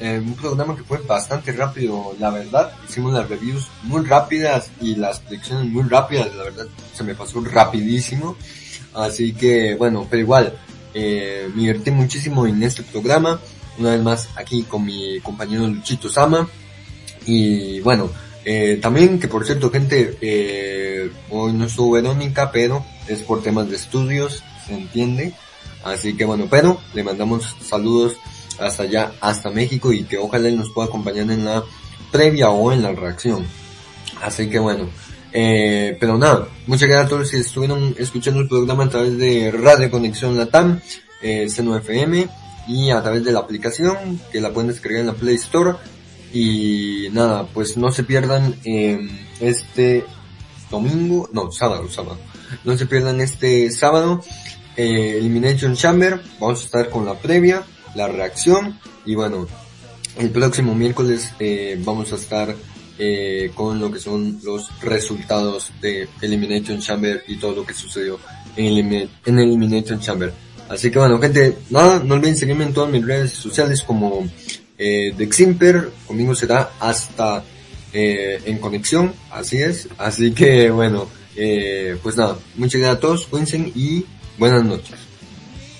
Eh, 0.00 0.22
un 0.24 0.34
programa 0.34 0.76
que 0.76 0.84
fue 0.84 0.98
bastante 0.98 1.52
rápido, 1.52 2.14
la 2.18 2.30
verdad. 2.30 2.72
Hicimos 2.88 3.12
las 3.12 3.28
reviews 3.28 3.68
muy 3.82 4.04
rápidas 4.04 4.70
y 4.80 4.94
las 4.94 5.20
predicciones 5.20 5.66
muy 5.66 5.82
rápidas, 5.84 6.34
la 6.36 6.44
verdad. 6.44 6.66
Se 6.94 7.02
me 7.02 7.14
pasó 7.14 7.40
rapidísimo. 7.40 8.36
Así 8.94 9.32
que, 9.32 9.74
bueno, 9.74 10.06
pero 10.08 10.22
igual, 10.22 10.58
eh, 10.94 11.48
me 11.54 11.62
divertí 11.62 11.90
muchísimo 11.90 12.46
en 12.46 12.62
este 12.62 12.82
programa. 12.82 13.40
Una 13.78 13.90
vez 13.90 14.02
más 14.02 14.28
aquí 14.36 14.62
con 14.62 14.84
mi 14.84 15.20
compañero 15.20 15.66
Luchito 15.66 16.08
Sama. 16.08 16.48
Y 17.26 17.80
bueno, 17.80 18.10
eh, 18.44 18.78
también 18.80 19.18
que 19.18 19.28
por 19.28 19.44
cierto, 19.44 19.70
gente, 19.70 20.16
eh, 20.20 21.10
hoy 21.30 21.52
no 21.52 21.66
estuvo 21.66 21.92
Verónica, 21.92 22.50
pero 22.50 22.84
es 23.06 23.22
por 23.22 23.42
temas 23.42 23.68
de 23.68 23.76
estudios, 23.76 24.42
se 24.66 24.74
entiende. 24.74 25.34
Así 25.84 26.16
que 26.16 26.24
bueno, 26.24 26.46
pero 26.50 26.80
le 26.94 27.04
mandamos 27.04 27.56
saludos 27.62 28.16
hasta 28.58 28.84
allá, 28.84 29.12
hasta 29.20 29.50
México 29.50 29.92
y 29.92 30.04
que 30.04 30.18
ojalá 30.18 30.48
él 30.48 30.56
nos 30.56 30.70
pueda 30.70 30.88
acompañar 30.88 31.30
en 31.30 31.44
la 31.44 31.64
previa 32.10 32.50
o 32.50 32.72
en 32.72 32.82
la 32.82 32.92
reacción. 32.92 33.46
Así 34.22 34.48
que 34.48 34.58
bueno, 34.58 34.88
eh, 35.32 35.96
pero 36.00 36.18
nada, 36.18 36.48
muchas 36.66 36.88
gracias 36.88 37.06
a 37.06 37.08
todos 37.08 37.20
los 37.22 37.30
que 37.30 37.38
estuvieron 37.38 37.94
escuchando 37.98 38.40
el 38.40 38.48
programa 38.48 38.84
a 38.84 38.88
través 38.88 39.18
de 39.18 39.50
Radio 39.50 39.90
Conexión 39.90 40.36
Latam, 40.36 40.80
eh, 41.22 41.48
Seno 41.48 41.76
FM 41.76 42.28
y 42.68 42.90
a 42.90 43.02
través 43.02 43.24
de 43.24 43.32
la 43.32 43.40
aplicación 43.40 44.20
que 44.30 44.40
la 44.40 44.52
pueden 44.52 44.68
descargar 44.68 45.00
en 45.00 45.06
la 45.06 45.14
Play 45.14 45.36
Store. 45.36 45.76
Y 46.32 47.08
nada, 47.12 47.46
pues 47.46 47.78
no 47.78 47.90
se 47.90 48.04
pierdan 48.04 48.54
eh, 48.64 49.08
este 49.40 50.04
domingo, 50.70 51.28
no, 51.32 51.50
sábado, 51.50 51.88
sábado. 51.88 52.18
No 52.64 52.76
se 52.76 52.86
pierdan 52.86 53.20
este 53.22 53.70
sábado 53.70 54.22
eh, 54.76 55.16
Elimination 55.18 55.74
Chamber. 55.74 56.20
Vamos 56.38 56.62
a 56.62 56.64
estar 56.64 56.90
con 56.90 57.06
la 57.06 57.14
previa 57.14 57.64
la 57.94 58.08
reacción 58.08 58.78
y 59.04 59.14
bueno, 59.14 59.46
el 60.18 60.30
próximo 60.30 60.74
miércoles 60.74 61.32
eh, 61.38 61.80
vamos 61.84 62.12
a 62.12 62.16
estar 62.16 62.54
eh, 62.98 63.52
con 63.54 63.78
lo 63.78 63.92
que 63.92 64.00
son 64.00 64.40
los 64.42 64.68
resultados 64.80 65.70
de 65.80 66.08
Elimination 66.20 66.80
Chamber 66.80 67.22
y 67.28 67.36
todo 67.36 67.54
lo 67.54 67.64
que 67.64 67.74
sucedió 67.74 68.18
en, 68.56 68.66
Elim 68.66 69.08
en 69.24 69.38
Elimination 69.38 70.00
Chamber. 70.00 70.32
Así 70.68 70.90
que 70.90 70.98
bueno, 70.98 71.18
gente, 71.18 71.56
nada, 71.70 72.02
no 72.04 72.14
olviden 72.16 72.36
seguirme 72.36 72.64
en 72.64 72.74
todas 72.74 72.90
mis 72.90 73.04
redes 73.04 73.32
sociales 73.32 73.82
como 73.82 74.28
eh, 74.76 75.14
Deximper, 75.16 75.90
conmigo 76.06 76.34
será 76.34 76.70
hasta 76.78 77.42
eh, 77.92 78.40
en 78.44 78.58
conexión, 78.58 79.14
así 79.30 79.58
es. 79.62 79.88
Así 79.96 80.32
que 80.32 80.70
bueno, 80.70 81.08
eh, 81.36 81.96
pues 82.02 82.16
nada, 82.16 82.38
muchas 82.56 82.80
gracias 82.80 82.96
a 82.96 83.00
todos, 83.00 83.26
cuídense 83.26 83.72
y 83.74 84.04
buenas 84.38 84.64
noches. 84.64 85.07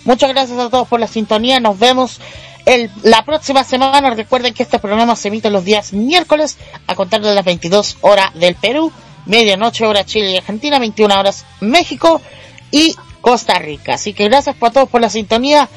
Muchas 0.09 0.31
gracias 0.31 0.59
a 0.59 0.71
todos 0.71 0.89
por 0.89 1.01
la 1.01 1.07
sintonía. 1.07 1.61
Nos 1.61 1.79
vemos 1.79 2.19
el, 2.65 2.91
la 3.03 3.27
próxima 3.27 3.63
semana. 3.63 4.09
Recuerden 4.09 4.55
que 4.55 4.63
este 4.63 4.79
programa 4.79 5.15
se 5.17 5.29
emite 5.29 5.51
los 5.51 5.67
días 5.67 5.93
miércoles 5.93 6.57
a 6.87 6.95
contar 6.95 7.21
de 7.21 7.35
las 7.35 7.45
22 7.45 7.99
horas 8.01 8.33
del 8.33 8.55
Perú, 8.55 8.91
medianoche 9.27 9.85
hora 9.85 10.07
Chile 10.07 10.31
y 10.31 10.37
Argentina, 10.39 10.79
21 10.79 11.15
horas 11.15 11.45
México 11.61 12.23
y 12.71 12.97
Costa 13.21 13.59
Rica. 13.59 13.97
Así 13.97 14.15
que 14.15 14.25
gracias 14.25 14.57
a 14.59 14.71
todos 14.71 14.89
por 14.89 15.03
la 15.03 15.11
sintonía 15.11 15.69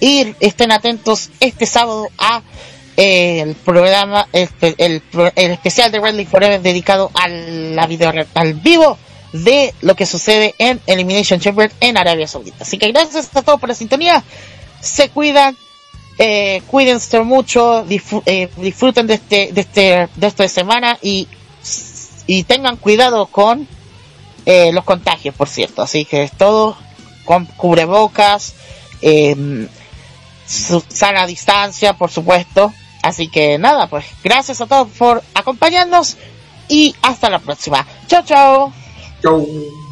y 0.00 0.34
estén 0.40 0.72
atentos 0.72 1.28
este 1.38 1.66
sábado 1.66 2.08
a 2.16 2.40
eh, 2.96 3.40
el 3.42 3.54
programa, 3.54 4.28
el, 4.32 4.48
el, 4.62 5.02
el, 5.12 5.50
especial 5.50 5.92
de 5.92 6.00
Wrestling 6.00 6.24
Forever 6.24 6.62
dedicado 6.62 7.10
a 7.12 7.28
la 7.28 7.86
video 7.86 8.14
al 8.32 8.54
vivo 8.54 8.96
de 9.44 9.74
lo 9.80 9.94
que 9.94 10.06
sucede 10.06 10.54
en 10.58 10.80
Elimination 10.86 11.40
Chamber 11.40 11.72
en 11.80 11.96
Arabia 11.96 12.26
Saudita. 12.26 12.58
Así 12.60 12.78
que 12.78 12.90
gracias 12.92 13.34
a 13.34 13.42
todos 13.42 13.60
por 13.60 13.68
la 13.68 13.74
sintonía. 13.74 14.22
Se 14.80 15.10
cuidan, 15.10 15.56
eh, 16.18 16.62
cuídense 16.66 17.20
mucho, 17.20 17.84
eh, 17.88 18.48
disfruten 18.56 19.06
de 19.06 19.14
este, 19.14 19.50
de 19.52 19.60
este, 19.60 20.08
de 20.14 20.26
esta 20.26 20.48
semana 20.48 20.98
y, 21.02 21.28
y 22.26 22.44
tengan 22.44 22.76
cuidado 22.76 23.26
con 23.26 23.66
eh, 24.46 24.72
los 24.72 24.84
contagios, 24.84 25.34
por 25.34 25.48
cierto. 25.48 25.82
Así 25.82 26.04
que 26.04 26.30
todo 26.36 26.76
con 27.24 27.44
cubrebocas, 27.44 28.54
eh, 29.02 29.68
sana 30.46 31.26
distancia, 31.26 31.92
por 31.94 32.10
supuesto. 32.10 32.72
Así 33.02 33.28
que 33.28 33.58
nada, 33.58 33.86
pues 33.88 34.06
gracias 34.24 34.60
a 34.60 34.66
todos 34.66 34.88
por 34.96 35.22
acompañarnos 35.34 36.16
y 36.68 36.94
hasta 37.02 37.30
la 37.30 37.38
próxima. 37.38 37.86
Chao, 38.06 38.22
chao. 38.24 38.87
Tchau. 39.22 39.87